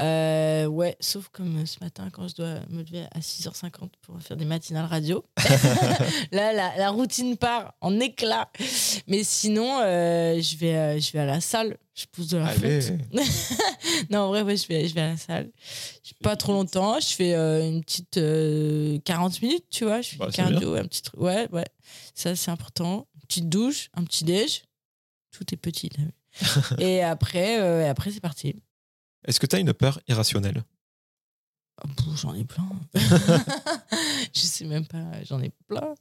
Euh, 0.00 0.66
ouais, 0.66 0.96
sauf 1.00 1.28
comme 1.28 1.66
ce 1.66 1.78
matin 1.82 2.08
quand 2.10 2.26
je 2.28 2.34
dois 2.34 2.54
me 2.70 2.82
lever 2.82 3.04
à 3.12 3.20
6h50 3.20 3.90
pour 4.02 4.20
faire 4.20 4.36
des 4.36 4.44
matinales 4.44 4.86
radio. 4.86 5.24
Là, 6.32 6.52
la, 6.52 6.76
la 6.76 6.90
routine 6.90 7.36
part 7.36 7.74
en 7.80 7.98
éclat. 8.00 8.50
Mais 9.06 9.24
sinon, 9.24 9.80
euh, 9.80 10.40
je, 10.40 10.56
vais, 10.56 10.76
euh, 10.76 11.00
je 11.00 11.12
vais 11.12 11.20
à 11.20 11.26
la 11.26 11.40
salle. 11.40 11.76
Je 11.94 12.06
pousse 12.10 12.28
de 12.28 12.38
la 12.38 12.46
fonte. 12.48 12.92
non, 14.10 14.20
en 14.20 14.28
vrai, 14.28 14.42
ouais, 14.42 14.56
je 14.56 14.66
vais, 14.68 14.88
je 14.88 14.94
vais 14.94 15.02
à 15.02 15.08
la 15.08 15.16
salle. 15.16 15.50
Pas 16.22 16.36
trop 16.36 16.52
longtemps. 16.52 16.98
Je 17.00 17.08
fais 17.14 17.34
euh, 17.34 17.66
une 17.68 17.82
petite 17.82 18.16
euh, 18.16 18.98
40 19.04 19.42
minutes, 19.42 19.66
tu 19.70 19.84
vois. 19.84 20.00
Je 20.00 20.10
fais 20.10 20.16
Bah, 20.16 20.28
cardio, 20.32 20.74
un 20.74 20.84
petit 20.84 21.02
truc. 21.02 21.20
Ouais, 21.20 21.48
ouais. 21.52 21.66
Ça, 22.14 22.34
c'est 22.36 22.50
important. 22.50 23.06
Une 23.14 23.20
petite 23.26 23.48
douche, 23.48 23.90
un 23.94 24.04
petit 24.04 24.24
déj. 24.24 24.62
Tout 25.32 25.44
est 25.52 25.56
petit. 25.56 25.90
et 26.78 27.02
après, 27.02 27.60
euh, 27.60 27.84
et 27.84 27.88
après 27.88 28.10
c'est 28.10 28.20
parti. 28.20 28.54
Est-ce 29.24 29.38
que 29.40 29.46
tu 29.46 29.56
as 29.56 29.58
une 29.58 29.72
peur 29.72 30.00
irrationnelle? 30.08 30.62
Ah, 31.82 31.88
J'en 32.16 32.34
ai 32.34 32.44
plein. 32.44 32.68
je 34.34 34.40
sais 34.40 34.64
même 34.64 34.86
pas, 34.86 35.22
j'en 35.24 35.40
ai 35.42 35.50
plein. 35.66 35.94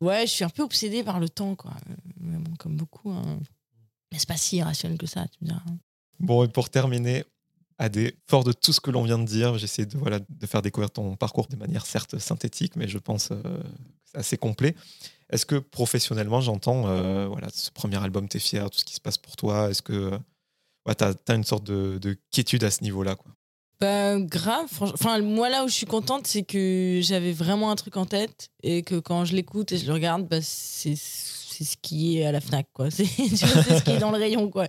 Ouais, 0.00 0.26
je 0.26 0.32
suis 0.32 0.44
un 0.44 0.48
peu 0.48 0.62
obsédée 0.62 1.02
par 1.04 1.20
le 1.20 1.28
temps, 1.28 1.54
quoi. 1.54 1.72
Mais 2.20 2.38
bon, 2.38 2.54
comme 2.56 2.76
beaucoup. 2.76 3.10
hein. 3.10 3.38
Mais 4.12 4.18
c'est 4.18 4.28
pas 4.28 4.36
si 4.36 4.56
irrationnel 4.58 4.98
que 4.98 5.06
ça, 5.06 5.26
tu 5.28 5.38
me 5.42 5.48
diras. 5.48 5.62
Bon, 6.20 6.44
et 6.44 6.48
pour 6.48 6.70
terminer, 6.70 7.24
Adé, 7.78 8.16
fort 8.26 8.42
de 8.44 8.52
tout 8.52 8.72
ce 8.72 8.80
que 8.80 8.90
l'on 8.90 9.02
vient 9.04 9.18
de 9.18 9.24
dire, 9.26 9.58
j'essaie 9.58 9.84
de, 9.84 9.98
voilà, 9.98 10.18
de 10.28 10.46
faire 10.46 10.62
découvrir 10.62 10.90
ton 10.90 11.14
parcours 11.16 11.46
de 11.48 11.56
manière 11.56 11.84
certes 11.84 12.18
synthétique, 12.18 12.74
mais 12.76 12.88
je 12.88 12.96
pense 12.98 13.30
euh, 13.32 13.62
assez 14.14 14.38
complet. 14.38 14.74
Est-ce 15.28 15.44
que 15.44 15.56
professionnellement, 15.56 16.40
j'entends, 16.40 16.86
euh, 16.88 17.26
voilà, 17.26 17.48
ce 17.52 17.70
premier 17.70 18.02
album, 18.02 18.28
t'es 18.28 18.38
fier, 18.38 18.70
tout 18.70 18.78
ce 18.78 18.84
qui 18.84 18.94
se 18.94 19.00
passe 19.00 19.18
pour 19.18 19.36
toi? 19.36 19.68
Est-ce 19.70 19.82
que 19.82 19.92
euh, 19.92 20.18
ouais, 20.86 20.94
t'as 20.94 21.12
as 21.28 21.34
une 21.34 21.44
sorte 21.44 21.64
de, 21.64 21.98
de 21.98 22.16
quiétude 22.30 22.64
à 22.64 22.70
ce 22.70 22.82
niveau-là 22.82 23.16
Bah, 23.80 24.18
grave. 24.18 24.68
Enfin, 24.80 25.20
moi, 25.20 25.48
là 25.50 25.64
où 25.64 25.68
je 25.68 25.74
suis 25.74 25.86
contente, 25.86 26.26
c'est 26.26 26.42
que 26.42 27.00
j'avais 27.02 27.32
vraiment 27.32 27.70
un 27.70 27.76
truc 27.76 27.96
en 27.96 28.06
tête 28.06 28.50
et 28.62 28.82
que 28.82 28.98
quand 28.98 29.24
je 29.24 29.34
l'écoute 29.34 29.72
et 29.72 29.78
je 29.78 29.86
le 29.86 29.92
regarde, 29.92 30.26
bah, 30.26 30.38
c'est 30.40 30.96
ce 30.96 31.76
qui 31.80 32.18
est 32.18 32.26
à 32.26 32.32
la 32.32 32.40
Fnac. 32.40 32.66
C'est 32.90 33.04
tu 33.04 33.36
ce 33.36 33.82
qui 33.82 33.90
est 33.92 33.98
dans 33.98 34.10
le 34.10 34.18
rayon, 34.18 34.50
quoi. 34.50 34.66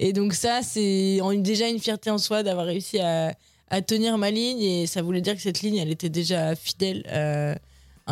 Et 0.00 0.12
donc, 0.12 0.34
ça, 0.34 0.62
c'est 0.62 1.20
déjà 1.36 1.68
une 1.68 1.78
fierté 1.78 2.10
en 2.10 2.18
soi 2.18 2.42
d'avoir 2.42 2.66
réussi 2.66 2.98
à, 2.98 3.34
à 3.68 3.82
tenir 3.82 4.18
ma 4.18 4.32
ligne 4.32 4.60
et 4.60 4.86
ça 4.88 5.00
voulait 5.00 5.20
dire 5.20 5.36
que 5.36 5.40
cette 5.40 5.62
ligne, 5.62 5.76
elle 5.76 5.90
était 5.90 6.08
déjà 6.08 6.56
fidèle 6.56 7.06
à 7.08 7.56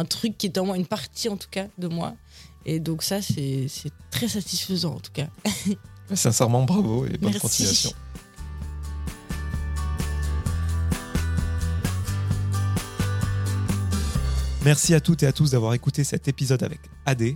un 0.01 0.05
truc 0.05 0.39
qui 0.39 0.47
était 0.47 0.61
en 0.61 0.67
moi, 0.67 0.77
une 0.77 0.87
partie 0.87 1.29
en 1.29 1.37
tout 1.37 1.51
cas 1.51 1.67
de 1.79 1.89
moi. 1.89 2.15
Et 2.65 2.79
donc, 2.79 3.03
ça, 3.03 3.21
c'est 3.21 3.67
très 4.13 4.29
satisfaisant 4.29 4.95
en 4.95 5.01
tout 5.01 5.13
cas. 5.13 5.27
Sincèrement, 6.15 6.65
bravo 6.65 7.07
et 7.07 7.17
bonne 7.19 7.31
Merci. 7.33 7.41
continuation. 7.41 7.93
Merci 14.65 14.95
à 14.95 15.01
toutes 15.01 15.23
et 15.25 15.27
à 15.27 15.33
tous 15.33 15.51
d'avoir 15.51 15.75
écouté 15.75 16.05
cet 16.05 16.29
épisode 16.29 16.63
avec 16.63 16.81
AD. 17.05 17.35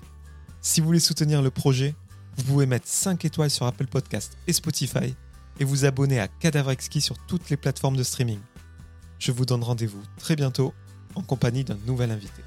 Si 0.60 0.80
vous 0.80 0.86
voulez 0.86 1.00
soutenir 1.00 1.42
le 1.42 1.50
projet, 1.50 1.94
vous 2.36 2.44
pouvez 2.44 2.66
mettre 2.66 2.86
5 2.86 3.24
étoiles 3.24 3.50
sur 3.50 3.66
Apple 3.66 3.86
Podcast 3.86 4.36
et 4.46 4.52
Spotify 4.52 5.16
et 5.58 5.64
vous 5.64 5.84
abonner 5.84 6.20
à 6.20 6.28
Cadavre 6.28 6.70
Exquis 6.70 7.00
sur 7.00 7.16
toutes 7.26 7.50
les 7.50 7.56
plateformes 7.56 7.96
de 7.96 8.04
streaming. 8.04 8.38
Je 9.18 9.32
vous 9.32 9.44
donne 9.44 9.64
rendez-vous 9.64 10.02
très 10.18 10.36
bientôt 10.36 10.72
en 11.14 11.22
compagnie 11.22 11.64
d'un 11.64 11.78
nouvel 11.86 12.10
invité. 12.10 12.42